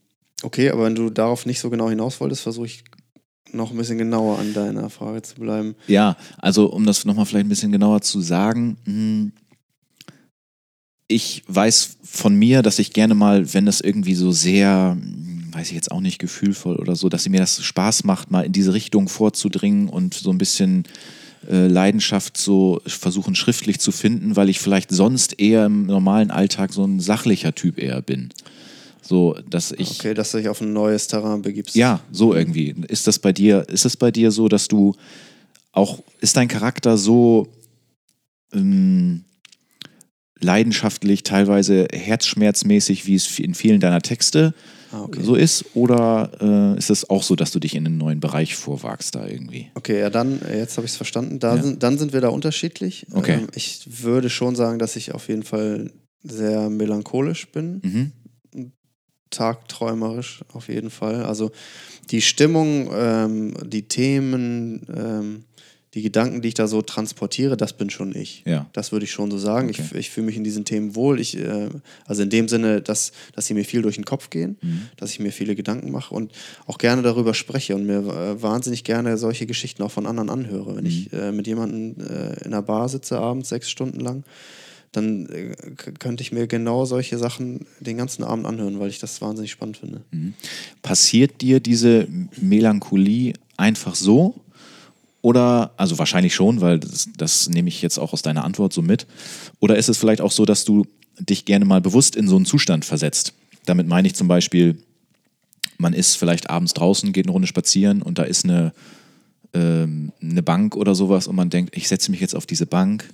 okay, 0.42 0.70
aber 0.70 0.84
wenn 0.84 0.94
du 0.94 1.10
darauf 1.10 1.46
nicht 1.46 1.60
so 1.60 1.70
genau 1.70 1.88
hinaus 1.88 2.20
wolltest, 2.20 2.42
versuche 2.42 2.66
ich 2.66 2.84
noch 3.52 3.70
ein 3.70 3.76
bisschen 3.76 3.98
genauer 3.98 4.38
an 4.38 4.52
deiner 4.54 4.90
Frage 4.90 5.22
zu 5.22 5.36
bleiben. 5.36 5.76
Ja, 5.86 6.16
also 6.38 6.66
um 6.66 6.84
das 6.84 7.04
nochmal 7.04 7.26
vielleicht 7.26 7.46
ein 7.46 7.50
bisschen 7.50 7.72
genauer 7.72 8.00
zu 8.00 8.20
sagen, 8.20 8.76
hm, 8.84 9.32
ich 11.08 11.44
weiß 11.46 11.98
von 12.02 12.34
mir, 12.34 12.62
dass 12.62 12.80
ich 12.80 12.92
gerne 12.92 13.14
mal, 13.14 13.54
wenn 13.54 13.66
das 13.66 13.80
irgendwie 13.80 14.14
so 14.14 14.32
sehr, 14.32 14.96
hm, 15.00 15.50
weiß 15.52 15.68
ich 15.68 15.74
jetzt 15.74 15.90
auch 15.90 16.00
nicht, 16.00 16.18
gefühlvoll 16.18 16.76
oder 16.76 16.96
so, 16.96 17.08
dass 17.08 17.28
mir 17.28 17.40
das 17.40 17.62
Spaß 17.62 18.04
macht, 18.04 18.30
mal 18.30 18.44
in 18.44 18.52
diese 18.52 18.74
Richtung 18.74 19.08
vorzudringen 19.08 19.88
und 19.88 20.14
so 20.14 20.30
ein 20.30 20.38
bisschen 20.38 20.84
äh, 21.48 21.66
Leidenschaft 21.66 22.36
so 22.36 22.80
versuchen 22.86 23.34
schriftlich 23.34 23.80
zu 23.80 23.92
finden, 23.92 24.36
weil 24.36 24.48
ich 24.48 24.60
vielleicht 24.60 24.90
sonst 24.90 25.40
eher 25.40 25.66
im 25.66 25.86
normalen 25.86 26.30
Alltag 26.30 26.72
so 26.72 26.84
ein 26.84 27.00
sachlicher 27.00 27.54
Typ 27.54 27.78
eher 27.78 28.02
bin. 28.02 28.30
So, 29.02 29.38
dass 29.48 29.72
ich. 29.72 30.00
Okay, 30.00 30.14
dass 30.14 30.32
du 30.32 30.38
dich 30.38 30.48
auf 30.48 30.60
ein 30.60 30.72
neues 30.72 31.06
Terrain 31.06 31.42
begibst. 31.42 31.76
Ja, 31.76 32.00
so 32.10 32.34
irgendwie. 32.34 32.74
Ist 32.88 33.06
das 33.06 33.18
bei 33.18 33.32
dir, 33.32 33.68
ist 33.68 33.84
es 33.84 33.96
bei 33.96 34.10
dir 34.10 34.32
so, 34.32 34.48
dass 34.48 34.66
du 34.68 34.94
auch, 35.72 36.02
ist 36.20 36.36
dein 36.36 36.48
Charakter 36.48 36.96
so, 36.96 37.48
ähm, 38.52 39.24
leidenschaftlich, 40.40 41.22
teilweise 41.22 41.88
herzschmerzmäßig, 41.92 43.06
wie 43.06 43.14
es 43.14 43.38
in 43.38 43.54
vielen 43.54 43.80
deiner 43.80 44.02
Texte 44.02 44.54
ah, 44.92 45.02
okay. 45.02 45.22
so 45.22 45.34
ist? 45.34 45.64
Oder 45.74 46.30
äh, 46.40 46.78
ist 46.78 46.90
es 46.90 47.08
auch 47.08 47.22
so, 47.22 47.36
dass 47.36 47.50
du 47.50 47.58
dich 47.58 47.74
in 47.74 47.86
einen 47.86 47.98
neuen 47.98 48.20
Bereich 48.20 48.56
vorwagst 48.56 49.14
da 49.14 49.26
irgendwie? 49.26 49.70
Okay, 49.74 50.00
ja, 50.00 50.10
dann, 50.10 50.40
äh, 50.42 50.58
jetzt 50.58 50.76
habe 50.76 50.86
ich 50.86 50.92
es 50.92 50.96
verstanden. 50.96 51.38
Da 51.38 51.56
ja. 51.56 51.62
sind, 51.62 51.82
dann 51.82 51.98
sind 51.98 52.12
wir 52.12 52.20
da 52.20 52.28
unterschiedlich. 52.28 53.06
Okay. 53.12 53.40
Ähm, 53.40 53.48
ich 53.54 54.02
würde 54.02 54.30
schon 54.30 54.56
sagen, 54.56 54.78
dass 54.78 54.96
ich 54.96 55.12
auf 55.12 55.28
jeden 55.28 55.42
Fall 55.42 55.92
sehr 56.22 56.70
melancholisch 56.70 57.48
bin. 57.52 57.80
Mhm 57.82 58.12
tagträumerisch 59.30 60.44
auf 60.52 60.68
jeden 60.68 60.90
Fall. 60.90 61.24
Also 61.24 61.50
die 62.10 62.22
Stimmung, 62.22 62.90
ähm, 62.94 63.54
die 63.64 63.88
Themen, 63.88 64.86
ähm, 64.94 65.44
die 65.96 66.02
Gedanken, 66.02 66.42
die 66.42 66.48
ich 66.48 66.54
da 66.54 66.68
so 66.68 66.82
transportiere, 66.82 67.56
das 67.56 67.72
bin 67.72 67.88
schon 67.88 68.14
ich. 68.14 68.42
Ja. 68.44 68.66
Das 68.74 68.92
würde 68.92 69.04
ich 69.06 69.12
schon 69.12 69.30
so 69.30 69.38
sagen. 69.38 69.70
Okay. 69.70 69.82
Ich, 69.82 69.94
ich 69.94 70.10
fühle 70.10 70.26
mich 70.26 70.36
in 70.36 70.44
diesen 70.44 70.66
Themen 70.66 70.94
wohl. 70.94 71.18
Ich, 71.18 71.38
äh, 71.38 71.70
also 72.04 72.22
in 72.22 72.28
dem 72.28 72.48
Sinne, 72.48 72.82
dass, 72.82 73.12
dass 73.34 73.46
sie 73.46 73.54
mir 73.54 73.64
viel 73.64 73.80
durch 73.80 73.94
den 73.94 74.04
Kopf 74.04 74.28
gehen, 74.28 74.58
mhm. 74.60 74.82
dass 74.98 75.10
ich 75.10 75.20
mir 75.20 75.32
viele 75.32 75.56
Gedanken 75.56 75.90
mache 75.90 76.14
und 76.14 76.32
auch 76.66 76.76
gerne 76.76 77.00
darüber 77.00 77.32
spreche 77.32 77.74
und 77.74 77.86
mir 77.86 78.00
äh, 78.00 78.42
wahnsinnig 78.42 78.84
gerne 78.84 79.16
solche 79.16 79.46
Geschichten 79.46 79.82
auch 79.82 79.90
von 79.90 80.06
anderen 80.06 80.28
anhöre. 80.28 80.76
Wenn 80.76 80.84
mhm. 80.84 80.90
ich 80.90 81.12
äh, 81.14 81.32
mit 81.32 81.46
jemandem 81.46 82.06
äh, 82.06 82.44
in 82.44 82.52
einer 82.52 82.60
Bar 82.60 82.90
sitze 82.90 83.18
abends 83.18 83.48
sechs 83.48 83.70
Stunden 83.70 84.00
lang, 84.00 84.24
dann 84.92 85.24
äh, 85.30 85.54
könnte 85.98 86.20
ich 86.20 86.30
mir 86.30 86.46
genau 86.46 86.84
solche 86.84 87.16
Sachen 87.16 87.64
den 87.80 87.96
ganzen 87.96 88.22
Abend 88.22 88.44
anhören, 88.44 88.80
weil 88.80 88.90
ich 88.90 88.98
das 88.98 89.22
wahnsinnig 89.22 89.50
spannend 89.50 89.78
finde. 89.78 90.02
Mhm. 90.10 90.34
Passiert 90.82 91.40
dir 91.40 91.58
diese 91.58 92.06
Melancholie 92.38 93.32
einfach 93.56 93.94
so? 93.94 94.42
Oder, 95.26 95.72
also 95.76 95.98
wahrscheinlich 95.98 96.36
schon, 96.36 96.60
weil 96.60 96.78
das, 96.78 97.08
das 97.16 97.48
nehme 97.48 97.68
ich 97.68 97.82
jetzt 97.82 97.98
auch 97.98 98.12
aus 98.12 98.22
deiner 98.22 98.44
Antwort 98.44 98.72
so 98.72 98.80
mit. 98.80 99.08
Oder 99.58 99.76
ist 99.76 99.88
es 99.88 99.98
vielleicht 99.98 100.20
auch 100.20 100.30
so, 100.30 100.44
dass 100.44 100.64
du 100.64 100.86
dich 101.18 101.44
gerne 101.44 101.64
mal 101.64 101.80
bewusst 101.80 102.14
in 102.14 102.28
so 102.28 102.36
einen 102.36 102.44
Zustand 102.44 102.84
versetzt? 102.84 103.34
Damit 103.64 103.88
meine 103.88 104.06
ich 104.06 104.14
zum 104.14 104.28
Beispiel, 104.28 104.78
man 105.78 105.94
ist 105.94 106.14
vielleicht 106.14 106.48
abends 106.48 106.74
draußen, 106.74 107.12
geht 107.12 107.26
eine 107.26 107.32
Runde 107.32 107.48
spazieren 107.48 108.02
und 108.02 108.18
da 108.18 108.22
ist 108.22 108.44
eine, 108.44 108.72
ähm, 109.52 110.12
eine 110.22 110.44
Bank 110.44 110.76
oder 110.76 110.94
sowas 110.94 111.26
und 111.26 111.34
man 111.34 111.50
denkt, 111.50 111.76
ich 111.76 111.88
setze 111.88 112.12
mich 112.12 112.20
jetzt 112.20 112.36
auf 112.36 112.46
diese 112.46 112.66
Bank, 112.66 113.12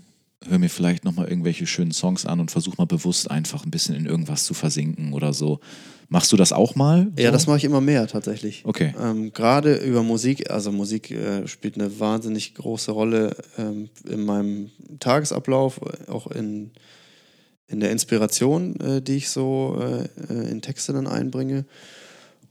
höre 0.49 0.59
mir 0.59 0.69
vielleicht 0.69 1.05
nochmal 1.05 1.29
irgendwelche 1.29 1.67
schönen 1.67 1.93
Songs 1.93 2.27
an 2.27 2.41
und 2.41 2.51
versuche 2.51 2.77
mal 2.79 2.87
bewusst 2.87 3.31
einfach 3.31 3.65
ein 3.65 3.71
bisschen 3.71 3.95
in 3.95 4.07
irgendwas 4.07 4.45
zu 4.45 4.55
versinken 4.55 5.13
oder 5.13 5.33
so. 5.33 5.61
Machst 6.09 6.31
du 6.31 6.37
das 6.37 6.53
auch 6.53 6.75
mal? 6.75 7.11
So? 7.17 7.23
Ja, 7.23 7.31
das 7.31 7.47
mache 7.47 7.57
ich 7.57 7.65
immer 7.65 7.81
mehr 7.81 8.07
tatsächlich. 8.07 8.65
Okay. 8.67 8.95
Ähm, 9.01 9.33
Gerade 9.33 9.77
über 9.77 10.03
Musik, 10.03 10.51
also 10.51 10.71
Musik 10.71 11.11
äh, 11.11 11.49
spielt 11.49 11.77
eine 11.77 11.99
wahnsinnig 12.01 12.55
große 12.55 12.93
Rolle 12.93 13.35
ähm, 13.57 13.89
in 14.07 14.25
meinem 14.25 14.71
Tagesablauf, 15.01 15.81
auch 16.09 16.27
in, 16.27 16.73
in 17.67 17.81
der 17.81 17.91
Inspiration, 17.91 18.79
äh, 18.81 19.01
die 19.01 19.17
ich 19.17 19.31
so 19.31 19.79
äh, 19.81 20.33
äh 20.33 20.51
in 20.51 20.61
Texte 20.61 20.93
dann 20.93 21.07
einbringe. 21.07 21.65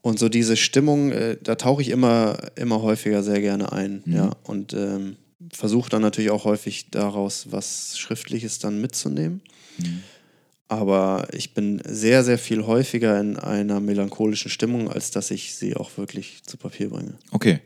Und 0.01 0.17
so 0.17 0.29
diese 0.29 0.57
Stimmung, 0.57 1.11
äh, 1.11 1.37
da 1.41 1.53
tauche 1.53 1.83
ich 1.83 1.89
immer, 1.89 2.37
immer 2.55 2.81
häufiger 2.81 3.21
sehr 3.21 3.41
gerne 3.41 3.71
ein. 3.71 4.01
Mhm. 4.05 4.13
Ja. 4.13 4.31
Und 4.43 4.73
ähm, 4.73 5.17
versuche 5.53 5.89
dann 5.89 6.01
natürlich 6.01 6.31
auch 6.31 6.45
häufig 6.45 6.89
daraus 6.91 7.51
was 7.51 7.97
Schriftliches 7.97 8.59
dann 8.59 8.79
mitzunehmen. 8.81 9.41
Mhm. 9.77 10.03
Aber 10.67 11.27
ich 11.33 11.53
bin 11.53 11.81
sehr, 11.85 12.23
sehr 12.23 12.37
viel 12.37 12.65
häufiger 12.65 13.19
in 13.19 13.37
einer 13.37 13.81
melancholischen 13.81 14.49
Stimmung, 14.49 14.89
als 14.89 15.11
dass 15.11 15.29
ich 15.29 15.55
sie 15.55 15.75
auch 15.75 15.97
wirklich 15.97 16.43
zu 16.43 16.55
Papier 16.55 16.89
bringe. 16.89 17.15
Okay. 17.31 17.59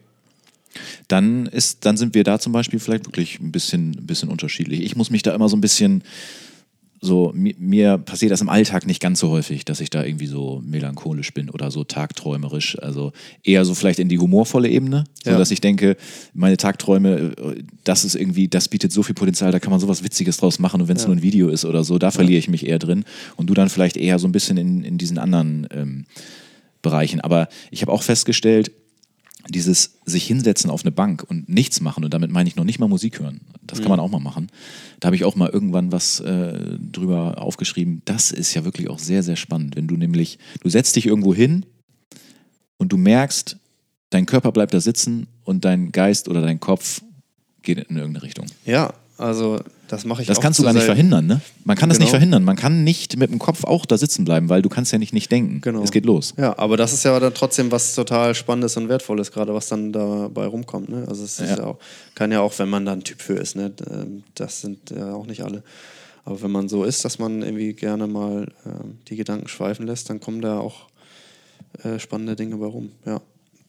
Dann, 1.07 1.45
ist, 1.45 1.85
dann 1.85 1.97
sind 1.97 2.15
wir 2.15 2.23
da 2.23 2.39
zum 2.39 2.51
Beispiel 2.51 2.79
vielleicht 2.79 3.05
wirklich 3.05 3.39
ein 3.39 3.51
bisschen, 3.51 3.91
ein 3.91 4.07
bisschen 4.07 4.29
unterschiedlich. 4.29 4.81
Ich 4.81 4.95
muss 4.95 5.11
mich 5.11 5.21
da 5.21 5.35
immer 5.35 5.49
so 5.49 5.55
ein 5.55 5.61
bisschen 5.61 6.03
so, 7.05 7.31
mir, 7.33 7.53
mir, 7.57 7.97
passiert 7.97 8.31
das 8.31 8.41
im 8.41 8.49
Alltag 8.49 8.85
nicht 8.85 9.01
ganz 9.01 9.19
so 9.19 9.29
häufig, 9.29 9.63
dass 9.63 9.79
ich 9.79 9.89
da 9.89 10.03
irgendwie 10.03 10.27
so 10.27 10.61
melancholisch 10.65 11.33
bin 11.33 11.49
oder 11.49 11.71
so 11.71 11.83
tagträumerisch. 11.83 12.77
Also 12.81 13.13
eher 13.43 13.63
so 13.63 13.73
vielleicht 13.73 13.99
in 13.99 14.09
die 14.09 14.19
humorvolle 14.19 14.67
Ebene, 14.67 15.05
so 15.23 15.31
ja. 15.31 15.37
dass 15.37 15.51
ich 15.51 15.61
denke, 15.61 15.95
meine 16.33 16.57
Tagträume, 16.57 17.33
das 17.83 18.03
ist 18.03 18.15
irgendwie, 18.15 18.47
das 18.47 18.67
bietet 18.67 18.91
so 18.91 19.03
viel 19.03 19.15
Potenzial, 19.15 19.51
da 19.51 19.59
kann 19.59 19.71
man 19.71 19.79
sowas 19.79 20.03
Witziges 20.03 20.37
draus 20.37 20.59
machen 20.59 20.81
und 20.81 20.87
wenn 20.87 20.97
es 20.97 21.03
ja. 21.03 21.07
nur 21.07 21.15
ein 21.15 21.23
Video 21.23 21.49
ist 21.49 21.63
oder 21.63 21.83
so, 21.83 21.97
da 21.97 22.11
verliere 22.11 22.39
ich 22.39 22.49
mich 22.49 22.67
eher 22.67 22.79
drin. 22.79 23.05
Und 23.37 23.49
du 23.49 23.53
dann 23.53 23.69
vielleicht 23.69 23.95
eher 23.95 24.19
so 24.19 24.27
ein 24.27 24.33
bisschen 24.33 24.57
in, 24.57 24.83
in 24.83 24.97
diesen 24.97 25.17
anderen 25.17 25.67
ähm, 25.71 26.05
Bereichen. 26.81 27.21
Aber 27.21 27.47
ich 27.71 27.81
habe 27.81 27.91
auch 27.91 28.03
festgestellt, 28.03 28.71
dieses 29.49 29.99
sich 30.05 30.25
hinsetzen 30.25 30.69
auf 30.69 30.81
eine 30.81 30.91
Bank 30.91 31.23
und 31.27 31.49
nichts 31.49 31.81
machen, 31.81 32.03
und 32.03 32.13
damit 32.13 32.31
meine 32.31 32.49
ich 32.49 32.55
noch 32.55 32.63
nicht 32.63 32.79
mal 32.79 32.87
Musik 32.87 33.19
hören, 33.19 33.41
das 33.63 33.79
kann 33.79 33.89
man 33.89 33.99
mhm. 33.99 34.05
auch 34.05 34.11
mal 34.11 34.19
machen. 34.19 34.47
Da 34.99 35.07
habe 35.07 35.15
ich 35.15 35.23
auch 35.23 35.35
mal 35.35 35.49
irgendwann 35.49 35.91
was 35.91 36.19
äh, 36.19 36.77
drüber 36.79 37.41
aufgeschrieben. 37.41 38.01
Das 38.05 38.31
ist 38.31 38.53
ja 38.53 38.65
wirklich 38.65 38.89
auch 38.89 38.99
sehr, 38.99 39.23
sehr 39.23 39.35
spannend, 39.35 39.75
wenn 39.75 39.87
du 39.87 39.95
nämlich, 39.95 40.39
du 40.61 40.69
setzt 40.69 40.95
dich 40.95 41.05
irgendwo 41.05 41.33
hin 41.33 41.65
und 42.77 42.91
du 42.91 42.97
merkst, 42.97 43.57
dein 44.09 44.25
Körper 44.25 44.51
bleibt 44.51 44.73
da 44.73 44.79
sitzen 44.79 45.27
und 45.43 45.65
dein 45.65 45.91
Geist 45.91 46.27
oder 46.27 46.41
dein 46.41 46.59
Kopf 46.59 47.01
geht 47.61 47.77
in 47.77 47.97
irgendeine 47.97 48.23
Richtung. 48.23 48.45
Ja, 48.65 48.93
also 49.17 49.59
das 49.87 50.05
mache 50.05 50.21
ich 50.21 50.27
Das 50.27 50.41
kannst 50.41 50.59
du 50.59 50.63
gar 50.63 50.73
nicht 50.73 50.83
verhindern, 50.83 51.27
ne? 51.27 51.41
Man 51.63 51.77
kann 51.77 51.89
das 51.89 51.99
nicht 51.99 52.07
genau. 52.07 52.17
verhindern. 52.17 52.43
Man 52.43 52.55
kann 52.55 52.83
nicht 52.83 53.17
mit 53.17 53.31
dem 53.31 53.39
Kopf 53.39 53.63
auch 53.63 53.85
da 53.85 53.97
sitzen 53.97 54.25
bleiben, 54.25 54.49
weil 54.49 54.61
du 54.61 54.69
kannst 54.69 54.91
ja 54.91 54.97
nicht 54.97 55.13
nicht 55.13 55.31
denken. 55.31 55.61
Genau. 55.61 55.83
Es 55.83 55.91
geht 55.91 56.05
los. 56.05 56.33
Ja, 56.37 56.57
aber 56.57 56.77
das 56.77 56.93
ist 56.93 57.03
ja 57.03 57.19
dann 57.19 57.33
trotzdem 57.33 57.71
was 57.71 57.93
total 57.93 58.33
Spannendes 58.35 58.77
und 58.77 58.89
Wertvolles, 58.89 59.31
gerade 59.31 59.53
was 59.53 59.67
dann 59.67 59.91
dabei 59.91 60.47
rumkommt. 60.47 60.89
Ne? 60.89 61.05
Also 61.07 61.23
es 61.23 61.37
ja. 61.37 61.45
Ja 61.45 61.63
auch, 61.65 61.77
kann 62.15 62.31
ja 62.31 62.41
auch, 62.41 62.57
wenn 62.57 62.69
man 62.69 62.85
da 62.85 62.93
ein 62.93 63.03
Typ 63.03 63.21
für 63.21 63.33
ist, 63.35 63.55
ne? 63.55 63.71
Ähm, 63.91 64.23
das 64.33 64.61
sind 64.61 64.89
ja 64.89 65.13
auch 65.13 65.27
nicht 65.27 65.43
alle. 65.43 65.63
Aber 66.23 66.41
wenn 66.41 66.51
man 66.51 66.67
so 66.67 66.83
ist, 66.83 67.05
dass 67.05 67.19
man 67.19 67.43
irgendwie 67.43 67.73
gerne 67.73 68.07
mal 68.07 68.47
ähm, 68.65 68.97
die 69.07 69.15
Gedanken 69.15 69.47
schweifen 69.47 69.85
lässt, 69.85 70.09
dann 70.09 70.19
kommen 70.19 70.41
da 70.41 70.59
auch 70.59 70.87
äh, 71.83 71.99
spannende 71.99 72.35
Dinge 72.35 72.57
bei 72.57 72.65
rum. 72.65 72.91
Ja. 73.05 73.21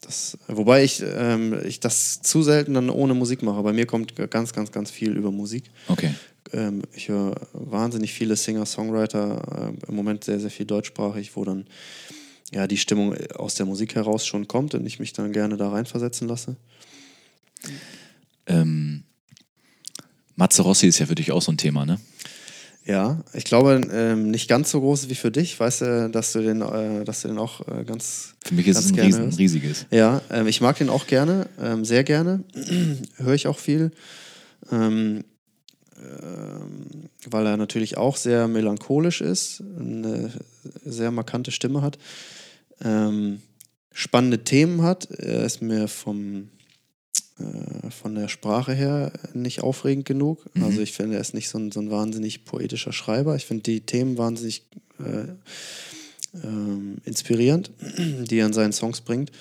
Das, 0.06 0.38
wobei 0.46 0.84
ich, 0.84 1.02
ähm, 1.02 1.58
ich 1.66 1.80
das 1.80 2.22
zu 2.22 2.40
selten 2.40 2.74
dann 2.74 2.90
ohne 2.90 3.12
Musik 3.12 3.42
mache. 3.42 3.60
Bei 3.64 3.72
mir 3.72 3.86
kommt 3.86 4.14
ganz, 4.30 4.52
ganz, 4.52 4.70
ganz 4.70 4.88
viel 4.88 5.16
über 5.16 5.32
Musik. 5.32 5.64
Okay. 5.88 6.14
Ähm, 6.52 6.82
ich 6.94 7.08
höre 7.08 7.34
wahnsinnig 7.52 8.12
viele 8.12 8.36
Singer, 8.36 8.66
Songwriter, 8.66 9.72
äh, 9.74 9.88
im 9.88 9.96
Moment 9.96 10.22
sehr, 10.22 10.38
sehr 10.38 10.50
viel 10.50 10.64
deutschsprachig, 10.64 11.34
wo 11.34 11.44
dann 11.44 11.66
ja 12.52 12.68
die 12.68 12.76
Stimmung 12.76 13.16
aus 13.34 13.56
der 13.56 13.66
Musik 13.66 13.96
heraus 13.96 14.24
schon 14.24 14.46
kommt 14.46 14.76
und 14.76 14.86
ich 14.86 15.00
mich 15.00 15.12
dann 15.12 15.32
gerne 15.32 15.56
da 15.56 15.70
reinversetzen 15.70 16.28
lasse. 16.28 16.54
Ähm, 18.46 19.02
Matze 20.36 20.62
Rossi 20.62 20.86
ist 20.86 21.00
ja 21.00 21.06
für 21.06 21.16
dich 21.16 21.32
auch 21.32 21.42
so 21.42 21.50
ein 21.50 21.58
Thema, 21.58 21.84
ne? 21.84 21.98
Ja, 22.86 23.24
ich 23.32 23.44
glaube 23.44 23.80
ähm, 23.92 24.30
nicht 24.30 24.48
ganz 24.48 24.70
so 24.70 24.80
groß 24.80 25.08
wie 25.08 25.16
für 25.16 25.32
dich. 25.32 25.58
Weißt 25.58 25.80
du, 25.80 26.08
dass 26.08 26.32
du 26.32 26.40
den, 26.40 26.62
äh, 26.62 27.04
dass 27.04 27.22
du 27.22 27.28
den 27.28 27.38
auch 27.38 27.66
äh, 27.66 27.84
ganz. 27.84 28.34
Für 28.44 28.54
mich 28.54 28.68
ist 28.68 28.78
es 28.78 28.92
ein 28.92 29.00
riesen, 29.00 29.32
riesiges. 29.34 29.86
Ja, 29.90 30.22
ähm, 30.30 30.46
ich 30.46 30.60
mag 30.60 30.78
den 30.78 30.88
auch 30.88 31.08
gerne, 31.08 31.48
ähm, 31.60 31.84
sehr 31.84 32.04
gerne. 32.04 32.44
Höre 33.16 33.34
ich 33.34 33.48
auch 33.48 33.58
viel. 33.58 33.90
Ähm, 34.70 35.24
ähm, 35.98 37.08
weil 37.28 37.46
er 37.46 37.56
natürlich 37.56 37.96
auch 37.96 38.16
sehr 38.16 38.46
melancholisch 38.46 39.20
ist, 39.20 39.62
eine 39.78 40.30
sehr 40.84 41.10
markante 41.10 41.50
Stimme 41.50 41.82
hat, 41.82 41.98
ähm, 42.84 43.40
spannende 43.92 44.44
Themen 44.44 44.82
hat. 44.82 45.10
Er 45.10 45.44
ist 45.44 45.62
mir 45.62 45.88
vom 45.88 46.50
äh, 47.38 47.90
von 47.90 48.14
der 48.14 48.28
Sprache 48.28 48.72
her 48.72 49.12
nicht 49.34 49.62
aufregend 49.62 50.06
genug. 50.06 50.44
Mhm. 50.54 50.64
Also 50.64 50.80
ich 50.80 50.92
finde, 50.92 51.16
er 51.16 51.20
ist 51.20 51.34
nicht 51.34 51.48
so 51.48 51.58
ein, 51.58 51.70
so 51.70 51.80
ein 51.80 51.90
wahnsinnig 51.90 52.44
poetischer 52.44 52.92
Schreiber. 52.92 53.36
Ich 53.36 53.44
finde 53.44 53.64
die 53.64 53.80
Themen 53.82 54.16
wahnsinnig 54.16 54.62
äh, 54.98 55.28
äh, 56.38 56.98
inspirierend, 57.04 57.70
die 57.98 58.38
er 58.38 58.46
in 58.46 58.52
seinen 58.52 58.72
Songs 58.72 59.02
bringt. 59.02 59.32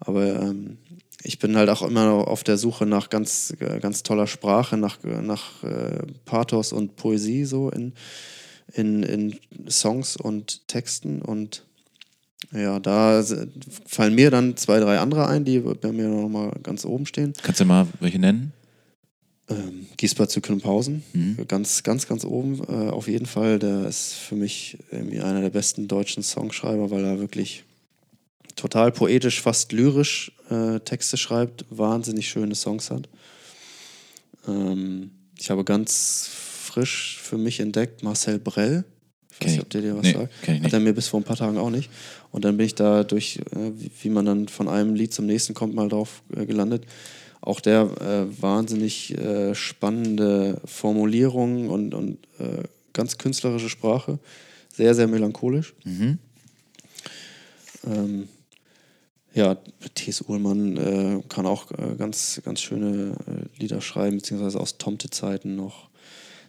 Aber 0.00 0.40
ähm, 0.40 0.78
ich 1.22 1.38
bin 1.38 1.56
halt 1.56 1.68
auch 1.68 1.82
immer 1.82 2.28
auf 2.28 2.42
der 2.44 2.56
Suche 2.56 2.86
nach 2.86 3.10
ganz, 3.10 3.54
ganz 3.80 4.02
toller 4.02 4.26
Sprache, 4.26 4.76
nach, 4.76 5.02
nach 5.02 5.62
äh, 5.64 6.06
Pathos 6.24 6.72
und 6.72 6.96
Poesie 6.96 7.44
so 7.44 7.70
in, 7.70 7.92
in, 8.72 9.02
in 9.02 9.38
Songs 9.68 10.16
und 10.16 10.68
Texten 10.68 11.22
und 11.22 11.66
ja, 12.52 12.78
da 12.78 13.24
fallen 13.86 14.14
mir 14.14 14.30
dann 14.30 14.56
zwei, 14.56 14.78
drei 14.80 14.98
andere 14.98 15.26
ein, 15.26 15.44
die 15.44 15.58
bei 15.58 15.92
mir 15.92 16.08
noch 16.08 16.28
mal 16.28 16.52
ganz 16.62 16.84
oben 16.84 17.06
stehen. 17.06 17.32
Kannst 17.42 17.60
du 17.60 17.64
mal 17.64 17.86
welche 18.00 18.18
nennen? 18.18 18.52
Ähm, 19.48 19.86
Giesbert 19.96 20.30
zu 20.30 20.40
Kümphausen, 20.40 21.04
mhm. 21.12 21.38
ganz, 21.46 21.82
ganz, 21.84 22.08
ganz 22.08 22.24
oben 22.24 22.60
äh, 22.68 22.90
auf 22.90 23.06
jeden 23.06 23.26
Fall. 23.26 23.58
Der 23.58 23.86
ist 23.86 24.14
für 24.14 24.34
mich 24.34 24.78
irgendwie 24.90 25.20
einer 25.20 25.40
der 25.40 25.50
besten 25.50 25.86
deutschen 25.86 26.22
Songschreiber, 26.22 26.90
weil 26.90 27.04
er 27.04 27.20
wirklich 27.20 27.64
total 28.56 28.90
poetisch, 28.90 29.40
fast 29.40 29.72
lyrisch 29.72 30.32
äh, 30.50 30.80
Texte 30.80 31.16
schreibt, 31.16 31.64
wahnsinnig 31.70 32.28
schöne 32.28 32.54
Songs 32.54 32.90
hat. 32.90 33.08
Ähm, 34.48 35.10
ich 35.38 35.50
habe 35.50 35.62
ganz 35.62 36.28
frisch 36.32 37.20
für 37.22 37.38
mich 37.38 37.60
entdeckt 37.60 38.02
Marcel 38.02 38.38
Brell. 38.38 38.84
Ich 39.38 39.46
weiß 39.46 39.52
nicht, 39.52 39.62
ob 39.62 39.70
der 39.70 39.82
dir 39.82 39.96
was 39.96 40.02
nee, 40.02 40.12
sagt. 40.12 40.64
Hat 40.64 40.72
er 40.72 40.80
mir 40.80 40.94
bis 40.94 41.08
vor 41.08 41.20
ein 41.20 41.24
paar 41.24 41.36
Tagen 41.36 41.58
auch 41.58 41.70
nicht. 41.70 41.90
Und 42.32 42.44
dann 42.44 42.56
bin 42.56 42.66
ich 42.66 42.74
da 42.74 43.04
durch, 43.04 43.38
äh, 43.52 43.72
wie 44.02 44.08
man 44.08 44.24
dann 44.24 44.48
von 44.48 44.68
einem 44.68 44.94
Lied 44.94 45.12
zum 45.12 45.26
nächsten 45.26 45.52
kommt, 45.52 45.74
mal 45.74 45.88
drauf 45.88 46.22
äh, 46.34 46.46
gelandet. 46.46 46.84
Auch 47.42 47.60
der 47.60 47.82
äh, 47.82 48.42
wahnsinnig 48.42 49.16
äh, 49.16 49.54
spannende 49.54 50.60
Formulierungen 50.64 51.68
und, 51.68 51.94
und 51.94 52.18
äh, 52.38 52.62
ganz 52.92 53.18
künstlerische 53.18 53.68
Sprache. 53.68 54.18
Sehr, 54.72 54.94
sehr 54.94 55.06
melancholisch. 55.06 55.74
Mhm. 55.84 56.18
Ähm, 57.86 58.28
ja, 59.34 59.56
T.S. 59.94 60.24
Uhlmann 60.26 60.76
äh, 60.78 61.22
kann 61.28 61.44
auch 61.44 61.66
ganz, 61.98 62.40
ganz 62.42 62.62
schöne 62.62 63.16
Lieder 63.58 63.82
schreiben, 63.82 64.16
beziehungsweise 64.16 64.58
aus 64.58 64.78
Tomte-Zeiten 64.78 65.56
noch. 65.56 65.90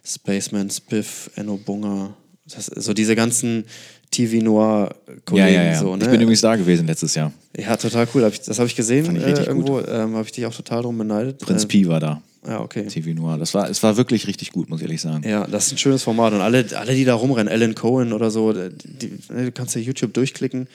Spaceman, 0.02 0.70
Spiff, 0.70 1.30
Enno 1.36 1.58
Bunger. 1.58 2.16
Das, 2.54 2.66
so 2.66 2.94
diese 2.94 3.14
ganzen 3.14 3.64
TV-Noir-Kollegen. 4.10 5.48
Ja, 5.48 5.62
ja, 5.62 5.72
ja. 5.72 5.78
So, 5.78 5.96
ne? 5.96 6.04
Ich 6.04 6.10
bin 6.10 6.20
übrigens 6.20 6.40
da 6.40 6.56
gewesen 6.56 6.86
letztes 6.86 7.14
Jahr. 7.14 7.32
Ja, 7.56 7.76
total 7.76 8.08
cool. 8.14 8.24
Hab 8.24 8.32
ich, 8.32 8.40
das 8.40 8.58
habe 8.58 8.68
ich 8.68 8.76
gesehen 8.76 9.04
Fand 9.04 9.18
ich 9.18 9.24
äh, 9.24 9.28
richtig 9.28 9.46
irgendwo. 9.46 9.80
Ähm, 9.80 10.14
habe 10.14 10.24
ich 10.24 10.32
dich 10.32 10.46
auch 10.46 10.54
total 10.54 10.82
drum 10.82 10.96
beneidet. 10.96 11.38
Prinz 11.38 11.64
Äh, 11.64 11.68
Pi 11.68 11.88
war 11.88 12.00
da. 12.00 12.22
Ja, 12.46 12.60
okay. 12.60 12.86
TV 12.86 13.10
Noir. 13.10 13.36
Das 13.36 13.52
war, 13.52 13.68
es 13.68 13.82
war 13.82 13.96
wirklich 13.96 14.26
richtig 14.26 14.52
gut, 14.52 14.70
muss 14.70 14.80
ich 14.80 14.84
ehrlich 14.84 15.00
sagen. 15.00 15.28
Ja, 15.28 15.46
das 15.46 15.66
ist 15.66 15.72
ein 15.72 15.78
schönes 15.78 16.02
Format. 16.02 16.32
Und 16.32 16.40
alle, 16.40 16.64
alle 16.76 16.94
die 16.94 17.04
da 17.04 17.14
rumrennen, 17.14 17.52
Alan 17.52 17.74
Cohen 17.74 18.12
oder 18.12 18.30
so, 18.30 18.52
die, 18.52 18.70
die, 18.70 19.18
du 19.28 19.52
kannst 19.52 19.74
ja 19.74 19.80
YouTube 19.80 20.14
durchklicken. 20.14 20.68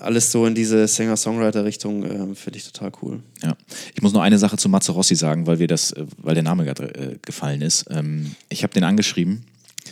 Alles 0.00 0.30
so 0.30 0.44
in 0.44 0.54
diese 0.54 0.86
Singer-Songwriter-Richtung 0.86 2.04
ähm, 2.04 2.36
finde 2.36 2.58
ich 2.58 2.70
total 2.70 2.92
cool. 3.00 3.20
Ja. 3.42 3.56
Ich 3.94 4.02
muss 4.02 4.12
nur 4.12 4.22
eine 4.22 4.38
Sache 4.38 4.58
zu 4.58 4.68
Matze 4.68 4.92
Rossi 4.92 5.14
sagen, 5.14 5.46
weil 5.46 5.60
wir 5.60 5.66
das, 5.66 5.92
äh, 5.92 6.04
weil 6.18 6.34
der 6.34 6.42
Name 6.42 6.66
gerade 6.66 6.94
äh, 6.94 7.16
gefallen 7.24 7.62
ist. 7.62 7.86
Ähm, 7.88 8.34
ich 8.50 8.62
habe 8.62 8.74
den 8.74 8.84
angeschrieben, 8.84 9.44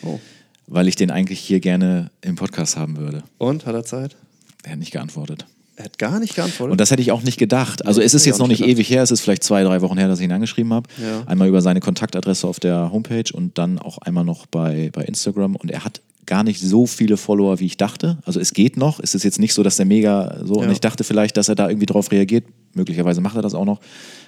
Oh. 0.02 0.20
Weil 0.66 0.88
ich 0.88 0.96
den 0.96 1.10
eigentlich 1.10 1.40
hier 1.40 1.60
gerne 1.60 2.10
im 2.20 2.36
Podcast 2.36 2.76
haben 2.76 2.96
würde. 2.96 3.22
Und, 3.38 3.66
hat 3.66 3.74
er 3.74 3.84
Zeit? 3.84 4.16
Er 4.64 4.72
hat 4.72 4.78
nicht 4.78 4.92
geantwortet. 4.92 5.46
Er 5.76 5.84
hat 5.84 5.98
gar 5.98 6.18
nicht 6.18 6.34
geantwortet. 6.34 6.72
Und 6.72 6.80
das 6.80 6.90
hätte 6.90 7.02
ich 7.02 7.12
auch 7.12 7.22
nicht 7.22 7.38
gedacht. 7.38 7.84
Also 7.86 8.00
Nee, 8.00 8.06
es 8.06 8.14
ist 8.14 8.24
jetzt 8.24 8.38
noch 8.38 8.48
nicht 8.48 8.60
nicht 8.60 8.66
gedacht. 8.66 8.78
ewig 8.78 8.90
her, 8.90 9.02
es 9.02 9.10
ist 9.10 9.20
vielleicht 9.20 9.44
zwei, 9.44 9.62
drei 9.62 9.82
Wochen 9.82 9.98
her, 9.98 10.08
dass 10.08 10.18
ich 10.20 10.24
ihn 10.24 10.32
angeschrieben 10.32 10.72
habe. 10.72 10.88
Ja. 11.00 11.22
Einmal 11.26 11.48
über 11.48 11.60
seine 11.60 11.80
Kontaktadresse 11.80 12.46
auf 12.48 12.58
der 12.58 12.90
Homepage 12.92 13.30
und 13.32 13.58
dann 13.58 13.78
auch 13.78 13.98
einmal 13.98 14.24
noch 14.24 14.46
bei, 14.46 14.90
bei 14.92 15.02
Instagram. 15.02 15.54
Und 15.54 15.70
er 15.70 15.84
hat 15.84 16.00
gar 16.26 16.42
nicht 16.42 16.60
so 16.60 16.86
viele 16.86 17.16
Follower, 17.16 17.60
wie 17.60 17.66
ich 17.66 17.76
dachte. 17.76 18.18
Also 18.24 18.40
es 18.40 18.52
geht 18.52 18.76
noch. 18.76 18.98
Es 19.00 19.14
ist 19.14 19.22
jetzt 19.22 19.38
nicht 19.38 19.54
so, 19.54 19.62
dass 19.62 19.76
der 19.76 19.86
mega 19.86 20.40
so. 20.44 20.54
Und 20.54 20.64
Ja. 20.66 20.72
ich 20.72 20.80
dachte 20.80 21.04
vielleicht, 21.04 21.36
dass 21.36 21.48
er 21.48 21.54
da 21.54 21.68
irgendwie 21.68 21.86
drauf 21.86 22.10
reagiert. 22.10 22.44
Möglicherweise 22.74 23.20
macht 23.22 23.36
er 23.36 23.42
das 23.42 23.54
auch 23.54 23.64
noch. 23.64 23.80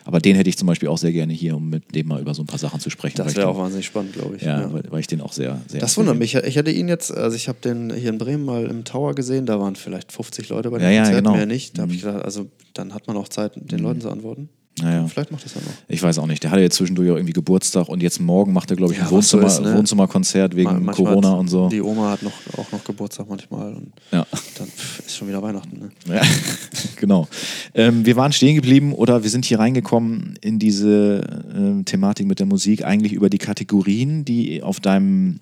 Aber 0.05 0.20
den 0.20 0.34
hätte 0.36 0.49
ich 0.49 0.57
zum 0.57 0.66
Beispiel 0.66 0.88
auch 0.88 0.96
sehr 0.96 1.12
gerne 1.12 1.34
hier, 1.34 1.55
um 1.57 1.68
mit 1.68 1.94
dem 1.94 2.07
mal 2.09 2.20
über 2.20 2.32
so 2.32 2.42
ein 2.42 2.46
paar 2.46 2.59
Sachen 2.59 2.80
zu 2.80 2.88
sprechen. 2.88 3.16
das 3.18 3.34
wäre 3.36 3.46
den- 3.46 3.55
auch 3.55 3.59
wahnsinnig 3.59 3.84
spannend, 3.86 4.14
glaube 4.14 4.36
ich. 4.36 4.42
Ja, 4.42 4.61
Ja. 4.62 4.72
Weil, 4.72 4.84
weil 4.90 5.01
ich 5.01 5.07
den 5.07 5.20
auch 5.20 5.32
sehr, 5.32 5.61
sehr. 5.66 5.80
Das 5.80 5.96
wundert 5.99 6.18
mich. 6.18 6.34
Ich 6.34 6.57
hatte 6.57 6.70
ihn 6.70 6.88
jetzt, 6.88 7.12
also 7.12 7.36
ich 7.36 7.49
habe 7.49 7.59
den 7.62 7.92
hier 7.92 8.09
in 8.11 8.16
Bremen 8.18 8.44
mal 8.44 8.64
im 8.66 8.84
Tower 8.84 9.14
gesehen, 9.14 9.44
da 9.44 9.61
waren 9.61 9.76
vielleicht 9.76 10.11
50 10.12 10.49
Leute 10.49 10.70
bei 10.70 10.78
dem 10.78 10.84
Ja, 10.84 10.90
ja, 10.90 11.03
Konzert, 11.03 11.24
genau. 11.24 11.36
mehr 11.36 11.46
nicht. 11.46 11.76
Da 11.76 11.82
habe 11.82 11.92
ich 11.92 12.03
Mhm. 12.03 12.07
gedacht, 12.07 12.24
also 12.24 12.46
dann 12.74 12.94
hat 12.94 13.07
man 13.07 13.16
auch 13.18 13.28
Zeit, 13.28 13.53
den 13.57 13.80
Leuten 13.80 14.01
zu 14.01 14.09
antworten. 14.09 14.49
Ja, 14.81 14.93
ja. 14.93 15.07
Vielleicht 15.09 15.33
macht 15.33 15.45
das 15.45 15.55
ja 15.55 15.61
noch. 15.61 15.73
Ich 15.89 16.01
weiß 16.01 16.19
auch 16.19 16.27
nicht. 16.29 16.43
Der 16.45 16.53
hatte 16.53 16.61
jetzt 16.62 16.77
zwischendurch 16.77 17.11
auch 17.11 17.16
irgendwie 17.16 17.33
Geburtstag 17.33 17.89
und 17.89 18.01
jetzt 18.01 18.21
morgen 18.21 18.53
macht 18.53 18.71
er, 18.71 18.77
glaube 18.77 18.93
ich, 18.93 18.99
ein 19.01 19.07
Ja, 19.07 19.09
so 19.09 19.16
Wohnzimmer, 19.16 19.47
ist, 19.47 19.61
ne? 19.61 19.75
Wohnzimmerkonzert 19.77 20.55
wegen 20.55 20.71
Ma- 20.71 20.79
manchmal 20.79 20.95
Corona 21.14 21.33
und 21.33 21.49
so. 21.49 21.69
Die 21.69 21.81
Oma 21.83 22.12
hat 22.12 22.23
noch, 22.23 22.33
auch 22.57 22.71
noch 22.71 22.85
Geburtstag 22.85 23.27
manchmal 23.29 23.75
und 23.75 23.93
Ja. 24.12 24.25
dann 24.57 24.69
ist 25.05 25.16
schon 25.16 25.27
wieder 25.27 25.43
Weihnachten. 25.43 25.79
Ne? 26.07 26.14
Ja, 26.14 26.23
genau. 26.97 27.27
Ähm, 27.75 28.07
wir 28.07 28.14
waren 28.14 28.31
stehen 28.33 28.55
geblieben 28.55 28.93
oder 28.93 29.25
wir 29.25 29.31
sind 29.31 29.45
hier 29.47 29.59
reingekommen 29.59 30.39
in 30.43 30.61
diese 30.61 31.43
ähm, 31.53 31.85
Thematik 31.85 32.29
mit 32.29 32.39
der 32.39 32.47
Musik, 32.47 32.85
eigentlich 32.85 33.12
über 33.14 33.31
die 33.31 33.39
Kategorien, 33.39 34.25
die 34.25 34.62
auf 34.62 34.79
deinem 34.79 35.41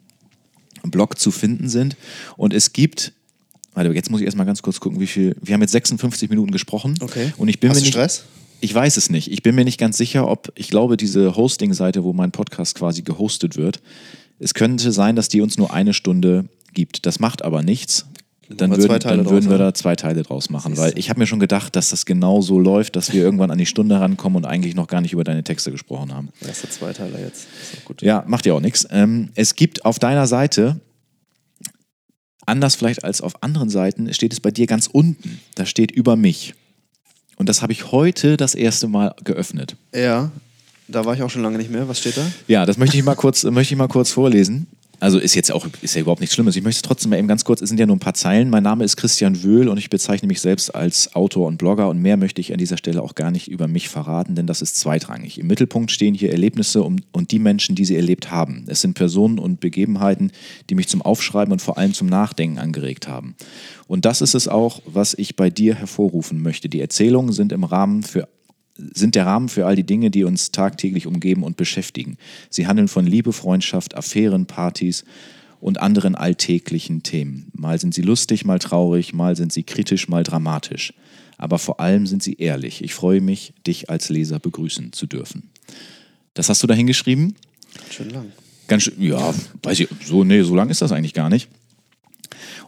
Blog 0.83 1.19
zu 1.19 1.31
finden 1.31 1.69
sind. 1.69 1.97
Und 2.39 2.55
es 2.55 2.73
gibt, 2.73 3.13
warte, 3.75 3.91
jetzt 3.93 4.11
muss 4.11 4.21
ich 4.21 4.25
erstmal 4.25 4.47
ganz 4.47 4.63
kurz 4.63 4.81
gucken, 4.81 4.99
wie 5.01 5.07
viel. 5.07 5.37
Wir 5.43 5.53
haben 5.55 5.61
jetzt 5.61 5.73
56 5.73 6.31
Minuten 6.31 6.53
gesprochen. 6.53 6.95
Okay. 7.03 7.35
Und 7.37 7.49
ich 7.49 7.61
bin 7.61 7.69
Hast 7.69 7.81
du 7.81 7.83
nicht, 7.83 7.93
Stress? 7.93 8.25
Ich 8.61 8.75
weiß 8.75 8.97
es 8.97 9.11
nicht. 9.11 9.31
Ich 9.31 9.43
bin 9.43 9.55
mir 9.55 9.65
nicht 9.65 9.79
ganz 9.79 9.97
sicher, 9.97 10.29
ob, 10.29 10.53
ich 10.55 10.69
glaube, 10.69 10.97
diese 10.97 11.37
Hosting-Seite, 11.37 12.05
wo 12.05 12.13
mein 12.13 12.33
Podcast 12.33 12.77
quasi 12.77 13.03
gehostet 13.03 13.57
wird, 13.57 13.81
es 14.39 14.55
könnte 14.55 14.93
sein, 14.93 15.17
dass 15.17 15.29
die 15.29 15.41
uns 15.41 15.59
nur 15.59 15.73
eine 15.73 15.95
Stunde 15.95 16.49
gibt. 16.73 17.07
Das 17.07 17.21
macht 17.21 17.43
aber 17.43 17.63
nichts. 17.63 18.07
Dann, 18.49 18.71
würden, 18.71 18.83
zwei 18.83 18.99
Teile 19.01 19.17
dann 19.19 19.31
würden 19.31 19.47
draus 19.47 19.51
wir 19.51 19.59
da 19.59 19.75
zwei 19.75 19.97
Teile 19.97 20.23
draus 20.23 20.51
machen, 20.51 20.77
weil 20.77 20.97
ich 20.97 21.11
habe 21.11 21.19
mir 21.19 21.27
schon 21.27 21.41
gedacht, 21.41 21.75
dass 21.75 21.91
das 21.91 22.07
genau 22.07 22.41
so 22.43 22.61
läuft, 22.61 22.95
dass 22.95 23.13
wir 23.13 23.21
irgendwann 23.21 23.51
an 23.51 23.59
die 23.59 23.67
Stunde 23.67 23.99
rankommen 23.99 24.37
und 24.37 24.45
eigentlich 24.45 24.77
noch 24.77 24.87
gar 24.87 25.01
nicht 25.01 25.13
über 25.13 25.25
deine 25.25 25.43
Texte 25.43 25.73
gesprochen 25.73 26.15
haben. 26.15 26.29
Erste 26.47 26.69
Zweiteiler 26.69 27.19
jetzt. 27.19 27.49
Ist 27.61 27.81
auch 27.81 27.85
gut. 27.85 28.03
Ja, 28.03 28.25
macht 28.29 28.47
ja 28.47 28.55
auch 28.55 28.61
nichts. 28.61 28.87
Ähm, 28.91 29.31
es 29.35 29.57
gibt 29.57 29.85
auf 29.85 29.99
deiner 29.99 30.29
Seite, 30.29 30.81
anders 32.47 32.77
vielleicht 32.77 33.03
als 33.03 33.21
auf 33.21 33.43
anderen 33.43 33.69
Seiten, 33.69 34.13
steht 34.15 34.33
es 34.33 34.39
bei 34.39 34.53
dir 34.53 34.69
ganz 34.69 34.87
unten. 34.87 35.41
Da 35.57 35.67
steht 35.67 35.91
über 35.91 36.15
mich. 36.15 36.55
Und 37.37 37.49
das 37.49 37.63
habe 37.63 37.73
ich 37.73 37.93
heute 37.93 38.37
das 38.37 38.55
erste 38.55 38.89
Mal 38.89 39.15
geöffnet. 39.25 39.77
ja, 39.95 40.31
da 40.89 41.05
war 41.05 41.15
ich 41.15 41.23
auch 41.23 41.31
schon 41.31 41.43
lange 41.43 41.59
nicht 41.59 41.71
mehr. 41.71 41.89
Was 41.89 41.99
steht 41.99 42.17
da? 42.17 42.23
Ja, 42.47 42.65
das 42.65 42.79
möchte 42.79 42.97
ich 42.97 43.03
mal 43.03 43.17
kurz, 43.17 43.43
möchte 43.45 43.75
ich 43.75 43.79
mal 43.79 43.89
kurz 43.89 44.13
vorlesen. 44.13 44.69
Also 44.99 45.19
ist 45.19 45.35
jetzt 45.35 45.53
auch, 45.53 45.67
ist 45.83 45.95
ja 45.95 46.01
überhaupt 46.01 46.21
nichts 46.21 46.35
Schlimmes. 46.35 46.57
Ich 46.57 46.63
möchte 46.63 46.83
trotzdem 46.83 47.11
mal 47.11 47.19
eben 47.19 47.29
ganz 47.29 47.45
kurz, 47.45 47.61
es 47.61 47.69
sind 47.69 47.79
ja 47.79 47.87
nur 47.87 47.97
ein 47.97 48.01
paar 48.01 48.15
Zeilen. 48.15 48.49
Mein 48.49 48.63
Name 48.63 48.83
ist 48.83 48.97
Christian 48.97 49.43
Wöhl 49.43 49.69
und 49.69 49.77
ich 49.77 49.91
bezeichne 49.91 50.27
mich 50.27 50.41
selbst 50.41 50.75
als 50.75 51.15
Autor 51.15 51.49
und 51.49 51.59
Blogger 51.59 51.89
und 51.89 52.01
mehr 52.01 52.17
möchte 52.17 52.41
ich 52.41 52.53
an 52.53 52.59
dieser 52.59 52.79
Stelle 52.79 53.03
auch 53.03 53.15
gar 53.15 53.31
nicht 53.31 53.49
über 53.49 53.69
mich 53.69 53.89
verraten, 53.89 54.35
denn 54.35 54.47
das 54.47 54.63
ist 54.63 54.77
zweitrangig. 54.77 55.39
Im 55.39 55.49
Mittelpunkt 55.49 55.91
stehen 55.91 56.15
hier 56.15 56.31
Erlebnisse 56.31 56.83
um, 56.83 56.97
und 57.13 57.31
die 57.31 57.39
Menschen, 57.39 57.75
die 57.75 57.85
sie 57.85 57.97
erlebt 57.97 58.31
haben. 58.31 58.65
Es 58.69 58.81
sind 58.81 58.95
Personen 58.95 59.39
und 59.39 59.61
Begebenheiten, 59.61 60.33
die 60.71 60.75
mich 60.75 60.89
zum 60.89 61.03
Aufschreiben 61.03 61.53
und 61.53 61.61
vor 61.61 61.77
allem 61.77 61.93
zum 61.93 62.09
Nachdenken 62.09 62.59
angeregt 62.59 63.07
haben. 63.07 63.37
Und 63.87 64.05
das 64.05 64.23
ist 64.23 64.35
es 64.35 64.49
auch, 64.49 64.81
was 64.87 65.15
ich 65.15 65.37
bei 65.37 65.51
dir 65.51 65.75
hervorrufen 65.75 66.43
möchte. 66.43 66.69
Die 66.69 66.81
Erzählungen 66.81 67.33
sind 67.33 67.53
im 67.53 67.65
Rahmen 67.65 68.03
für 68.03 68.29
sind 68.79 69.15
der 69.15 69.27
Rahmen 69.27 69.49
für 69.49 69.67
all 69.67 69.77
die 69.77 69.85
Dinge, 69.85 70.11
die 70.11 70.25
uns 70.25 70.53
tagtäglich 70.53 71.07
umgeben 71.07 71.43
und 71.43 71.57
beschäftigen. 71.57 72.17
Sie 72.51 72.67
handeln 72.67 72.89
von 72.89 73.07
Liebe, 73.07 73.33
Freundschaft, 73.33 73.97
Affären, 73.97 74.47
Partys 74.47 75.05
und 75.61 75.81
anderen 75.81 76.15
alltäglichen 76.15 77.03
Themen. 77.03 77.51
Mal 77.55 77.81
sind 77.81 77.95
sie 77.95 78.03
lustig, 78.03 78.45
mal 78.45 78.59
traurig, 78.59 79.15
mal 79.15 79.37
sind 79.37 79.53
sie 79.53 79.63
kritisch, 79.63 80.09
mal 80.09 80.23
dramatisch. 80.23 80.93
Aber 81.39 81.59
vor 81.59 81.81
allem 81.81 82.07
sind 82.07 82.23
sie 82.23 82.35
ehrlich. 82.35 82.83
Ich 82.83 82.95
freue 82.95 83.21
mich, 83.21 83.53
dich 83.67 83.91
als 83.91 84.09
Leser 84.09 84.39
begrüßen 84.39 84.93
zu 84.93 85.07
dürfen. 85.07 85.51
Das 86.35 86.49
hast 86.49 86.63
du 86.63 86.67
da 86.67 86.75
hingeschrieben? 86.75 87.35
Schön 87.91 88.11
lang. 88.11 88.33
Ganz 88.69 88.85
schön, 88.85 89.01
ja, 89.01 89.33
weiß 89.63 89.81
ich, 89.81 89.89
so, 90.05 90.25
nee, 90.25 90.43
so 90.43 90.55
lang 90.55 90.71
ist 90.71 90.83
das 90.83 90.93
eigentlich 90.93 91.15
gar 91.15 91.29
nicht. 91.29 91.49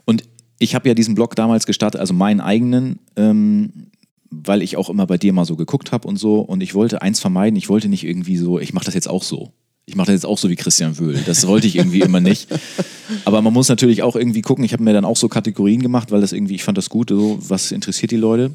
Und 0.05 0.23
ich 0.59 0.75
habe 0.75 0.87
ja 0.87 0.93
diesen 0.93 1.15
Blog 1.15 1.35
damals 1.35 1.65
gestartet, 1.65 1.99
also 1.99 2.13
meinen 2.13 2.41
eigenen, 2.41 2.99
ähm, 3.15 3.87
weil 4.31 4.61
ich 4.61 4.77
auch 4.77 4.89
immer 4.89 5.07
bei 5.07 5.17
dir 5.17 5.33
mal 5.33 5.45
so 5.45 5.55
geguckt 5.55 5.91
habe 5.91 6.07
und 6.07 6.17
so. 6.17 6.39
Und 6.39 6.61
ich 6.61 6.75
wollte 6.75 7.01
eins 7.01 7.19
vermeiden, 7.19 7.57
ich 7.57 7.69
wollte 7.69 7.89
nicht 7.89 8.03
irgendwie 8.03 8.37
so, 8.37 8.59
ich 8.59 8.73
mache 8.73 8.85
das 8.85 8.93
jetzt 8.93 9.09
auch 9.09 9.23
so. 9.23 9.51
Ich 9.85 9.95
mache 9.95 10.07
das 10.07 10.13
jetzt 10.13 10.25
auch 10.25 10.37
so 10.37 10.49
wie 10.49 10.55
Christian 10.55 10.99
Wöhl. 10.99 11.19
Das 11.25 11.47
wollte 11.47 11.65
ich 11.65 11.75
irgendwie 11.75 12.01
immer 12.01 12.19
nicht. 12.19 12.47
Aber 13.25 13.41
man 13.41 13.51
muss 13.51 13.69
natürlich 13.69 14.03
auch 14.03 14.15
irgendwie 14.15 14.41
gucken. 14.41 14.63
Ich 14.63 14.71
habe 14.71 14.83
mir 14.83 14.93
dann 14.93 15.03
auch 15.03 15.17
so 15.17 15.29
Kategorien 15.29 15.81
gemacht, 15.81 16.11
weil 16.11 16.21
das 16.21 16.31
irgendwie, 16.31 16.55
ich 16.55 16.63
fand 16.63 16.77
das 16.77 16.89
gut, 16.89 17.09
so, 17.09 17.39
was 17.41 17.71
interessiert 17.71 18.11
die 18.11 18.17
Leute. 18.17 18.53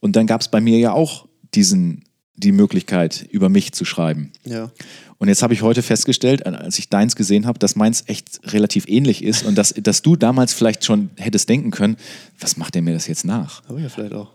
Und 0.00 0.16
dann 0.16 0.26
gab 0.26 0.40
es 0.40 0.48
bei 0.48 0.60
mir 0.62 0.78
ja 0.78 0.92
auch 0.92 1.26
diesen, 1.54 2.04
die 2.34 2.52
Möglichkeit, 2.52 3.26
über 3.30 3.50
mich 3.50 3.72
zu 3.72 3.84
schreiben. 3.84 4.32
Ja. 4.44 4.70
Und 5.18 5.28
jetzt 5.28 5.42
habe 5.42 5.52
ich 5.52 5.60
heute 5.60 5.82
festgestellt, 5.82 6.46
als 6.46 6.78
ich 6.78 6.88
deins 6.88 7.14
gesehen 7.14 7.46
habe, 7.46 7.58
dass 7.58 7.76
meins 7.76 8.04
echt 8.06 8.40
relativ 8.44 8.88
ähnlich 8.88 9.22
ist 9.22 9.44
und 9.44 9.58
dass, 9.58 9.74
dass 9.74 10.00
du 10.00 10.16
damals 10.16 10.54
vielleicht 10.54 10.82
schon 10.82 11.10
hättest 11.18 11.50
denken 11.50 11.70
können, 11.70 11.96
was 12.38 12.56
macht 12.56 12.74
der 12.74 12.80
mir 12.80 12.94
das 12.94 13.06
jetzt 13.06 13.26
nach? 13.26 13.62
Aber 13.68 13.78
ja, 13.78 13.90
vielleicht 13.90 14.14
auch. 14.14 14.28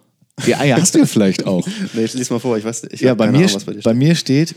Ja, 0.45 0.63
ja 0.63 0.77
hast 0.77 0.95
du 0.95 0.99
ja 0.99 1.05
vielleicht 1.05 1.45
auch. 1.45 1.67
Nee, 1.93 2.07
lies 2.13 2.29
mal 2.29 2.39
vor. 2.39 2.57
Ich 2.57 2.65
weiß 2.65 2.87
ich 2.91 3.01
ja, 3.01 3.13
bei 3.13 3.31
mir, 3.31 3.37
Ahnung, 3.37 3.55
was 3.55 3.63
bei 3.63 3.73
bei 3.73 3.79
steht. 3.79 3.95
mir 3.95 4.15
steht, 4.15 4.55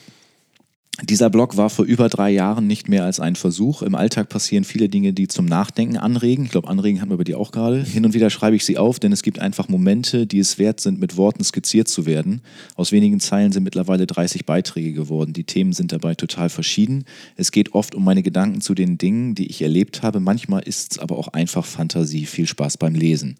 dieser 1.02 1.30
Blog 1.30 1.56
war 1.56 1.70
vor 1.70 1.84
über 1.84 2.08
drei 2.08 2.30
Jahren 2.30 2.66
nicht 2.66 2.88
mehr 2.88 3.04
als 3.04 3.20
ein 3.20 3.36
Versuch. 3.36 3.82
Im 3.82 3.94
Alltag 3.94 4.28
passieren 4.28 4.64
viele 4.64 4.88
Dinge, 4.88 5.12
die 5.12 5.28
zum 5.28 5.46
Nachdenken 5.46 5.96
anregen. 5.96 6.46
Ich 6.46 6.50
glaube, 6.50 6.66
anregen 6.66 7.00
hatten 7.00 7.10
wir 7.10 7.18
bei 7.18 7.24
dir 7.24 7.38
auch 7.38 7.52
gerade. 7.52 7.84
Hin 7.84 8.04
und 8.04 8.14
wieder 8.14 8.30
schreibe 8.30 8.56
ich 8.56 8.64
sie 8.64 8.78
auf, 8.78 8.98
denn 8.98 9.12
es 9.12 9.22
gibt 9.22 9.38
einfach 9.38 9.68
Momente, 9.68 10.26
die 10.26 10.40
es 10.40 10.58
wert 10.58 10.80
sind, 10.80 10.98
mit 10.98 11.16
Worten 11.16 11.44
skizziert 11.44 11.86
zu 11.86 12.04
werden. 12.04 12.42
Aus 12.74 12.90
wenigen 12.90 13.20
Zeilen 13.20 13.52
sind 13.52 13.62
mittlerweile 13.62 14.08
30 14.08 14.44
Beiträge 14.44 14.92
geworden. 14.92 15.32
Die 15.32 15.44
Themen 15.44 15.72
sind 15.72 15.92
dabei 15.92 16.16
total 16.16 16.48
verschieden. 16.48 17.04
Es 17.36 17.52
geht 17.52 17.74
oft 17.74 17.94
um 17.94 18.02
meine 18.02 18.24
Gedanken 18.24 18.60
zu 18.60 18.74
den 18.74 18.98
Dingen, 18.98 19.36
die 19.36 19.46
ich 19.46 19.62
erlebt 19.62 20.02
habe. 20.02 20.18
Manchmal 20.18 20.62
ist 20.64 20.92
es 20.92 20.98
aber 20.98 21.16
auch 21.16 21.28
einfach 21.28 21.64
Fantasie. 21.64 22.26
Viel 22.26 22.48
Spaß 22.48 22.76
beim 22.76 22.96
Lesen. 22.96 23.36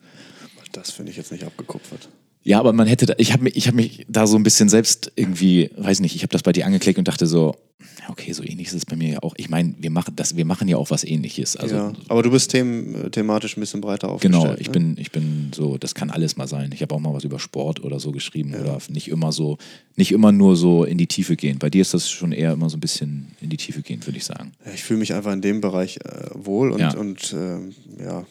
Das 0.70 0.92
finde 0.92 1.10
ich 1.10 1.16
jetzt 1.16 1.32
nicht 1.32 1.42
abgekupfert. 1.42 2.08
Ja, 2.48 2.60
aber 2.60 2.72
man 2.72 2.86
hätte, 2.86 3.04
da, 3.04 3.12
ich 3.18 3.34
habe 3.34 3.44
mich, 3.44 3.56
ich 3.56 3.68
hab 3.68 3.74
mich 3.74 4.06
da 4.08 4.26
so 4.26 4.38
ein 4.38 4.42
bisschen 4.42 4.70
selbst 4.70 5.12
irgendwie, 5.16 5.70
weiß 5.76 6.00
nicht, 6.00 6.16
ich 6.16 6.22
habe 6.22 6.32
das 6.32 6.42
bei 6.42 6.50
dir 6.50 6.64
angeklickt 6.64 6.98
und 6.98 7.06
dachte 7.06 7.26
so, 7.26 7.54
ja, 8.00 8.08
okay, 8.08 8.32
so 8.32 8.42
ähnlich 8.42 8.68
ist 8.68 8.72
es 8.72 8.86
bei 8.86 8.96
mir 8.96 9.10
ja 9.10 9.22
auch. 9.22 9.34
Ich 9.36 9.50
meine, 9.50 9.74
wir 9.78 9.90
machen 9.90 10.16
das, 10.16 10.34
wir 10.34 10.46
machen 10.46 10.66
ja 10.66 10.78
auch 10.78 10.90
was 10.90 11.04
Ähnliches. 11.04 11.58
Also 11.58 11.74
ja. 11.74 11.92
Aber 12.08 12.22
du 12.22 12.30
bist 12.30 12.50
them 12.52 12.94
äh, 12.94 13.10
thematisch 13.10 13.58
ein 13.58 13.60
bisschen 13.60 13.82
breiter 13.82 14.08
aufgestellt. 14.08 14.42
genau, 14.42 14.56
ich 14.58 14.68
ne? 14.68 14.72
bin, 14.72 14.96
ich 14.98 15.12
bin 15.12 15.50
so, 15.54 15.76
das 15.76 15.94
kann 15.94 16.08
alles 16.08 16.38
mal 16.38 16.48
sein. 16.48 16.70
Ich 16.72 16.80
habe 16.80 16.94
auch 16.94 17.00
mal 17.00 17.12
was 17.12 17.22
über 17.24 17.38
Sport 17.38 17.84
oder 17.84 18.00
so 18.00 18.12
geschrieben 18.12 18.54
oder 18.54 18.78
nicht 18.88 19.08
immer 19.08 19.30
so, 19.30 19.58
nicht 19.96 20.12
immer 20.12 20.32
nur 20.32 20.56
so 20.56 20.84
in 20.84 20.96
die 20.96 21.06
Tiefe 21.06 21.36
gehen. 21.36 21.58
Bei 21.58 21.68
dir 21.68 21.82
ist 21.82 21.92
das 21.92 22.08
schon 22.08 22.32
eher 22.32 22.54
immer 22.54 22.70
so 22.70 22.78
ein 22.78 22.80
bisschen 22.80 23.32
in 23.42 23.50
die 23.50 23.58
Tiefe 23.58 23.82
gehen, 23.82 24.06
würde 24.06 24.16
ich 24.16 24.24
sagen. 24.24 24.52
Ja, 24.64 24.72
ich 24.72 24.84
fühle 24.84 25.00
mich 25.00 25.12
einfach 25.12 25.34
in 25.34 25.42
dem 25.42 25.60
Bereich 25.60 25.98
äh, 25.98 26.30
wohl 26.32 26.70
und, 26.72 26.80
Ja. 26.80 26.96
und 26.96 27.30
ähm, 27.36 27.74
ja, 28.00 28.24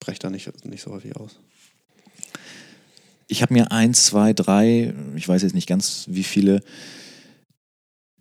breche 0.00 0.18
da 0.18 0.30
nicht, 0.30 0.50
nicht 0.66 0.82
so 0.82 0.90
häufig 0.90 1.14
aus. 1.14 1.38
Ich 3.28 3.42
habe 3.42 3.54
mir 3.54 3.72
eins, 3.72 4.04
zwei, 4.06 4.32
drei, 4.32 4.94
ich 5.16 5.28
weiß 5.28 5.42
jetzt 5.42 5.54
nicht 5.54 5.68
ganz 5.68 6.04
wie 6.08 6.22
viele 6.22 6.60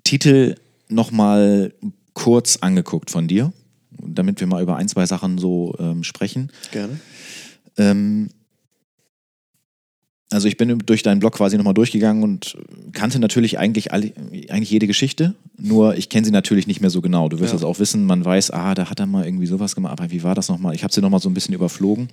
Titel 0.03 0.55
nochmal 0.89 1.73
kurz 2.13 2.57
angeguckt 2.57 3.11
von 3.11 3.27
dir. 3.27 3.53
damit 4.01 4.39
wir 4.39 4.47
mal 4.47 4.61
über 4.61 4.75
ein, 4.75 4.87
zwei 4.87 5.05
Sachen 5.05 5.37
so 5.37 5.75
ähm, 5.79 6.03
sprechen. 6.03 6.51
Gerne. 6.71 6.99
Ähm, 7.77 8.29
also 10.31 10.47
ich 10.47 10.57
bin 10.57 10.79
durch 10.79 11.03
deinen 11.03 11.19
Blog 11.19 11.33
quasi 11.33 11.55
nochmal 11.55 11.73
durchgegangen 11.73 12.23
und 12.23 12.57
kannte 12.93 13.19
natürlich 13.19 13.59
eigentlich, 13.59 13.93
alle, 13.93 14.11
eigentlich 14.49 14.71
jede 14.71 14.87
Geschichte, 14.87 15.35
nur 15.57 15.95
ich 15.95 16.09
kenne 16.09 16.25
sie 16.25 16.31
natürlich 16.31 16.67
nicht 16.67 16.81
mehr 16.81 16.89
so 16.89 17.01
genau. 17.01 17.29
Du 17.29 17.39
wirst 17.39 17.53
ja. 17.53 17.59
das 17.59 17.63
auch 17.63 17.79
wissen, 17.79 18.05
man 18.05 18.25
weiß, 18.25 18.51
ah, 18.51 18.73
da 18.73 18.89
hat 18.89 18.99
er 18.99 19.05
mal 19.05 19.25
irgendwie 19.25 19.45
sowas 19.45 19.75
gemacht, 19.75 19.93
aber 19.93 20.11
wie 20.11 20.23
war 20.23 20.35
das 20.35 20.49
nochmal? 20.49 20.73
Ich 20.75 20.83
habe 20.83 20.93
sie 20.93 21.01
nochmal 21.01 21.21
so 21.21 21.29
ein 21.29 21.33
bisschen 21.33 21.53
überflogen 21.53 22.09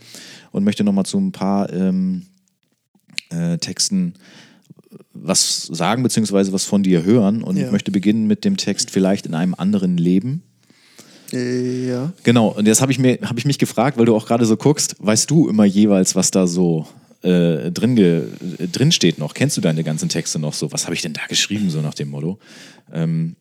und 0.52 0.62
möchte 0.62 0.84
nochmal 0.84 1.06
zu 1.06 1.18
ein 1.18 1.32
paar 1.32 1.72
ähm, 1.72 2.26
äh, 3.32 3.58
Texten 3.58 4.14
was 5.14 5.66
sagen, 5.66 6.02
beziehungsweise 6.02 6.52
was 6.52 6.64
von 6.64 6.82
dir 6.82 7.04
hören. 7.04 7.42
Und 7.42 7.56
ja. 7.56 7.66
ich 7.66 7.72
möchte 7.72 7.90
beginnen 7.90 8.26
mit 8.26 8.44
dem 8.44 8.56
Text 8.56 8.90
vielleicht 8.90 9.26
in 9.26 9.34
einem 9.34 9.54
anderen 9.54 9.96
Leben. 9.96 10.42
Äh, 11.32 11.88
ja. 11.88 12.12
Genau, 12.22 12.48
und 12.48 12.66
jetzt 12.66 12.80
habe 12.80 12.92
ich, 12.92 12.98
hab 12.98 13.38
ich 13.38 13.44
mich 13.44 13.58
gefragt, 13.58 13.98
weil 13.98 14.06
du 14.06 14.14
auch 14.14 14.26
gerade 14.26 14.44
so 14.44 14.56
guckst, 14.56 14.96
weißt 14.98 15.30
du 15.30 15.48
immer 15.48 15.64
jeweils, 15.64 16.14
was 16.14 16.30
da 16.30 16.46
so 16.46 16.86
äh, 17.22 17.70
drin, 17.70 17.96
ge, 17.96 18.24
drin 18.70 18.92
steht 18.92 19.18
noch? 19.18 19.34
Kennst 19.34 19.56
du 19.56 19.60
deine 19.60 19.84
ganzen 19.84 20.08
Texte 20.08 20.38
noch 20.38 20.54
so? 20.54 20.72
Was 20.72 20.84
habe 20.84 20.94
ich 20.94 21.02
denn 21.02 21.12
da 21.12 21.22
geschrieben, 21.28 21.70
so 21.70 21.80
nach 21.80 21.94
dem 21.94 22.10
Motto? 22.10 22.38
Ähm, 22.92 23.36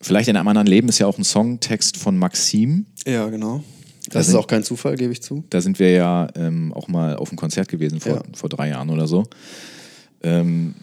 vielleicht 0.00 0.28
in 0.28 0.36
einem 0.36 0.48
anderen 0.48 0.66
Leben 0.66 0.88
ist 0.88 0.98
ja 0.98 1.06
auch 1.06 1.18
ein 1.18 1.24
Songtext 1.24 1.96
von 1.96 2.16
Maxim. 2.16 2.86
Ja, 3.06 3.26
genau. 3.28 3.62
Das 4.06 4.12
da 4.12 4.20
ist 4.20 4.26
sind, 4.28 4.36
auch 4.36 4.46
kein 4.46 4.62
Zufall, 4.62 4.96
gebe 4.96 5.12
ich 5.12 5.22
zu. 5.22 5.44
Da 5.50 5.60
sind 5.60 5.78
wir 5.78 5.90
ja 5.90 6.28
ähm, 6.34 6.72
auch 6.72 6.88
mal 6.88 7.16
auf 7.16 7.30
einem 7.30 7.36
Konzert 7.36 7.68
gewesen 7.68 8.00
vor, 8.00 8.14
ja. 8.14 8.22
vor 8.34 8.48
drei 8.48 8.68
Jahren 8.70 8.90
oder 8.90 9.06
so. 9.06 9.24
Ähm, 10.22 10.74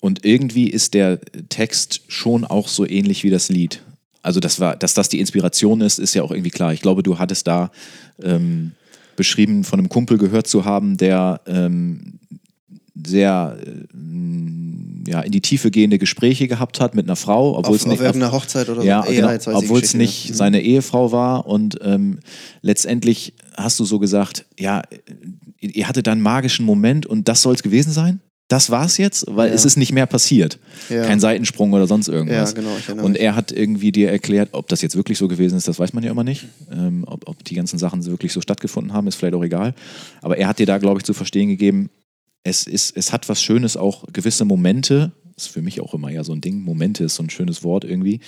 und 0.00 0.24
irgendwie 0.24 0.68
ist 0.68 0.94
der 0.94 1.18
Text 1.48 2.02
schon 2.08 2.44
auch 2.44 2.68
so 2.68 2.86
ähnlich 2.86 3.24
wie 3.24 3.30
das 3.30 3.48
Lied. 3.48 3.82
Also 4.22 4.40
das 4.40 4.60
war, 4.60 4.76
dass 4.76 4.94
das 4.94 5.08
die 5.08 5.20
Inspiration 5.20 5.80
ist, 5.80 5.98
ist 5.98 6.14
ja 6.14 6.22
auch 6.22 6.30
irgendwie 6.30 6.50
klar. 6.50 6.72
Ich 6.72 6.82
glaube, 6.82 7.02
du 7.02 7.18
hattest 7.18 7.46
da 7.46 7.70
ähm, 8.22 8.72
beschrieben, 9.16 9.64
von 9.64 9.78
einem 9.78 9.88
Kumpel 9.88 10.18
gehört 10.18 10.46
zu 10.46 10.64
haben, 10.64 10.96
der 10.96 11.40
ähm, 11.46 12.18
sehr 12.94 13.58
äh, 13.60 15.10
ja, 15.10 15.20
in 15.20 15.32
die 15.32 15.40
Tiefe 15.40 15.70
gehende 15.70 15.98
Gespräche 15.98 16.48
gehabt 16.48 16.80
hat 16.80 16.94
mit 16.94 17.06
einer 17.06 17.16
Frau, 17.16 17.58
obwohl 17.58 17.74
auf, 17.74 17.80
es 17.80 17.86
nicht 17.86 18.00
auf 18.00 18.06
irgendeiner 18.06 18.32
Hochzeit 18.32 18.68
oder 18.68 18.82
ja, 18.82 19.02
so. 19.02 19.12
genau, 19.12 19.58
obwohl 19.58 19.80
es 19.80 19.94
nicht 19.94 20.30
ja. 20.30 20.34
seine 20.34 20.62
Ehefrau 20.62 21.12
war 21.12 21.46
und 21.46 21.78
ähm, 21.82 22.20
letztendlich 22.62 23.34
hast 23.56 23.78
du 23.80 23.84
so 23.84 23.98
gesagt, 23.98 24.46
ja, 24.58 24.82
ihr 25.60 25.88
hattet 25.88 26.06
da 26.06 26.12
einen 26.12 26.22
magischen 26.22 26.64
Moment 26.64 27.04
und 27.04 27.28
das 27.28 27.42
soll 27.42 27.54
es 27.54 27.62
gewesen 27.62 27.92
sein? 27.92 28.20
das 28.48 28.70
war's 28.70 28.98
jetzt, 28.98 29.24
weil 29.28 29.48
ja. 29.48 29.54
es 29.54 29.64
ist 29.64 29.76
nicht 29.76 29.92
mehr 29.92 30.06
passiert. 30.06 30.58
Ja. 30.90 31.04
Kein 31.04 31.18
Seitensprung 31.18 31.72
oder 31.72 31.86
sonst 31.86 32.08
irgendwas. 32.08 32.54
Ja, 32.54 32.60
genau, 32.86 33.02
und 33.02 33.16
er 33.16 33.34
hat 33.34 33.52
irgendwie 33.52 33.90
dir 33.90 34.10
erklärt, 34.10 34.50
ob 34.52 34.68
das 34.68 34.82
jetzt 34.82 34.96
wirklich 34.96 35.16
so 35.16 35.28
gewesen 35.28 35.56
ist, 35.56 35.66
das 35.66 35.78
weiß 35.78 35.94
man 35.94 36.04
ja 36.04 36.10
immer 36.10 36.24
nicht. 36.24 36.46
Ähm, 36.70 37.04
ob, 37.06 37.26
ob 37.28 37.42
die 37.44 37.54
ganzen 37.54 37.78
Sachen 37.78 38.04
wirklich 38.04 38.32
so 38.32 38.40
stattgefunden 38.40 38.92
haben, 38.92 39.06
ist 39.06 39.16
vielleicht 39.16 39.34
auch 39.34 39.42
egal. 39.42 39.74
Aber 40.20 40.36
er 40.36 40.46
hat 40.46 40.58
dir 40.58 40.66
da, 40.66 40.78
glaube 40.78 41.00
ich, 41.00 41.04
zu 41.04 41.14
verstehen 41.14 41.48
gegeben, 41.48 41.88
es, 42.44 42.66
ist, 42.66 42.96
es 42.96 43.12
hat 43.12 43.28
was 43.28 43.42
Schönes, 43.42 43.76
auch 43.76 44.04
gewisse 44.12 44.44
Momente, 44.44 45.12
ist 45.36 45.48
für 45.48 45.62
mich 45.62 45.80
auch 45.80 45.94
immer 45.94 46.10
ja 46.10 46.22
so 46.22 46.32
ein 46.32 46.40
Ding, 46.40 46.60
Momente 46.60 47.04
ist 47.04 47.16
so 47.16 47.22
ein 47.22 47.30
schönes 47.30 47.64
Wort 47.64 47.84
irgendwie, 47.84 48.20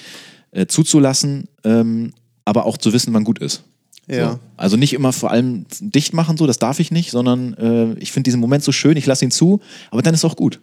äh, 0.51 0.67
zuzulassen, 0.67 1.49
ähm, 1.63 2.13
aber 2.45 2.67
auch 2.67 2.79
zu 2.79 2.93
wissen, 2.93 3.15
wann 3.15 3.25
gut 3.25 3.39
ist. 3.39 3.63
Ja. 4.09 4.33
So. 4.33 4.41
Also 4.57 4.77
nicht 4.77 4.95
immer 4.95 5.13
vor 5.13 5.31
allem 5.31 5.67
dicht 5.81 6.15
machen, 6.15 6.37
so, 6.37 6.47
das 6.47 6.59
darf 6.59 6.81
ich 6.81 6.91
nicht, 6.91 7.11
sondern 7.11 7.55
äh, 7.55 7.99
ich 8.01 8.11
finde 8.11 8.25
diesen 8.25 8.41
Moment 8.41 8.65
so 8.65 8.73
schön, 8.73 8.97
ich 8.97 9.07
lasse 9.07 9.25
ihn 9.25 9.31
zu, 9.31 9.61
aber 9.91 10.03
dann 10.03 10.15
ist 10.15 10.25
auch 10.25 10.37
gut. 10.37 10.61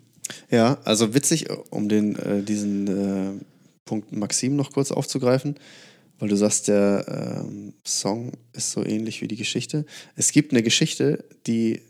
Ja, 0.49 0.79
also 0.83 1.13
witzig, 1.13 1.47
um 1.69 1.89
den, 1.89 2.15
äh, 2.15 2.41
diesen 2.41 2.87
äh, 2.87 3.43
Punkt 3.85 4.11
Maxim 4.11 4.55
noch 4.55 4.71
kurz 4.71 4.91
aufzugreifen, 4.91 5.55
weil 6.19 6.29
du 6.29 6.37
sagst, 6.37 6.69
der 6.69 7.43
ähm, 7.45 7.73
Song 7.85 8.31
ist 8.53 8.71
so 8.71 8.83
ähnlich 8.83 9.21
wie 9.21 9.27
die 9.27 9.35
Geschichte. 9.35 9.85
Es 10.15 10.31
gibt 10.31 10.51
eine 10.51 10.63
Geschichte, 10.63 11.25
die 11.45 11.81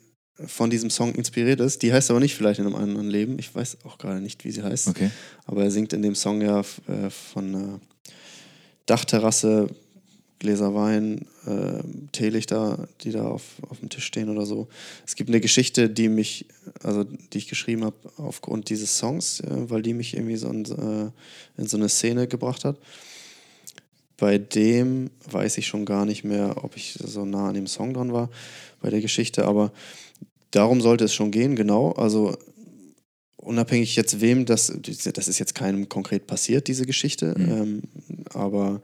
von 0.45 0.69
diesem 0.69 0.89
Song 0.89 1.13
inspiriert 1.13 1.59
ist. 1.59 1.81
Die 1.81 1.93
heißt 1.93 2.09
aber 2.09 2.19
nicht 2.19 2.36
vielleicht 2.36 2.59
in 2.59 2.65
einem 2.65 2.75
anderen 2.75 3.09
Leben. 3.09 3.38
Ich 3.39 3.53
weiß 3.53 3.77
auch 3.84 3.97
gerade 3.97 4.21
nicht, 4.21 4.43
wie 4.45 4.51
sie 4.51 4.63
heißt. 4.63 4.88
Okay. 4.88 5.11
Aber 5.45 5.63
er 5.63 5.71
singt 5.71 5.93
in 5.93 6.01
dem 6.01 6.15
Song 6.15 6.41
ja 6.41 6.61
äh, 6.61 7.09
von 7.09 7.55
einer 7.55 7.79
Dachterrasse 8.86 9.69
Gläser 10.43 10.75
Wein, 10.75 11.25
äh, 11.45 11.81
Teelichter, 12.11 12.89
die 13.01 13.11
da 13.11 13.23
auf, 13.23 13.43
auf 13.69 13.79
dem 13.79 13.88
Tisch 13.88 14.03
stehen 14.03 14.27
oder 14.27 14.45
so. 14.45 14.67
Es 15.07 15.15
gibt 15.15 15.29
eine 15.29 15.39
Geschichte, 15.39 15.89
die 15.89 16.09
mich, 16.09 16.47
also 16.84 17.05
die 17.05 17.38
ich 17.38 17.47
geschrieben 17.47 17.86
habe 17.86 17.95
aufgrund 18.17 18.69
dieses 18.69 18.97
Songs, 18.97 19.39
äh, 19.39 19.69
weil 19.69 19.81
die 19.81 19.93
mich 19.93 20.15
irgendwie 20.15 20.36
so 20.36 20.49
in, 20.49 20.65
äh, 20.65 21.11
in 21.61 21.67
so 21.67 21.77
eine 21.77 21.88
Szene 21.88 22.27
gebracht 22.27 22.65
hat. 22.65 22.77
Bei 24.24 24.38
dem 24.38 25.09
weiß 25.30 25.57
ich 25.57 25.67
schon 25.67 25.84
gar 25.84 26.05
nicht 26.05 26.24
mehr, 26.24 26.63
ob 26.63 26.78
ich 26.78 26.97
so 26.97 27.26
nah 27.26 27.49
an 27.49 27.55
dem 27.55 27.67
Song 27.67 27.93
dran 27.93 28.13
war, 28.13 28.30
bei 28.82 28.89
der 28.89 29.01
Geschichte, 29.01 29.43
aber 29.43 29.74
darum 30.49 30.80
sollte 30.80 31.03
es 31.03 31.13
schon 31.13 31.30
gehen, 31.30 31.57
genau. 31.57 31.91
Also 31.91 32.38
unabhängig 33.36 33.97
jetzt 33.97 34.21
wem, 34.21 34.45
das, 34.45 34.71
das 35.13 35.28
ist 35.28 35.39
jetzt 35.39 35.55
keinem 35.55 35.89
konkret 35.89 36.26
passiert, 36.26 36.69
diese 36.69 36.86
Geschichte, 36.86 37.36
mhm. 37.38 37.51
ähm, 37.51 37.82
aber 38.34 38.82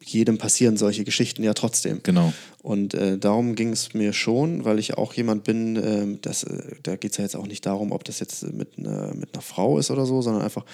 jedem 0.00 0.38
passieren 0.38 0.76
solche 0.76 1.04
Geschichten 1.04 1.42
ja 1.42 1.54
trotzdem. 1.54 2.00
Genau. 2.02 2.32
Und 2.62 2.94
äh, 2.94 3.18
darum 3.18 3.54
ging 3.54 3.72
es 3.72 3.94
mir 3.94 4.12
schon, 4.12 4.64
weil 4.64 4.78
ich 4.78 4.94
auch 4.94 5.14
jemand 5.14 5.44
bin, 5.44 5.76
äh, 5.76 6.18
das, 6.20 6.44
äh, 6.44 6.76
da 6.82 6.96
geht 6.96 7.12
es 7.12 7.18
ja 7.18 7.24
jetzt 7.24 7.36
auch 7.36 7.46
nicht 7.46 7.64
darum, 7.66 7.92
ob 7.92 8.04
das 8.04 8.20
jetzt 8.20 8.52
mit, 8.52 8.78
ne, 8.78 9.12
mit 9.14 9.34
einer 9.34 9.42
Frau 9.42 9.78
ist 9.78 9.90
oder 9.90 10.06
so, 10.06 10.22
sondern 10.22 10.42
einfach 10.42 10.64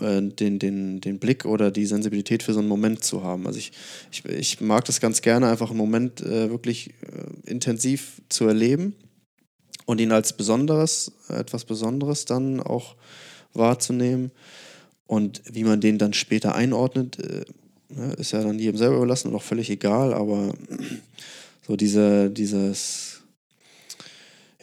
äh, 0.00 0.22
den, 0.22 0.58
den, 0.58 1.00
den 1.00 1.18
Blick 1.18 1.44
oder 1.44 1.70
die 1.70 1.86
Sensibilität 1.86 2.42
für 2.42 2.52
so 2.52 2.60
einen 2.60 2.68
Moment 2.68 3.04
zu 3.04 3.22
haben. 3.22 3.46
Also 3.46 3.58
ich, 3.58 3.72
ich, 4.10 4.24
ich 4.24 4.60
mag 4.60 4.84
das 4.84 5.00
ganz 5.00 5.22
gerne, 5.22 5.48
einfach 5.48 5.70
einen 5.70 5.78
Moment 5.78 6.20
äh, 6.20 6.50
wirklich 6.50 6.90
äh, 6.90 7.50
intensiv 7.50 8.22
zu 8.28 8.46
erleben 8.46 8.94
und 9.86 10.00
ihn 10.00 10.12
als 10.12 10.32
Besonderes, 10.32 11.12
etwas 11.28 11.64
Besonderes 11.64 12.24
dann 12.24 12.60
auch 12.60 12.94
wahrzunehmen. 13.52 14.30
Und 15.06 15.42
wie 15.50 15.64
man 15.64 15.80
den 15.80 15.98
dann 15.98 16.14
später 16.14 16.54
einordnet, 16.54 17.18
Ne, 17.94 18.14
ist 18.14 18.32
ja 18.32 18.42
dann 18.42 18.58
jedem 18.58 18.78
selber 18.78 18.96
überlassen 18.96 19.28
und 19.28 19.36
auch 19.36 19.42
völlig 19.42 19.68
egal, 19.70 20.14
aber 20.14 20.54
so 21.66 21.76
diese, 21.76 22.30
dieses, 22.30 23.20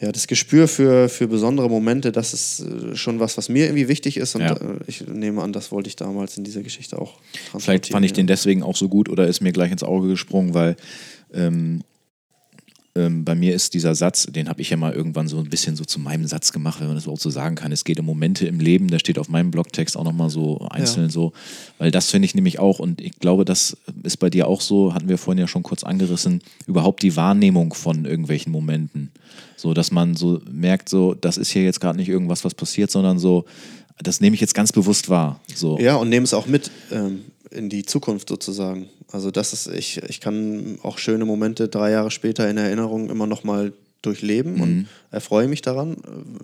ja, 0.00 0.10
das 0.10 0.26
Gespür 0.26 0.66
für, 0.66 1.08
für 1.08 1.28
besondere 1.28 1.68
Momente, 1.68 2.10
das 2.10 2.34
ist 2.34 2.60
äh, 2.60 2.96
schon 2.96 3.20
was, 3.20 3.36
was 3.36 3.48
mir 3.48 3.66
irgendwie 3.66 3.88
wichtig 3.88 4.16
ist 4.16 4.34
und 4.34 4.42
ja. 4.42 4.54
Äh, 4.54 4.78
ich 4.86 5.06
nehme 5.06 5.42
an, 5.42 5.52
das 5.52 5.70
wollte 5.70 5.88
ich 5.88 5.96
damals 5.96 6.36
in 6.38 6.44
dieser 6.44 6.62
Geschichte 6.62 6.98
auch 6.98 7.18
Vielleicht 7.58 7.88
fand 7.88 8.04
ich 8.04 8.12
ja. 8.12 8.16
den 8.16 8.26
deswegen 8.26 8.62
auch 8.62 8.76
so 8.76 8.88
gut 8.88 9.08
oder 9.08 9.26
ist 9.28 9.40
mir 9.40 9.52
gleich 9.52 9.70
ins 9.70 9.82
Auge 9.82 10.08
gesprungen, 10.08 10.54
weil 10.54 10.76
ähm, 11.32 11.82
ähm, 12.96 13.24
bei 13.24 13.34
mir 13.34 13.54
ist 13.54 13.74
dieser 13.74 13.94
Satz, 13.94 14.26
den 14.26 14.48
habe 14.48 14.60
ich 14.60 14.70
ja 14.70 14.76
mal 14.76 14.92
irgendwann 14.92 15.28
so 15.28 15.38
ein 15.38 15.48
bisschen 15.48 15.76
so 15.76 15.84
zu 15.84 16.00
meinem 16.00 16.26
Satz 16.26 16.52
gemacht, 16.52 16.80
wenn 16.80 16.88
man 16.88 16.96
das 16.96 17.04
überhaupt 17.04 17.22
so 17.22 17.30
sagen 17.30 17.54
kann. 17.54 17.70
Es 17.70 17.84
geht 17.84 18.00
um 18.00 18.06
Momente 18.06 18.46
im 18.46 18.58
Leben, 18.58 18.88
der 18.88 18.98
steht 18.98 19.18
auf 19.18 19.28
meinem 19.28 19.52
Blogtext 19.52 19.96
auch 19.96 20.04
nochmal 20.04 20.28
so 20.28 20.66
einzeln 20.70 21.06
ja. 21.06 21.10
so, 21.10 21.32
weil 21.78 21.92
das 21.92 22.10
finde 22.10 22.26
ich 22.26 22.34
nämlich 22.34 22.58
auch 22.58 22.80
und 22.80 23.00
ich 23.00 23.18
glaube, 23.20 23.44
das 23.44 23.76
ist 24.02 24.16
bei 24.16 24.28
dir 24.28 24.48
auch 24.48 24.60
so, 24.60 24.92
hatten 24.92 25.08
wir 25.08 25.18
vorhin 25.18 25.40
ja 25.40 25.46
schon 25.46 25.62
kurz 25.62 25.84
angerissen, 25.84 26.42
überhaupt 26.66 27.02
die 27.02 27.14
Wahrnehmung 27.14 27.74
von 27.74 28.04
irgendwelchen 28.04 28.50
Momenten. 28.50 29.12
So, 29.56 29.72
dass 29.74 29.92
man 29.92 30.16
so 30.16 30.40
merkt, 30.50 30.88
so, 30.88 31.14
das 31.14 31.36
ist 31.36 31.50
hier 31.50 31.62
jetzt 31.62 31.80
gerade 31.80 31.98
nicht 31.98 32.08
irgendwas, 32.08 32.44
was 32.44 32.54
passiert, 32.54 32.90
sondern 32.90 33.18
so, 33.18 33.44
das 34.02 34.20
nehme 34.20 34.34
ich 34.34 34.40
jetzt 34.40 34.54
ganz 34.54 34.72
bewusst 34.72 35.08
wahr. 35.08 35.40
So. 35.54 35.78
Ja, 35.78 35.96
und 35.96 36.08
nehme 36.08 36.24
es 36.24 36.34
auch 36.34 36.46
mit 36.46 36.70
ähm, 36.90 37.20
in 37.50 37.68
die 37.68 37.84
Zukunft 37.84 38.28
sozusagen. 38.28 38.88
Also 39.10 39.30
das 39.30 39.52
ist, 39.52 39.66
ich, 39.66 40.02
ich 40.04 40.20
kann 40.20 40.78
auch 40.82 40.98
schöne 40.98 41.24
Momente 41.24 41.68
drei 41.68 41.90
Jahre 41.90 42.10
später 42.10 42.48
in 42.48 42.56
Erinnerung 42.56 43.10
immer 43.10 43.26
noch 43.26 43.44
mal 43.44 43.72
durchleben 44.02 44.54
mhm. 44.54 44.60
und 44.60 44.88
erfreue 45.10 45.48
mich 45.48 45.62
daran, 45.62 45.96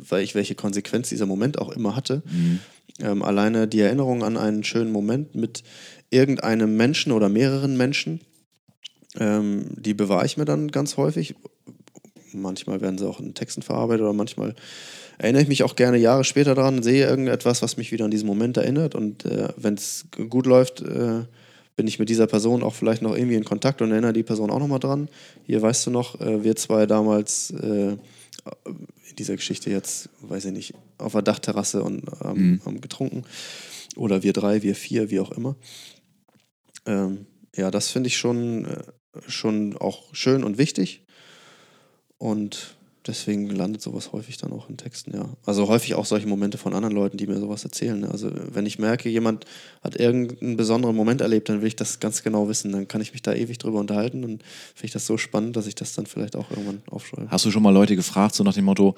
weil 0.09 0.23
ich 0.23 0.35
welche 0.35 0.55
Konsequenz 0.55 1.09
dieser 1.09 1.27
Moment 1.27 1.59
auch 1.59 1.71
immer 1.71 1.97
hatte. 1.97 2.23
Mhm. 2.27 2.61
Ähm, 3.01 3.23
alleine 3.23 3.69
die 3.69 3.81
Erinnerung 3.81 4.25
an 4.25 4.37
einen 4.37 4.65
schönen 4.65 4.93
Moment 4.93 5.35
mit 5.35 5.63
irgendeinem 6.11 6.77
Menschen 6.77 7.13
oder 7.13 7.29
mehreren 7.29 7.77
Menschen, 7.77 8.21
ähm, 9.19 9.67
die 9.77 9.95
bewahre 9.95 10.27
ich 10.27 10.37
mir 10.37 10.45
dann 10.45 10.71
ganz 10.71 10.97
häufig. 10.97 11.35
Manchmal 12.33 12.81
werden 12.81 12.99
sie 12.99 13.09
auch 13.09 13.21
in 13.21 13.35
Texten 13.35 13.63
verarbeitet 13.63 14.03
oder 14.03 14.13
manchmal 14.13 14.55
erinnere 15.19 15.43
ich 15.43 15.49
mich 15.49 15.63
auch 15.63 15.77
gerne 15.77 15.99
Jahre 15.99 16.25
später 16.25 16.55
daran, 16.55 16.83
sehe 16.83 17.07
irgendetwas, 17.07 17.63
was 17.63 17.77
mich 17.77 17.93
wieder 17.93 18.05
an 18.05 18.11
diesen 18.11 18.27
Moment 18.27 18.57
erinnert 18.57 18.95
und 18.95 19.25
äh, 19.25 19.49
wenn 19.57 19.75
es 19.75 20.07
gut 20.29 20.47
läuft, 20.47 20.83
äh, 20.83 21.25
bin 21.77 21.87
ich 21.87 21.99
mit 21.99 22.09
dieser 22.09 22.27
Person 22.27 22.63
auch 22.63 22.75
vielleicht 22.75 23.03
noch 23.03 23.15
irgendwie 23.15 23.37
in 23.37 23.45
Kontakt 23.45 23.83
und 23.83 23.91
erinnere 23.91 24.15
die 24.15 24.23
Person 24.23 24.51
auch 24.51 24.59
nochmal 24.59 24.79
dran. 24.79 25.09
Hier 25.45 25.61
weißt 25.61 25.87
du 25.87 25.91
noch, 25.91 26.21
äh, 26.21 26.43
wir 26.43 26.57
zwei 26.57 26.87
damals 26.87 27.51
äh, 27.51 27.97
in 29.09 29.17
dieser 29.19 29.37
Geschichte 29.37 29.71
jetzt, 29.71 30.09
weiß 30.23 30.47
ich 30.47 30.53
nicht, 30.53 30.75
auf 30.99 31.13
der 31.13 31.23
Dachterrasse 31.23 31.83
und 31.83 32.05
ähm, 32.25 32.35
mhm. 32.35 32.61
haben 32.65 32.81
getrunken. 32.81 33.25
Oder 33.97 34.23
wir 34.23 34.33
drei, 34.33 34.63
wir 34.63 34.75
vier, 34.75 35.11
wie 35.11 35.21
auch 35.21 35.33
immer. 35.33 35.57
Ähm, 36.87 37.27
ja, 37.55 37.71
das 37.71 37.91
finde 37.91 38.09
ich 38.09 38.17
schon, 38.17 38.65
äh, 38.65 38.83
schon 39.27 39.77
auch 39.77 40.15
schön 40.15 40.45
und 40.45 40.59
wichtig. 40.59 41.03
Und 42.19 42.76
deswegen 43.07 43.49
landet 43.51 43.83
sowas 43.83 44.13
häufig 44.13 44.37
dann 44.37 44.53
auch 44.53 44.69
in 44.69 44.77
Texten, 44.77 45.17
ja. 45.17 45.29
Also 45.45 45.69
häufig 45.69 45.95
auch 45.95 46.05
solche 46.05 46.27
Momente 46.27 46.59
von 46.59 46.75
anderen 46.75 46.95
Leuten, 46.95 47.17
die 47.17 47.27
mir 47.27 47.39
sowas 47.39 47.65
erzählen. 47.65 48.01
Ne? 48.01 48.11
Also 48.11 48.31
wenn 48.53 48.67
ich 48.67 48.79
merke, 48.79 49.09
jemand 49.09 49.45
hat 49.83 49.97
irgendeinen 49.97 50.57
besonderen 50.57 50.97
Moment 50.97 51.21
erlebt, 51.21 51.49
dann 51.49 51.61
will 51.61 51.69
ich 51.69 51.77
das 51.77 52.01
ganz 52.01 52.23
genau 52.23 52.49
wissen. 52.49 52.73
Dann 52.73 52.89
kann 52.89 53.01
ich 53.01 53.13
mich 53.13 53.23
da 53.23 53.35
ewig 53.35 53.59
drüber 53.59 53.79
unterhalten 53.79 54.25
und 54.25 54.43
finde 54.75 54.87
ich 54.87 54.93
das 54.93 55.07
so 55.07 55.17
spannend, 55.17 55.57
dass 55.57 55.67
ich 55.67 55.75
das 55.75 55.95
dann 55.95 56.07
vielleicht 56.07 56.37
auch 56.37 56.51
irgendwann 56.51 56.83
aufschreibe. 56.91 57.31
Hast 57.31 57.45
du 57.45 57.51
schon 57.51 57.63
mal 57.63 57.71
Leute 57.71 57.97
gefragt, 57.97 58.35
so 58.35 58.45
nach 58.45 58.55
dem 58.55 58.65
Motto, 58.65 58.97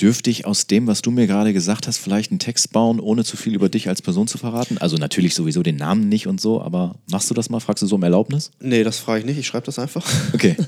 dürfte 0.00 0.28
ich 0.30 0.44
aus 0.44 0.66
dem, 0.66 0.86
was 0.86 1.02
du 1.02 1.10
mir 1.10 1.26
gerade 1.26 1.52
gesagt 1.52 1.86
hast, 1.86 1.98
vielleicht 1.98 2.30
einen 2.30 2.38
Text 2.38 2.72
bauen, 2.72 3.00
ohne 3.00 3.24
zu 3.24 3.36
viel 3.36 3.54
über 3.54 3.68
dich 3.68 3.88
als 3.88 4.02
Person 4.02 4.28
zu 4.28 4.38
verraten? 4.38 4.78
Also 4.78 4.96
natürlich 4.96 5.34
sowieso 5.34 5.62
den 5.62 5.76
Namen 5.76 6.08
nicht 6.08 6.26
und 6.26 6.40
so, 6.40 6.60
aber 6.60 6.96
machst 7.10 7.30
du 7.30 7.34
das 7.34 7.48
mal? 7.48 7.60
Fragst 7.60 7.82
du 7.82 7.86
so 7.86 7.96
um 7.96 8.02
Erlaubnis? 8.02 8.50
Nee, 8.60 8.84
das 8.84 8.98
frage 8.98 9.20
ich 9.20 9.26
nicht. 9.26 9.38
Ich 9.38 9.46
schreibe 9.46 9.66
das 9.66 9.78
einfach. 9.78 10.06
Okay. 10.34 10.56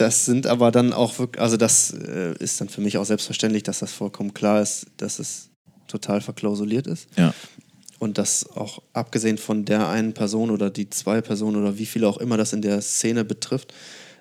Das 0.00 0.24
sind 0.24 0.46
aber 0.46 0.70
dann 0.70 0.94
auch 0.94 1.18
wirklich, 1.18 1.42
also 1.42 1.58
das 1.58 1.92
äh, 1.92 2.32
ist 2.38 2.58
dann 2.58 2.70
für 2.70 2.80
mich 2.80 2.96
auch 2.96 3.04
selbstverständlich, 3.04 3.64
dass 3.64 3.80
das 3.80 3.92
vollkommen 3.92 4.32
klar 4.32 4.62
ist, 4.62 4.86
dass 4.96 5.18
es 5.18 5.50
total 5.88 6.22
verklausuliert 6.22 6.86
ist. 6.86 7.06
Ja. 7.18 7.34
Und 7.98 8.16
dass 8.16 8.48
auch 8.48 8.80
abgesehen 8.94 9.36
von 9.36 9.66
der 9.66 9.90
einen 9.90 10.14
Person 10.14 10.50
oder 10.50 10.70
die 10.70 10.88
zwei 10.88 11.20
Personen 11.20 11.56
oder 11.56 11.76
wie 11.76 11.84
viele 11.84 12.08
auch 12.08 12.16
immer 12.16 12.38
das 12.38 12.54
in 12.54 12.62
der 12.62 12.80
Szene 12.80 13.26
betrifft, 13.26 13.74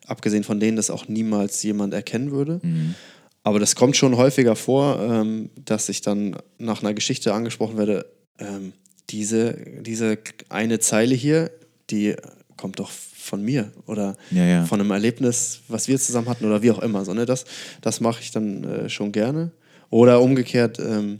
abgesehen 0.05 0.43
von 0.43 0.59
denen 0.59 0.75
das 0.75 0.89
auch 0.89 1.07
niemals 1.07 1.63
jemand 1.63 1.93
erkennen 1.93 2.31
würde. 2.31 2.59
Mhm. 2.61 2.95
Aber 3.43 3.59
das 3.59 3.75
kommt 3.75 3.95
schon 3.95 4.17
häufiger 4.17 4.57
vor, 4.57 4.99
ähm, 4.99 5.49
dass 5.63 5.87
ich 5.87 6.01
dann 6.01 6.35
nach 6.57 6.81
einer 6.81 6.93
Geschichte 6.93 7.33
angesprochen 7.33 7.77
werde, 7.77 8.05
ähm, 8.37 8.73
diese, 9.09 9.53
diese 9.79 10.17
eine 10.49 10.79
Zeile 10.79 11.15
hier, 11.15 11.51
die 11.89 12.17
kommt 12.57 12.79
doch 12.79 12.91
von 13.29 13.41
mir 13.43 13.71
oder 13.85 14.17
Ja, 14.31 14.45
ja. 14.45 14.65
von 14.65 14.81
einem 14.81 14.91
Erlebnis, 14.91 15.61
was 15.67 15.87
wir 15.87 15.97
zusammen 15.99 16.27
hatten 16.27 16.45
oder 16.45 16.61
wie 16.61 16.71
auch 16.71 16.79
immer. 16.79 17.05
So, 17.05 17.13
ne? 17.13 17.25
Das, 17.25 17.45
das 17.81 18.01
mache 18.01 18.21
ich 18.21 18.31
dann 18.31 18.63
äh, 18.63 18.89
schon 18.89 19.11
gerne. 19.11 19.51
Oder 19.89 20.21
umgekehrt, 20.21 20.79
ähm, 20.79 21.19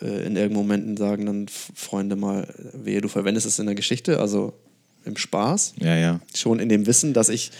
äh, 0.00 0.06
in 0.26 0.36
irgendeinen 0.36 0.54
Momenten 0.54 0.96
sagen 0.96 1.26
dann 1.26 1.46
Freunde 1.48 2.16
mal, 2.16 2.48
wehe, 2.72 3.00
du 3.00 3.08
verwendest 3.08 3.46
es 3.46 3.58
in 3.58 3.66
der 3.66 3.74
Geschichte, 3.74 4.18
also 4.18 4.54
im 5.04 5.16
Spaß 5.16 5.74
Ja, 5.80 5.96
ja. 5.96 6.20
schon 6.34 6.60
in 6.60 6.68
dem 6.68 6.86
Wissen, 6.86 7.12
dass 7.12 7.28
ich 7.28 7.50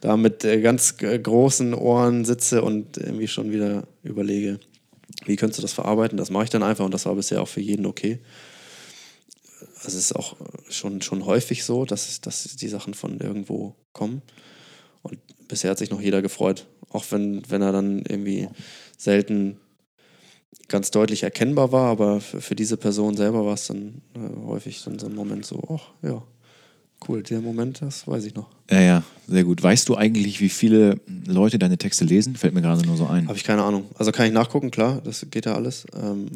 da 0.00 0.16
mit 0.16 0.44
äh, 0.44 0.60
ganz 0.60 0.94
äh, 1.00 1.18
großen 1.18 1.74
Ohren 1.74 2.24
sitze 2.24 2.62
und 2.62 2.96
irgendwie 2.96 3.28
schon 3.28 3.52
wieder 3.52 3.84
überlege, 4.02 4.58
wie 5.24 5.36
könntest 5.36 5.58
du 5.58 5.62
das 5.62 5.72
verarbeiten? 5.72 6.18
Das 6.18 6.30
mache 6.30 6.44
ich 6.44 6.50
dann 6.50 6.62
einfach 6.62 6.84
und 6.84 6.94
das 6.94 7.06
war 7.06 7.14
bisher 7.14 7.42
auch 7.42 7.48
für 7.48 7.60
jeden 7.60 7.86
okay. 7.86 8.18
Also 9.76 9.88
es 9.88 9.94
ist 9.94 10.16
auch 10.16 10.36
schon, 10.68 11.02
schon 11.02 11.24
häufig 11.24 11.64
so, 11.64 11.84
dass, 11.84 12.20
dass 12.20 12.44
die 12.56 12.68
Sachen 12.68 12.94
von 12.94 13.20
irgendwo 13.20 13.74
kommen. 13.92 14.22
Und 15.02 15.18
bisher 15.48 15.70
hat 15.70 15.78
sich 15.78 15.90
noch 15.90 16.00
jeder 16.00 16.22
gefreut. 16.22 16.66
Auch 16.90 17.04
wenn, 17.10 17.42
wenn 17.48 17.62
er 17.62 17.72
dann 17.72 18.04
irgendwie 18.06 18.48
selten 18.96 19.58
ganz 20.68 20.90
deutlich 20.90 21.22
erkennbar 21.22 21.72
war, 21.72 21.90
aber 21.90 22.20
für, 22.20 22.40
für 22.40 22.54
diese 22.54 22.76
Person 22.76 23.16
selber 23.16 23.44
war 23.46 23.54
es 23.54 23.66
dann 23.66 24.02
äh, 24.14 24.46
häufig 24.46 24.82
dann 24.84 24.98
so 24.98 25.06
ein 25.06 25.14
Moment 25.14 25.46
so, 25.46 25.62
ach 25.68 25.92
ja, 26.02 26.22
cool, 27.08 27.22
der 27.22 27.40
Moment, 27.40 27.82
das 27.82 28.06
weiß 28.06 28.24
ich 28.24 28.34
noch. 28.34 28.48
Ja, 28.70 28.80
ja, 28.80 29.02
sehr 29.28 29.44
gut. 29.44 29.62
Weißt 29.62 29.88
du 29.88 29.96
eigentlich, 29.96 30.40
wie 30.40 30.48
viele 30.48 31.00
Leute 31.26 31.58
deine 31.58 31.78
Texte 31.78 32.04
lesen? 32.04 32.36
Fällt 32.36 32.54
mir 32.54 32.62
gerade 32.62 32.84
nur 32.84 32.96
so 32.96 33.06
ein. 33.06 33.28
Habe 33.28 33.38
ich 33.38 33.44
keine 33.44 33.62
Ahnung. 33.62 33.86
Also 33.96 34.12
kann 34.12 34.26
ich 34.26 34.32
nachgucken, 34.32 34.70
klar, 34.70 35.00
das 35.04 35.26
geht 35.30 35.46
ja 35.46 35.54
alles. 35.54 35.86
Ähm, 35.94 36.26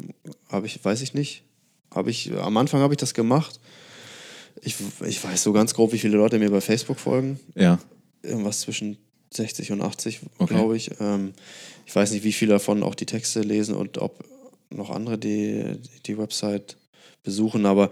ich, 0.63 0.83
weiß 0.83 1.01
ich 1.01 1.13
nicht. 1.13 1.43
Habe 1.93 2.09
ich, 2.09 2.31
am 2.33 2.55
Anfang 2.57 2.81
habe 2.81 2.93
ich 2.93 2.97
das 2.99 3.13
gemacht. 3.13 3.59
Ich, 4.61 4.75
ich 5.05 5.23
weiß 5.23 5.43
so 5.43 5.53
ganz 5.53 5.73
grob, 5.73 5.91
wie 5.93 5.97
viele 5.97 6.17
Leute 6.17 6.39
mir 6.39 6.51
bei 6.51 6.61
Facebook 6.61 6.99
folgen. 6.99 7.39
Ja. 7.55 7.79
Irgendwas 8.23 8.61
zwischen 8.61 8.97
60 9.33 9.71
und 9.71 9.81
80, 9.81 10.21
Okay. 10.37 10.53
glaube 10.53 10.75
ich. 10.77 10.91
Ähm, 10.99 11.33
ich 11.85 11.95
weiß 11.95 12.11
nicht, 12.11 12.23
wie 12.23 12.33
viele 12.33 12.53
davon 12.53 12.83
auch 12.83 12.95
die 12.95 13.05
Texte 13.05 13.41
lesen 13.41 13.75
und 13.75 13.97
ob 13.97 14.23
noch 14.69 14.89
andere 14.89 15.17
die, 15.17 15.77
die 16.05 16.17
Website 16.17 16.77
besuchen, 17.23 17.65
aber 17.65 17.91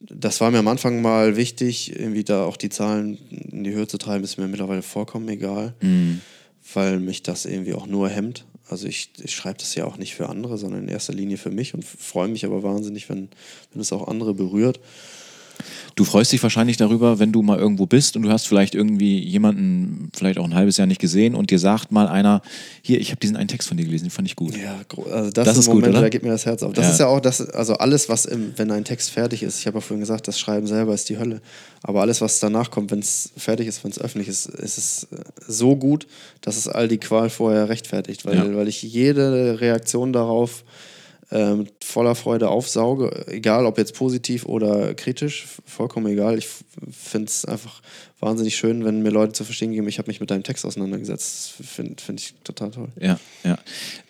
das 0.00 0.40
war 0.40 0.50
mir 0.50 0.58
am 0.58 0.68
Anfang 0.68 1.02
mal 1.02 1.36
wichtig, 1.36 1.94
irgendwie 1.98 2.24
da 2.24 2.44
auch 2.44 2.56
die 2.56 2.70
Zahlen 2.70 3.18
in 3.50 3.64
die 3.64 3.72
Höhe 3.72 3.86
zu 3.86 3.98
treiben, 3.98 4.24
ist 4.24 4.38
mir 4.38 4.46
mittlerweile 4.48 4.82
vollkommen 4.82 5.28
egal 5.28 5.74
Mhm. 5.80 6.20
weil 6.72 6.98
mich 7.00 7.22
das 7.22 7.44
irgendwie 7.46 7.74
auch 7.74 7.86
nur 7.86 8.08
hemmt. 8.08 8.46
Also 8.70 8.86
ich, 8.86 9.10
ich 9.22 9.34
schreibe 9.34 9.58
das 9.58 9.74
ja 9.74 9.84
auch 9.84 9.96
nicht 9.96 10.14
für 10.14 10.28
andere, 10.28 10.56
sondern 10.56 10.84
in 10.84 10.88
erster 10.88 11.12
Linie 11.12 11.38
für 11.38 11.50
mich 11.50 11.74
und 11.74 11.84
freue 11.84 12.28
mich 12.28 12.44
aber 12.44 12.62
wahnsinnig, 12.62 13.08
wenn, 13.08 13.28
wenn 13.72 13.80
es 13.80 13.92
auch 13.92 14.06
andere 14.06 14.32
berührt. 14.32 14.80
Du 15.96 16.04
freust 16.04 16.32
dich 16.32 16.42
wahrscheinlich 16.42 16.76
darüber, 16.76 17.18
wenn 17.18 17.32
du 17.32 17.42
mal 17.42 17.58
irgendwo 17.58 17.86
bist 17.86 18.16
und 18.16 18.22
du 18.22 18.30
hast 18.30 18.46
vielleicht 18.46 18.74
irgendwie 18.74 19.18
jemanden 19.18 20.10
vielleicht 20.14 20.38
auch 20.38 20.44
ein 20.44 20.54
halbes 20.54 20.76
Jahr 20.76 20.86
nicht 20.86 21.00
gesehen 21.00 21.34
und 21.34 21.50
dir 21.50 21.58
sagt 21.58 21.92
mal 21.92 22.08
einer, 22.08 22.42
hier, 22.82 23.00
ich 23.00 23.10
habe 23.10 23.20
diesen 23.20 23.36
einen 23.36 23.48
Text 23.48 23.68
von 23.68 23.76
dir 23.76 23.84
gelesen, 23.84 24.04
den 24.06 24.10
fand 24.10 24.28
ich 24.28 24.36
gut. 24.36 24.56
Ja, 24.56 24.80
also 25.12 25.30
das, 25.30 25.44
Das 25.46 25.56
ist 25.58 25.68
ein 25.68 25.72
gut, 25.72 25.80
Moment, 25.82 25.94
oder? 25.94 26.02
da 26.02 26.08
geht 26.08 26.22
mir 26.22 26.30
das 26.30 26.46
Herz 26.46 26.62
auf. 26.62 26.72
Das 26.72 26.86
Ja. 26.86 26.92
ist 26.92 26.98
ja 27.00 27.06
auch 27.06 27.20
das, 27.20 27.40
also 27.50 27.74
alles, 27.74 28.08
was 28.08 28.24
im, 28.26 28.52
wenn 28.56 28.70
ein 28.70 28.84
Text 28.84 29.10
fertig 29.10 29.42
ist, 29.42 29.58
ich 29.60 29.66
habe 29.66 29.78
ja 29.78 29.80
vorhin 29.80 30.00
gesagt, 30.00 30.28
das 30.28 30.38
Schreiben 30.38 30.66
selber 30.66 30.94
ist 30.94 31.08
die 31.08 31.18
Hölle. 31.18 31.40
Aber 31.82 32.00
alles, 32.02 32.20
was 32.20 32.40
danach 32.40 32.70
kommt, 32.70 32.90
wenn 32.90 32.98
es 33.00 33.30
fertig 33.36 33.66
ist, 33.66 33.82
wenn 33.84 33.90
es 33.90 33.98
öffentlich 34.00 34.28
ist, 34.28 34.46
ist 34.46 34.78
es 34.78 35.08
äh, 35.12 35.16
so 35.48 35.76
gut, 35.76 36.06
dass 36.40 36.56
es 36.56 36.68
all 36.68 36.88
die 36.88 36.98
Qual 36.98 37.30
vorher 37.30 37.68
rechtfertigt, 37.68 38.24
weil, 38.24 38.36
Ja. 38.36 38.54
weil 38.54 38.68
ich 38.68 38.82
jede 38.82 39.60
Reaktion 39.60 40.12
darauf 40.12 40.64
ähm, 41.32 41.66
voller 41.82 42.14
Freude 42.16 42.48
aufsauge, 42.48 43.24
egal 43.28 43.64
ob 43.66 43.78
jetzt 43.78 43.94
positiv 43.94 44.46
oder 44.46 44.94
kritisch, 44.94 45.46
vollkommen 45.64 46.06
egal. 46.08 46.36
Ich 46.38 46.48
finde 46.90 47.26
es 47.28 47.44
einfach 47.44 47.80
wahnsinnig 48.18 48.56
schön, 48.56 48.84
wenn 48.84 49.02
mir 49.02 49.10
Leute 49.10 49.32
zu 49.32 49.44
verstehen 49.44 49.72
geben, 49.72 49.86
ich 49.88 49.98
habe 49.98 50.08
mich 50.08 50.20
mit 50.20 50.30
deinem 50.30 50.42
Text 50.42 50.66
auseinandergesetzt. 50.66 51.54
Finde 51.62 52.02
find 52.02 52.20
ich 52.20 52.34
total 52.44 52.70
toll. 52.72 52.88
Ja, 53.00 53.18
ja. 53.44 53.58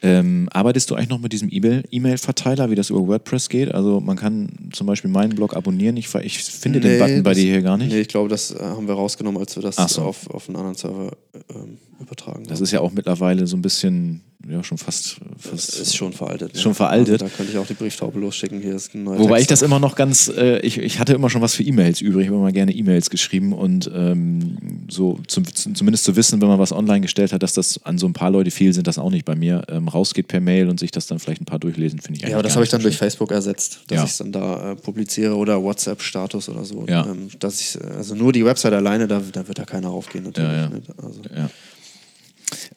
Ähm, 0.03 0.49
arbeitest 0.51 0.91
du 0.91 0.95
eigentlich 0.95 1.11
noch 1.11 1.21
mit 1.21 1.33
diesem 1.33 1.49
E-Mail- 1.53 1.85
E-Mail-Verteiler, 1.91 2.71
wie 2.71 2.75
das 2.75 2.91
über 2.91 3.07
WordPress 3.07 3.49
geht? 3.51 3.73
Also 3.73 4.01
man 4.01 4.17
kann 4.17 4.71
zum 4.73 4.87
Beispiel 4.87 5.11
meinen 5.11 5.35
Blog 5.37 5.55
abonnieren. 5.55 5.97
Ich, 5.99 6.13
ich 6.15 6.39
finde 6.43 6.81
den 6.81 6.93
Nee, 6.93 6.99
Button 6.99 7.23
bei 7.23 7.31
das- 7.31 7.39
dir 7.39 7.53
hier 7.53 7.63
gar 7.63 7.77
nicht. 7.77 7.93
Nee, 7.93 8.01
ich 8.01 8.09
glaube, 8.09 8.29
das 8.31 8.51
äh, 8.51 8.59
haben 8.61 8.89
wir 8.89 8.95
rausgenommen, 8.95 9.41
als 9.41 9.55
wir 9.57 9.63
das 9.63 9.77
so. 9.77 10.03
auf, 10.03 10.29
auf 10.31 10.49
einen 10.49 10.57
anderen 10.57 10.75
Server 10.77 11.13
ähm, 11.55 11.77
übertragen 12.01 12.45
Das 12.45 12.57
haben. 12.59 12.65
ist 12.65 12.73
ja 12.73 12.81
auch 12.81 12.93
mittlerweile 12.93 13.47
so 13.47 13.57
ein 13.57 13.63
bisschen, 13.63 14.23
ja, 14.51 14.63
schon 14.65 14.79
fast. 14.79 15.19
Das 15.43 15.51
fast 15.51 15.81
ist 15.81 15.97
schon 15.97 16.13
veraltet. 16.13 16.59
Schon 16.59 16.75
veraltet. 16.75 17.23
Also, 17.23 17.27
da 17.27 17.31
könnte 17.37 17.53
ich 17.53 17.59
auch 17.59 17.67
die 17.67 17.75
Brieftaube 17.75 18.19
losschicken. 18.19 18.61
Hier 18.61 18.75
ist 18.75 18.95
ein 18.95 19.05
neuer 19.05 19.19
Wobei 19.19 19.37
Text 19.37 19.43
ich 19.43 19.47
das 19.49 19.63
immer 19.63 19.79
noch 19.79 19.95
ganz, 19.97 20.29
äh, 20.29 20.59
ich, 20.61 20.79
ich 20.79 20.99
hatte 20.99 21.13
immer 21.13 21.31
schon 21.31 21.41
was 21.43 21.55
für 21.55 21.63
E-Mails 21.63 22.01
übrig, 22.01 22.25
ich 22.25 22.29
habe 22.29 22.39
immer 22.39 22.53
gerne 22.53 22.73
E-Mails 22.73 23.11
geschrieben 23.11 23.53
und 23.53 23.91
ähm, 23.95 24.57
so 24.89 25.19
zum, 25.29 25.47
zum, 25.55 25.75
zumindest 25.75 26.05
zu 26.05 26.17
wissen, 26.17 26.41
wenn 26.41 26.49
man 26.49 26.59
was 26.59 26.73
online 26.73 27.01
gestellt 27.01 27.33
hat, 27.33 27.43
dass 27.43 27.55
das 27.55 27.85
an 27.85 27.99
so 27.99 28.07
ein 28.07 28.13
paar 28.13 28.31
Leute 28.31 28.51
viel 28.51 28.73
sind, 28.73 28.87
das 28.87 28.99
auch 28.99 29.11
nicht 29.11 29.25
bei 29.25 29.35
mir, 29.37 29.63
ähm, 29.69 29.89
rausgeht 29.89 30.29
per 30.29 30.41
Mail 30.41 30.69
und 30.69 30.81
sich 30.81 30.91
das 30.91 31.07
dann 31.07 31.19
vielleicht 31.19 31.41
ein 31.43 31.47
paar 31.47 31.59
durchlesen, 31.59 32.01
finde 32.01 32.19
ich 32.19 32.25
eigentlich 32.25 32.33
Ja, 32.33 32.37
aber 32.37 32.43
das 32.43 32.55
habe 32.57 32.65
ich 32.65 32.71
dann 32.71 32.81
so 32.81 32.89
durch. 32.89 32.97
Facebook 32.99 33.31
ersetzt, 33.31 33.81
dass 33.89 33.97
Ja. 33.97 34.05
ich 34.05 34.11
es 34.11 34.19
dann 34.19 34.33
da 34.33 34.73
äh, 34.73 34.77
publiziere 34.77 35.37
oder 35.37 35.63
WhatsApp-Status 35.63 36.49
oder 36.49 36.65
so. 36.65 36.85
Ja. 36.89 37.07
Ähm, 37.07 37.29
dass 37.39 37.61
ich, 37.61 37.79
also 37.97 38.15
nur 38.15 38.33
die 38.33 38.45
Website 38.45 38.73
alleine, 38.73 39.07
da, 39.07 39.23
da 39.33 39.47
wird 39.47 39.59
da 39.59 39.65
keiner 39.65 39.91
aufgehen 39.91 40.25
natürlich. 40.25 40.51
Ja, 40.51 40.57
ja. 40.63 40.69
Ne? 40.69 40.83
Also, 41.03 41.21
Ja. 41.37 41.51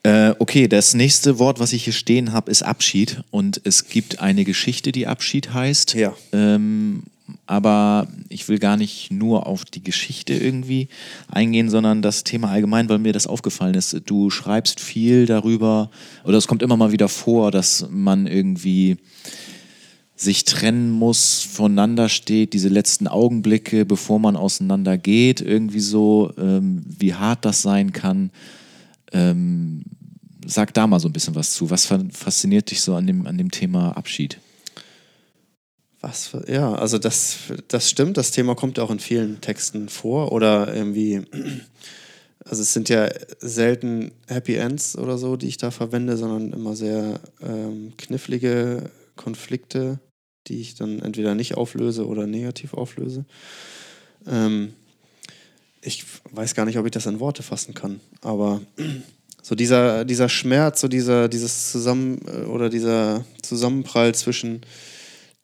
Äh, 0.03 0.33
okay, 0.39 0.67
das 0.67 0.93
nächste 0.93 1.39
Wort, 1.39 1.59
was 1.59 1.73
ich 1.73 1.85
hier 1.85 1.93
stehen 1.93 2.31
habe, 2.31 2.51
ist 2.51 2.63
Abschied. 2.63 3.23
Und 3.31 3.61
es 3.63 3.87
gibt 3.87 4.19
eine 4.19 4.43
Geschichte, 4.43 4.91
die 4.91 5.07
Abschied 5.07 5.53
heißt. 5.53 5.93
Ja. 5.95 6.13
Ähm, 6.31 7.03
aber 7.45 8.07
ich 8.29 8.47
will 8.49 8.59
gar 8.59 8.77
nicht 8.77 9.11
nur 9.11 9.47
auf 9.47 9.65
die 9.65 9.83
Geschichte 9.83 10.33
irgendwie 10.33 10.89
eingehen, 11.29 11.69
sondern 11.69 12.01
das 12.01 12.23
Thema 12.23 12.49
allgemein, 12.49 12.89
weil 12.89 12.99
mir 12.99 13.13
das 13.13 13.27
aufgefallen 13.27 13.75
ist. 13.75 14.01
Du 14.05 14.29
schreibst 14.29 14.79
viel 14.79 15.25
darüber, 15.25 15.89
oder 16.23 16.37
es 16.37 16.47
kommt 16.47 16.63
immer 16.63 16.77
mal 16.77 16.91
wieder 16.91 17.09
vor, 17.09 17.51
dass 17.51 17.87
man 17.89 18.27
irgendwie 18.27 18.97
sich 20.15 20.45
trennen 20.45 20.89
muss, 20.91 21.41
voneinander 21.41 22.07
steht, 22.07 22.53
diese 22.53 22.69
letzten 22.69 23.07
Augenblicke, 23.07 23.85
bevor 23.85 24.19
man 24.19 24.35
auseinander 24.35 24.97
geht, 24.97 25.41
irgendwie 25.41 25.79
so, 25.79 26.31
ähm, 26.37 26.83
wie 26.85 27.13
hart 27.13 27.45
das 27.45 27.61
sein 27.61 27.91
kann. 27.91 28.31
Ähm, 29.13 29.83
sag 30.45 30.73
da 30.73 30.87
mal 30.87 30.99
so 30.99 31.07
ein 31.07 31.13
bisschen 31.13 31.35
was 31.35 31.51
zu. 31.51 31.69
Was 31.69 31.85
fa- 31.85 32.03
fasziniert 32.11 32.71
dich 32.71 32.81
so 32.81 32.95
an 32.95 33.07
dem, 33.07 33.27
an 33.27 33.37
dem 33.37 33.51
Thema 33.51 33.95
Abschied? 33.95 34.39
Was 36.01 36.35
ja, 36.47 36.73
also 36.75 36.97
das, 36.97 37.37
das 37.69 37.89
stimmt, 37.89 38.17
das 38.17 38.31
Thema 38.31 38.55
kommt 38.55 38.77
ja 38.77 38.83
auch 38.83 38.91
in 38.91 38.99
vielen 38.99 39.39
Texten 39.39 39.87
vor 39.87 40.33
oder 40.33 40.75
irgendwie, 40.75 41.21
also 42.43 42.61
es 42.61 42.73
sind 42.73 42.89
ja 42.89 43.09
selten 43.39 44.11
Happy 44.27 44.55
Ends 44.55 44.97
oder 44.97 45.17
so, 45.17 45.37
die 45.37 45.47
ich 45.47 45.57
da 45.57 45.71
verwende, 45.71 46.17
sondern 46.17 46.51
immer 46.51 46.75
sehr 46.75 47.21
ähm, 47.41 47.93
knifflige 47.97 48.91
Konflikte, 49.15 49.99
die 50.47 50.59
ich 50.59 50.75
dann 50.75 50.99
entweder 50.99 51.35
nicht 51.35 51.55
auflöse 51.55 52.05
oder 52.05 52.27
negativ 52.27 52.73
auflöse. 52.73 53.23
Ähm, 54.27 54.73
ich 55.83 56.05
weiß 56.31 56.55
gar 56.55 56.65
nicht, 56.65 56.77
ob 56.77 56.85
ich 56.85 56.91
das 56.91 57.05
in 57.05 57.19
Worte 57.19 57.43
fassen 57.43 57.73
kann, 57.73 57.99
aber 58.21 58.61
so 59.41 59.55
dieser, 59.55 60.05
dieser 60.05 60.29
Schmerz, 60.29 60.81
so 60.81 60.87
dieser, 60.87 61.27
dieses 61.27 61.71
Zusammen 61.71 62.21
äh, 62.27 62.45
oder 62.45 62.69
dieser 62.69 63.25
Zusammenprall 63.41 64.15
zwischen 64.15 64.61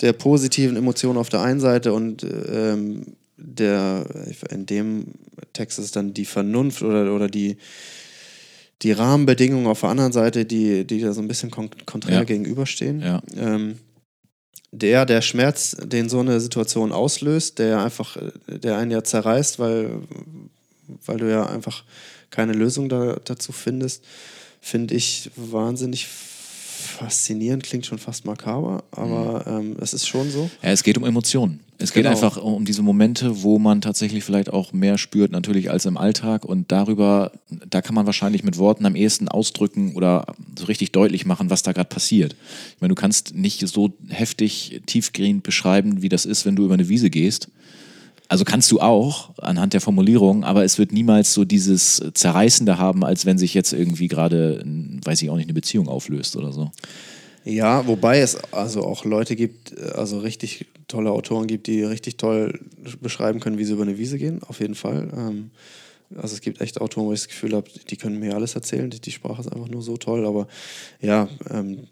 der 0.01 0.13
positiven 0.13 0.77
Emotion 0.77 1.17
auf 1.17 1.29
der 1.29 1.41
einen 1.41 1.59
Seite 1.59 1.93
und 1.93 2.23
ähm, 2.23 3.17
der, 3.35 4.05
in 4.49 4.65
dem 4.65 5.07
Text 5.53 5.79
ist 5.79 5.95
dann 5.95 6.13
die 6.13 6.25
Vernunft 6.25 6.81
oder, 6.81 7.13
oder 7.13 7.27
die, 7.27 7.57
die 8.81 8.91
Rahmenbedingungen 8.91 9.67
auf 9.67 9.81
der 9.81 9.89
anderen 9.89 10.11
Seite, 10.11 10.45
die, 10.45 10.85
die 10.85 11.01
da 11.01 11.13
so 11.13 11.21
ein 11.21 11.27
bisschen 11.27 11.51
kon 11.51 11.69
konträr 11.85 12.19
ja. 12.19 12.23
gegenüberstehen. 12.23 13.01
Ja. 13.01 13.21
Ähm, 13.37 13.77
der, 14.71 15.05
der 15.05 15.21
Schmerz, 15.21 15.75
den 15.81 16.09
so 16.09 16.19
eine 16.19 16.39
Situation 16.39 16.91
auslöst, 16.91 17.59
der 17.59 17.83
einfach, 17.83 18.17
der 18.47 18.77
einen 18.77 18.91
ja 18.91 19.03
zerreißt, 19.03 19.59
weil, 19.59 20.01
weil 21.05 21.17
du 21.17 21.29
ja 21.29 21.45
einfach 21.45 21.83
keine 22.29 22.53
Lösung 22.53 22.89
da, 22.89 23.17
dazu 23.23 23.51
findest, 23.51 24.03
finde 24.61 24.93
ich 24.93 25.31
wahnsinnig 25.35 26.07
faszinierend, 26.79 27.63
klingt 27.63 27.85
schon 27.85 27.97
fast 27.97 28.25
makaber, 28.25 28.83
aber 28.91 29.43
mhm. 29.45 29.71
ähm, 29.71 29.77
es 29.79 29.93
ist 29.93 30.07
schon 30.07 30.29
so. 30.29 30.49
Ja, 30.63 30.69
es 30.69 30.83
geht 30.83 30.97
um 30.97 31.05
Emotionen. 31.05 31.59
Es 31.81 31.93
geht 31.93 32.03
genau. 32.03 32.13
einfach 32.13 32.35
um 32.35 32.65
diese 32.65 32.81
Momente, 32.81 33.41
wo 33.41 33.57
man 33.57 33.79
tatsächlich 33.79 34.25
vielleicht 34.25 34.51
auch 34.51 34.73
mehr 34.73 34.97
spürt, 34.97 35.31
natürlich 35.31 35.71
als 35.71 35.85
im 35.85 35.95
Alltag. 35.95 36.43
Und 36.43 36.73
darüber, 36.73 37.31
da 37.49 37.81
kann 37.81 37.95
man 37.95 38.05
wahrscheinlich 38.05 38.43
mit 38.43 38.57
Worten 38.57 38.85
am 38.85 38.97
ehesten 38.97 39.29
ausdrücken 39.29 39.95
oder 39.95 40.35
so 40.57 40.65
richtig 40.65 40.91
deutlich 40.91 41.25
machen, 41.25 41.49
was 41.49 41.63
da 41.63 41.71
gerade 41.71 41.87
passiert. 41.87 42.35
Ich 42.75 42.81
meine, 42.81 42.93
du 42.93 42.99
kannst 42.99 43.33
nicht 43.33 43.65
so 43.65 43.93
heftig, 44.09 44.81
tiefgehend 44.87 45.43
beschreiben, 45.43 46.01
wie 46.01 46.09
das 46.09 46.25
ist, 46.25 46.45
wenn 46.45 46.57
du 46.57 46.65
über 46.65 46.73
eine 46.73 46.89
Wiese 46.89 47.09
gehst. 47.09 47.47
Also 48.29 48.45
kannst 48.45 48.71
du 48.71 48.79
auch 48.79 49.31
anhand 49.39 49.73
der 49.73 49.81
Formulierung, 49.81 50.43
aber 50.43 50.63
es 50.63 50.77
wird 50.77 50.91
niemals 50.91 51.33
so 51.33 51.45
dieses 51.45 52.01
Zerreißende 52.13 52.77
haben, 52.77 53.03
als 53.03 53.25
wenn 53.25 53.39
sich 53.39 53.55
jetzt 53.55 53.73
irgendwie 53.73 54.07
gerade, 54.07 54.63
weiß 55.03 55.23
ich 55.23 55.31
auch 55.31 55.35
nicht, 55.35 55.47
eine 55.47 55.53
Beziehung 55.53 55.87
auflöst 55.87 56.35
oder 56.37 56.53
so. 56.53 56.71
Ja, 57.43 57.87
wobei 57.87 58.19
es 58.19 58.37
also 58.53 58.83
auch 58.83 59.03
Leute 59.03 59.35
gibt, 59.35 59.77
also 59.79 60.19
richtig 60.19 60.67
tolle 60.87 61.11
Autoren 61.11 61.47
gibt, 61.47 61.65
die 61.65 61.83
richtig 61.83 62.17
toll 62.17 62.59
beschreiben 63.01 63.39
können, 63.39 63.57
wie 63.57 63.65
sie 63.65 63.73
über 63.73 63.83
eine 63.83 63.97
Wiese 63.97 64.19
gehen, 64.19 64.43
auf 64.43 64.59
jeden 64.59 64.75
Fall. 64.75 65.09
Ähm, 65.15 65.49
also 66.15 66.35
es 66.35 66.41
gibt 66.41 66.61
echt 66.61 66.81
Autoren, 66.81 67.05
wo 67.05 67.13
ich 67.13 67.21
das 67.21 67.27
Gefühl 67.29 67.55
habe, 67.55 67.69
die 67.89 67.97
können 67.97 68.19
mir 68.19 68.35
alles 68.35 68.53
erzählen, 68.53 68.89
die, 68.89 69.11
Sprache 69.11 69.41
ist 69.41 69.51
einfach 69.51 69.69
nur 69.69 69.81
so 69.81 69.97
toll, 69.97 70.25
aber 70.25 70.47
ja, 71.01 71.27
ähm, 71.49 71.87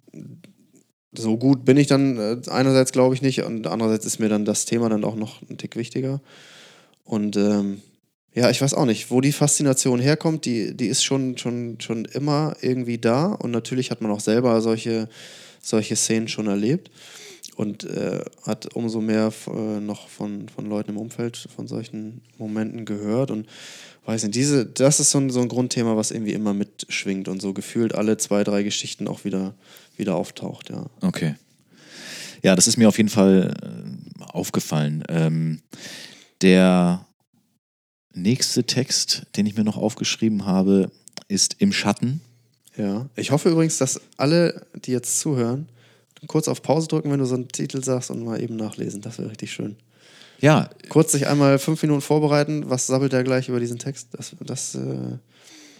so 1.17 1.37
gut 1.37 1.65
bin 1.65 1.77
ich 1.77 1.87
dann 1.87 2.17
äh, 2.17 2.49
einerseits 2.49 2.91
glaube 2.91 3.15
ich 3.15 3.21
nicht 3.21 3.43
und 3.43 3.67
andererseits 3.67 4.05
ist 4.05 4.19
mir 4.19 4.29
dann 4.29 4.45
das 4.45 4.65
Thema 4.65 4.89
dann 4.89 5.03
auch 5.03 5.15
noch 5.15 5.41
ein 5.49 5.57
Tick 5.57 5.75
wichtiger. 5.75 6.21
Und 7.03 7.37
ähm, 7.37 7.81
ja, 8.33 8.49
ich 8.51 8.61
weiß 8.61 8.75
auch 8.75 8.85
nicht, 8.85 9.09
wo 9.09 9.19
die 9.19 9.31
Faszination 9.31 9.99
herkommt, 9.99 10.45
die, 10.45 10.75
die 10.75 10.87
ist 10.87 11.03
schon, 11.03 11.37
schon, 11.37 11.77
schon 11.79 12.05
immer 12.05 12.55
irgendwie 12.61 12.99
da 12.99 13.27
und 13.27 13.51
natürlich 13.51 13.89
hat 13.89 14.01
man 14.01 14.11
auch 14.11 14.19
selber 14.19 14.61
solche, 14.61 15.09
solche 15.61 15.95
Szenen 15.95 16.27
schon 16.27 16.45
erlebt 16.45 16.91
und 17.55 17.85
äh, 17.85 18.19
hat 18.43 18.75
umso 18.75 19.01
mehr 19.01 19.33
äh, 19.47 19.79
noch 19.79 20.07
von, 20.07 20.47
von 20.49 20.67
Leuten 20.67 20.91
im 20.91 20.97
Umfeld 20.97 21.47
von 21.55 21.67
solchen 21.67 22.21
Momenten 22.37 22.85
gehört 22.85 23.31
und 23.31 23.47
weiß 24.05 24.23
nicht, 24.23 24.35
diese, 24.35 24.67
das 24.67 24.99
ist 24.99 25.09
so 25.09 25.17
ein, 25.17 25.31
so 25.31 25.41
ein 25.41 25.47
Grundthema, 25.47 25.97
was 25.97 26.11
irgendwie 26.11 26.33
immer 26.33 26.53
mitschwingt 26.53 27.27
und 27.27 27.41
so 27.41 27.53
gefühlt 27.53 27.95
alle 27.95 28.17
zwei, 28.17 28.43
drei 28.43 28.61
Geschichten 28.61 29.07
auch 29.07 29.25
wieder, 29.25 29.55
wieder 29.97 30.15
auftaucht, 30.15 30.69
ja. 30.69 30.85
Okay. 31.01 31.35
Ja, 32.43 32.55
das 32.55 32.67
ist 32.67 32.77
mir 32.77 32.87
auf 32.87 32.97
jeden 32.97 33.09
Fall 33.09 33.53
äh, 33.61 34.23
aufgefallen. 34.23 35.03
Ähm, 35.09 35.61
der 36.41 37.05
nächste 38.13 38.63
Text, 38.63 39.23
den 39.35 39.45
ich 39.45 39.55
mir 39.55 39.63
noch 39.63 39.77
aufgeschrieben 39.77 40.45
habe, 40.45 40.91
ist 41.27 41.55
Im 41.59 41.73
Schatten. 41.73 42.21
Ja, 42.75 43.07
ich 43.15 43.31
hoffe 43.31 43.49
übrigens, 43.49 43.77
dass 43.79 43.99
alle, 44.17 44.67
die 44.85 44.91
jetzt 44.91 45.19
zuhören, 45.19 45.67
kurz 46.27 46.47
auf 46.47 46.61
Pause 46.61 46.87
drücken, 46.87 47.11
wenn 47.11 47.19
du 47.19 47.25
so 47.25 47.35
einen 47.35 47.47
Titel 47.47 47.83
sagst 47.83 48.11
und 48.11 48.23
mal 48.23 48.41
eben 48.41 48.55
nachlesen. 48.55 49.01
Das 49.01 49.17
wäre 49.17 49.29
richtig 49.29 49.51
schön. 49.51 49.75
Ja. 50.39 50.69
Kurz 50.89 51.11
sich 51.11 51.27
einmal 51.27 51.57
fünf 51.57 51.81
Minuten 51.81 52.01
vorbereiten. 52.01 52.69
Was 52.69 52.87
sabbelt 52.87 53.13
er 53.13 53.23
gleich 53.23 53.49
über 53.49 53.59
diesen 53.59 53.79
Text? 53.79 54.09
Das, 54.13 54.35
das 54.39 54.75
äh 54.75 55.17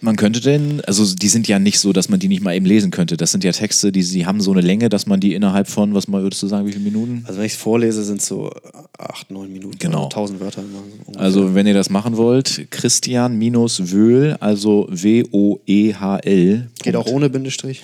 man 0.00 0.16
könnte 0.16 0.40
denn, 0.40 0.80
also 0.82 1.14
die 1.14 1.28
sind 1.28 1.48
ja 1.48 1.58
nicht 1.58 1.78
so, 1.78 1.92
dass 1.92 2.08
man 2.08 2.20
die 2.20 2.28
nicht 2.28 2.42
mal 2.42 2.54
eben 2.54 2.66
lesen 2.66 2.90
könnte. 2.90 3.16
Das 3.16 3.32
sind 3.32 3.44
ja 3.44 3.52
Texte, 3.52 3.92
die, 3.92 4.04
die 4.04 4.26
haben 4.26 4.40
so 4.40 4.52
eine 4.52 4.60
Länge, 4.60 4.88
dass 4.88 5.06
man 5.06 5.20
die 5.20 5.34
innerhalb 5.34 5.68
von, 5.68 5.94
was 5.94 6.08
mal 6.08 6.22
würdest 6.22 6.42
du 6.42 6.46
sagen, 6.46 6.66
wie 6.66 6.72
viele 6.72 6.84
Minuten? 6.84 7.24
Also 7.26 7.38
wenn 7.38 7.46
ich 7.46 7.52
es 7.52 7.58
vorlese, 7.58 8.04
sind 8.04 8.20
es 8.20 8.26
so 8.26 8.50
acht, 8.98 9.30
neun 9.30 9.52
Minuten. 9.52 9.78
Genau. 9.78 10.04
Also 10.04 10.08
tausend 10.10 10.40
Wörter. 10.40 10.62
Ungefähr. 11.06 11.20
Also 11.20 11.54
wenn 11.54 11.66
ihr 11.66 11.74
das 11.74 11.90
machen 11.90 12.16
wollt, 12.16 12.66
Christian 12.70 13.40
Wöhl, 13.40 14.36
also 14.40 14.86
W-O-E-H-L. 14.90 16.70
Geht 16.82 16.96
auch 16.96 17.06
ohne 17.06 17.30
Bindestrich. 17.30 17.82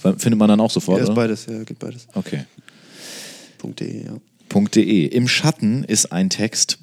Findet 0.00 0.38
man 0.38 0.48
dann 0.48 0.60
auch 0.60 0.70
sofort, 0.70 0.98
ja, 0.98 1.04
ist 1.04 1.14
beides, 1.14 1.46
ja, 1.46 1.62
geht 1.62 1.78
beides. 1.78 2.08
Okay. 2.14 2.44
.de, 3.62 4.04
ja. 4.04 4.68
.de. 4.74 5.06
Im 5.06 5.28
Schatten 5.28 5.84
ist 5.84 6.10
ein 6.10 6.28
Text, 6.28 6.78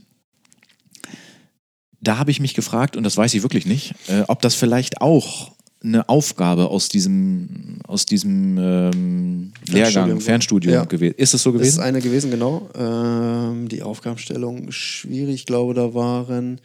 da 2.01 2.17
habe 2.17 2.31
ich 2.31 2.39
mich 2.39 2.53
gefragt, 2.53 2.95
und 2.95 3.03
das 3.03 3.17
weiß 3.17 3.33
ich 3.33 3.43
wirklich 3.43 3.65
nicht, 3.65 3.93
äh, 4.07 4.23
ob 4.27 4.41
das 4.41 4.55
vielleicht 4.55 5.01
auch 5.01 5.51
eine 5.81 6.09
Aufgabe 6.09 6.69
aus 6.69 6.89
diesem, 6.89 7.79
aus 7.87 8.05
diesem 8.05 8.57
ähm, 8.57 9.53
Lehrgang, 9.67 10.19
Fernstudium 10.19 10.73
ja. 10.73 10.83
gewesen. 10.83 11.15
Ist 11.17 11.33
es 11.33 11.43
so 11.43 11.53
gewesen? 11.53 11.67
Das 11.67 11.75
ist 11.75 11.79
eine 11.79 12.01
gewesen, 12.01 12.31
genau. 12.31 12.69
Ähm, 12.75 13.69
die 13.69 13.81
Aufgabenstellung 13.81 14.71
schwierig. 14.71 15.35
Ich 15.35 15.45
glaube, 15.45 15.73
da 15.73 15.93
waren 15.93 16.59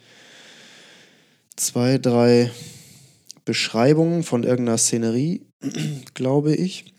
zwei, 1.55 1.97
drei 1.97 2.51
Beschreibungen 3.45 4.23
von 4.23 4.43
irgendeiner 4.43 4.77
Szenerie, 4.77 5.43
glaube 6.13 6.53
ich, 6.53 6.93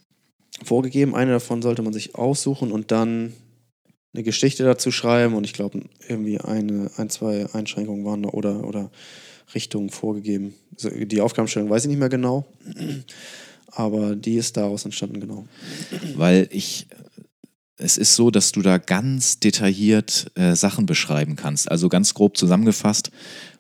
vorgegeben. 0.65 1.15
Eine 1.15 1.33
davon 1.33 1.61
sollte 1.61 1.83
man 1.83 1.93
sich 1.93 2.15
aussuchen 2.15 2.73
und 2.73 2.93
dann 2.93 3.35
eine 4.17 4.25
Geschichte 4.25 4.65
dazu 4.65 4.91
schreiben 4.91 5.35
und 5.35 5.45
ich 5.45 5.53
glaube, 5.53 5.83
irgendwie 6.09 6.41
eine, 6.41 6.91
ein, 6.97 7.11
zwei 7.11 7.47
Einschränkungen 7.53 8.05
waren 8.07 8.23
da 8.23 8.31
oder, 8.31 8.65
oder 8.65 8.91
Richtungen 9.55 9.91
vorgegeben. 9.91 10.55
Also 10.75 10.91
die 10.91 11.21
Aufgabenstellung 11.21 11.69
weiß 11.69 11.85
ich 11.85 11.91
nicht 11.91 11.99
mehr 11.99 12.09
genau, 12.09 12.47
aber 13.73 14.17
die 14.17 14.37
ist 14.37 14.57
daraus 14.57 14.87
entstanden, 14.87 15.21
genau. 15.21 15.47
Weil 16.15 16.49
ich, 16.51 16.87
es 17.79 17.99
ist 17.99 18.15
so, 18.15 18.31
dass 18.31 18.53
du 18.53 18.63
da 18.63 18.79
ganz 18.79 19.39
detailliert 19.39 20.31
äh, 20.35 20.55
Sachen 20.55 20.87
beschreiben 20.87 21.37
kannst. 21.37 21.71
Also 21.71 21.89
ganz 21.89 22.15
grob 22.15 22.37
zusammengefasst, 22.37 23.11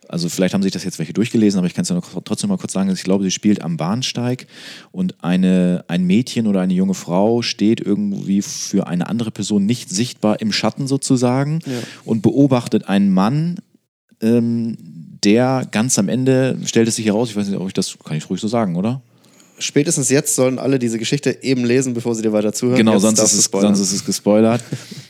also 0.08 0.28
vielleicht 0.28 0.54
haben 0.54 0.62
sich 0.62 0.72
das 0.72 0.84
jetzt 0.84 0.98
welche 0.98 1.12
durchgelesen, 1.12 1.58
aber 1.58 1.66
ich 1.66 1.74
kann 1.74 1.82
es 1.82 1.88
ja 1.88 1.96
noch 1.96 2.22
trotzdem 2.24 2.48
mal 2.48 2.58
kurz 2.58 2.72
sagen, 2.72 2.90
ich 2.90 3.02
glaube, 3.02 3.24
sie 3.24 3.30
spielt 3.30 3.62
am 3.62 3.76
Bahnsteig 3.76 4.46
und 4.92 5.22
eine, 5.24 5.84
ein 5.88 6.04
Mädchen 6.04 6.46
oder 6.46 6.60
eine 6.60 6.74
junge 6.74 6.94
Frau 6.94 7.42
steht 7.42 7.80
irgendwie 7.80 8.42
für 8.42 8.86
eine 8.86 9.08
andere 9.08 9.30
Person 9.30 9.66
nicht 9.66 9.90
sichtbar 9.90 10.40
im 10.40 10.52
Schatten 10.52 10.86
sozusagen 10.86 11.60
ja. 11.66 11.72
und 12.04 12.22
beobachtet 12.22 12.88
einen 12.88 13.12
Mann, 13.12 13.56
ähm, 14.20 14.76
der 15.24 15.66
ganz 15.70 15.98
am 15.98 16.08
Ende, 16.08 16.58
stellt 16.64 16.88
es 16.88 16.96
sich 16.96 17.06
heraus, 17.06 17.30
ich 17.30 17.36
weiß 17.36 17.48
nicht, 17.48 17.58
ob 17.58 17.66
ich 17.66 17.74
das, 17.74 17.96
kann 18.04 18.16
ich 18.16 18.30
ruhig 18.30 18.40
so 18.40 18.48
sagen, 18.48 18.76
oder? 18.76 19.02
Spätestens 19.58 20.08
jetzt 20.10 20.34
sollen 20.34 20.58
alle 20.58 20.78
diese 20.78 20.98
Geschichte 20.98 21.42
eben 21.42 21.64
lesen, 21.64 21.94
bevor 21.94 22.14
sie 22.14 22.22
dir 22.22 22.32
weiter 22.32 22.52
zuhören. 22.52 22.78
Genau, 22.78 22.98
sonst 22.98 23.20
ist, 23.20 23.32
es, 23.32 23.44
sonst 23.44 23.80
ist, 23.80 23.92
es, 23.92 24.04
gespoilert. 24.04 24.62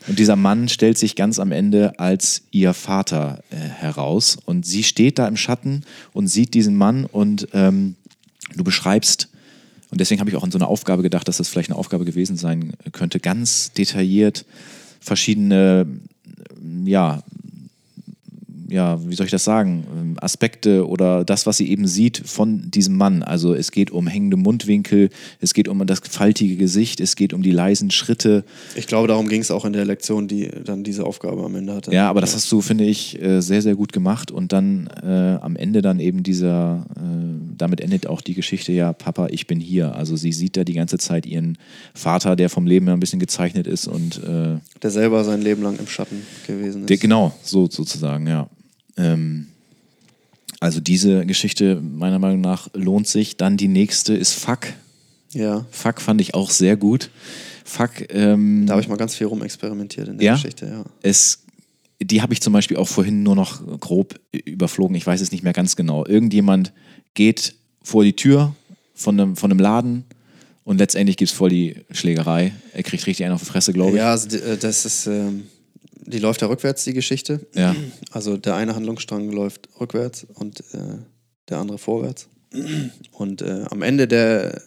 und 0.09 0.19
dieser 0.19 0.37
Mann 0.37 0.69
stellt 0.69 0.99
sich 0.99 1.17
ganz 1.17 1.39
am 1.39 1.53
Ende 1.53 1.99
als 1.99 2.43
ihr 2.51 2.75
Vater 2.75 3.43
äh, 3.51 3.57
heraus. 3.57 4.37
Und 4.45 4.67
sie 4.67 4.83
steht 4.83 5.19
da 5.19 5.27
im 5.29 5.37
Schatten 5.37 5.85
und 6.13 6.29
sieht 6.29 6.55
diesen 6.55 6.77
Mann 6.77 7.05
und 7.05 7.49
ähm, 7.53 7.97
du 8.55 8.65
beschreibst, 8.65 9.29
und 9.91 10.01
deswegen 10.01 10.21
habe 10.21 10.31
ich 10.31 10.37
auch 10.37 10.43
an 10.43 10.51
so 10.51 10.59
eine 10.59 10.67
Aufgabe 10.67 11.03
gedacht, 11.03 11.29
dass 11.29 11.37
das 11.37 11.49
vielleicht 11.49 11.71
eine 11.71 11.79
Aufgabe 11.79 12.05
gewesen 12.05 12.37
sein 12.37 12.73
könnte, 12.93 13.21
ganz 13.21 13.73
detailliert 13.73 14.45
verschiedene 15.01 15.87
ja, 16.85 17.23
ja, 18.69 18.99
wie 19.09 19.15
soll 19.15 19.27
ich 19.27 19.33
das 19.33 19.45
sagen, 19.45 19.87
ähm, 19.97 20.17
Aspekte 20.21 20.87
oder 20.87 21.25
das, 21.25 21.47
was 21.47 21.57
sie 21.57 21.71
eben 21.71 21.87
sieht 21.87 22.23
von 22.25 22.71
diesem 22.71 22.97
Mann. 22.97 23.23
Also 23.23 23.55
es 23.55 23.71
geht 23.71 23.91
um 23.91 24.07
hängende 24.07 24.37
Mundwinkel, 24.37 25.11
es 25.41 25.55
geht 25.55 25.69
um 25.69 25.87
das 25.87 26.01
faltige 26.01 26.57
Gesicht, 26.57 27.01
es 27.01 27.17
geht 27.17 27.33
um 27.33 27.43
die 27.43 27.51
leisen 27.51 27.91
Schritte. 27.91 28.45
Ich 28.75 28.87
glaube, 28.87 29.09
darum 29.09 29.29
ging 29.29 29.41
es 29.41 29.51
auch 29.51 29.65
in 29.65 29.73
der 29.73 29.85
Lektion, 29.85 30.29
die 30.29 30.49
dann 30.65 30.85
diese 30.85 31.05
Aufgabe 31.05 31.45
am 31.45 31.55
Ende 31.55 31.75
hatte. 31.75 31.93
Ja, 31.93 32.09
aber 32.09 32.21
das 32.21 32.35
hast 32.35 32.51
du, 32.51 32.61
finde 32.61 32.85
ich, 32.85 33.21
äh, 33.23 33.41
sehr, 33.41 33.63
sehr 33.63 33.75
gut 33.75 33.93
gemacht 33.93 34.31
und 34.31 34.53
dann 34.53 34.89
äh, 35.03 35.39
am 35.41 35.57
Ende 35.57 35.83
dann 35.83 36.01
eben 36.01 36.23
dieser, 36.23 36.87
äh, 36.97 37.01
damit 37.57 37.81
endet 37.81 38.07
auch 38.07 38.21
die 38.21 38.35
Geschichte, 38.35 38.73
ja, 38.73 38.93
Papa, 38.93 39.29
ich 39.31 39.47
bin 39.47 39.61
hier. 39.61 39.95
Also 39.95 40.17
sie 40.17 40.33
sieht 40.33 40.57
da 40.57 40.65
die 40.65 40.75
ganze 40.75 40.99
Zeit 40.99 41.27
ihren 41.27 41.59
Vater, 41.95 42.37
der 42.37 42.51
vom 42.51 42.67
Leben 42.67 42.87
her 42.87 42.95
ein 42.95 43.01
bisschen 43.01 43.21
gezeichnet 43.21 43.67
ist 43.67 43.87
und 43.87 44.23
äh, 44.25 44.59
der 44.83 44.91
selber 44.91 45.25
sein 45.25 45.43
Leben 45.43 45.63
lang 45.63 45.79
im 45.79 45.87
Schatten 45.87 46.23
gewesen 46.47 46.83
ist. 46.83 46.91
Der, 46.91 46.97
genau, 46.97 47.33
so 47.43 47.69
sozusagen, 47.71 48.27
ja. 48.27 48.49
Ähm, 48.97 49.49
also 50.61 50.81
diese 50.81 51.27
Geschichte 51.27 51.81
meiner 51.81 52.19
Meinung 52.19 52.41
nach 52.41 52.69
lohnt 52.75 53.07
sich. 53.09 53.37
Dann 53.37 53.57
die 53.57 53.69
nächste 53.69 54.15
ist 54.15 54.33
Fuck. 54.33 54.69
Ja. 55.33 55.67
Fuck 55.71 56.01
fand 56.01 56.21
ich 56.21 56.35
auch 56.35 56.51
sehr 56.51 56.77
gut. 56.77 57.11
Fuck. 57.65 57.91
Ähm, 58.11 58.65
da 58.67 58.73
habe 58.73 58.83
ich 58.83 58.89
mal 58.89 58.97
ganz 58.97 59.15
viel 59.15 59.27
rumexperimentiert 59.27 60.09
in 60.09 60.19
der 60.19 60.27
ja? 60.27 60.35
Geschichte, 60.35 60.67
ja. 60.67 60.85
Es, 61.03 61.43
die 62.01 62.23
habe 62.23 62.33
ich 62.33 62.41
zum 62.41 62.53
Beispiel 62.53 62.77
auch 62.77 62.89
vorhin 62.89 63.23
nur 63.23 63.37
noch 63.37 63.81
grob 63.81 64.19
überflogen. 64.33 64.97
Ich 64.97 65.07
weiß 65.07 65.21
es 65.21 65.33
nicht 65.33 65.45
mehr 65.45 65.53
ganz 65.53 65.77
genau. 65.77 66.07
Irgendjemand 66.07 66.73
geht 67.15 67.55
vor 67.83 68.05
die 68.05 68.15
Tür 68.15 68.55
von 68.95 69.21
einem, 69.21 69.37
von 69.37 69.51
einem 69.51 69.61
Laden 69.61 70.05
und 70.65 70.79
letztendlich 70.79 71.17
gibt 71.17 71.31
es 71.31 71.37
voll 71.37 71.51
die 71.51 71.77
Schlägerei. 71.91 72.53
Er 72.73 72.83
kriegt 72.83 73.07
richtig 73.07 73.25
einen 73.25 73.35
auf 73.35 73.43
die 73.43 73.47
Fresse, 73.47 73.73
glaube 73.73 73.93
ich. 73.93 73.97
Ja, 73.99 74.11
also 74.11 74.37
äh, 74.37 74.57
das 74.57 74.85
ist. 74.85 75.07
Ähm 75.07 75.45
die 76.07 76.19
läuft 76.19 76.43
ja 76.43 76.49
rückwärts, 76.49 76.85
die 76.85 76.93
Geschichte. 76.93 77.47
Ja. 77.55 77.75
Also 78.11 78.37
der 78.37 78.55
eine 78.55 78.75
Handlungsstrang 78.75 79.31
läuft 79.31 79.69
rückwärts 79.81 80.27
und 80.35 80.61
äh, 80.73 80.99
der 81.49 81.59
andere 81.59 81.79
vorwärts. 81.79 82.29
Und 83.13 83.43
äh, 83.43 83.65
am 83.71 83.83
Ende 83.83 84.09
der 84.09 84.63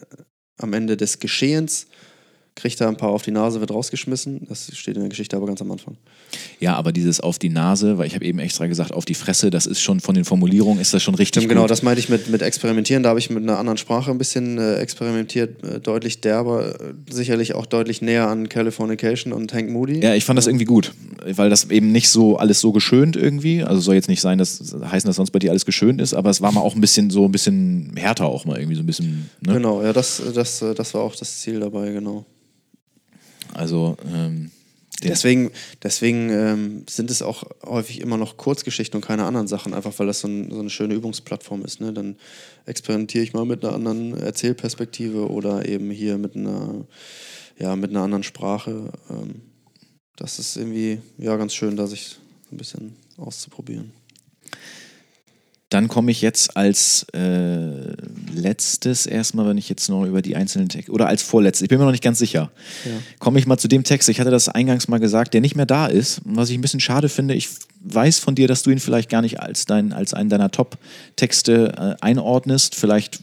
am 0.62 0.72
Ende 0.72 0.96
des 0.96 1.18
Geschehens 1.18 1.86
kriegt 2.54 2.80
er 2.80 2.88
ein 2.88 2.96
paar 2.96 3.10
auf 3.10 3.22
die 3.22 3.30
Nase, 3.30 3.60
wird 3.60 3.70
rausgeschmissen. 3.70 4.46
Das 4.48 4.70
steht 4.74 4.96
in 4.96 5.02
der 5.02 5.08
Geschichte 5.08 5.36
aber 5.36 5.46
ganz 5.46 5.60
am 5.62 5.70
Anfang. 5.70 5.96
Ja, 6.58 6.74
aber 6.74 6.92
dieses 6.92 7.20
auf 7.20 7.38
die 7.38 7.48
Nase, 7.48 7.98
weil 7.98 8.06
ich 8.06 8.14
habe 8.14 8.24
eben 8.24 8.38
extra 8.38 8.66
gesagt, 8.66 8.92
auf 8.92 9.04
die 9.04 9.14
Fresse, 9.14 9.50
das 9.50 9.66
ist 9.66 9.80
schon 9.80 10.00
von 10.00 10.14
den 10.14 10.24
Formulierungen, 10.24 10.80
ist 10.80 10.92
das 10.92 11.02
schon 11.02 11.14
richtig. 11.14 11.48
Genau, 11.48 11.66
das 11.66 11.82
meinte 11.82 12.00
ich 12.00 12.08
mit, 12.08 12.28
mit 12.28 12.42
Experimentieren. 12.42 13.02
Da 13.02 13.10
habe 13.10 13.18
ich 13.18 13.30
mit 13.30 13.42
einer 13.42 13.58
anderen 13.58 13.78
Sprache 13.78 14.10
ein 14.10 14.18
bisschen 14.18 14.58
äh, 14.58 14.76
experimentiert, 14.76 15.64
äh, 15.64 15.80
deutlich 15.80 16.20
derber, 16.20 16.80
äh, 16.80 16.94
sicherlich 17.08 17.54
auch 17.54 17.66
deutlich 17.66 18.02
näher 18.02 18.28
an 18.28 18.48
Californication 18.48 19.32
und 19.32 19.52
Hank 19.54 19.70
Moody. 19.70 20.00
Ja, 20.00 20.14
ich 20.14 20.24
fand 20.24 20.36
das 20.36 20.46
irgendwie 20.46 20.66
gut, 20.66 20.92
weil 21.24 21.50
das 21.50 21.70
eben 21.70 21.92
nicht 21.92 22.10
so 22.10 22.36
alles 22.36 22.60
so 22.60 22.72
geschönt 22.72 23.16
irgendwie. 23.16 23.62
Also 23.62 23.80
soll 23.80 23.94
jetzt 23.94 24.08
nicht 24.08 24.20
sein, 24.20 24.38
dass 24.38 24.74
heißen, 24.82 25.08
dass 25.08 25.16
sonst 25.16 25.30
bei 25.30 25.38
dir 25.38 25.50
alles 25.50 25.64
geschönt 25.64 26.00
ist, 26.00 26.14
aber 26.14 26.30
es 26.30 26.40
war 26.40 26.52
mal 26.52 26.60
auch 26.60 26.74
ein 26.74 26.80
bisschen 26.80 27.10
so 27.10 27.24
ein 27.24 27.32
bisschen 27.32 27.92
härter 27.96 28.26
auch 28.26 28.44
mal 28.44 28.58
irgendwie 28.58 28.76
so 28.76 28.82
ein 28.82 28.86
bisschen. 28.86 29.30
Ne? 29.40 29.54
Genau, 29.54 29.82
ja, 29.82 29.92
das, 29.92 30.22
das, 30.34 30.62
das 30.76 30.94
war 30.94 31.02
auch 31.02 31.16
das 31.16 31.40
Ziel 31.40 31.60
dabei, 31.60 31.90
genau. 31.92 32.26
Also 33.54 33.96
ähm, 34.06 34.50
deswegen, 35.02 35.50
deswegen 35.82 36.30
ähm, 36.30 36.84
sind 36.88 37.10
es 37.10 37.22
auch 37.22 37.44
häufig 37.64 38.00
immer 38.00 38.16
noch 38.16 38.36
Kurzgeschichten 38.36 38.98
und 38.98 39.06
keine 39.06 39.24
anderen 39.24 39.48
Sachen, 39.48 39.74
einfach 39.74 39.98
weil 39.98 40.06
das 40.06 40.20
so, 40.20 40.28
ein, 40.28 40.50
so 40.50 40.60
eine 40.60 40.70
schöne 40.70 40.94
Übungsplattform 40.94 41.64
ist. 41.64 41.80
Ne? 41.80 41.92
Dann 41.92 42.16
experimentiere 42.66 43.24
ich 43.24 43.32
mal 43.32 43.44
mit 43.44 43.64
einer 43.64 43.74
anderen 43.74 44.16
Erzählperspektive 44.16 45.30
oder 45.30 45.68
eben 45.68 45.90
hier 45.90 46.18
mit 46.18 46.36
einer, 46.36 46.86
ja, 47.58 47.76
mit 47.76 47.90
einer 47.90 48.02
anderen 48.02 48.22
Sprache. 48.22 48.92
Ähm, 49.08 49.42
das 50.16 50.38
ist 50.38 50.56
irgendwie 50.56 51.00
ja 51.18 51.36
ganz 51.36 51.54
schön, 51.54 51.76
da 51.76 51.86
sich 51.86 52.18
ein 52.52 52.58
bisschen 52.58 52.96
auszuprobieren. 53.16 53.92
Dann 55.70 55.88
komme 55.88 56.10
ich 56.10 56.20
jetzt 56.20 56.56
als 56.56 57.06
äh, 57.14 57.92
letztes 58.34 59.06
erstmal, 59.06 59.46
wenn 59.46 59.56
ich 59.56 59.68
jetzt 59.68 59.88
noch 59.88 60.04
über 60.04 60.20
die 60.20 60.36
einzelnen 60.36 60.68
Texte, 60.68 60.90
oder 60.92 61.06
als 61.06 61.22
vorletztes, 61.22 61.62
ich 61.62 61.68
bin 61.68 61.78
mir 61.78 61.84
noch 61.84 61.92
nicht 61.92 62.02
ganz 62.02 62.18
sicher, 62.18 62.50
ja. 62.84 62.90
komme 63.20 63.38
ich 63.38 63.46
mal 63.46 63.56
zu 63.56 63.68
dem 63.68 63.84
Text, 63.84 64.08
ich 64.08 64.20
hatte 64.20 64.30
das 64.30 64.48
eingangs 64.48 64.88
mal 64.88 64.98
gesagt, 64.98 65.32
der 65.32 65.40
nicht 65.40 65.54
mehr 65.54 65.66
da 65.66 65.86
ist, 65.86 66.20
was 66.24 66.50
ich 66.50 66.58
ein 66.58 66.60
bisschen 66.60 66.80
schade 66.80 67.08
finde. 67.08 67.34
Ich 67.34 67.48
weiß 67.82 68.18
von 68.18 68.34
dir, 68.34 68.48
dass 68.48 68.62
du 68.62 68.70
ihn 68.70 68.80
vielleicht 68.80 69.08
gar 69.08 69.22
nicht 69.22 69.40
als, 69.40 69.64
dein, 69.64 69.92
als 69.92 70.12
einen 70.12 70.28
deiner 70.28 70.50
Top-Texte 70.50 71.96
äh, 72.00 72.04
einordnest, 72.04 72.74
vielleicht 72.74 73.20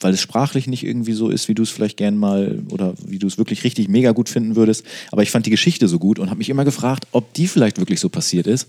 weil 0.00 0.14
es 0.14 0.20
sprachlich 0.20 0.66
nicht 0.66 0.82
irgendwie 0.82 1.12
so 1.12 1.28
ist, 1.28 1.48
wie 1.48 1.54
du 1.54 1.62
es 1.62 1.70
vielleicht 1.70 1.98
gern 1.98 2.16
mal 2.16 2.62
oder 2.70 2.94
wie 3.04 3.18
du 3.18 3.26
es 3.26 3.36
wirklich 3.36 3.64
richtig 3.64 3.88
mega 3.88 4.12
gut 4.12 4.28
finden 4.28 4.56
würdest. 4.56 4.84
Aber 5.12 5.22
ich 5.22 5.30
fand 5.30 5.44
die 5.44 5.50
Geschichte 5.50 5.88
so 5.88 5.98
gut 5.98 6.18
und 6.18 6.30
habe 6.30 6.38
mich 6.38 6.48
immer 6.48 6.64
gefragt, 6.64 7.06
ob 7.12 7.34
die 7.34 7.46
vielleicht 7.46 7.78
wirklich 7.78 8.00
so 8.00 8.08
passiert 8.08 8.46
ist 8.46 8.68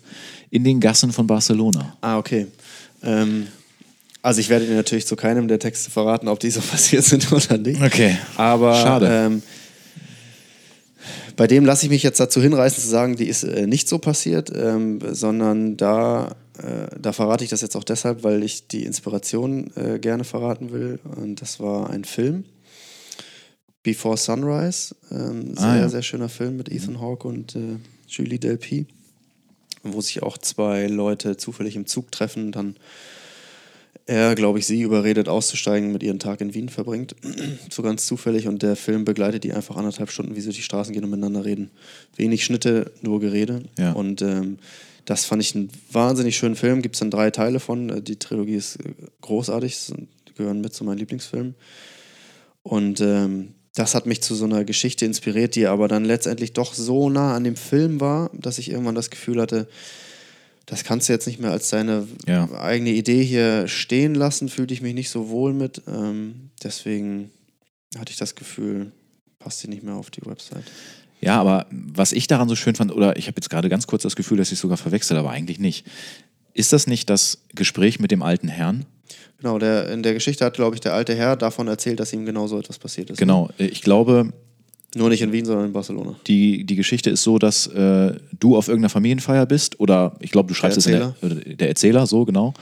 in 0.50 0.66
den 0.66 0.82
Gassen 0.82 1.14
von 1.14 1.28
Barcelona. 1.28 1.96
Ah, 2.02 2.18
okay. 2.18 2.48
Ähm, 3.04 3.48
also 4.22 4.40
ich 4.40 4.50
werde 4.50 4.68
dir 4.68 4.76
natürlich 4.76 5.08
zu 5.08 5.16
keinem 5.16 5.48
der 5.48 5.60
Texte 5.60 5.90
verraten, 5.90 6.28
ob 6.28 6.40
die 6.40 6.52
so 6.52 6.62
passiert 6.72 7.04
sind 7.04 7.32
oder 7.32 7.58
nicht. 7.58 7.82
Okay. 7.82 8.18
Aber 8.38 8.76
Schade. 8.76 9.08
Ähm, 9.10 9.44
bei 11.36 11.48
dem 11.48 11.66
lasse 11.66 11.86
ich 11.86 11.90
mich 11.90 12.04
jetzt 12.04 12.20
dazu 12.20 12.42
hinreißen 12.42 12.84
zu 12.84 12.88
sagen, 12.88 13.16
die 13.16 13.28
ist 13.28 13.44
äh, 13.44 13.66
nicht 13.66 13.88
so 13.88 13.98
passiert, 13.98 14.52
ähm, 14.56 15.00
sondern 15.12 15.78
da, 15.78 16.36
äh, 16.60 16.96
da 17.00 17.14
verrate 17.14 17.44
ich 17.44 17.50
das 17.50 17.62
jetzt 17.62 17.76
auch 17.76 17.84
deshalb, 17.84 18.24
weil 18.24 18.44
ich 18.44 18.68
die 18.68 18.84
Inspiration 18.84 19.72
äh, 19.76 19.98
gerne 19.98 20.24
verraten 20.24 20.72
will. 20.72 21.00
Und 21.16 21.42
das 21.42 21.60
war 21.60 21.90
ein 21.90 22.04
Film. 22.04 22.44
Before 23.84 24.18
Sunrise, 24.18 24.96
ähm, 25.10 25.56
sehr, 25.56 25.66
ah, 25.66 25.78
ja. 25.78 25.90
sehr 25.90 26.04
schöner 26.04 26.30
Film 26.30 26.58
mit 26.58 26.70
Ethan 26.70 27.02
Hawke 27.02 27.28
und 27.28 27.56
äh, 27.56 27.78
Julie 28.08 28.38
Delpy 28.38 28.86
wo 29.84 30.02
sich 30.02 30.24
auch 30.24 30.38
zwei 30.38 30.88
Leute 30.88 31.38
zufällig 31.38 31.76
im 31.76 31.86
Zug 31.86 32.12
treffen, 32.12 32.52
dann 32.52 32.76
er, 34.06 34.36
glaube 34.36 34.60
ich, 34.60 34.66
sie 34.66 34.82
überredet 34.82 35.30
auszusteigen, 35.30 35.92
mit 35.92 36.04
ihren 36.04 36.20
Tag 36.20 36.42
in 36.42 36.54
Wien 36.54 36.70
verbringt, 36.70 37.16
so 37.70 37.82
ganz 37.82 38.06
zufällig. 38.06 38.48
Und 38.48 38.62
der 38.62 38.76
Film 38.76 39.06
begleitet 39.06 39.44
die 39.44 39.54
einfach 39.54 39.78
anderthalb 39.78 40.12
Stunden, 40.12 40.36
wie 40.36 40.42
sie 40.42 40.48
durch 40.48 40.58
die 40.58 40.64
Straßen 40.64 40.94
gehen 40.94 41.04
und 41.04 41.12
miteinander 41.12 41.46
reden. 41.46 41.72
Wenig 42.16 42.44
Schnitte, 42.44 42.92
nur 43.02 43.20
Gerede. 43.20 43.64
Ja. 43.78 43.94
und 43.94 44.22
ähm, 44.22 44.58
das 45.06 45.26
fand 45.26 45.42
ich 45.42 45.56
einen 45.56 45.70
wahnsinnig 45.92 46.38
schönen 46.38 46.56
Film, 46.56 46.82
gibt 46.82 46.96
es 46.96 47.00
dann 47.00 47.10
drei 47.10 47.32
Teile 47.32 47.60
von, 47.60 48.04
die 48.04 48.18
Trilogie 48.18 48.56
ist 48.56 48.78
großartig, 49.22 49.94
gehören 50.36 50.62
mit 50.62 50.74
zu 50.74 50.84
meinen 50.84 51.00
Lieblingsfilmen. 51.00 51.56
Und 52.64 53.02
ähm, 53.02 53.56
das 53.76 53.96
hat 53.96 54.06
mich 54.06 54.22
zu 54.22 54.36
so 54.36 54.46
einer 54.46 54.66
Geschichte 54.66 55.06
inspiriert, 55.06 55.56
die 55.56 55.68
aber 55.68 55.88
dann 55.88 56.04
letztendlich 56.04 56.54
doch 56.54 56.74
so 56.74 57.10
nah 57.10 57.36
an 57.36 57.44
dem 57.44 57.56
Film 57.56 58.02
war, 58.02 58.30
dass 58.34 58.58
ich 58.58 58.70
irgendwann 58.70 58.96
das 58.96 59.10
Gefühl 59.10 59.42
hatte, 59.42 59.68
das 60.66 60.84
kannst 60.84 61.10
du 61.10 61.14
jetzt 61.14 61.28
nicht 61.28 61.40
mehr 61.40 61.52
als 61.52 61.70
deine 61.70 62.08
ja. 62.28 62.50
eigene 62.54 62.92
Idee 62.92 63.24
hier 63.24 63.68
stehen 63.68 64.16
lassen, 64.16 64.50
fühlte 64.50 64.74
ich 64.74 64.82
mich 64.82 64.94
nicht 64.94 65.10
so 65.10 65.30
wohl 65.30 65.54
mit. 65.54 65.82
Ähm, 65.88 66.50
deswegen 66.64 67.32
hatte 67.98 68.12
ich 68.12 68.18
das 68.18 68.36
Gefühl, 68.36 68.92
passt 69.40 69.60
sie 69.60 69.68
nicht 69.68 69.84
mehr 69.84 69.96
auf 69.96 70.12
die 70.12 70.26
Website. 70.26 70.64
Ja, 71.20 71.40
aber 71.40 71.68
was 71.72 72.14
ich 72.14 72.28
daran 72.28 72.50
so 72.50 72.56
schön 72.56 72.76
fand, 72.76 72.92
oder 72.92 73.16
ich 73.16 73.28
habe 73.28 73.36
jetzt 73.38 73.50
gerade 73.50 73.70
ganz 73.70 73.86
kurz 73.86 74.04
das 74.04 74.16
Gefühl, 74.16 74.38
dass 74.38 74.52
ich 74.52 74.60
sogar 74.60 74.78
verwechsel, 74.78 75.18
aber 75.18 75.32
eigentlich 75.32 75.60
nicht. 75.60 75.86
Ist 76.54 76.74
das 76.74 76.88
nicht 76.88 77.10
das 77.10 77.40
Gespräch 77.56 78.00
mit 78.00 78.12
dem 78.12 78.22
alten 78.22 78.48
Herrn? 78.48 78.86
Genau, 79.40 79.58
der, 79.58 79.90
in 79.90 80.04
der 80.04 80.14
Geschichte 80.14 80.46
hat, 80.46 80.54
glaube 80.54 80.76
ich, 80.76 80.82
der 80.82 80.94
alte 80.94 81.16
Herr 81.16 81.36
davon 81.36 81.68
erzählt, 81.68 82.00
dass 82.00 82.14
ihm 82.14 82.26
genau 82.26 82.48
so 82.48 82.60
etwas 82.60 82.78
passiert 82.78 83.10
ist. 83.10 83.18
Genau, 83.18 83.50
ne? 83.58 83.68
ich 83.68 83.82
glaube. 83.82 84.32
Nur 84.94 85.10
nicht 85.10 85.22
in 85.22 85.32
Wien, 85.32 85.46
sondern 85.46 85.68
in 85.68 85.74
Barcelona. 85.74 86.16
Die, 86.28 86.66
die 86.66 86.76
Geschichte 86.76 87.10
ist 87.10 87.24
so, 87.24 87.40
dass 87.40 87.66
äh, 87.68 88.14
du 88.40 88.58
auf 88.58 88.68
irgendeiner 88.68 88.90
Familienfeier 88.90 89.46
bist, 89.46 89.80
oder 89.80 90.16
ich 90.20 90.32
glaube, 90.32 90.50
du 90.50 90.54
schreibst 90.54 90.78
es 90.78 90.84
der, 90.84 91.16
der 91.22 91.70
Erzähler, 91.70 92.06
so 92.06 92.26
genau. 92.26 92.54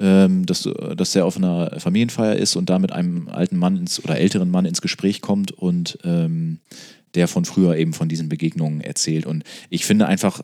Ähm, 0.00 0.46
dass, 0.46 0.68
dass 0.96 1.14
er 1.14 1.26
auf 1.26 1.36
einer 1.36 1.78
Familienfeier 1.78 2.36
ist 2.36 2.56
und 2.56 2.70
da 2.70 2.78
mit 2.78 2.92
einem 2.92 3.28
alten 3.28 3.56
Mann 3.56 3.76
ins, 3.76 4.02
oder 4.02 4.18
älteren 4.18 4.50
Mann 4.50 4.64
ins 4.64 4.80
Gespräch 4.80 5.20
kommt 5.20 5.50
und 5.52 5.98
ähm, 6.04 6.60
der 7.14 7.28
von 7.28 7.44
früher 7.44 7.76
eben 7.76 7.92
von 7.92 8.08
diesen 8.08 8.28
Begegnungen 8.28 8.80
erzählt. 8.80 9.26
Und 9.26 9.44
ich 9.70 9.84
finde 9.84 10.06
einfach, 10.06 10.40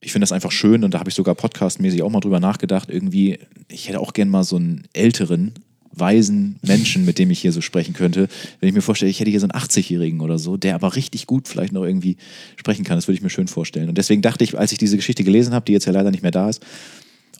ich 0.00 0.12
finde 0.12 0.24
das 0.24 0.32
einfach 0.32 0.52
schön 0.52 0.82
und 0.82 0.94
da 0.94 0.98
habe 0.98 1.10
ich 1.10 1.14
sogar 1.14 1.34
podcastmäßig 1.34 2.02
auch 2.02 2.10
mal 2.10 2.20
drüber 2.20 2.40
nachgedacht. 2.40 2.88
Irgendwie, 2.90 3.38
ich 3.68 3.88
hätte 3.88 4.00
auch 4.00 4.12
gern 4.12 4.30
mal 4.30 4.44
so 4.44 4.56
einen 4.56 4.84
älteren, 4.92 5.52
weisen 5.92 6.58
Menschen, 6.62 7.04
mit 7.04 7.18
dem 7.18 7.30
ich 7.30 7.40
hier 7.40 7.52
so 7.52 7.60
sprechen 7.60 7.94
könnte. 7.94 8.28
Wenn 8.60 8.68
ich 8.68 8.74
mir 8.74 8.80
vorstelle, 8.80 9.10
ich 9.10 9.20
hätte 9.20 9.30
hier 9.30 9.40
so 9.40 9.48
einen 9.48 9.60
80-Jährigen 9.60 10.20
oder 10.20 10.38
so, 10.38 10.56
der 10.56 10.74
aber 10.74 10.96
richtig 10.96 11.26
gut 11.26 11.48
vielleicht 11.48 11.72
noch 11.72 11.84
irgendwie 11.84 12.16
sprechen 12.56 12.84
kann, 12.84 12.96
das 12.96 13.08
würde 13.08 13.16
ich 13.16 13.22
mir 13.22 13.30
schön 13.30 13.48
vorstellen. 13.48 13.88
Und 13.88 13.98
deswegen 13.98 14.22
dachte 14.22 14.44
ich, 14.44 14.56
als 14.56 14.72
ich 14.72 14.78
diese 14.78 14.96
Geschichte 14.96 15.24
gelesen 15.24 15.52
habe, 15.52 15.66
die 15.66 15.72
jetzt 15.72 15.86
ja 15.86 15.92
leider 15.92 16.10
nicht 16.10 16.22
mehr 16.22 16.30
da 16.30 16.48
ist, 16.48 16.64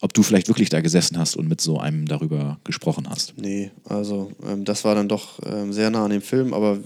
ob 0.01 0.13
du 0.15 0.23
vielleicht 0.23 0.49
wirklich 0.49 0.69
da 0.69 0.81
gesessen 0.81 1.19
hast 1.19 1.37
und 1.37 1.49
mit 1.49 1.61
so 1.61 1.79
einem 1.79 2.07
darüber 2.07 2.59
gesprochen 2.65 3.09
hast. 3.09 3.35
Nee, 3.37 3.71
also 3.85 4.33
ähm, 4.47 4.65
das 4.65 4.85
war 4.85 4.95
dann 4.95 5.09
doch 5.09 5.39
ähm, 5.45 5.73
sehr 5.73 5.91
nah 5.91 6.05
an 6.05 6.11
dem 6.11 6.23
Film, 6.23 6.53
aber 6.55 6.75
äh, 6.75 6.79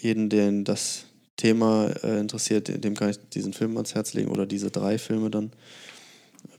jeden, 0.00 0.28
den 0.28 0.64
das 0.64 1.06
Thema 1.36 1.90
äh, 2.02 2.20
interessiert, 2.20 2.84
dem 2.84 2.94
kann 2.94 3.10
ich 3.10 3.18
diesen 3.32 3.52
Film 3.52 3.76
ans 3.76 3.94
Herz 3.94 4.14
legen 4.14 4.30
oder 4.30 4.46
diese 4.46 4.70
drei 4.70 4.98
Filme 4.98 5.30
dann. 5.30 5.52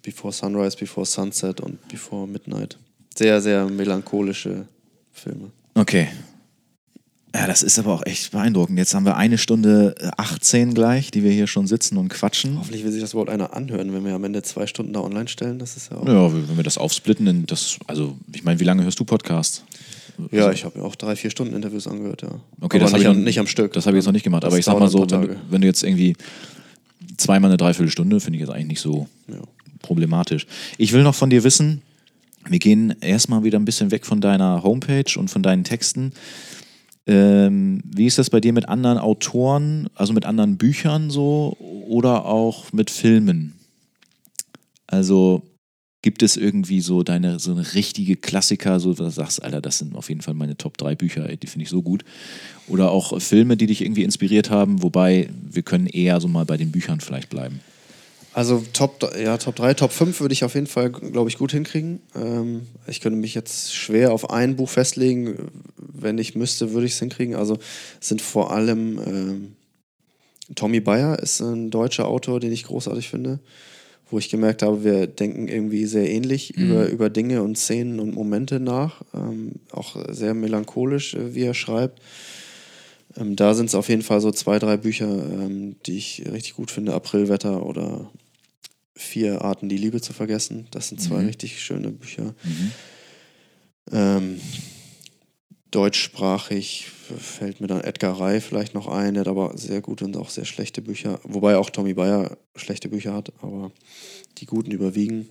Before 0.02 0.34
Sunrise, 0.34 0.78
Before 0.78 1.06
Sunset 1.06 1.62
und 1.62 1.88
Before 1.88 2.28
Midnight. 2.28 2.78
Sehr, 3.18 3.42
sehr 3.42 3.66
melancholische 3.68 4.66
Filme. 5.12 5.52
Okay. 5.74 6.10
Ja, 7.36 7.48
das 7.48 7.64
ist 7.64 7.78
aber 7.80 7.94
auch 7.94 8.06
echt 8.06 8.32
beeindruckend. 8.32 8.78
Jetzt 8.78 8.94
haben 8.94 9.06
wir 9.06 9.18
eine 9.18 9.38
Stunde 9.38 9.94
18 10.16 10.74
gleich, 10.74 11.12
die 11.12 11.22
wir 11.22 11.32
hier 11.32 11.48
schon 11.48 11.68
sitzen 11.68 11.98
und 11.98 12.08
quatschen. 12.08 12.58
Hoffentlich 12.58 12.86
will 12.86 12.92
sich 12.92 13.02
das 13.02 13.12
überhaupt 13.12 13.30
einer 13.30 13.54
anhören, 13.54 13.94
wenn 13.94 14.06
wir 14.06 14.14
am 14.14 14.24
Ende 14.24 14.42
zwei 14.42 14.68
Stunden 14.68 14.94
da 14.94 15.02
online 15.02 15.28
stellen. 15.28 15.60
Das 15.60 15.76
ist 15.76 15.92
ja 15.92 15.98
auch. 15.98 16.08
Ja, 16.08 16.34
wenn 16.34 16.56
wir 16.56 16.64
das 16.64 16.78
aufsplitten, 16.78 17.46
das, 17.46 17.78
also 17.88 18.16
ich 18.34 18.46
meine, 18.46 18.62
wie 18.62 18.64
lange 18.64 18.84
hörst 18.84 19.00
du 19.02 19.04
Podcasts? 19.04 19.66
Ja, 20.32 20.48
also, 20.48 20.52
ich 20.54 20.66
habe 20.66 20.80
mir 20.80 20.86
auch 20.86 20.96
drei, 20.96 21.16
vier 21.16 21.30
Stunden 21.30 21.56
Interviews 21.56 21.88
angehört, 21.88 22.22
ja. 22.22 22.30
Okay, 22.62 22.78
aber 22.78 22.80
das 22.80 22.94
habe 22.94 23.04
ich 23.04 23.08
noch, 23.08 23.16
nicht 23.16 23.40
am 23.40 23.48
Stück. 23.48 23.74
Das 23.74 23.86
habe 23.86 23.96
ich 23.96 24.02
jetzt 24.02 24.06
noch 24.06 24.14
nicht 24.14 24.24
gemacht, 24.24 24.44
das 24.44 24.50
aber 24.50 24.60
ich 24.60 24.66
sag 24.66 24.80
mal 24.80 24.88
so, 24.88 25.02
wenn 25.02 25.22
du, 25.22 25.36
wenn 25.50 25.62
du, 25.62 25.68
jetzt 25.68 25.84
irgendwie 25.84 26.16
zweimal 27.18 27.50
eine 27.50 27.58
Dreiviertelstunde, 27.58 28.20
finde 28.20 28.38
ich 28.38 28.42
jetzt 28.42 28.52
eigentlich 28.52 28.68
nicht 28.68 28.82
so 28.82 29.08
ja. 29.28 29.42
problematisch. 29.82 30.48
Ich 30.78 30.94
will 30.94 31.04
noch 31.04 31.16
von 31.16 31.30
dir 31.30 31.44
wissen, 31.44 31.82
wir 32.48 32.60
gehen 32.60 32.96
erstmal 33.02 33.44
wieder 33.44 33.60
ein 33.60 33.66
bisschen 33.66 33.92
weg 33.92 34.06
von 34.06 34.22
deiner 34.22 34.64
Homepage 34.64 35.18
und 35.18 35.30
von 35.30 35.42
deinen 35.42 35.64
Texten. 35.64 36.14
Ähm, 37.08 37.82
wie 37.86 38.06
ist 38.06 38.18
das 38.18 38.30
bei 38.30 38.40
dir 38.40 38.54
mit 38.54 38.68
anderen 38.68 38.98
Autoren, 38.98 39.90
also 39.96 40.14
mit 40.14 40.26
anderen 40.26 40.58
Büchern 40.58 41.10
so 41.10 41.56
oder 41.60 42.26
auch 42.26 42.72
mit 42.74 42.90
Filmen? 42.90 43.54
Also 44.88 45.44
Gibt 46.06 46.22
es 46.22 46.38
irgendwie 46.38 46.82
so 46.82 47.02
deine, 47.02 47.40
so 47.40 47.50
eine 47.50 47.74
richtige 47.74 48.16
Klassiker, 48.16 48.80
so 48.80 48.94
dass 48.94 49.16
du 49.16 49.22
sagst, 49.22 49.44
Alter, 49.44 49.60
das 49.60 49.80
sind 49.80 49.96
auf 49.96 50.08
jeden 50.10 50.22
Fall 50.22 50.36
meine 50.36 50.56
Top 50.56 50.78
3 50.78 50.94
Bücher, 50.94 51.28
ey, 51.28 51.36
die 51.36 51.48
finde 51.48 51.64
ich 51.64 51.72
so 51.72 51.82
gut. 51.82 52.06
Oder 52.68 52.92
auch 52.92 53.20
Filme, 53.20 53.58
die 53.58 53.66
dich 53.66 53.82
irgendwie 53.82 54.04
inspiriert 54.04 54.52
haben, 54.52 54.84
wobei 54.84 55.32
wir 55.50 55.64
können 55.64 55.88
eher 55.88 56.22
so 56.22 56.28
mal 56.28 56.46
bei 56.46 56.58
den 56.58 56.70
Büchern 56.70 57.00
vielleicht 57.00 57.32
bleiben. 57.32 57.60
Also 58.34 58.64
Top, 58.72 59.16
ja, 59.20 59.40
Top 59.40 59.56
3, 59.56 59.74
Top 59.74 59.92
5 59.92 60.20
würde 60.20 60.34
ich 60.34 60.44
auf 60.44 60.54
jeden 60.54 60.68
Fall, 60.68 60.92
glaube 60.92 61.28
ich, 61.32 61.40
gut 61.40 61.52
hinkriegen. 61.52 62.02
Ähm, 62.14 62.68
ich 62.86 63.02
könnte 63.02 63.18
mich 63.18 63.34
jetzt 63.34 63.74
schwer 63.74 64.14
auf 64.14 64.30
ein 64.30 64.58
Buch 64.58 64.70
festlegen. 64.70 65.50
Wenn 65.76 66.20
ich 66.20 66.36
müsste, 66.36 66.72
würde 66.72 66.86
ich 66.86 66.94
es 66.94 67.00
hinkriegen. 67.00 67.34
Also 67.34 67.58
sind 68.00 68.22
vor 68.22 68.52
allem 68.52 69.00
ähm, 69.08 69.56
Tommy 70.54 70.82
Bayer 70.82 71.18
ist 71.18 71.42
ein 71.42 71.72
deutscher 71.72 72.08
Autor, 72.08 72.40
den 72.40 72.52
ich 72.52 72.66
großartig 72.66 73.10
finde. 73.10 73.40
Wo 74.10 74.20
ich 74.20 74.30
gemerkt 74.30 74.62
habe, 74.62 74.84
wir 74.84 75.08
denken 75.08 75.48
irgendwie 75.48 75.86
sehr 75.86 76.10
ähnlich 76.10 76.56
mhm. 76.56 76.66
über, 76.66 76.90
über 76.90 77.10
Dinge 77.10 77.42
und 77.42 77.58
Szenen 77.58 78.00
und 78.00 78.14
Momente 78.14 78.60
nach. 78.60 79.02
Ähm, 79.14 79.54
auch 79.72 79.96
sehr 80.10 80.34
melancholisch, 80.34 81.16
äh, 81.16 81.34
wie 81.34 81.44
er 81.44 81.54
schreibt. 81.54 82.02
Ähm, 83.18 83.36
da 83.36 83.54
sind 83.54 83.68
es 83.68 83.76
auf 83.76 83.90
jeden 83.90 84.02
Fall 84.02 84.22
so 84.22 84.32
zwei, 84.32 84.60
drei 84.60 84.78
Bücher, 84.78 85.08
ähm, 85.08 85.76
die 85.86 85.98
ich 85.98 86.24
richtig 86.32 86.56
gut 86.56 86.72
finde. 86.72 86.94
Aprilwetter 86.94 87.66
oder 87.66 88.12
Vier 88.98 89.42
Arten, 89.42 89.68
die 89.68 89.78
Liebe 89.78 90.00
zu 90.00 90.14
vergessen. 90.14 90.68
Das 90.72 90.88
sind 90.88 91.02
zwei 91.02 91.20
mhm. 91.20 91.26
richtig 91.26 91.62
schöne 91.62 91.92
Bücher. 91.92 92.34
Mhm. 92.44 92.72
Deutschsprachig 95.76 96.88
fällt 96.88 97.60
mir 97.60 97.68
dann 97.68 97.82
Edgar 97.82 98.18
Ray 98.18 98.40
vielleicht 98.40 98.74
noch 98.74 98.88
ein, 98.88 99.14
der 99.14 99.22
hat 99.22 99.28
aber 99.28 99.58
sehr 99.58 99.82
gute 99.82 100.06
und 100.06 100.16
auch 100.16 100.30
sehr 100.30 100.46
schlechte 100.46 100.82
Bücher, 100.82 101.20
wobei 101.24 101.58
auch 101.58 101.70
Tommy 101.70 101.94
Bayer 101.94 102.38
schlechte 102.56 102.88
Bücher 102.88 103.14
hat, 103.14 103.34
aber 103.42 103.74
die 104.38 104.46
guten 104.46 104.72
überwiegen. 104.72 105.28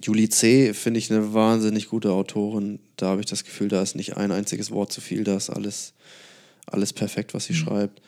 Julie 0.00 0.28
C. 0.28 0.72
finde 0.72 0.98
ich 0.98 1.10
eine 1.10 1.34
wahnsinnig 1.34 1.88
gute 1.88 2.12
Autorin. 2.12 2.78
Da 2.94 3.08
habe 3.08 3.22
ich 3.22 3.26
das 3.26 3.42
Gefühl, 3.42 3.66
da 3.66 3.82
ist 3.82 3.96
nicht 3.96 4.16
ein 4.16 4.30
einziges 4.30 4.70
Wort 4.70 4.92
zu 4.92 5.00
viel, 5.00 5.24
da 5.24 5.36
ist 5.36 5.50
alles, 5.50 5.94
alles 6.66 6.92
perfekt, 6.92 7.34
was 7.34 7.46
sie 7.46 7.54
mhm. 7.54 7.58
schreibt. 7.58 8.02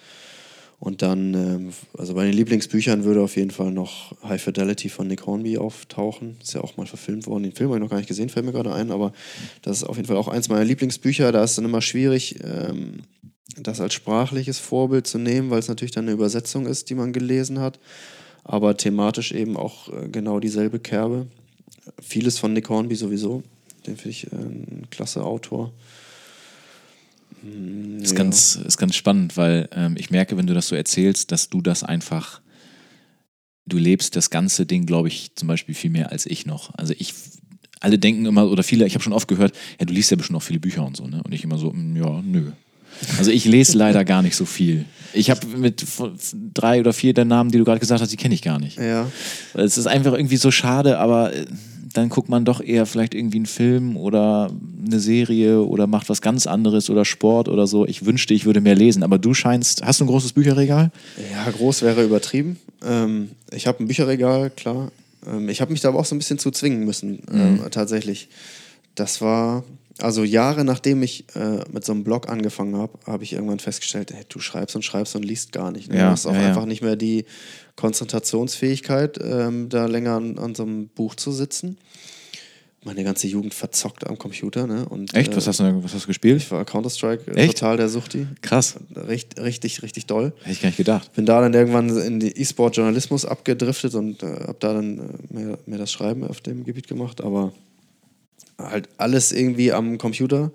Und 0.81 1.03
dann, 1.03 1.35
ähm, 1.35 1.73
also 1.97 2.15
bei 2.15 2.25
den 2.25 2.35
Lieblingsbüchern 2.35 3.03
würde 3.03 3.21
auf 3.21 3.37
jeden 3.37 3.51
Fall 3.51 3.73
noch 3.73 4.15
High 4.23 4.41
Fidelity 4.41 4.89
von 4.89 5.09
Nick 5.09 5.27
Hornby 5.27 5.59
auftauchen. 5.59 6.37
Ist 6.41 6.55
ja 6.55 6.61
auch 6.61 6.77
mal 6.77 6.87
verfilmt 6.87 7.27
worden. 7.27 7.43
Den 7.43 7.53
Film 7.53 7.71
habe 7.71 7.79
ich 7.79 7.83
noch 7.83 7.91
gar 7.91 7.97
nicht 7.97 8.07
gesehen, 8.07 8.29
fällt 8.29 8.47
mir 8.47 8.53
gerade 8.53 8.73
ein, 8.73 8.93
aber 8.93 9.13
das 9.63 9.79
ist 9.79 9.85
auf 9.85 9.97
jeden 9.97 10.07
Fall 10.07 10.17
auch 10.17 10.29
eins 10.29 10.49
meiner 10.49 10.65
Lieblingsbücher. 10.65 11.33
Da 11.33 11.43
ist 11.43 11.59
dann 11.59 11.65
immer 11.65 11.83
schwierig, 11.83 12.37
ähm, 12.45 13.03
das 13.57 13.81
als 13.81 13.95
sprachliches 13.95 14.59
Vorbild 14.61 15.09
zu 15.09 15.19
nehmen, 15.19 15.51
weil 15.51 15.59
es 15.59 15.69
natürlich 15.69 15.93
dann 15.93 16.05
eine 16.05 16.13
Übersetzung 16.13 16.67
ist, 16.67 16.91
die 16.91 16.95
man 16.95 17.13
gelesen 17.13 17.59
hat. 17.59 17.81
Aber 18.45 18.77
thematisch 18.77 19.33
eben 19.33 19.57
auch 19.57 19.89
äh, 19.89 20.09
genau 20.09 20.39
dieselbe 20.39 20.79
Kerbe. 20.79 21.27
Vieles 22.01 22.39
von 22.39 22.53
Nick 22.53 22.69
Hornby 22.69 22.95
sowieso. 22.95 23.43
Den 23.87 23.97
finde 23.97 24.11
ich 24.11 24.33
äh, 24.33 24.37
ein 24.37 24.87
klasse 24.91 25.25
Autor. 25.25 25.73
Ist, 28.01 28.13
ja. 28.13 28.17
ganz, 28.17 28.57
ist 28.57 28.79
ganz 28.79 28.97
spannend, 28.97 29.37
weil 29.37 29.69
ähm, 29.73 29.95
ich 29.99 30.11
merke, 30.11 30.37
wenn 30.37 30.47
du 30.47 30.55
das 30.55 30.69
so 30.69 30.75
erzählst, 30.75 31.33
dass 31.33 31.49
du 31.49 31.61
das 31.61 31.83
einfach, 31.85 32.41
du 33.67 33.79
lebst 33.79 34.17
das 34.17 34.31
ganze 34.31 34.67
Ding, 34.67 34.87
glaube 34.87 35.09
ich, 35.09 35.35
zum 35.35 35.49
Beispiel 35.49 35.75
viel 35.75 35.91
mehr 35.91 36.11
als 36.11 36.27
ich 36.27 36.47
noch. 36.47 36.75
Also 36.77 36.95
ich, 36.99 37.15
alle 37.81 37.99
denken 37.99 38.27
immer, 38.27 38.51
oder 38.51 38.63
viele, 38.63 38.87
ich 38.87 38.95
habe 38.95 39.05
schon 39.05 39.13
oft 39.13 39.29
gehört, 39.29 39.55
ja, 39.79 39.87
du 39.87 39.93
liest 39.93 40.11
ja 40.11 40.17
bestimmt 40.17 40.37
auch 40.37 40.43
viele 40.43 40.61
Bücher 40.61 40.85
und 40.85 40.97
so, 40.97 41.07
ne? 41.07 41.23
Und 41.23 41.33
ich 41.33 41.45
immer 41.45 41.59
so, 41.59 41.73
mm, 41.73 41.97
ja, 41.97 42.23
nö. 42.23 42.51
Also 43.19 43.31
ich 43.31 43.45
lese 43.45 43.77
leider 43.77 44.05
gar 44.05 44.23
nicht 44.23 44.35
so 44.35 44.45
viel. 44.45 44.85
Ich 45.13 45.31
habe 45.31 45.47
mit 45.47 45.85
drei 46.55 46.81
oder 46.81 46.93
vier 46.93 47.15
der 47.15 47.25
Namen, 47.25 47.51
die 47.51 47.59
du 47.59 47.65
gerade 47.65 47.81
gesagt 47.81 48.01
hast, 48.01 48.13
die 48.13 48.17
kenne 48.17 48.35
ich 48.35 48.43
gar 48.43 48.59
nicht. 48.59 48.79
Ja. 48.79 49.11
Es 49.55 49.79
ist 49.79 49.87
einfach 49.87 50.13
irgendwie 50.15 50.37
so 50.37 50.51
schade, 50.51 50.99
aber 50.99 51.35
äh, 51.35 51.47
dann 51.93 52.09
guckt 52.09 52.29
man 52.29 52.45
doch 52.45 52.61
eher 52.61 52.87
vielleicht 52.87 53.15
irgendwie 53.15 53.39
einen 53.39 53.47
Film 53.47 53.97
oder 53.97 54.51
eine 54.87 55.01
Serie 55.01 55.63
oder 55.63 55.87
macht 55.87 56.09
was 56.09 56.21
ganz 56.21 56.47
anderes 56.47 56.91
oder 56.91 57.05
Sport 57.05 57.49
oder 57.49 57.67
so. 57.67 57.87
Ich 57.87 58.05
wünschte, 58.05 58.35
ich 58.35 58.45
würde 58.45 58.61
mehr 58.61 58.75
lesen, 58.75 59.03
aber 59.03 59.19
du 59.19 59.35
scheinst, 59.35 59.83
hast 59.83 60.01
du 60.01 60.05
ein 60.05 60.09
großes 60.09 60.33
Bücherregal? 60.33 60.91
Ja, 61.33 61.51
groß 61.51 61.83
wäre 61.83 62.05
übertrieben. 62.05 62.59
Ähm, 62.85 63.31
ich 63.53 63.67
habe 63.67 63.83
ein 63.83 63.87
Bücherregal, 63.87 64.51
klar. 64.51 64.91
Ähm, 65.27 65.49
ich 65.49 65.61
habe 65.61 65.73
mich 65.73 65.81
da 65.81 65.89
aber 65.89 65.99
auch 65.99 66.05
so 66.05 66.15
ein 66.15 66.19
bisschen 66.19 66.39
zu 66.39 66.51
zwingen 66.51 66.85
müssen, 66.85 67.23
ähm, 67.33 67.55
mhm. 67.55 67.71
tatsächlich. 67.71 68.29
Das 68.95 69.21
war, 69.21 69.65
also 70.01 70.25
Jahre 70.25 70.65
nachdem 70.65 71.03
ich 71.03 71.25
äh, 71.35 71.61
mit 71.73 71.85
so 71.85 71.93
einem 71.93 72.05
Blog 72.05 72.29
angefangen 72.29 72.77
habe, 72.77 72.99
habe 73.07 73.25
ich 73.25 73.33
irgendwann 73.33 73.59
festgestellt, 73.59 74.13
hey, 74.13 74.25
du 74.29 74.41
schreibst 74.41 74.77
und 74.77 74.83
schreibst 74.83 75.17
und 75.17 75.25
liest 75.25 75.53
gar 75.53 75.71
nicht. 75.71 75.91
Ne? 75.91 75.99
Ja, 75.99 76.07
du 76.07 76.11
hast 76.13 76.27
auch 76.27 76.35
ja, 76.35 76.49
einfach 76.49 76.63
ja. 76.63 76.67
nicht 76.67 76.83
mehr 76.83 76.97
die 76.97 77.25
Konzentrationsfähigkeit, 77.77 79.19
ähm, 79.23 79.69
da 79.69 79.87
länger 79.87 80.17
an, 80.17 80.39
an, 80.39 80.55
so 80.55 80.65
einem 80.65 80.89
Buch 80.89 81.15
zu 81.15 81.33
sitzen. 81.33 81.79
Meine 82.85 83.03
ganze 83.03 83.27
Jugend 83.27 83.55
verzockt 83.55 84.07
am 84.07 84.19
Computer. 84.19 84.67
Ne? 84.67 84.89
Und, 84.89 85.13
Echt? 85.15 85.35
Was, 85.37 85.47
äh, 85.47 85.49
hast 85.49 85.61
du, 85.61 85.85
was 85.85 85.95
hast 85.95 86.05
du 86.05 86.07
gespielt? 86.07 86.39
Ich 86.39 86.51
war 86.51 86.65
Counter-Strike 86.65 87.33
äh, 87.33 87.47
total 87.49 87.77
der 87.77 87.89
Suchti. 87.89 88.27
Krass. 88.41 88.77
Richt, 88.95 89.39
richtig, 89.41 89.83
richtig 89.83 90.07
doll. 90.07 90.33
Hätte 90.41 90.53
ich 90.53 90.63
gar 90.63 90.69
nicht 90.69 90.77
gedacht. 90.77 91.13
Bin 91.15 91.27
da 91.27 91.41
dann 91.41 91.55
irgendwann 91.55 91.89
in 91.99 92.21
die 92.21 92.37
E-Sport-Journalismus 92.37 93.25
abgedriftet 93.25 93.95
und 93.95 94.23
äh, 94.23 94.27
habe 94.27 94.57
da 94.61 94.75
dann 94.75 94.99
äh, 94.99 95.35
mehr, 95.35 95.59
mehr 95.67 95.79
das 95.79 95.91
Schreiben 95.91 96.25
auf 96.25 96.41
dem 96.41 96.65
Gebiet 96.65 96.87
gemacht. 96.87 97.21
Aber 97.21 97.53
halt 98.59 98.89
alles 98.99 99.33
irgendwie 99.33 99.73
am 99.73 99.99
Computer. 99.99 100.51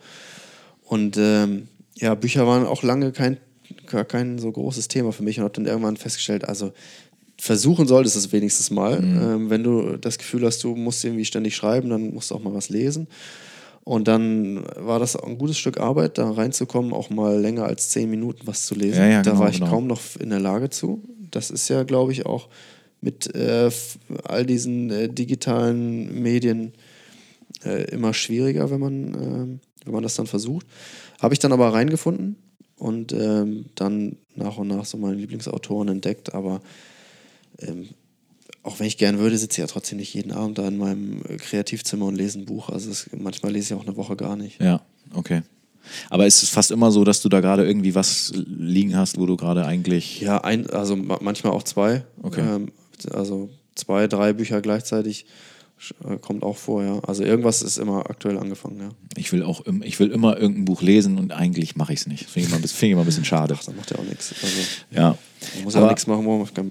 Und 0.83 1.17
ähm, 1.17 1.67
ja, 1.95 2.15
Bücher 2.15 2.45
waren 2.45 2.65
auch 2.65 2.83
lange 2.83 3.11
kein, 3.11 3.37
kein 4.07 4.37
so 4.37 4.51
großes 4.51 4.87
Thema 4.87 5.11
für 5.11 5.23
mich 5.23 5.39
und 5.39 5.45
habe 5.45 5.53
dann 5.53 5.65
irgendwann 5.65 5.97
festgestellt, 5.97 6.45
also 6.47 6.73
versuchen 7.37 7.87
solltest 7.87 8.15
es 8.15 8.31
wenigstens 8.31 8.71
mal. 8.71 9.01
Mhm. 9.01 9.21
Ähm, 9.21 9.49
wenn 9.49 9.63
du 9.63 9.97
das 9.97 10.17
Gefühl 10.17 10.45
hast, 10.45 10.63
du 10.63 10.75
musst 10.75 11.03
irgendwie 11.03 11.25
ständig 11.25 11.55
schreiben, 11.55 11.89
dann 11.89 12.13
musst 12.13 12.31
du 12.31 12.35
auch 12.35 12.43
mal 12.43 12.53
was 12.53 12.69
lesen. 12.69 13.07
Und 13.83 14.07
dann 14.07 14.63
war 14.77 14.99
das 14.99 15.17
ein 15.17 15.37
gutes 15.37 15.57
Stück 15.57 15.77
Arbeit, 15.79 16.17
da 16.17 16.31
reinzukommen, 16.31 16.93
auch 16.93 17.09
mal 17.09 17.37
länger 17.37 17.65
als 17.65 17.89
zehn 17.89 18.09
Minuten 18.09 18.47
was 18.47 18.65
zu 18.65 18.75
lesen. 18.75 18.99
Ja, 18.99 19.07
ja, 19.07 19.21
da 19.21 19.31
genau, 19.31 19.43
war 19.43 19.49
ich 19.49 19.59
genau. 19.59 19.71
kaum 19.71 19.87
noch 19.87 19.99
in 20.19 20.29
der 20.29 20.39
Lage 20.39 20.69
zu. 20.69 21.03
Das 21.31 21.51
ist 21.51 21.67
ja, 21.67 21.83
glaube 21.83 22.13
ich, 22.13 22.25
auch 22.25 22.47
mit 23.01 23.35
äh, 23.35 23.69
all 24.23 24.45
diesen 24.45 24.89
äh, 24.89 25.09
digitalen 25.09 26.21
Medien 26.21 26.71
äh, 27.65 27.83
immer 27.91 28.13
schwieriger, 28.13 28.69
wenn 28.71 28.79
man, 28.79 29.13
äh, 29.13 29.85
wenn 29.85 29.93
man 29.93 30.03
das 30.03 30.15
dann 30.15 30.27
versucht. 30.27 30.65
Habe 31.21 31.33
ich 31.33 31.39
dann 31.39 31.51
aber 31.51 31.73
reingefunden 31.73 32.35
und 32.77 33.13
ähm, 33.13 33.65
dann 33.75 34.17
nach 34.35 34.57
und 34.57 34.67
nach 34.67 34.85
so 34.85 34.97
meine 34.97 35.15
Lieblingsautoren 35.15 35.87
entdeckt, 35.87 36.33
aber 36.33 36.61
ähm, 37.59 37.89
auch 38.63 38.79
wenn 38.79 38.87
ich 38.87 38.97
gern 38.97 39.19
würde, 39.19 39.37
sitze 39.37 39.55
ich 39.55 39.57
ja 39.59 39.67
trotzdem 39.67 39.99
nicht 39.99 40.13
jeden 40.13 40.31
Abend 40.31 40.57
da 40.57 40.67
in 40.67 40.77
meinem 40.77 41.21
äh, 41.27 41.37
Kreativzimmer 41.37 42.05
und 42.05 42.15
lese 42.15 42.39
ein 42.39 42.45
Buch. 42.45 42.69
Also 42.69 42.89
es, 42.89 43.09
manchmal 43.15 43.51
lese 43.51 43.73
ich 43.73 43.79
auch 43.79 43.85
eine 43.85 43.97
Woche 43.97 44.15
gar 44.15 44.35
nicht. 44.35 44.61
Ja, 44.61 44.81
okay. 45.13 45.41
Aber 46.09 46.25
ist 46.25 46.43
es 46.43 46.49
fast 46.49 46.71
immer 46.71 46.91
so, 46.91 47.03
dass 47.03 47.21
du 47.21 47.27
da 47.27 47.41
gerade 47.41 47.65
irgendwie 47.65 47.93
was 47.93 48.31
liegen 48.35 48.95
hast, 48.95 49.19
wo 49.19 49.25
du 49.25 49.35
gerade 49.35 49.65
eigentlich. 49.65 50.21
Ja, 50.21 50.37
ein, 50.37 50.69
also 50.69 50.95
manchmal 50.95 51.51
auch 51.51 51.63
zwei. 51.63 52.05
Okay. 52.21 52.41
Ähm, 52.41 52.71
also 53.11 53.49
zwei, 53.75 54.07
drei 54.07 54.31
Bücher 54.31 54.61
gleichzeitig 54.61 55.25
kommt 56.21 56.43
auch 56.43 56.57
vor, 56.57 56.83
ja. 56.83 56.99
Also 56.99 57.23
irgendwas 57.23 57.61
ist 57.61 57.77
immer 57.77 58.09
aktuell 58.09 58.37
angefangen, 58.37 58.79
ja. 58.79 58.89
Ich 59.15 59.31
will 59.31 59.43
auch 59.43 59.63
ich 59.81 59.99
will 59.99 60.11
immer 60.11 60.37
irgendein 60.37 60.65
Buch 60.65 60.81
lesen 60.81 61.17
und 61.17 61.31
eigentlich 61.31 61.75
mache 61.75 61.93
ich 61.93 62.01
es 62.01 62.07
nicht. 62.07 62.29
Finde 62.29 62.47
ich, 62.47 62.53
immer, 62.53 62.67
find 62.67 62.83
ich 62.83 62.91
immer 62.91 63.01
ein 63.01 63.05
bisschen 63.05 63.25
schade. 63.25 63.55
Ach, 63.57 63.63
da 63.63 63.71
macht 63.71 63.91
ja 63.91 63.97
auch 63.97 64.03
nichts. 64.03 64.33
Also, 64.41 64.61
ja. 64.91 65.17
Man 65.55 65.63
muss 65.63 65.73
ja 65.73 65.87
nichts 65.87 66.07
machen, 66.07 66.25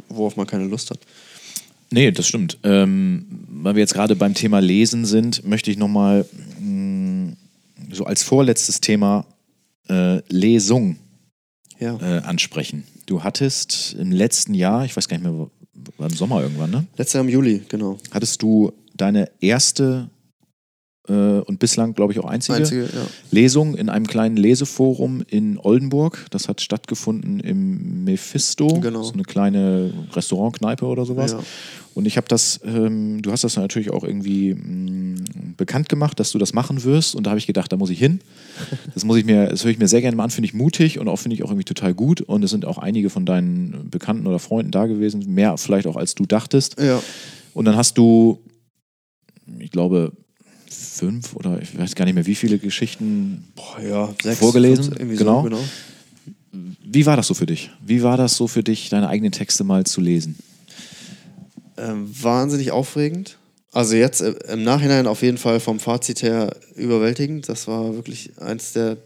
worauf 0.09 0.37
man 0.37 0.47
keine 0.47 0.65
Lust 0.65 0.91
hat. 0.91 0.99
Nee, 1.91 2.11
das 2.11 2.27
stimmt. 2.27 2.59
Ähm, 2.63 3.27
weil 3.49 3.75
wir 3.75 3.81
jetzt 3.81 3.95
gerade 3.95 4.17
beim 4.17 4.35
Thema 4.35 4.61
Lesen 4.61 5.05
sind, 5.05 5.47
möchte 5.47 5.71
ich 5.71 5.77
nochmal 5.77 6.25
mm, 6.59 7.33
so 7.91 8.05
als 8.05 8.23
vorletztes 8.23 8.81
Thema 8.81 9.27
äh, 9.89 10.21
Lesung 10.29 10.97
ja. 11.79 11.99
äh, 12.01 12.23
ansprechen. 12.23 12.85
Du 13.05 13.23
hattest 13.23 13.95
im 13.99 14.11
letzten 14.11 14.55
Jahr, 14.55 14.87
ich 14.87 14.97
weiß 14.97 15.07
gar 15.09 15.19
nicht 15.19 15.31
mehr, 15.31 15.51
war 15.99 16.09
im 16.09 16.17
Sommer 16.17 16.43
irgendwann, 16.43 16.71
ne? 16.71 16.87
Letztes 16.97 17.15
Jahr 17.15 17.25
im 17.25 17.29
Juli, 17.29 17.63
genau. 17.69 17.99
Hattest 18.11 18.41
du 18.41 18.73
deine 18.97 19.31
erste 19.41 20.11
äh, 21.09 21.13
und 21.13 21.59
bislang, 21.59 21.95
glaube 21.95 22.13
ich, 22.13 22.21
auch 22.21 22.25
einzige, 22.25 22.59
einzige 22.59 22.83
ja. 22.83 23.07
Lesung 23.31 23.75
in 23.75 23.89
einem 23.89 24.07
kleinen 24.07 24.37
Leseforum 24.37 25.23
in 25.27 25.59
Oldenburg. 25.59 26.27
Das 26.31 26.49
hat 26.49 26.61
stattgefunden 26.61 27.41
im 27.41 28.05
Mephisto. 28.05 28.81
Genau. 28.81 29.03
So 29.03 29.15
eine 29.15 29.25
kleine 29.25 29.93
Restaurantkneipe 30.13 30.87
oder 30.87 31.05
sowas. 31.05 31.33
Ja. 31.33 31.41
Und 31.95 32.07
ich 32.07 32.17
habe 32.17 32.29
das, 32.29 32.61
ähm, 32.65 33.21
du 33.21 33.33
hast 33.33 33.45
das 33.45 33.57
natürlich 33.57 33.91
auch 33.91 34.05
irgendwie 34.05 34.55
mh, 34.55 34.63
mm, 34.63 35.55
bekannt 35.57 35.89
gemacht, 35.89 36.19
dass 36.21 36.31
du 36.31 36.39
das 36.39 36.55
machen 36.55 36.85
wirst. 36.85 37.15
Und 37.15 37.27
da 37.27 37.31
habe 37.31 37.39
ich 37.39 37.47
gedacht, 37.47 37.73
da 37.73 37.77
muss 37.77 37.91
ich 37.91 37.99
hin. 37.99 38.21
Das 38.95 39.05
muss 39.05 39.17
ich 39.17 39.25
mir, 39.25 39.49
das 39.49 39.65
höre 39.65 39.71
ich 39.71 39.79
mir 39.79 39.89
sehr 39.89 40.03
gerne 40.03 40.17
mal 40.17 40.25
an, 40.25 40.31
finde 40.31 40.47
ich 40.47 40.55
mutig 40.55 40.99
und 40.99 41.09
auch 41.09 41.17
finde 41.17 41.35
ich 41.35 41.43
auch 41.43 41.49
irgendwie 41.49 41.65
total 41.65 41.95
gut. 41.95 42.21
Und 42.21 42.45
es 42.45 42.51
sind 42.51 42.65
auch 42.65 42.79
einige 42.79 43.11
von 43.11 43.25
deinen 43.25 43.89
Bekannten 43.91 44.27
oder 44.27 44.39
Freunden 44.39 44.71
da 44.71 44.87
gewesen, 44.87 45.25
mehr 45.35 45.57
vielleicht 45.57 45.87
auch 45.87 45.97
als 45.97 46.15
du 46.15 46.27
dachtest. 46.27 46.79
Ja. 46.79 47.03
Und 47.55 47.65
dann 47.65 47.77
hast 47.77 47.99
du 47.99 48.39
ich 49.59 49.71
glaube, 49.71 50.13
fünf 50.71 51.35
oder 51.37 51.61
ich 51.61 51.77
weiß 51.77 51.95
gar 51.95 52.05
nicht 52.05 52.15
mehr, 52.15 52.27
wie 52.27 52.35
viele 52.35 52.59
Geschichten 52.59 53.45
Boah, 53.55 53.83
ja, 53.83 54.15
sechs, 54.23 54.39
vorgelesen. 54.39 54.95
Fünf, 54.95 55.19
genau. 55.19 55.43
So, 55.43 55.49
genau. 55.49 55.65
Wie 56.85 57.07
war 57.07 57.17
das 57.17 57.27
so 57.27 57.35
für 57.35 57.47
dich? 57.47 57.71
Wie 57.85 58.03
war 58.03 58.17
das 58.17 58.37
so 58.37 58.47
für 58.47 58.63
dich, 58.63 58.91
deine 58.91 59.09
eigenen 59.09 59.33
Texte 59.33 59.65
mal 59.65 59.85
zu 59.85 60.01
lesen? 60.01 60.39
Ähm, 61.79 62.11
wahnsinnig 62.23 62.71
aufregend. 62.71 63.39
Also 63.73 63.97
jetzt 63.97 64.21
äh, 64.21 64.35
im 64.53 64.63
Nachhinein 64.63 65.07
auf 65.07 65.23
jeden 65.23 65.39
Fall 65.39 65.61
vom 65.61 65.81
Fazit 65.81 66.23
her 66.23 66.55
überwältigend. 66.77 67.49
Das 67.49 67.67
war 67.67 67.95
wirklich 67.95 68.39
eins 68.39 68.75
der 68.75 68.99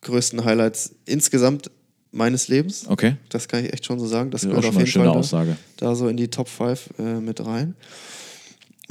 größten 0.00 0.44
Highlights 0.44 0.94
insgesamt 1.04 1.70
meines 2.10 2.48
Lebens. 2.48 2.86
Okay. 2.88 3.16
Das 3.28 3.48
kann 3.48 3.64
ich 3.64 3.72
echt 3.72 3.84
schon 3.84 3.98
so 3.98 4.06
sagen. 4.06 4.30
Das 4.30 4.42
gehört 4.42 4.64
auf 4.64 4.74
jeden 4.74 4.86
Fall 4.86 5.22
da, 5.30 5.56
da, 5.76 5.94
so 5.94 6.08
in 6.08 6.16
die 6.16 6.28
Top 6.28 6.48
5 6.48 6.90
äh, 6.98 7.02
mit 7.20 7.44
rein. 7.44 7.74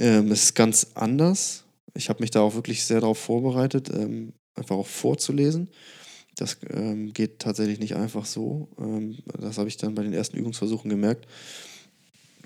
Ähm, 0.01 0.31
es 0.31 0.45
ist 0.45 0.55
ganz 0.55 0.87
anders. 0.95 1.63
Ich 1.93 2.09
habe 2.09 2.21
mich 2.21 2.31
da 2.31 2.41
auch 2.41 2.55
wirklich 2.55 2.83
sehr 2.83 3.01
darauf 3.01 3.19
vorbereitet, 3.19 3.89
ähm, 3.93 4.33
einfach 4.55 4.75
auch 4.75 4.87
vorzulesen. 4.87 5.69
Das 6.35 6.57
ähm, 6.71 7.13
geht 7.13 7.37
tatsächlich 7.37 7.79
nicht 7.79 7.95
einfach 7.95 8.25
so. 8.25 8.67
Ähm, 8.79 9.17
das 9.39 9.59
habe 9.59 9.67
ich 9.67 9.77
dann 9.77 9.93
bei 9.93 10.01
den 10.01 10.13
ersten 10.13 10.37
Übungsversuchen 10.37 10.89
gemerkt. 10.89 11.27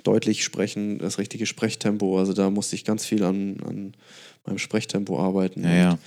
deutlich 0.03 0.43
sprechen, 0.43 0.99
das 0.99 1.17
richtige 1.17 1.45
Sprechtempo. 1.45 2.19
Also 2.19 2.33
da 2.33 2.49
musste 2.49 2.75
ich 2.75 2.83
ganz 2.83 3.05
viel 3.05 3.23
an, 3.23 3.57
an 3.65 3.93
meinem 4.45 4.57
Sprechtempo 4.57 5.17
arbeiten. 5.17 5.63
Ja, 5.63 5.75
ja. 5.75 5.99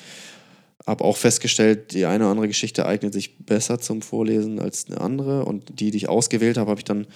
Habe 0.87 1.05
auch 1.05 1.17
festgestellt, 1.17 1.95
die 1.95 2.05
eine 2.05 2.25
oder 2.25 2.31
andere 2.31 2.49
Geschichte 2.49 2.87
eignet 2.87 3.13
sich 3.13 3.39
besser 3.39 3.79
zum 3.79 4.03
Vorlesen 4.03 4.61
als 4.61 4.87
eine 4.87 5.01
andere. 5.01 5.47
Und 5.47 5.81
die, 5.81 5.91
die 5.91 5.97
ich 5.97 6.09
ausgewählt 6.09 6.59
habe, 6.59 6.71
habe 6.71 6.81
ich 6.81 6.85
dann 6.85 7.07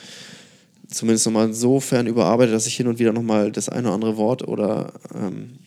zumindest 0.93 1.27
nochmal 1.27 1.49
insofern 1.49 2.07
überarbeitet, 2.07 2.55
dass 2.55 2.67
ich 2.67 2.77
hin 2.77 2.87
und 2.87 2.99
wieder 2.99 3.13
nochmal 3.13 3.51
das 3.53 3.69
eine 3.69 3.89
oder 3.89 3.95
andere 3.95 4.17
Wort 4.17 4.47
oder 4.47 4.93
ähm, 5.15 5.59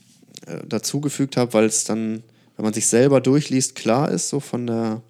äh, 0.45 0.65
dazugefügt 0.68 1.38
habe, 1.38 1.53
weil 1.53 1.65
es 1.65 1.84
dann, 1.84 2.23
wenn 2.56 2.65
man 2.65 2.73
sich 2.73 2.88
selber 2.88 3.22
durchliest, 3.22 3.76
klar 3.76 4.10
ist, 4.11 4.30
so 4.30 4.39
von 4.39 4.68
der, 4.68 5.02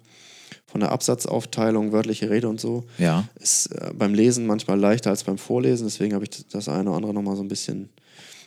von 0.66 0.80
der 0.80 0.92
Absatzaufteilung, 0.92 1.92
wörtliche 1.92 2.30
Rede 2.30 2.48
und 2.48 2.60
so. 2.60 2.84
Ja. 2.98 3.28
Ist 3.38 3.66
äh, 3.66 3.92
beim 3.94 4.14
Lesen 4.14 4.46
manchmal 4.46 4.78
leichter 4.78 5.10
als 5.10 5.24
beim 5.24 5.38
Vorlesen, 5.38 5.86
deswegen 5.86 6.14
habe 6.14 6.24
ich 6.24 6.46
das 6.48 6.68
eine 6.68 6.88
oder 6.88 6.96
andere 6.96 7.14
nochmal 7.14 7.36
so 7.36 7.42
ein 7.42 7.48
bisschen 7.48 7.90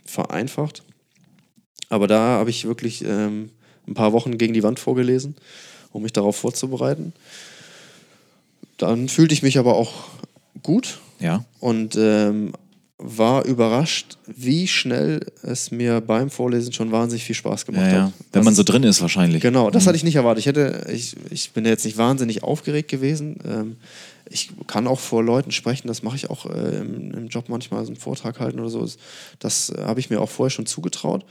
vereinfacht. 0.06 0.84
Aber 1.90 2.08
da 2.08 2.20
habe 2.20 2.50
ich 2.50 2.66
wirklich 2.66 3.04
ähm, 3.04 3.50
ein 3.88 3.94
paar 3.94 4.14
Wochen 4.14 4.38
gegen 4.38 4.54
die 4.54 4.64
Wand 4.64 4.80
vorgelesen, 4.80 5.36
um 5.92 6.04
mich 6.04 6.14
darauf 6.14 6.36
vorzubereiten. 6.36 7.14
Dann 8.78 9.10
fühlte 9.10 9.34
ich 9.34 9.44
mich 9.44 9.58
aber 9.58 9.76
auch 9.76 9.94
gut. 10.62 11.00
Ja. 11.20 11.46
Und 11.60 11.96
ähm, 11.98 12.54
war 13.02 13.46
überrascht, 13.46 14.18
wie 14.28 14.68
schnell 14.68 15.26
es 15.42 15.72
mir 15.72 16.02
beim 16.02 16.30
Vorlesen 16.30 16.74
schon 16.74 16.92
wahnsinnig 16.92 17.24
viel 17.24 17.36
Spaß 17.36 17.66
gemacht 17.66 17.86
ja, 17.86 17.94
ja. 17.94 18.04
hat. 18.04 18.14
Wenn 18.34 18.44
man 18.44 18.54
so 18.54 18.64
drin 18.64 18.84
ist, 18.84 19.02
wahrscheinlich. 19.02 19.42
Genau, 19.42 19.70
das 19.70 19.84
mhm. 19.84 19.88
hatte 19.88 19.96
ich 19.96 20.04
nicht 20.04 20.18
erwartet. 20.18 20.42
Ich, 20.42 20.48
hätte, 20.48 20.86
ich, 20.92 21.16
ich 21.30 21.52
bin 21.52 21.66
jetzt 21.66 21.86
nicht 21.86 21.98
wahnsinnig 21.98 22.44
aufgeregt 22.44 22.90
gewesen. 22.90 23.38
Ähm, 23.46 23.78
ich 24.30 24.52
kann 24.68 24.86
auch 24.86 25.00
vor 25.00 25.24
Leuten 25.24 25.52
sprechen, 25.52 25.88
das 25.88 26.04
mache 26.04 26.18
ich 26.18 26.30
auch 26.30 26.46
äh, 26.46 26.80
im, 26.80 27.12
im, 27.12 27.28
Job 27.30 27.46
manchmal, 27.48 27.84
so 27.86 27.92
einen 27.92 28.00
Vortrag 28.00 28.42
halten 28.42 28.60
oder 28.60 28.70
so. 28.70 28.88
Das 29.40 29.70
äh, 29.70 29.82
habe 29.82 30.02
ich 30.02 30.10
mir 30.10 30.20
auch 30.20 30.30
vorher 30.30 30.52
schon 30.52 30.66
zugetraut, 30.66 31.26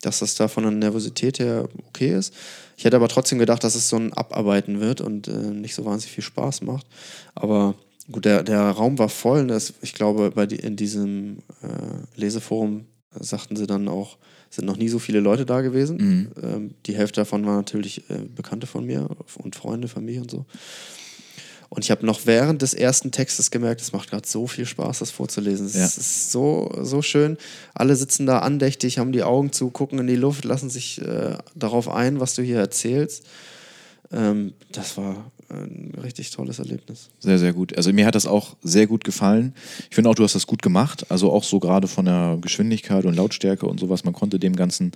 dass 0.00 0.20
das 0.20 0.34
da 0.34 0.48
von 0.48 0.62
der 0.62 0.72
Nervosität 0.72 1.38
her 1.38 1.68
okay 1.88 2.16
ist. 2.16 2.32
Ich 2.78 2.84
hätte 2.84 2.96
aber 2.96 3.08
trotzdem 3.08 3.38
gedacht, 3.38 3.62
dass 3.64 3.74
es 3.74 3.90
so 3.90 3.96
ein 3.96 4.14
Abarbeiten 4.14 4.80
wird 4.80 5.02
und 5.02 5.28
äh, 5.28 5.32
nicht 5.32 5.74
so 5.74 5.84
wahnsinnig 5.84 6.14
viel 6.14 6.24
Spaß 6.24 6.62
macht. 6.62 6.86
Aber 7.34 7.74
Gut, 8.12 8.24
der, 8.24 8.42
der 8.42 8.60
Raum 8.60 8.98
war 8.98 9.08
voll. 9.08 9.46
Das, 9.46 9.74
ich 9.82 9.94
glaube, 9.94 10.30
bei 10.30 10.46
die, 10.46 10.56
in 10.56 10.76
diesem 10.76 11.38
äh, 11.62 12.20
Leseforum 12.20 12.86
sagten 13.18 13.56
sie 13.56 13.66
dann 13.66 13.88
auch, 13.88 14.18
sind 14.50 14.66
noch 14.66 14.76
nie 14.76 14.88
so 14.88 14.98
viele 14.98 15.20
Leute 15.20 15.46
da 15.46 15.62
gewesen. 15.62 15.96
Mhm. 15.96 16.28
Ähm, 16.42 16.74
die 16.86 16.94
Hälfte 16.94 17.22
davon 17.22 17.44
waren 17.46 17.56
natürlich 17.56 18.10
äh, 18.10 18.18
Bekannte 18.34 18.66
von 18.66 18.84
mir 18.84 19.08
und 19.42 19.56
Freunde, 19.56 19.88
Familie 19.88 20.20
und 20.20 20.30
so. 20.30 20.44
Und 21.70 21.86
ich 21.86 21.90
habe 21.90 22.04
noch 22.04 22.26
während 22.26 22.60
des 22.60 22.74
ersten 22.74 23.12
Textes 23.12 23.50
gemerkt, 23.50 23.80
es 23.80 23.94
macht 23.94 24.10
gerade 24.10 24.28
so 24.28 24.46
viel 24.46 24.66
Spaß, 24.66 24.98
das 24.98 25.10
vorzulesen. 25.10 25.64
Es 25.64 25.74
ja. 25.74 25.86
ist 25.86 26.30
so, 26.30 26.70
so 26.82 27.00
schön. 27.00 27.38
Alle 27.72 27.96
sitzen 27.96 28.26
da 28.26 28.40
andächtig, 28.40 28.98
haben 28.98 29.12
die 29.12 29.22
Augen 29.22 29.52
zu, 29.52 29.70
gucken 29.70 29.98
in 29.98 30.06
die 30.06 30.16
Luft, 30.16 30.44
lassen 30.44 30.68
sich 30.68 31.00
äh, 31.00 31.38
darauf 31.54 31.88
ein, 31.88 32.20
was 32.20 32.34
du 32.34 32.42
hier 32.42 32.58
erzählst. 32.58 33.24
Ähm, 34.12 34.52
das 34.70 34.96
war 34.96 35.30
ein 35.48 35.92
richtig 36.02 36.30
tolles 36.30 36.58
Erlebnis. 36.58 37.10
Sehr, 37.20 37.38
sehr 37.38 37.52
gut. 37.52 37.76
Also 37.76 37.92
mir 37.92 38.06
hat 38.06 38.14
das 38.14 38.26
auch 38.26 38.56
sehr 38.62 38.86
gut 38.86 39.04
gefallen. 39.04 39.54
Ich 39.90 39.94
finde 39.94 40.08
auch, 40.08 40.14
du 40.14 40.24
hast 40.24 40.34
das 40.34 40.46
gut 40.46 40.62
gemacht. 40.62 41.10
Also 41.10 41.30
auch 41.30 41.44
so 41.44 41.60
gerade 41.60 41.88
von 41.88 42.06
der 42.06 42.38
Geschwindigkeit 42.40 43.04
und 43.04 43.14
Lautstärke 43.14 43.66
und 43.66 43.78
sowas. 43.78 44.04
Man 44.04 44.14
konnte 44.14 44.38
dem 44.38 44.56
Ganzen 44.56 44.92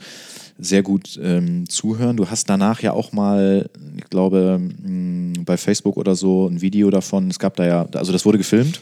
sehr 0.59 0.83
gut 0.83 1.19
ähm, 1.23 1.69
zuhören. 1.69 2.17
Du 2.17 2.31
hast 2.31 2.49
danach 2.49 2.81
ja 2.81 2.93
auch 2.93 3.13
mal, 3.13 3.69
ich 3.97 4.09
glaube, 4.09 4.59
mh, 4.61 5.43
bei 5.45 5.57
Facebook 5.57 5.97
oder 5.97 6.17
so 6.17 6.49
ein 6.49 6.61
Video 6.61 6.91
davon. 6.91 7.29
Es 7.29 7.39
gab 7.39 7.57
da 7.57 7.67
ja, 7.67 7.87
also 7.93 8.13
das 8.13 8.25
wurde 8.25 8.39
gefilmt. 8.39 8.81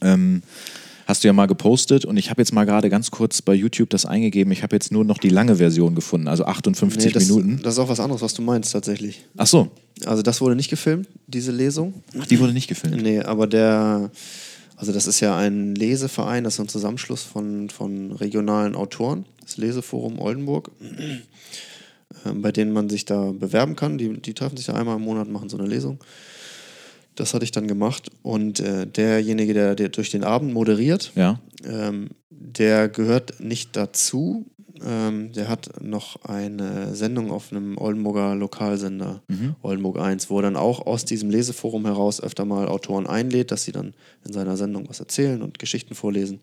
Ähm, 0.00 0.42
hast 1.08 1.24
du 1.24 1.28
ja 1.28 1.32
mal 1.32 1.46
gepostet 1.46 2.04
und 2.04 2.18
ich 2.18 2.28
habe 2.28 2.42
jetzt 2.42 2.52
mal 2.52 2.66
gerade 2.66 2.90
ganz 2.90 3.10
kurz 3.10 3.40
bei 3.40 3.54
YouTube 3.54 3.88
das 3.88 4.04
eingegeben. 4.04 4.52
Ich 4.52 4.62
habe 4.62 4.76
jetzt 4.76 4.92
nur 4.92 5.06
noch 5.06 5.16
die 5.16 5.30
lange 5.30 5.56
Version 5.56 5.94
gefunden, 5.94 6.28
also 6.28 6.44
58 6.44 7.06
nee, 7.06 7.12
das, 7.12 7.28
Minuten. 7.28 7.60
Das 7.62 7.74
ist 7.74 7.78
auch 7.78 7.88
was 7.88 7.98
anderes, 7.98 8.20
was 8.20 8.34
du 8.34 8.42
meinst 8.42 8.72
tatsächlich. 8.72 9.24
Ach 9.38 9.46
so. 9.46 9.70
Also 10.04 10.22
das 10.22 10.42
wurde 10.42 10.54
nicht 10.54 10.68
gefilmt, 10.68 11.08
diese 11.26 11.50
Lesung. 11.50 11.94
Ach, 12.20 12.26
die 12.26 12.38
wurde 12.38 12.52
nicht 12.52 12.68
gefilmt? 12.68 13.02
Nee, 13.02 13.20
aber 13.20 13.46
der, 13.46 14.10
also 14.76 14.92
das 14.92 15.06
ist 15.06 15.20
ja 15.20 15.34
ein 15.34 15.74
Leseverein, 15.74 16.44
das 16.44 16.54
ist 16.54 16.60
ein 16.60 16.68
Zusammenschluss 16.68 17.22
von, 17.22 17.70
von 17.70 18.12
regionalen 18.12 18.76
Autoren, 18.76 19.24
das 19.40 19.56
Leseforum 19.56 20.18
Oldenburg, 20.18 20.70
ähm, 22.26 22.42
bei 22.42 22.52
denen 22.52 22.72
man 22.72 22.90
sich 22.90 23.06
da 23.06 23.32
bewerben 23.32 23.76
kann. 23.76 23.96
Die, 23.96 24.20
die 24.20 24.34
treffen 24.34 24.58
sich 24.58 24.66
ja 24.66 24.74
einmal 24.74 24.96
im 24.96 25.02
Monat, 25.02 25.26
machen 25.30 25.48
so 25.48 25.56
eine 25.56 25.66
Lesung. 25.66 25.98
Das 27.18 27.34
hatte 27.34 27.44
ich 27.44 27.50
dann 27.50 27.66
gemacht. 27.66 28.10
Und 28.22 28.60
äh, 28.60 28.86
derjenige, 28.86 29.52
der, 29.52 29.74
der, 29.74 29.88
durch 29.88 30.10
den 30.10 30.22
Abend 30.22 30.54
moderiert, 30.54 31.10
ja. 31.16 31.40
ähm, 31.64 32.10
der 32.30 32.88
gehört 32.88 33.40
nicht 33.40 33.74
dazu. 33.74 34.46
Ähm, 34.86 35.32
der 35.32 35.48
hat 35.48 35.82
noch 35.82 36.22
eine 36.22 36.94
Sendung 36.94 37.32
auf 37.32 37.50
einem 37.50 37.76
Oldenburger 37.76 38.36
Lokalsender, 38.36 39.20
mhm. 39.26 39.56
Oldenburg 39.62 39.98
1, 39.98 40.30
wo 40.30 40.38
er 40.38 40.42
dann 40.42 40.56
auch 40.56 40.86
aus 40.86 41.04
diesem 41.04 41.30
Leseforum 41.30 41.84
heraus 41.86 42.22
öfter 42.22 42.44
mal 42.44 42.68
Autoren 42.68 43.08
einlädt, 43.08 43.50
dass 43.50 43.64
sie 43.64 43.72
dann 43.72 43.94
in 44.24 44.32
seiner 44.32 44.56
Sendung 44.56 44.88
was 44.88 45.00
erzählen 45.00 45.42
und 45.42 45.58
Geschichten 45.58 45.96
vorlesen. 45.96 46.38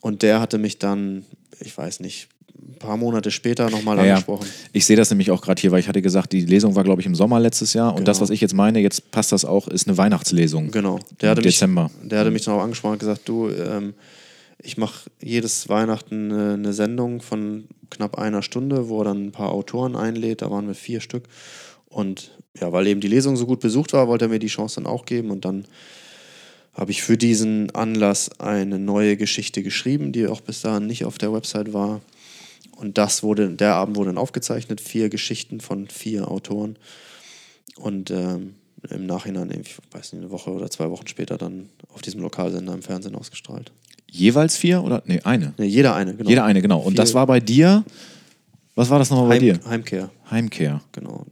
Und 0.00 0.22
der 0.22 0.40
hatte 0.40 0.58
mich 0.58 0.80
dann, 0.80 1.24
ich 1.60 1.78
weiß 1.78 2.00
nicht, 2.00 2.28
ein 2.68 2.78
paar 2.78 2.96
Monate 2.96 3.30
später 3.30 3.70
nochmal 3.70 3.96
ja, 3.98 4.14
angesprochen. 4.14 4.46
Ja. 4.46 4.68
Ich 4.72 4.86
sehe 4.86 4.96
das 4.96 5.10
nämlich 5.10 5.30
auch 5.30 5.40
gerade 5.40 5.60
hier, 5.60 5.70
weil 5.70 5.80
ich 5.80 5.88
hatte 5.88 6.02
gesagt, 6.02 6.32
die 6.32 6.44
Lesung 6.44 6.74
war, 6.74 6.84
glaube 6.84 7.00
ich, 7.00 7.06
im 7.06 7.14
Sommer 7.14 7.40
letztes 7.40 7.72
Jahr. 7.74 7.90
Und 7.90 7.96
genau. 7.96 8.06
das, 8.06 8.20
was 8.20 8.30
ich 8.30 8.40
jetzt 8.40 8.54
meine, 8.54 8.80
jetzt 8.80 9.10
passt 9.10 9.32
das 9.32 9.44
auch, 9.44 9.68
ist 9.68 9.88
eine 9.88 9.96
Weihnachtslesung. 9.96 10.70
Genau. 10.70 11.00
Der 11.20 11.30
hatte 11.30 11.42
Dezember. 11.42 11.90
Mich, 12.00 12.10
der 12.10 12.20
hatte 12.20 12.30
mich 12.30 12.44
dann 12.44 12.54
auch 12.54 12.62
angesprochen 12.62 12.94
und 12.94 12.98
gesagt, 13.00 13.28
du, 13.28 13.48
ähm, 13.48 13.94
ich 14.62 14.76
mache 14.76 15.10
jedes 15.22 15.68
Weihnachten 15.68 16.32
eine, 16.32 16.54
eine, 16.54 16.72
Sendung 16.72 17.20
von 17.20 17.64
knapp 17.88 18.18
einer 18.18 18.42
Stunde, 18.42 18.88
wo 18.88 19.00
er 19.00 19.04
dann 19.04 19.26
ein 19.26 19.32
paar 19.32 19.52
Autoren 19.52 19.96
einlädt. 19.96 20.42
Da 20.42 20.50
waren 20.50 20.66
wir 20.66 20.74
vier 20.74 21.00
Stück. 21.00 21.24
Und 21.88 22.30
ja, 22.60 22.72
weil 22.72 22.86
eben 22.86 23.00
die 23.00 23.08
Lesung 23.08 23.36
so 23.36 23.46
gut 23.46 23.60
besucht 23.60 23.92
war, 23.92 24.08
wollte 24.08 24.26
er 24.26 24.28
mir 24.28 24.38
die 24.38 24.46
Chance 24.48 24.76
dann 24.76 24.86
auch 24.86 25.06
geben. 25.06 25.30
Und 25.30 25.44
dann 25.44 25.64
habe 26.74 26.90
ich 26.92 27.02
für 27.02 27.16
diesen 27.16 27.70
Anlass 27.74 28.30
eine 28.38 28.78
neue 28.78 29.16
Geschichte 29.16 29.62
geschrieben, 29.62 30.12
die 30.12 30.26
auch 30.26 30.40
bis 30.40 30.62
dahin 30.62 30.86
nicht 30.86 31.04
auf 31.04 31.18
der 31.18 31.32
Website 31.32 31.72
war. 31.72 32.00
Und 32.80 32.96
das 32.96 33.22
wurde, 33.22 33.50
der 33.50 33.74
Abend 33.74 33.96
wurde 33.96 34.08
dann 34.08 34.18
aufgezeichnet, 34.18 34.80
vier 34.80 35.10
Geschichten 35.10 35.60
von 35.60 35.86
vier 35.88 36.30
Autoren. 36.30 36.76
Und 37.76 38.10
ähm, 38.10 38.54
im 38.88 39.04
Nachhinein, 39.04 39.50
ich 39.50 39.76
weiß 39.92 40.14
nicht, 40.14 40.22
eine 40.22 40.30
Woche 40.30 40.50
oder 40.50 40.70
zwei 40.70 40.88
Wochen 40.88 41.06
später 41.06 41.36
dann 41.36 41.68
auf 41.92 42.00
diesem 42.00 42.22
Lokalsender 42.22 42.72
im 42.72 42.82
Fernsehen 42.82 43.14
ausgestrahlt. 43.14 43.70
Jeweils 44.10 44.56
vier 44.56 44.82
oder? 44.82 45.02
Nee, 45.04 45.20
eine. 45.24 45.52
Nee, 45.58 45.66
jeder 45.66 45.94
eine, 45.94 46.14
genau. 46.14 46.30
Jeder 46.30 46.44
eine, 46.44 46.62
genau. 46.62 46.78
Und 46.78 46.92
vier. 46.92 46.96
das 46.96 47.12
war 47.12 47.26
bei 47.26 47.38
dir, 47.38 47.84
was 48.74 48.88
war 48.88 48.98
das 48.98 49.10
nochmal 49.10 49.28
bei 49.28 49.34
Heim, 49.34 49.40
dir? 49.40 49.60
Heimkehr. 49.68 50.10
Heimkehr. 50.30 50.80
Genau. 50.92 51.26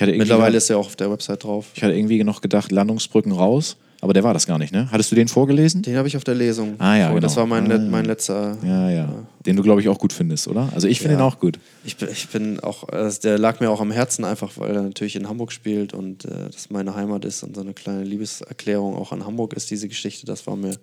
Mittlerweile 0.00 0.56
ist 0.56 0.68
er 0.68 0.78
auch 0.78 0.86
auf 0.86 0.96
der 0.96 1.12
Website 1.12 1.44
drauf. 1.44 1.66
Ich 1.74 1.82
hatte 1.84 1.94
irgendwie 1.94 2.22
noch 2.24 2.40
gedacht, 2.40 2.72
Landungsbrücken 2.72 3.30
raus. 3.30 3.76
Aber 4.06 4.14
der 4.14 4.22
war 4.22 4.32
das 4.32 4.46
gar 4.46 4.56
nicht, 4.56 4.72
ne? 4.72 4.88
Hattest 4.92 5.10
du 5.10 5.16
den 5.16 5.26
vorgelesen? 5.26 5.82
Den 5.82 5.96
habe 5.96 6.06
ich 6.06 6.16
auf 6.16 6.22
der 6.22 6.36
Lesung. 6.36 6.76
Ah 6.78 6.94
ja, 6.94 7.08
genau. 7.08 7.18
Das 7.18 7.34
war 7.34 7.44
mein, 7.44 7.72
ah, 7.72 7.76
mein 7.76 8.04
letzter. 8.04 8.56
Ja, 8.62 8.88
ja. 8.88 9.26
Den 9.44 9.56
du, 9.56 9.64
glaube 9.64 9.80
ich, 9.80 9.88
auch 9.88 9.98
gut 9.98 10.12
findest, 10.12 10.46
oder? 10.46 10.68
Also 10.72 10.86
ich 10.86 11.00
finde 11.00 11.14
ja. 11.14 11.18
ihn 11.18 11.22
auch 11.24 11.40
gut. 11.40 11.58
Ich, 11.84 12.00
ich 12.00 12.28
bin 12.28 12.60
auch, 12.60 12.88
also 12.88 13.20
der 13.20 13.36
lag 13.36 13.58
mir 13.58 13.68
auch 13.68 13.80
am 13.80 13.90
Herzen 13.90 14.24
einfach, 14.24 14.52
weil 14.58 14.76
er 14.76 14.82
natürlich 14.82 15.16
in 15.16 15.28
Hamburg 15.28 15.50
spielt 15.50 15.92
und 15.92 16.24
äh, 16.24 16.28
das 16.52 16.70
meine 16.70 16.94
Heimat 16.94 17.24
ist 17.24 17.42
und 17.42 17.56
so 17.56 17.62
eine 17.62 17.74
kleine 17.74 18.04
Liebeserklärung 18.04 18.94
auch 18.94 19.10
an 19.10 19.26
Hamburg 19.26 19.54
ist, 19.54 19.72
diese 19.72 19.88
Geschichte. 19.88 20.24
Das 20.24 20.46
war 20.46 20.54
mir 20.54 20.78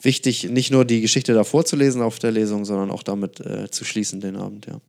wichtig, 0.00 0.48
nicht 0.48 0.70
nur 0.70 0.84
die 0.84 1.00
Geschichte 1.00 1.34
davor 1.34 1.64
zu 1.64 1.74
lesen 1.74 2.02
auf 2.02 2.20
der 2.20 2.30
Lesung, 2.30 2.64
sondern 2.64 2.92
auch 2.92 3.02
damit 3.02 3.40
äh, 3.40 3.68
zu 3.68 3.84
schließen 3.84 4.20
den 4.20 4.36
Abend, 4.36 4.66
ja 4.66 4.80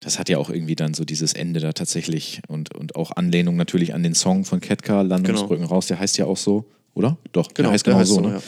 das 0.00 0.18
hat 0.18 0.28
ja 0.28 0.38
auch 0.38 0.50
irgendwie 0.50 0.76
dann 0.76 0.94
so 0.94 1.04
dieses 1.04 1.32
Ende 1.32 1.60
da 1.60 1.72
tatsächlich 1.72 2.40
und, 2.48 2.74
und 2.74 2.96
auch 2.96 3.12
Anlehnung 3.12 3.56
natürlich 3.56 3.94
an 3.94 4.02
den 4.02 4.14
Song 4.14 4.44
von 4.44 4.60
Ketka, 4.60 5.02
Landungsbrücken 5.02 5.64
genau. 5.64 5.74
raus, 5.74 5.86
der 5.86 5.98
heißt 5.98 6.18
ja 6.18 6.26
auch 6.26 6.36
so, 6.36 6.66
oder? 6.94 7.18
Doch, 7.32 7.48
genau, 7.54 7.68
der 7.68 7.74
heißt 7.74 7.84
genau 7.84 7.96
der 7.96 8.00
heißt 8.00 8.12
so. 8.12 8.20
Ne? 8.20 8.40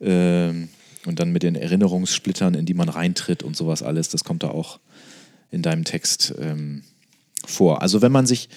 Ja. 0.00 0.48
Ähm, 0.48 0.68
und 1.06 1.18
dann 1.18 1.32
mit 1.32 1.42
den 1.42 1.54
Erinnerungssplittern, 1.54 2.54
in 2.54 2.66
die 2.66 2.74
man 2.74 2.90
reintritt 2.90 3.42
und 3.42 3.56
sowas 3.56 3.82
alles, 3.82 4.10
das 4.10 4.24
kommt 4.24 4.42
da 4.42 4.48
auch 4.48 4.78
in 5.50 5.62
deinem 5.62 5.84
Text 5.84 6.34
ähm, 6.38 6.82
vor. 7.46 7.80
Also 7.80 8.02
wenn 8.02 8.12
man 8.12 8.26
sich 8.26 8.50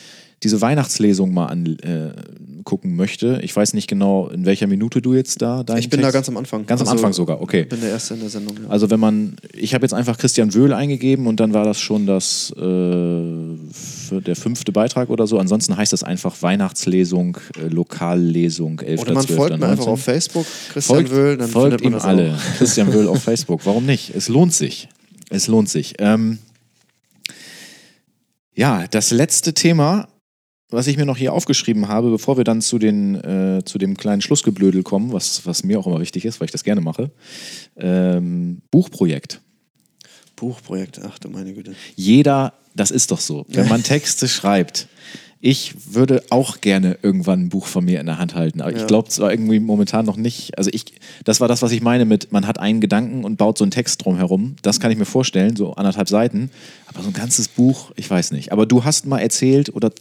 diese 0.43 0.61
Weihnachtslesung 0.61 1.33
mal 1.33 1.47
angucken 1.47 2.89
äh, 2.91 2.95
möchte. 2.95 3.39
Ich 3.43 3.55
weiß 3.55 3.73
nicht 3.73 3.87
genau, 3.87 4.27
in 4.29 4.45
welcher 4.45 4.67
Minute 4.67 5.01
du 5.01 5.13
jetzt 5.13 5.41
da 5.41 5.61
Ich 5.61 5.89
bin 5.89 5.99
Text? 5.99 6.03
da 6.03 6.11
ganz 6.11 6.29
am 6.29 6.37
Anfang. 6.37 6.65
Ganz 6.65 6.81
also, 6.81 6.91
am 6.91 6.97
Anfang 6.97 7.13
sogar, 7.13 7.41
okay. 7.41 7.61
Ich 7.61 7.69
bin 7.69 7.81
der 7.81 7.91
Erste 7.91 8.15
in 8.15 8.19
der 8.19 8.29
Sendung. 8.29 8.57
Ja. 8.63 8.69
Also 8.69 8.89
wenn 8.89 8.99
man, 8.99 9.35
ich 9.53 9.73
habe 9.73 9.83
jetzt 9.83 9.93
einfach 9.93 10.17
Christian 10.17 10.53
Wöhl 10.53 10.73
eingegeben 10.73 11.27
und 11.27 11.39
dann 11.39 11.53
war 11.53 11.63
das 11.63 11.79
schon 11.79 12.05
das 12.05 12.53
äh, 12.57 14.21
der 14.21 14.35
fünfte 14.35 14.71
Beitrag 14.71 15.09
oder 15.09 15.27
so. 15.27 15.39
Ansonsten 15.39 15.77
heißt 15.77 15.93
das 15.93 16.03
einfach 16.03 16.41
Weihnachtslesung, 16.41 17.37
äh, 17.57 17.67
Lokallesung, 17.67 18.79
11. 18.79 19.01
Oder 19.01 19.13
man 19.13 19.25
12. 19.25 19.37
folgt 19.37 19.59
mir 19.59 19.67
einfach 19.67 19.87
auf 19.87 20.01
Facebook, 20.01 20.45
Christian 20.71 20.97
folgt, 20.97 21.11
Wöhl, 21.11 21.37
dann 21.37 21.49
folgt 21.49 21.81
findet 21.81 21.91
man 21.91 22.01
ihm 22.01 22.05
alle. 22.05 22.37
Christian 22.57 22.93
Wöhl 22.93 23.07
auf 23.07 23.23
Facebook. 23.23 23.61
Warum 23.65 23.85
nicht? 23.85 24.13
Es 24.15 24.27
lohnt 24.27 24.53
sich. 24.53 24.89
Es 25.29 25.47
lohnt 25.47 25.69
sich. 25.69 25.95
Ähm, 25.99 26.39
ja, 28.55 28.85
das 28.91 29.11
letzte 29.11 29.53
Thema 29.53 30.07
was 30.73 30.87
ich 30.87 30.97
mir 30.97 31.05
noch 31.05 31.17
hier 31.17 31.33
aufgeschrieben 31.33 31.87
habe, 31.87 32.09
bevor 32.09 32.37
wir 32.37 32.43
dann 32.43 32.61
zu, 32.61 32.79
den, 32.79 33.15
äh, 33.15 33.63
zu 33.63 33.77
dem 33.77 33.95
kleinen 33.95 34.21
Schlussgeblödel 34.21 34.83
kommen, 34.83 35.13
was, 35.13 35.45
was 35.45 35.63
mir 35.63 35.79
auch 35.79 35.87
immer 35.87 35.99
wichtig 35.99 36.25
ist, 36.25 36.39
weil 36.39 36.45
ich 36.45 36.51
das 36.51 36.63
gerne 36.63 36.81
mache. 36.81 37.11
Ähm, 37.77 38.61
Buchprojekt. 38.71 39.41
Buchprojekt, 40.35 40.99
ach 41.03 41.19
du 41.19 41.29
meine 41.29 41.53
Güte. 41.53 41.73
Jeder, 41.95 42.53
das 42.75 42.91
ist 42.91 43.11
doch 43.11 43.19
so. 43.19 43.45
Wenn 43.49 43.69
man 43.69 43.83
Texte 43.83 44.27
schreibt, 44.27 44.87
ich 45.45 45.93
würde 45.93 46.23
auch 46.29 46.61
gerne 46.61 46.97
irgendwann 47.01 47.41
ein 47.41 47.49
Buch 47.49 47.67
von 47.67 47.83
mir 47.83 47.99
in 47.99 48.05
der 48.05 48.17
Hand 48.17 48.33
halten, 48.33 48.61
aber 48.61 48.71
ja. 48.71 48.77
ich 48.77 48.87
glaube 48.87 49.09
zwar 49.09 49.29
irgendwie 49.29 49.59
momentan 49.59 50.05
noch 50.05 50.15
nicht. 50.15 50.57
Also 50.57 50.69
ich, 50.71 50.85
das 51.25 51.41
war 51.41 51.49
das, 51.49 51.61
was 51.61 51.73
ich 51.73 51.81
meine 51.81 52.05
mit, 52.05 52.31
man 52.31 52.47
hat 52.47 52.59
einen 52.59 52.79
Gedanken 52.79 53.25
und 53.25 53.35
baut 53.35 53.57
so 53.57 53.65
einen 53.65 53.71
Text 53.71 54.05
drumherum. 54.05 54.55
Das 54.61 54.79
kann 54.79 54.89
ich 54.89 54.97
mir 54.97 55.03
vorstellen, 55.03 55.57
so 55.57 55.73
anderthalb 55.73 56.07
Seiten. 56.07 56.49
Aber 56.85 57.01
so 57.01 57.09
ein 57.09 57.13
ganzes 57.13 57.49
Buch, 57.49 57.91
ich 57.97 58.09
weiß 58.09 58.31
nicht. 58.31 58.53
Aber 58.53 58.65
du 58.65 58.85
hast 58.85 59.05
mal 59.05 59.19
erzählt 59.19 59.75
oder 59.75 59.91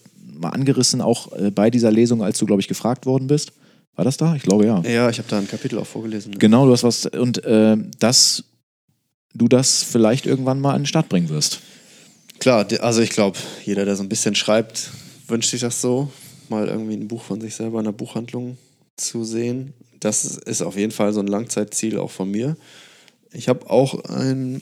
mal 0.42 0.50
angerissen, 0.50 1.00
auch 1.00 1.32
äh, 1.32 1.50
bei 1.50 1.70
dieser 1.70 1.90
Lesung, 1.90 2.22
als 2.22 2.38
du, 2.38 2.46
glaube 2.46 2.60
ich, 2.60 2.68
gefragt 2.68 3.06
worden 3.06 3.26
bist. 3.26 3.52
War 3.94 4.04
das 4.04 4.16
da? 4.16 4.34
Ich 4.34 4.42
glaube 4.42 4.66
ja. 4.66 4.80
Ja, 4.82 5.10
ich 5.10 5.18
habe 5.18 5.28
da 5.28 5.38
ein 5.38 5.48
Kapitel 5.48 5.78
auch 5.78 5.86
vorgelesen. 5.86 6.32
Ne? 6.32 6.38
Genau, 6.38 6.66
du 6.66 6.72
hast 6.72 6.82
was. 6.82 7.06
Und 7.06 7.44
äh, 7.44 7.76
dass 7.98 8.44
du 9.34 9.48
das 9.48 9.82
vielleicht 9.82 10.26
irgendwann 10.26 10.60
mal 10.60 10.74
an 10.74 10.82
den 10.82 10.86
Start 10.86 11.08
bringen 11.08 11.28
wirst. 11.28 11.60
Klar, 12.38 12.66
also 12.80 13.02
ich 13.02 13.10
glaube, 13.10 13.38
jeder, 13.64 13.84
der 13.84 13.96
so 13.96 14.02
ein 14.02 14.08
bisschen 14.08 14.34
schreibt, 14.34 14.90
wünscht 15.28 15.50
sich 15.50 15.60
das 15.60 15.80
so, 15.80 16.10
mal 16.48 16.68
irgendwie 16.68 16.94
ein 16.94 17.08
Buch 17.08 17.22
von 17.22 17.40
sich 17.40 17.54
selber 17.54 17.78
in 17.78 17.84
der 17.84 17.92
Buchhandlung 17.92 18.58
zu 18.96 19.24
sehen. 19.24 19.74
Das 20.00 20.24
ist 20.24 20.62
auf 20.62 20.76
jeden 20.76 20.92
Fall 20.92 21.12
so 21.12 21.20
ein 21.20 21.28
Langzeitziel 21.28 21.98
auch 21.98 22.10
von 22.10 22.30
mir. 22.30 22.56
Ich 23.32 23.48
habe 23.48 23.70
auch 23.70 24.04
ein, 24.06 24.60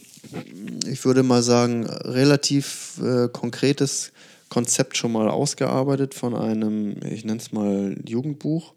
ich 0.86 1.04
würde 1.04 1.22
mal 1.22 1.42
sagen, 1.42 1.86
relativ 1.86 3.00
äh, 3.02 3.28
konkretes 3.28 4.12
Konzept 4.50 4.98
schon 4.98 5.12
mal 5.12 5.28
ausgearbeitet 5.30 6.14
von 6.14 6.36
einem, 6.36 6.96
ich 7.10 7.24
nenne 7.24 7.40
es 7.40 7.52
mal 7.52 7.96
Jugendbuch. 8.06 8.74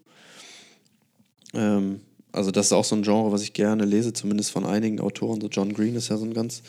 Ähm, 1.52 2.00
also 2.32 2.50
das 2.50 2.66
ist 2.66 2.72
auch 2.72 2.84
so 2.84 2.96
ein 2.96 3.02
Genre, 3.02 3.30
was 3.30 3.42
ich 3.42 3.52
gerne 3.52 3.84
lese, 3.84 4.14
zumindest 4.14 4.50
von 4.50 4.64
einigen 4.64 5.00
Autoren. 5.00 5.40
So 5.40 5.48
John 5.48 5.74
Green 5.74 5.94
ist 5.94 6.08
ja 6.08 6.16
so 6.16 6.24
ein 6.24 6.32
ganz 6.32 6.62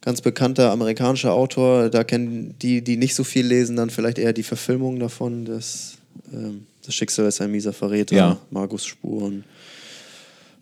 ganz 0.00 0.20
bekannter 0.20 0.70
amerikanischer 0.70 1.32
Autor. 1.32 1.90
Da 1.90 2.04
kennen 2.04 2.54
die, 2.60 2.82
die 2.82 2.96
nicht 2.96 3.14
so 3.14 3.24
viel 3.24 3.46
lesen, 3.46 3.76
dann 3.76 3.90
vielleicht 3.90 4.18
eher 4.18 4.32
die 4.32 4.42
Verfilmung 4.42 4.98
davon. 4.98 5.44
Das, 5.44 5.98
ähm, 6.32 6.66
das 6.84 6.94
Schicksal 6.94 7.26
ist 7.26 7.40
ein 7.40 7.50
mieser 7.50 7.72
Verräter, 7.72 8.16
ja. 8.16 8.38
Margus 8.50 8.86
Spuren, 8.86 9.44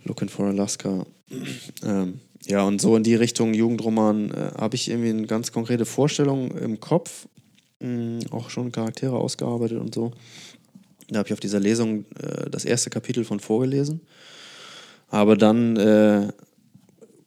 Looking 0.05 0.29
for 0.29 0.47
Alaska. 0.47 1.07
Ähm, 1.85 2.21
ja, 2.47 2.63
und 2.63 2.81
so 2.81 2.97
in 2.97 3.03
die 3.03 3.15
Richtung 3.15 3.55
Jugendroman 3.55 4.31
äh, 4.31 4.51
habe 4.59 4.77
ich 4.77 4.89
irgendwie 4.89 5.11
eine 5.11 5.27
ganz 5.27 5.53
konkrete 5.53 5.85
Vorstellung 5.85 6.51
im 6.53 6.81
Kopf. 6.81 7.27
Mh, 7.87 8.27
auch 8.31 8.51
schon 8.51 8.73
Charaktere 8.73 9.17
ausgearbeitet 9.17 9.79
und 9.79 9.95
so. 9.95 10.13
Da 11.09 11.19
habe 11.19 11.29
ich 11.29 11.33
auf 11.33 11.41
dieser 11.41 11.61
Lesung 11.61 12.05
äh, 12.21 12.51
das 12.51 12.65
erste 12.65 12.91
Kapitel 12.91 13.25
von 13.25 13.41
vorgelesen. 13.41 14.01
Aber 15.09 15.37
dann 15.37 15.77
äh, 15.77 16.29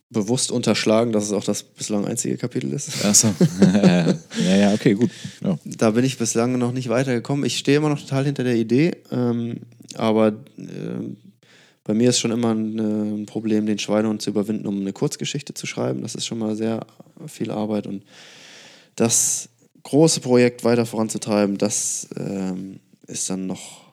bewusst 0.10 0.52
unterschlagen, 0.52 1.12
dass 1.12 1.26
es 1.26 1.34
auch 1.34 1.44
das 1.44 1.64
bislang 1.64 2.06
einzige 2.06 2.38
Kapitel 2.38 2.74
ist. 2.74 3.06
Achso. 3.06 3.34
ja, 3.62 4.56
ja, 4.56 4.74
okay, 4.74 4.96
gut. 4.96 5.12
Ja. 5.44 5.58
Da 5.64 5.92
bin 5.92 6.04
ich 6.04 6.18
bislang 6.18 6.58
noch 6.58 6.72
nicht 6.72 6.90
weitergekommen. 6.90 7.46
Ich 7.46 7.58
stehe 7.58 7.78
immer 7.78 7.90
noch 7.90 8.00
total 8.00 8.26
hinter 8.26 8.44
der 8.44 8.56
Idee, 8.56 8.98
ähm, 9.12 9.62
aber 9.96 10.30
äh, 10.58 11.16
bei 11.84 11.94
mir 11.94 12.10
ist 12.10 12.20
schon 12.20 12.32
immer 12.32 12.54
ein, 12.54 12.80
äh, 12.80 13.22
ein, 13.22 13.26
Problem, 13.28 13.66
den 13.66 13.80
Schweinehund 13.80 14.22
zu 14.22 14.32
überwinden, 14.32 14.68
um 14.68 14.82
eine 14.82 14.94
Kurzgeschichte 14.94 15.54
zu 15.54 15.68
schreiben. 15.68 16.02
Das 16.02 16.16
ist 16.16 16.26
schon 16.26 16.40
mal 16.40 16.56
sehr 16.56 16.86
viel 17.28 17.52
Arbeit 17.52 17.88
und 17.88 18.04
das 18.96 19.50
große 19.84 20.20
Projekt 20.20 20.64
weiter 20.64 20.86
voranzutreiben, 20.86 21.58
das 21.58 22.08
ähm, 22.18 22.80
ist 23.08 23.30
dann 23.30 23.48
noch 23.48 23.90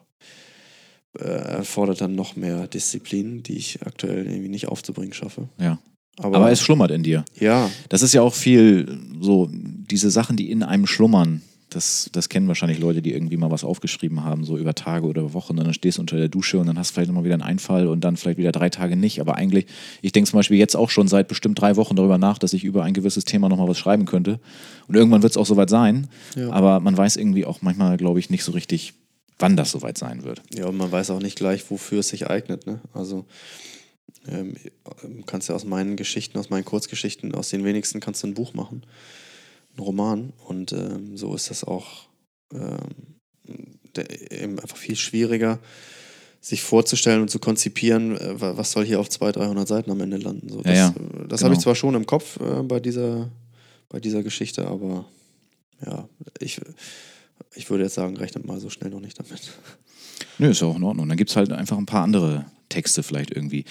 äh, 1.19 1.23
erfordert 1.23 2.01
dann 2.01 2.15
noch 2.15 2.35
mehr 2.35 2.67
Disziplin, 2.67 3.41
die 3.41 3.57
ich 3.57 3.81
aktuell 3.85 4.25
irgendwie 4.27 4.49
nicht 4.49 4.67
aufzubringen 4.67 5.13
schaffe. 5.13 5.49
Ja. 5.59 5.79
Aber, 6.19 6.37
Aber, 6.37 6.51
es 6.51 6.61
schlummert 6.61 6.91
in 6.91 7.03
dir. 7.03 7.25
Ja. 7.39 7.69
Das 7.89 8.01
ist 8.01 8.13
ja 8.13 8.21
auch 8.21 8.33
viel 8.33 8.99
so, 9.21 9.49
diese 9.51 10.09
Sachen, 10.09 10.35
die 10.35 10.49
in 10.49 10.63
einem 10.63 10.87
schlummern. 10.87 11.41
Das, 11.69 12.09
das 12.13 12.29
kennen 12.29 12.47
wahrscheinlich 12.47 12.79
Leute, 12.79 13.01
die 13.01 13.13
irgendwie 13.13 13.35
mal 13.35 13.51
was 13.51 13.65
aufgeschrieben 13.65 14.23
haben, 14.23 14.45
so 14.45 14.57
über 14.57 14.73
Tage 14.73 15.05
oder 15.05 15.33
Wochen. 15.33 15.57
Und 15.57 15.65
dann 15.65 15.73
stehst 15.73 15.97
du 15.97 16.01
unter 16.01 16.15
der 16.15 16.29
Dusche 16.29 16.59
und 16.59 16.67
dann 16.67 16.79
hast 16.79 16.91
du 16.91 16.93
vielleicht 16.93 17.09
nochmal 17.09 17.25
wieder 17.25 17.33
einen 17.33 17.43
Einfall 17.43 17.87
und 17.87 18.01
dann 18.01 18.15
vielleicht 18.15 18.37
wieder 18.37 18.53
drei 18.53 18.69
Tage 18.69 18.95
nicht. 18.95 19.19
Aber 19.19 19.35
eigentlich, 19.35 19.65
ich 20.01 20.13
denke 20.13 20.29
zum 20.29 20.37
Beispiel 20.37 20.57
jetzt 20.57 20.75
auch 20.75 20.89
schon 20.89 21.09
seit 21.09 21.27
bestimmt 21.27 21.59
drei 21.59 21.75
Wochen 21.75 21.95
darüber 21.95 22.17
nach, 22.17 22.37
dass 22.37 22.53
ich 22.53 22.63
über 22.63 22.83
ein 22.83 22.93
gewisses 22.93 23.25
Thema 23.25 23.49
nochmal 23.49 23.67
was 23.67 23.77
schreiben 23.77 24.05
könnte. 24.05 24.39
Und 24.87 24.95
irgendwann 24.95 25.23
wird 25.23 25.31
es 25.31 25.37
auch 25.37 25.45
soweit 25.45 25.69
sein. 25.69 26.07
Ja. 26.35 26.51
Aber 26.51 26.79
man 26.79 26.95
weiß 26.95 27.17
irgendwie 27.17 27.45
auch 27.45 27.61
manchmal, 27.61 27.97
glaube 27.97 28.19
ich, 28.19 28.29
nicht 28.29 28.45
so 28.45 28.53
richtig, 28.53 28.93
wann 29.37 29.57
das 29.57 29.71
soweit 29.71 29.97
sein 29.97 30.23
wird. 30.23 30.41
Ja, 30.53 30.67
und 30.67 30.77
man 30.77 30.91
weiß 30.91 31.09
auch 31.09 31.21
nicht 31.21 31.37
gleich, 31.37 31.69
wofür 31.69 31.99
es 31.99 32.07
sich 32.07 32.29
eignet. 32.29 32.65
Ne? 32.65 32.79
Also 32.93 33.25
ähm, 34.27 34.55
kannst 35.25 35.49
ja 35.49 35.55
aus 35.55 35.65
meinen 35.65 35.95
Geschichten, 35.95 36.37
aus 36.37 36.49
meinen 36.49 36.65
Kurzgeschichten, 36.65 37.33
aus 37.35 37.49
den 37.49 37.63
wenigsten 37.63 37.99
kannst 37.99 38.23
du 38.23 38.27
ein 38.27 38.33
Buch 38.33 38.53
machen, 38.53 38.83
ein 39.77 39.83
Roman. 39.83 40.33
Und 40.45 40.73
ähm, 40.73 41.17
so 41.17 41.35
ist 41.35 41.49
das 41.49 41.63
auch 41.63 42.07
ähm, 42.53 43.17
der, 43.95 44.31
eben 44.31 44.59
einfach 44.59 44.77
viel 44.77 44.95
schwieriger, 44.95 45.59
sich 46.39 46.61
vorzustellen 46.61 47.21
und 47.21 47.29
zu 47.29 47.39
konzipieren, 47.39 48.17
äh, 48.17 48.39
was 48.39 48.71
soll 48.71 48.85
hier 48.85 48.99
auf 48.99 49.09
200, 49.09 49.37
300 49.37 49.67
Seiten 49.67 49.91
am 49.91 50.01
Ende 50.01 50.17
landen. 50.17 50.49
So, 50.49 50.61
das 50.61 50.77
ja, 50.77 50.79
ja, 50.79 50.89
äh, 50.89 51.27
das 51.27 51.39
genau. 51.39 51.43
habe 51.43 51.53
ich 51.55 51.59
zwar 51.61 51.75
schon 51.75 51.95
im 51.95 52.05
Kopf 52.05 52.39
äh, 52.39 52.63
bei, 52.63 52.79
dieser, 52.79 53.29
bei 53.89 53.99
dieser 53.99 54.23
Geschichte, 54.23 54.67
aber 54.67 55.05
ja, 55.85 56.07
ich, 56.39 56.61
ich 57.55 57.69
würde 57.69 57.83
jetzt 57.83 57.95
sagen, 57.95 58.17
rechnet 58.17 58.45
mal 58.45 58.59
so 58.59 58.69
schnell 58.69 58.91
noch 58.91 58.99
nicht 58.99 59.19
damit. 59.19 59.51
Nö, 60.39 60.49
ist 60.49 60.61
ja 60.61 60.67
auch 60.67 60.75
in 60.75 60.83
Ordnung. 60.83 61.07
Dann 61.07 61.17
gibt 61.17 61.29
es 61.29 61.35
halt 61.35 61.51
einfach 61.51 61.77
ein 61.77 61.85
paar 61.85 62.03
andere 62.03 62.45
Texte 62.69 63.03
vielleicht 63.03 63.31
irgendwie. 63.31 63.65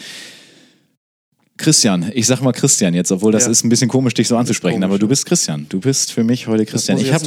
Christian, 1.56 2.10
ich 2.14 2.26
sag 2.26 2.42
mal 2.42 2.52
Christian 2.52 2.94
jetzt, 2.94 3.10
obwohl 3.10 3.32
das 3.32 3.44
ja. 3.44 3.50
ist 3.50 3.64
ein 3.64 3.68
bisschen 3.68 3.88
komisch, 3.88 4.14
dich 4.14 4.28
so 4.28 4.36
anzusprechen, 4.36 4.84
aber 4.84 4.98
du 4.98 5.08
bist 5.08 5.26
Christian. 5.26 5.66
Du 5.68 5.80
bist 5.80 6.12
für 6.12 6.22
mich 6.22 6.46
heute 6.46 6.66
Christian. 6.66 6.98
ich 6.98 7.12
habe 7.12 7.24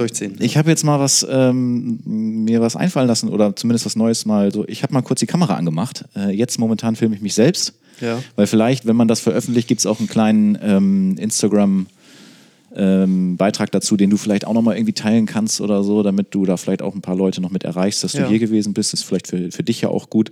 hab 0.55 0.67
jetzt 0.67 0.83
mal 0.83 0.99
was 0.99 1.25
ähm, 1.29 1.99
mir 2.05 2.61
was 2.61 2.75
einfallen 2.75 3.07
lassen 3.07 3.29
oder 3.29 3.55
zumindest 3.55 3.85
was 3.85 3.95
Neues 3.95 4.25
mal 4.25 4.51
so. 4.51 4.67
Ich 4.67 4.83
habe 4.83 4.93
mal 4.93 5.01
kurz 5.01 5.19
die 5.19 5.25
Kamera 5.25 5.55
angemacht. 5.55 6.05
Äh, 6.15 6.31
jetzt 6.31 6.59
momentan 6.59 6.95
filme 6.95 7.15
ich 7.15 7.21
mich 7.21 7.33
selbst, 7.33 7.73
ja. 8.01 8.21
weil 8.35 8.45
vielleicht, 8.45 8.85
wenn 8.85 8.95
man 8.95 9.07
das 9.07 9.19
veröffentlicht, 9.19 9.67
gibt 9.67 9.79
es 9.79 9.85
auch 9.85 9.99
einen 9.99 10.07
kleinen 10.07 10.57
ähm, 10.61 11.15
Instagram 11.17 11.87
ähm, 12.75 13.37
Beitrag 13.37 13.71
dazu, 13.71 13.97
den 13.97 14.09
du 14.09 14.17
vielleicht 14.17 14.45
auch 14.45 14.53
nochmal 14.53 14.75
irgendwie 14.75 14.93
teilen 14.93 15.25
kannst 15.25 15.61
oder 15.61 15.83
so, 15.83 16.03
damit 16.03 16.33
du 16.35 16.45
da 16.45 16.57
vielleicht 16.57 16.81
auch 16.81 16.95
ein 16.95 17.01
paar 17.01 17.15
Leute 17.15 17.41
noch 17.41 17.51
mit 17.51 17.63
erreichst, 17.63 18.03
dass 18.03 18.13
du 18.13 18.27
hier 18.27 18.39
gewesen 18.39 18.73
bist. 18.73 18.93
Das 18.93 19.01
ist 19.01 19.05
vielleicht 19.05 19.27
für, 19.27 19.51
für 19.51 19.63
dich 19.63 19.81
ja 19.81 19.89
auch 19.89 20.09
gut. 20.09 20.31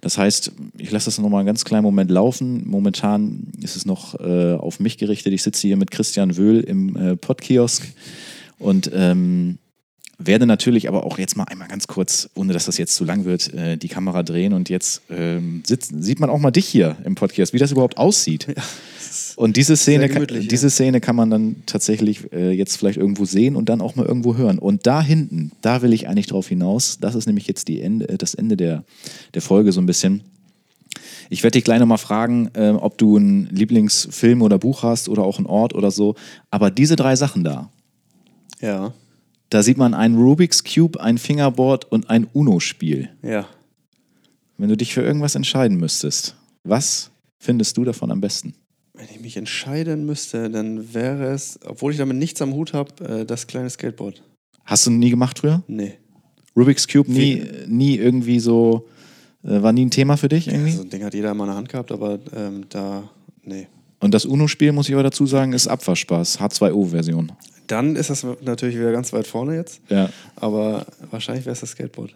Das 0.00 0.18
heißt, 0.18 0.52
ich 0.78 0.90
lasse 0.90 1.06
das 1.06 1.18
nochmal 1.18 1.40
einen 1.40 1.46
ganz 1.46 1.64
kleinen 1.64 1.84
Moment 1.84 2.10
laufen. 2.10 2.66
Momentan 2.66 3.52
ist 3.62 3.76
es 3.76 3.86
noch 3.86 4.18
äh, 4.20 4.54
auf 4.54 4.80
mich 4.80 4.98
gerichtet. 4.98 5.32
Ich 5.32 5.42
sitze 5.42 5.66
hier 5.66 5.76
mit 5.76 5.90
Christian 5.90 6.36
Wöhl 6.36 6.60
im 6.60 6.96
äh, 6.96 7.16
Podkiosk 7.16 7.86
und 8.58 8.90
ähm, 8.92 9.58
werde 10.18 10.46
natürlich 10.46 10.88
aber 10.88 11.04
auch 11.04 11.18
jetzt 11.18 11.36
mal 11.36 11.44
einmal 11.44 11.68
ganz 11.68 11.86
kurz, 11.86 12.30
ohne 12.34 12.52
dass 12.52 12.64
das 12.64 12.78
jetzt 12.78 12.94
zu 12.94 13.04
lang 13.04 13.24
wird, 13.24 13.52
äh, 13.52 13.76
die 13.76 13.88
Kamera 13.88 14.22
drehen 14.22 14.54
und 14.54 14.68
jetzt 14.68 15.02
ähm, 15.10 15.62
sitzt, 15.66 15.92
sieht 16.02 16.20
man 16.20 16.30
auch 16.30 16.38
mal 16.38 16.50
dich 16.50 16.66
hier 16.66 16.96
im 17.04 17.14
Podcast, 17.14 17.52
wie 17.52 17.58
das 17.58 17.72
überhaupt 17.72 17.98
aussieht. 17.98 18.46
Ja. 18.48 18.62
Und 19.36 19.58
diese 19.58 19.76
Szene, 19.76 20.08
kann, 20.08 20.26
diese 20.26 20.70
Szene 20.70 21.02
kann 21.02 21.14
man 21.14 21.28
dann 21.28 21.56
tatsächlich 21.66 22.32
äh, 22.32 22.52
jetzt 22.52 22.78
vielleicht 22.78 22.98
irgendwo 22.98 23.26
sehen 23.26 23.54
und 23.54 23.68
dann 23.68 23.82
auch 23.82 23.94
mal 23.94 24.06
irgendwo 24.06 24.34
hören. 24.36 24.58
Und 24.58 24.86
da 24.86 25.02
hinten, 25.02 25.52
da 25.60 25.82
will 25.82 25.92
ich 25.92 26.08
eigentlich 26.08 26.26
drauf 26.26 26.48
hinaus. 26.48 26.98
Das 27.00 27.14
ist 27.14 27.26
nämlich 27.26 27.46
jetzt 27.46 27.68
die 27.68 27.82
Ende, 27.82 28.08
äh, 28.08 28.16
das 28.16 28.34
Ende 28.34 28.56
der, 28.56 28.84
der 29.34 29.42
Folge 29.42 29.72
so 29.72 29.80
ein 29.82 29.86
bisschen. 29.86 30.22
Ich 31.28 31.42
werde 31.42 31.52
dich 31.52 31.64
gleich 31.64 31.80
nochmal 31.80 31.98
fragen, 31.98 32.50
äh, 32.54 32.70
ob 32.70 32.96
du 32.96 33.18
einen 33.18 33.46
Lieblingsfilm 33.50 34.40
oder 34.40 34.58
Buch 34.58 34.82
hast 34.82 35.06
oder 35.10 35.22
auch 35.24 35.36
einen 35.36 35.46
Ort 35.46 35.74
oder 35.74 35.90
so. 35.90 36.14
Aber 36.50 36.70
diese 36.70 36.96
drei 36.96 37.14
Sachen 37.14 37.44
da. 37.44 37.70
Ja. 38.62 38.94
Da 39.50 39.62
sieht 39.62 39.76
man 39.76 39.92
ein 39.92 40.14
Rubik's 40.14 40.64
Cube, 40.64 40.98
ein 40.98 41.18
Fingerboard 41.18 41.84
und 41.92 42.08
ein 42.08 42.26
Uno-Spiel. 42.32 43.10
Ja. 43.22 43.46
Wenn 44.56 44.70
du 44.70 44.78
dich 44.78 44.94
für 44.94 45.02
irgendwas 45.02 45.34
entscheiden 45.34 45.76
müsstest, 45.76 46.36
was 46.64 47.10
findest 47.38 47.76
du 47.76 47.84
davon 47.84 48.10
am 48.10 48.22
besten? 48.22 48.54
Wenn 48.96 49.08
ich 49.10 49.20
mich 49.20 49.36
entscheiden 49.36 50.06
müsste, 50.06 50.48
dann 50.50 50.94
wäre 50.94 51.26
es, 51.26 51.58
obwohl 51.66 51.92
ich 51.92 51.98
damit 51.98 52.16
nichts 52.16 52.40
am 52.40 52.54
Hut 52.54 52.72
habe, 52.72 53.04
äh, 53.04 53.24
das 53.26 53.46
kleine 53.46 53.68
Skateboard. 53.68 54.22
Hast 54.64 54.86
du 54.86 54.90
nie 54.90 55.10
gemacht 55.10 55.38
früher? 55.40 55.62
Nee. 55.68 55.94
Rubik's 56.56 56.88
Cube 56.88 57.10
nie, 57.10 57.42
nie 57.66 57.96
irgendwie 57.96 58.40
so, 58.40 58.88
äh, 59.44 59.62
war 59.62 59.72
nie 59.72 59.84
ein 59.84 59.90
Thema 59.90 60.16
für 60.16 60.28
dich 60.28 60.48
irgendwie? 60.48 60.70
Ja, 60.70 60.76
so 60.76 60.82
ein 60.82 60.90
Ding 60.90 61.04
hat 61.04 61.12
jeder 61.12 61.32
in 61.32 61.36
meiner 61.36 61.54
Hand 61.54 61.68
gehabt, 61.68 61.92
aber 61.92 62.18
ähm, 62.34 62.64
da, 62.70 63.10
nee. 63.44 63.68
Und 64.00 64.14
das 64.14 64.24
UNO-Spiel, 64.24 64.72
muss 64.72 64.88
ich 64.88 64.94
aber 64.94 65.02
dazu 65.02 65.26
sagen, 65.26 65.52
ist 65.52 65.68
Abwaschspaß, 65.68 66.40
H2O-Version. 66.40 67.32
Dann 67.66 67.96
ist 67.96 68.10
das 68.10 68.26
natürlich 68.42 68.76
wieder 68.76 68.92
ganz 68.92 69.12
weit 69.12 69.26
vorne 69.26 69.56
jetzt. 69.56 69.80
Ja. 69.88 70.08
Aber 70.36 70.86
wahrscheinlich 71.10 71.44
wäre 71.44 71.52
es 71.52 71.60
das 71.60 71.70
Skateboard. 71.70 72.14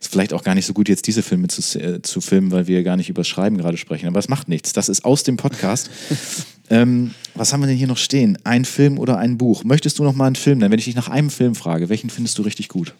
Ist 0.00 0.10
vielleicht 0.10 0.32
auch 0.32 0.42
gar 0.42 0.54
nicht 0.54 0.66
so 0.66 0.72
gut, 0.72 0.88
jetzt 0.88 1.06
diese 1.06 1.22
Filme 1.22 1.48
zu, 1.48 1.78
äh, 1.78 2.02
zu 2.02 2.20
filmen, 2.20 2.50
weil 2.50 2.66
wir 2.66 2.82
gar 2.82 2.96
nicht 2.96 3.08
über 3.08 3.24
Schreiben 3.24 3.58
gerade 3.58 3.76
sprechen. 3.76 4.06
Aber 4.06 4.18
es 4.18 4.28
macht 4.28 4.48
nichts. 4.48 4.72
Das 4.72 4.88
ist 4.88 5.04
aus 5.04 5.22
dem 5.22 5.36
Podcast. 5.36 5.90
ähm, 6.70 7.12
was 7.34 7.52
haben 7.52 7.60
wir 7.60 7.66
denn 7.66 7.76
hier 7.76 7.86
noch 7.86 7.96
stehen? 7.96 8.38
Ein 8.44 8.64
Film 8.64 8.98
oder 8.98 9.18
ein 9.18 9.38
Buch? 9.38 9.64
Möchtest 9.64 9.98
du 9.98 10.04
noch 10.04 10.14
mal 10.14 10.26
einen 10.26 10.36
Film 10.36 10.58
nennen? 10.58 10.72
Wenn 10.72 10.78
ich 10.78 10.86
dich 10.86 10.96
nach 10.96 11.08
einem 11.08 11.30
Film 11.30 11.54
frage, 11.54 11.88
welchen 11.88 12.10
findest 12.10 12.38
du 12.38 12.42
richtig 12.42 12.68
gut? 12.68 12.94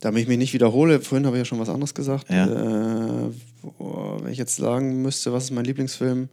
Damit 0.00 0.22
ich 0.22 0.28
mich 0.28 0.38
nicht 0.38 0.52
wiederhole, 0.52 1.00
vorhin 1.00 1.26
habe 1.26 1.36
ich 1.36 1.40
ja 1.40 1.44
schon 1.44 1.58
was 1.58 1.68
anderes 1.68 1.94
gesagt. 1.94 2.30
Ja. 2.30 2.46
Äh, 3.26 3.30
boah, 3.78 4.22
wenn 4.22 4.30
ich 4.30 4.38
jetzt 4.38 4.56
sagen 4.56 5.02
müsste, 5.02 5.32
was 5.32 5.44
ist 5.44 5.50
mein 5.50 5.64
Lieblingsfilm, 5.64 6.28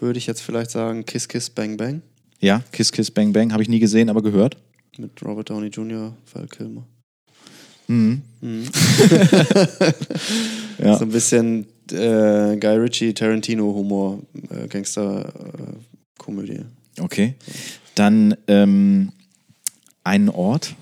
würde 0.00 0.18
ich 0.18 0.26
jetzt 0.26 0.40
vielleicht 0.40 0.70
sagen 0.70 1.04
Kiss 1.04 1.28
Kiss 1.28 1.50
Bang 1.50 1.76
Bang 1.76 2.02
Ja, 2.40 2.62
Kiss 2.72 2.92
Kiss 2.92 3.10
Bang 3.10 3.32
Bang 3.32 3.52
habe 3.52 3.62
ich 3.62 3.68
nie 3.68 3.78
gesehen, 3.78 4.08
aber 4.10 4.22
gehört. 4.22 4.56
mit 4.98 5.22
Robert 5.24 5.50
Downey 5.50 5.68
Jr., 5.68 6.16
Val 6.32 6.46
Kilmer. 6.48 6.86
Mhm. 7.88 8.22
Mhm. 8.40 8.64
Ja. 10.78 10.98
So 10.98 11.04
ein 11.06 11.10
bisschen 11.10 11.64
äh, 11.90 12.56
Guy 12.58 12.76
Ritchie, 12.76 13.14
Tarantino-Humor, 13.14 14.20
äh, 14.50 14.68
Gangster-Komödie. 14.68 16.60
Okay. 17.00 17.34
Dann 17.94 18.36
ähm, 18.46 19.10
einen 20.04 20.28
Ort. 20.28 20.74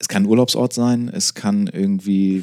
Es 0.00 0.08
kann 0.08 0.24
ein 0.24 0.26
Urlaubsort 0.26 0.72
sein, 0.72 1.08
es 1.14 1.34
kann 1.34 1.68
irgendwie, 1.72 2.42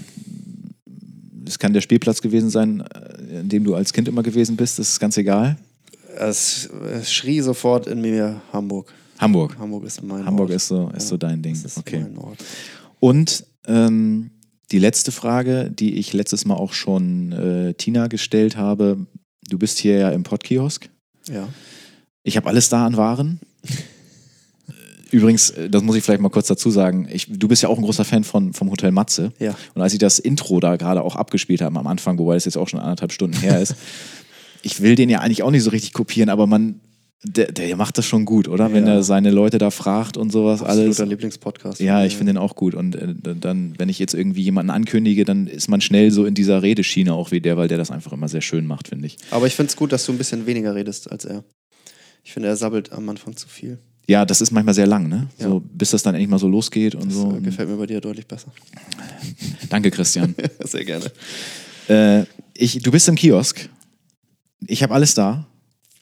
es 1.45 1.59
kann 1.59 1.73
der 1.73 1.81
Spielplatz 1.81 2.21
gewesen 2.21 2.49
sein, 2.49 2.81
äh, 2.81 3.39
in 3.41 3.49
dem 3.49 3.63
du 3.65 3.75
als 3.75 3.91
Kind 3.91 4.07
immer 4.07 4.23
gewesen 4.23 4.55
bist, 4.55 4.79
das 4.79 4.89
ist 4.91 4.99
ganz 4.99 5.17
egal. 5.17 5.57
es, 6.17 6.69
es 6.93 7.11
schrie 7.11 7.41
sofort 7.41 7.88
in 7.88 7.99
mir 7.99 8.41
Hamburg. 8.53 8.93
Hamburg. 9.17 9.57
Hamburg 9.59 9.84
ist 9.85 10.01
mein 10.03 10.23
Hamburg 10.25 10.49
Ort. 10.49 10.55
ist 10.55 10.67
so, 10.67 10.88
ist 10.89 10.93
Ja, 10.93 10.99
so 11.09 11.17
dein 11.17 11.41
Ding. 11.41 11.53
Das 11.55 11.65
ist 11.65 11.77
Okay. 11.79 11.99
mein 11.99 12.17
Ort. 12.19 12.38
Und 12.99 13.45
ähm, 13.65 14.32
die 14.72 14.80
letzte 14.80 15.11
Frage, 15.11 15.72
die 15.72 15.95
ich 15.95 16.14
letztes 16.14 16.45
Mal 16.45 16.56
auch 16.56 16.74
schon 16.74 17.32
äh, 17.32 17.74
Tina 17.74 18.07
gestellt 18.07 18.57
habe. 18.57 19.06
Du 19.49 19.57
bist 19.57 19.78
hier 19.78 19.98
ja 19.98 20.10
im 20.10 20.24
Podkiosk. 20.24 20.90
Ja. 21.30 21.48
Ich 22.24 22.36
habe 22.36 22.48
alles 22.48 22.69
da 22.69 22.86
an 22.86 22.98
Waren. 22.98 23.40
Übrigens, 25.11 25.52
äh, 25.52 25.69
das 25.69 25.84
muss 25.84 25.95
ich 25.95 26.03
vielleicht 26.03 26.22
mal 26.22 26.30
kurz 26.30 26.48
dazu 26.48 26.69
sagen. 26.69 27.07
Ich, 27.10 27.28
du 27.30 27.48
bist 27.48 27.64
ja 27.64 27.69
auch 27.69 27.78
ein 27.78 27.84
großer 27.84 28.03
Fan 28.03 28.26
von, 28.26 28.53
vom 28.53 28.69
Hotel 28.69 28.91
Matze. 28.91 29.32
Ja. 29.40 29.56
Und 29.74 29.82
als 29.82 29.94
ich 29.94 29.99
das 29.99 30.19
Intro 30.19 30.60
da 30.60 30.76
gerade 30.76 31.02
auch 31.02 31.15
abgespielt 31.15 31.61
habe 31.61 31.80
am 31.80 31.88
Anfang, 31.88 32.18
wobei 32.19 32.34
das 32.34 32.45
jetzt 32.45 32.57
auch 32.57 32.68
schon 32.68 32.80
anderthalb 32.80 33.14
Stunden 33.14 33.38
her 33.38 33.61
ist, 33.61 33.76
ich 34.64 34.82
will 34.82 34.95
den 34.95 35.10
ja 35.10 35.19
eigentlich 35.19 35.44
auch 35.44 35.52
nicht 35.52 35.64
so 35.64 35.69
richtig 35.69 35.94
kopieren, 35.94 36.30
aber 36.30 36.45
man, 36.45 36.82
der, 37.23 37.52
der 37.52 37.76
macht 37.76 37.98
das 37.98 38.06
schon 38.06 38.26
gut, 38.26 38.48
oder? 38.48 38.72
Wenn 38.73 38.85
Ja. 38.85 38.95
er 38.95 39.03
seine 39.03 39.31
Leute 39.31 39.57
da 39.57 39.72
fragt 39.72 40.18
und 40.18 40.31
sowas 40.31 40.61
alles. 40.61 40.88
Absoluter 40.89 41.06
Lieblingspodcast. 41.10 41.80
Ja, 41.80 42.06
ich 42.06 42.15
finde 42.15 42.34
den 42.34 42.38
auch 42.38 42.56
gut. 42.56 42.76
Und 42.76 42.95
äh, 42.95 43.15
dann, 43.39 43.73
wenn 43.77 43.89
ich 43.89 43.98
jetzt 43.99 44.14
irgendwie 44.14 44.44
jemanden 44.44 44.69
ankündige, 44.69 45.26
dann 45.26 45.48
ist 45.48 45.68
man 45.68 45.81
schnell 45.81 46.11
so 46.11 46.26
in 46.26 46.35
dieser 46.35 46.61
Redeschiene 46.61 47.14
auch 47.14 47.31
wie 47.31 47.41
der, 47.41 47.57
weil 47.57 47.68
der 47.68 47.77
das 47.80 47.89
einfach 47.91 48.14
immer 48.14 48.27
sehr 48.30 48.41
schön 48.41 48.65
macht, 48.68 48.88
finde 48.89 49.07
ich. 49.07 49.18
Aber 49.31 49.48
ich 49.48 49.56
finde 49.56 49.69
es 49.72 49.76
gut, 49.76 49.91
dass 49.91 50.06
du 50.06 50.11
ein 50.11 50.18
bisschen 50.19 50.45
weniger 50.45 50.76
redest 50.76 51.11
als 51.11 51.26
er. 51.26 51.44
Ich 52.23 52.34
finde, 52.34 52.49
er 52.49 52.56
sabbelt 52.56 52.91
am 52.91 53.07
Anfang 53.10 53.35
zu 53.35 53.48
viel. 53.48 53.80
Ja, 54.10 54.23
das 54.23 54.39
ist 54.39 54.52
manchmal 54.52 54.73
sehr 54.73 54.88
lang, 54.88 55.10
ne? 55.10 55.27
Ja. 55.38 55.48
So, 55.48 55.60
bis 55.60 55.91
das 55.91 56.03
dann 56.03 56.14
endlich 56.15 56.30
mal 56.30 56.39
so 56.39 56.48
losgeht 56.48 56.95
und 56.95 57.07
Das 57.07 57.14
so. 57.15 57.35
äh, 57.35 57.41
gefällt 57.41 57.68
mir 57.68 57.76
bei 57.77 57.88
dir 57.88 57.99
deutlich 57.99 58.26
besser. 58.27 58.52
Danke, 59.69 59.91
Christian. 59.91 60.34
Sehr 60.64 60.85
gerne. 60.85 61.11
äh, 61.89 62.23
ich, 62.53 62.80
du 62.81 62.91
bist 62.91 63.07
im 63.10 63.15
Kiosk. 63.15 63.69
Ich 64.65 64.81
habe 64.84 64.94
alles 64.94 65.14
da. 65.14 65.45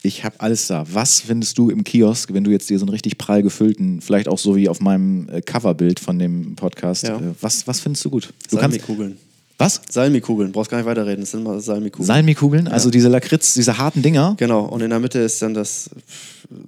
Ich 0.06 0.24
habe 0.24 0.40
alles 0.40 0.68
da. 0.68 0.86
Was 0.92 1.20
findest 1.22 1.58
du 1.58 1.70
im 1.72 1.84
Kiosk, 1.84 2.32
wenn 2.34 2.44
du 2.44 2.52
jetzt 2.52 2.70
dir 2.70 2.78
so 2.78 2.86
einen 2.86 2.92
richtig 2.92 3.18
prall 3.18 3.42
gefüllten, 3.42 4.02
vielleicht 4.02 4.28
auch 4.28 4.38
so 4.38 4.56
wie 4.56 4.70
auf 4.70 4.80
meinem 4.80 5.28
äh, 5.30 5.42
Coverbild 5.42 6.00
von 6.00 6.20
dem 6.20 6.56
Podcast, 6.56 7.04
Ja. 7.08 7.18
äh, 7.18 7.34
was, 7.42 7.66
was 7.68 7.80
findest 7.80 8.06
du 8.06 8.10
gut? 8.12 8.32
Du 8.52 8.58
Salmikugeln. 8.58 9.18
was? 9.58 9.82
Salmikugeln, 9.90 10.52
brauchst 10.52 10.70
gar 10.70 10.78
nicht 10.78 10.86
weiterreden, 10.86 11.22
das 11.22 11.32
sind 11.32 11.42
immer 11.42 11.60
Salmikugeln. 11.60 12.06
Salmikugeln? 12.06 12.68
Also 12.68 12.90
diese 12.92 13.08
Lakritz, 13.10 13.56
diese 13.56 13.78
harten 13.80 14.02
Dinger? 14.04 14.36
genau, 14.38 14.66
und 14.66 14.82
in 14.82 14.92
der 14.92 15.00
Mitte 15.00 15.20
ist 15.20 15.42
dann 15.42 15.54
das 15.56 15.90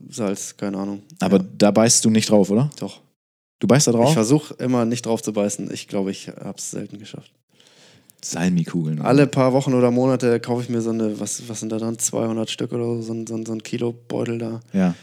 Salz, 0.10 0.56
keine 0.58 0.78
Ahnung. 0.78 1.02
Aber 1.20 1.38
ja, 1.38 1.46
da 1.58 1.72
beißt 1.72 2.04
du 2.06 2.10
nicht 2.10 2.30
drauf, 2.30 2.50
oder? 2.50 2.70
doch. 2.80 3.02
Du 3.60 3.68
beißt 3.68 3.88
da 3.88 3.92
Ich 3.92 3.98
drauf? 3.98 4.14
versuche 4.14 4.54
immer 4.60 4.86
nicht 4.86 5.06
drauf 5.06 5.22
zu 5.24 5.34
beißen. 5.34 5.72
Ich 5.74 5.88
glaube, 5.88 6.12
ich 6.12 6.28
habe 6.28 6.58
es 6.58 6.72
selten 6.72 7.00
geschafft. 7.00 7.32
Salmikugeln. 8.24 9.02
Alle 9.02 9.28
paar 9.28 9.54
Wochen 9.54 9.74
oder 9.74 9.92
Monate 9.92 10.40
kaufe 10.40 10.64
ich 10.64 10.70
mir 10.70 10.82
so 10.82 10.90
eine, 10.90 11.20
was, 11.20 11.48
was 11.48 11.60
sind 11.60 11.72
da 11.72 11.78
dran, 11.78 12.00
200 12.00 12.50
Stück 12.50 12.72
oder 12.74 12.84
so, 12.86 13.02
so, 13.02 13.14
ein- 13.14 13.28
so, 13.28 13.36
ein- 13.36 13.46
so 13.46 13.54
ein 13.54 13.64
Kilo 13.64 13.94
Beutel 13.94 14.38
da. 14.40 14.60
Ja. 14.74 14.96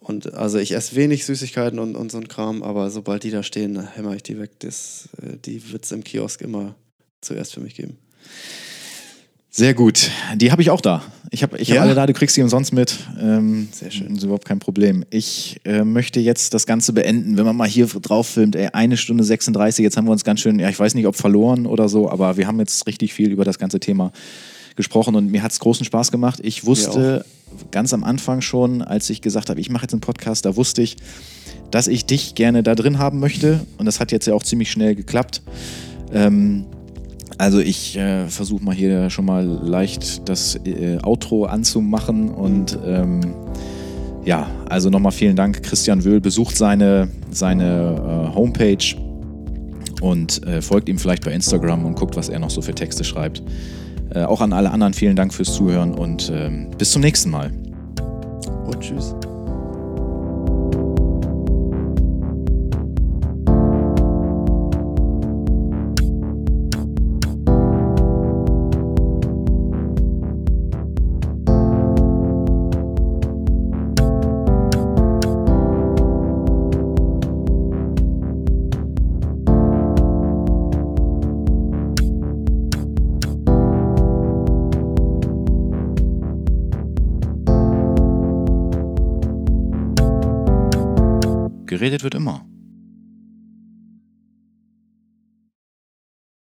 Und 0.00 0.34
also 0.34 0.58
ich 0.58 0.72
esse 0.72 0.96
wenig 0.96 1.24
Süßigkeiten 1.24 1.78
und, 1.78 1.94
und 1.96 2.10
so 2.12 2.18
ein 2.18 2.28
Kram, 2.28 2.62
aber 2.62 2.90
sobald 2.90 3.22
die 3.22 3.30
da 3.30 3.42
stehen, 3.42 3.80
hämmer 3.94 4.14
ich 4.14 4.22
die 4.22 4.38
weg. 4.38 4.50
Das, 4.58 5.08
äh, 5.22 5.36
die 5.44 5.72
wird 5.72 5.84
es 5.84 5.92
im 5.92 6.04
Kiosk 6.04 6.42
immer 6.42 6.74
zuerst 7.22 7.54
für 7.54 7.60
mich 7.60 7.74
geben. 7.74 7.96
Sehr 9.56 9.72
gut. 9.72 10.10
Die 10.34 10.50
habe 10.50 10.62
ich 10.62 10.70
auch 10.70 10.80
da. 10.80 11.04
Ich 11.30 11.44
habe 11.44 11.56
ich 11.58 11.70
hab 11.70 11.76
Ja? 11.76 11.82
alle 11.82 11.94
da, 11.94 12.06
du 12.08 12.12
kriegst 12.12 12.36
die 12.36 12.42
umsonst 12.42 12.72
mit. 12.72 12.98
Ähm, 13.20 13.68
Sehr 13.70 13.92
schön. 13.92 14.16
Ist 14.16 14.24
überhaupt 14.24 14.46
kein 14.46 14.58
Problem. 14.58 15.04
Ich 15.10 15.60
äh, 15.64 15.84
möchte 15.84 16.18
jetzt 16.18 16.54
das 16.54 16.66
Ganze 16.66 16.92
beenden. 16.92 17.36
Wenn 17.36 17.44
man 17.44 17.54
mal 17.54 17.68
hier 17.68 17.86
drauf 17.86 18.26
filmt, 18.26 18.56
ey, 18.56 18.70
eine 18.72 18.96
Stunde 18.96 19.22
36, 19.22 19.84
jetzt 19.84 19.96
haben 19.96 20.08
wir 20.08 20.10
uns 20.10 20.24
ganz 20.24 20.40
schön, 20.40 20.58
ja, 20.58 20.68
ich 20.70 20.80
weiß 20.80 20.96
nicht, 20.96 21.06
ob 21.06 21.14
verloren 21.14 21.66
oder 21.66 21.88
so, 21.88 22.10
aber 22.10 22.36
wir 22.36 22.48
haben 22.48 22.58
jetzt 22.58 22.84
richtig 22.88 23.14
viel 23.14 23.30
über 23.30 23.44
das 23.44 23.60
ganze 23.60 23.78
Thema 23.78 24.10
gesprochen 24.74 25.14
und 25.14 25.30
mir 25.30 25.44
hat 25.44 25.52
es 25.52 25.60
großen 25.60 25.86
Spaß 25.86 26.10
gemacht. 26.10 26.40
Ich 26.42 26.66
wusste 26.66 27.24
ganz 27.70 27.94
am 27.94 28.02
Anfang 28.02 28.40
schon, 28.40 28.82
als 28.82 29.08
ich 29.08 29.20
gesagt 29.20 29.50
habe, 29.50 29.60
ich 29.60 29.70
mache 29.70 29.84
jetzt 29.84 29.92
einen 29.94 30.00
Podcast, 30.00 30.46
da 30.46 30.56
wusste 30.56 30.82
ich, 30.82 30.96
dass 31.70 31.86
ich 31.86 32.06
dich 32.06 32.34
gerne 32.34 32.64
da 32.64 32.74
drin 32.74 32.98
haben 32.98 33.20
möchte 33.20 33.60
und 33.78 33.86
das 33.86 34.00
hat 34.00 34.10
jetzt 34.10 34.26
ja 34.26 34.34
auch 34.34 34.42
ziemlich 34.42 34.72
schnell 34.72 34.96
geklappt. 34.96 35.42
Ähm, 36.12 36.66
also 37.38 37.58
ich 37.58 37.96
äh, 37.96 38.28
versuche 38.28 38.64
mal 38.64 38.74
hier 38.74 39.10
schon 39.10 39.24
mal 39.24 39.44
leicht 39.44 40.28
das 40.28 40.56
äh, 40.64 40.98
Outro 41.02 41.44
anzumachen 41.44 42.30
und 42.30 42.78
ähm, 42.84 43.20
ja, 44.24 44.48
also 44.68 44.88
nochmal 44.90 45.12
vielen 45.12 45.36
Dank, 45.36 45.62
Christian 45.62 46.04
Wöhl. 46.04 46.20
Besucht 46.20 46.56
seine, 46.56 47.08
seine 47.30 48.30
äh, 48.32 48.34
Homepage 48.34 48.96
und 50.00 50.46
äh, 50.46 50.62
folgt 50.62 50.88
ihm 50.88 50.98
vielleicht 50.98 51.24
bei 51.24 51.32
Instagram 51.32 51.84
und 51.84 51.94
guckt, 51.94 52.16
was 52.16 52.28
er 52.28 52.38
noch 52.38 52.50
so 52.50 52.62
für 52.62 52.74
Texte 52.74 53.04
schreibt. 53.04 53.42
Äh, 54.14 54.24
auch 54.24 54.40
an 54.40 54.52
alle 54.52 54.70
anderen 54.70 54.94
vielen 54.94 55.16
Dank 55.16 55.34
fürs 55.34 55.52
Zuhören 55.54 55.94
und 55.94 56.32
ähm, 56.34 56.70
bis 56.78 56.92
zum 56.92 57.02
nächsten 57.02 57.30
Mal. 57.30 57.52
Und 58.66 58.80
tschüss. 58.80 59.14
Geredet 91.84 92.02
wird 92.02 92.14
immer. 92.14 92.46